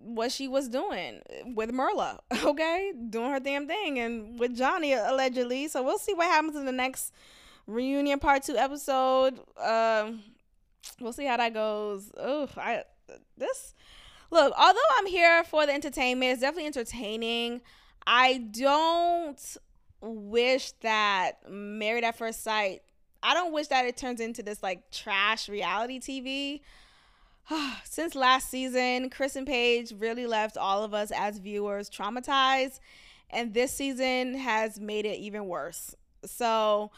what 0.03 0.33
she 0.33 0.49
was 0.49 0.69
doing 0.69 1.21
with 1.55 1.71
Myrla, 1.73 2.21
okay? 2.45 2.93
Doing 3.11 3.31
her 3.31 3.41
damn 3.41 3.67
thing 3.67 3.99
and 3.99 4.39
with 4.39 4.57
Johnny 4.57 4.95
allegedly. 4.95 5.69
So 5.69 5.83
we'll 5.83 5.99
see 5.99 6.15
what 6.15 6.27
happens 6.27 6.57
in 6.57 6.65
the 6.65 6.73
next 6.73 7.13
reunion 7.67 8.19
part 8.19 8.43
2 8.43 8.57
episode. 8.57 9.39
Um 9.63 10.23
we'll 11.01 11.13
see 11.13 11.27
how 11.27 11.37
that 11.37 11.55
goes. 11.55 12.11
Oh, 12.17 12.49
I 12.57 12.85
this 13.37 13.75
look, 14.31 14.53
although 14.59 14.81
I'm 14.99 15.07
here 15.07 15.45
for 15.45 15.67
the 15.67 15.73
entertainment, 15.73 16.33
it's 16.33 16.41
definitely 16.41 16.67
entertaining. 16.67 17.61
I 18.07 18.39
don't 18.39 19.57
wish 20.01 20.73
that 20.83 21.49
Married 21.49 22.05
at 22.05 22.17
First 22.17 22.43
Sight, 22.43 22.83
I 23.23 23.35
don't 23.35 23.53
wish 23.53 23.69
that 23.69 23.85
it 23.85 23.97
turns 23.97 24.21
into 24.21 24.43
this 24.43 24.63
like 24.63 24.91
trash 24.91 25.49
reality 25.49 26.01
TV. 26.01 26.61
Since 27.85 28.15
last 28.15 28.51
season, 28.51 29.11
Chris 29.11 29.37
and 29.37 29.47
Paige 29.47 29.93
really 29.99 30.27
left 30.27 30.57
all 30.57 30.85
of 30.85 30.95
us 30.95 31.11
as 31.15 31.39
viewers 31.39 31.91
traumatized, 31.91 32.81
and 33.31 33.55
this 33.55 33.73
season 33.73 34.35
has 34.35 34.81
made 34.81 35.07
it 35.07 35.19
even 35.19 35.47
worse. 35.47 35.95
So, 36.25 36.91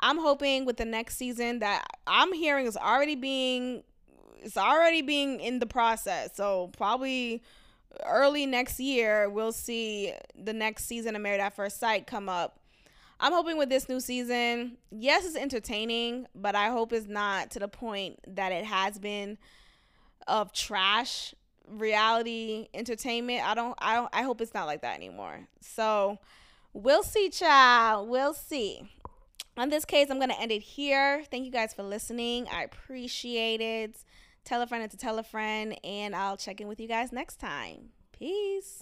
I'm 0.00 0.18
hoping 0.18 0.64
with 0.64 0.76
the 0.76 0.84
next 0.84 1.16
season 1.16 1.60
that 1.60 1.86
I'm 2.06 2.32
hearing 2.32 2.66
is 2.66 2.76
already 2.76 3.14
being 3.14 3.82
it's 4.42 4.56
already 4.56 5.02
being 5.02 5.40
in 5.40 5.58
the 5.58 5.66
process. 5.66 6.36
So 6.36 6.70
probably 6.76 7.42
early 8.04 8.46
next 8.46 8.80
year 8.80 9.30
we'll 9.30 9.52
see 9.52 10.12
the 10.34 10.52
next 10.52 10.86
season 10.86 11.16
of 11.16 11.22
Married 11.22 11.40
at 11.40 11.54
First 11.54 11.78
Sight 11.78 12.06
come 12.06 12.28
up. 12.28 12.58
I'm 13.18 13.32
hoping 13.32 13.56
with 13.56 13.70
this 13.70 13.88
new 13.88 14.00
season, 14.00 14.76
yes, 14.90 15.24
it's 15.24 15.36
entertaining, 15.36 16.26
but 16.34 16.54
I 16.54 16.68
hope 16.68 16.92
it's 16.92 17.06
not 17.06 17.50
to 17.52 17.58
the 17.58 17.68
point 17.68 18.18
that 18.26 18.52
it 18.52 18.64
has 18.64 18.98
been 18.98 19.38
of 20.26 20.52
trash 20.52 21.34
reality 21.68 22.68
entertainment. 22.74 23.46
I 23.46 23.54
don't 23.54 23.74
I 23.78 23.94
don't 23.96 24.10
I 24.12 24.22
hope 24.22 24.40
it's 24.40 24.54
not 24.54 24.66
like 24.66 24.82
that 24.82 24.96
anymore. 24.96 25.48
So 25.60 26.18
we'll 26.72 27.02
see, 27.02 27.30
child. 27.30 28.08
We'll 28.08 28.34
see. 28.34 28.82
On 29.56 29.70
this 29.70 29.84
case, 29.84 30.10
I'm 30.10 30.20
gonna 30.20 30.36
end 30.38 30.52
it 30.52 30.62
here. 30.62 31.24
Thank 31.30 31.46
you 31.46 31.50
guys 31.50 31.72
for 31.72 31.82
listening. 31.82 32.46
I 32.52 32.64
appreciate 32.64 33.60
it 33.60 33.96
tell 34.46 34.62
a 34.62 34.66
friend 34.66 34.90
to 34.90 34.96
tell 34.96 35.18
a 35.18 35.22
friend, 35.22 35.78
and 35.84 36.16
I'll 36.16 36.36
check 36.38 36.60
in 36.60 36.68
with 36.68 36.80
you 36.80 36.88
guys 36.88 37.12
next 37.12 37.36
time. 37.36 37.90
Peace. 38.12 38.80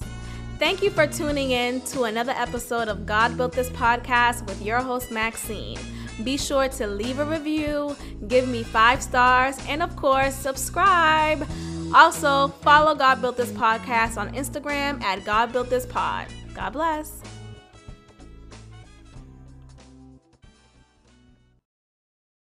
Thank 0.59 0.82
you 0.82 0.91
for 0.91 1.09
tuning 1.09 1.51
in 1.51 1.81
to 1.81 2.05
another 2.05 2.32
episode 2.32 2.86
of 2.86 3.07
God 3.07 3.36
Built 3.36 3.53
This 3.53 3.70
podcast 3.70 4.47
with 4.47 4.62
your 4.62 4.81
host, 4.81 5.11
Maxine. 5.11 5.78
Be 6.23 6.36
sure 6.36 6.69
to 6.69 6.86
leave 6.86 7.19
a 7.19 7.24
review, 7.24 7.97
give 8.28 8.47
me 8.47 8.62
five 8.62 9.03
stars, 9.03 9.59
and 9.66 9.82
of 9.82 9.97
course, 9.97 10.35
subscribe. 10.35 11.45
Also, 11.93 12.49
follow 12.62 12.95
God 12.95 13.20
Built 13.20 13.36
This 13.36 13.51
podcast 13.51 14.16
on 14.16 14.32
Instagram 14.35 15.03
at 15.03 15.24
God 15.24 15.53
Built 15.53 15.70
This 15.70 15.86
Pod. 15.86 16.28
God 16.55 16.70
bless. 16.70 17.20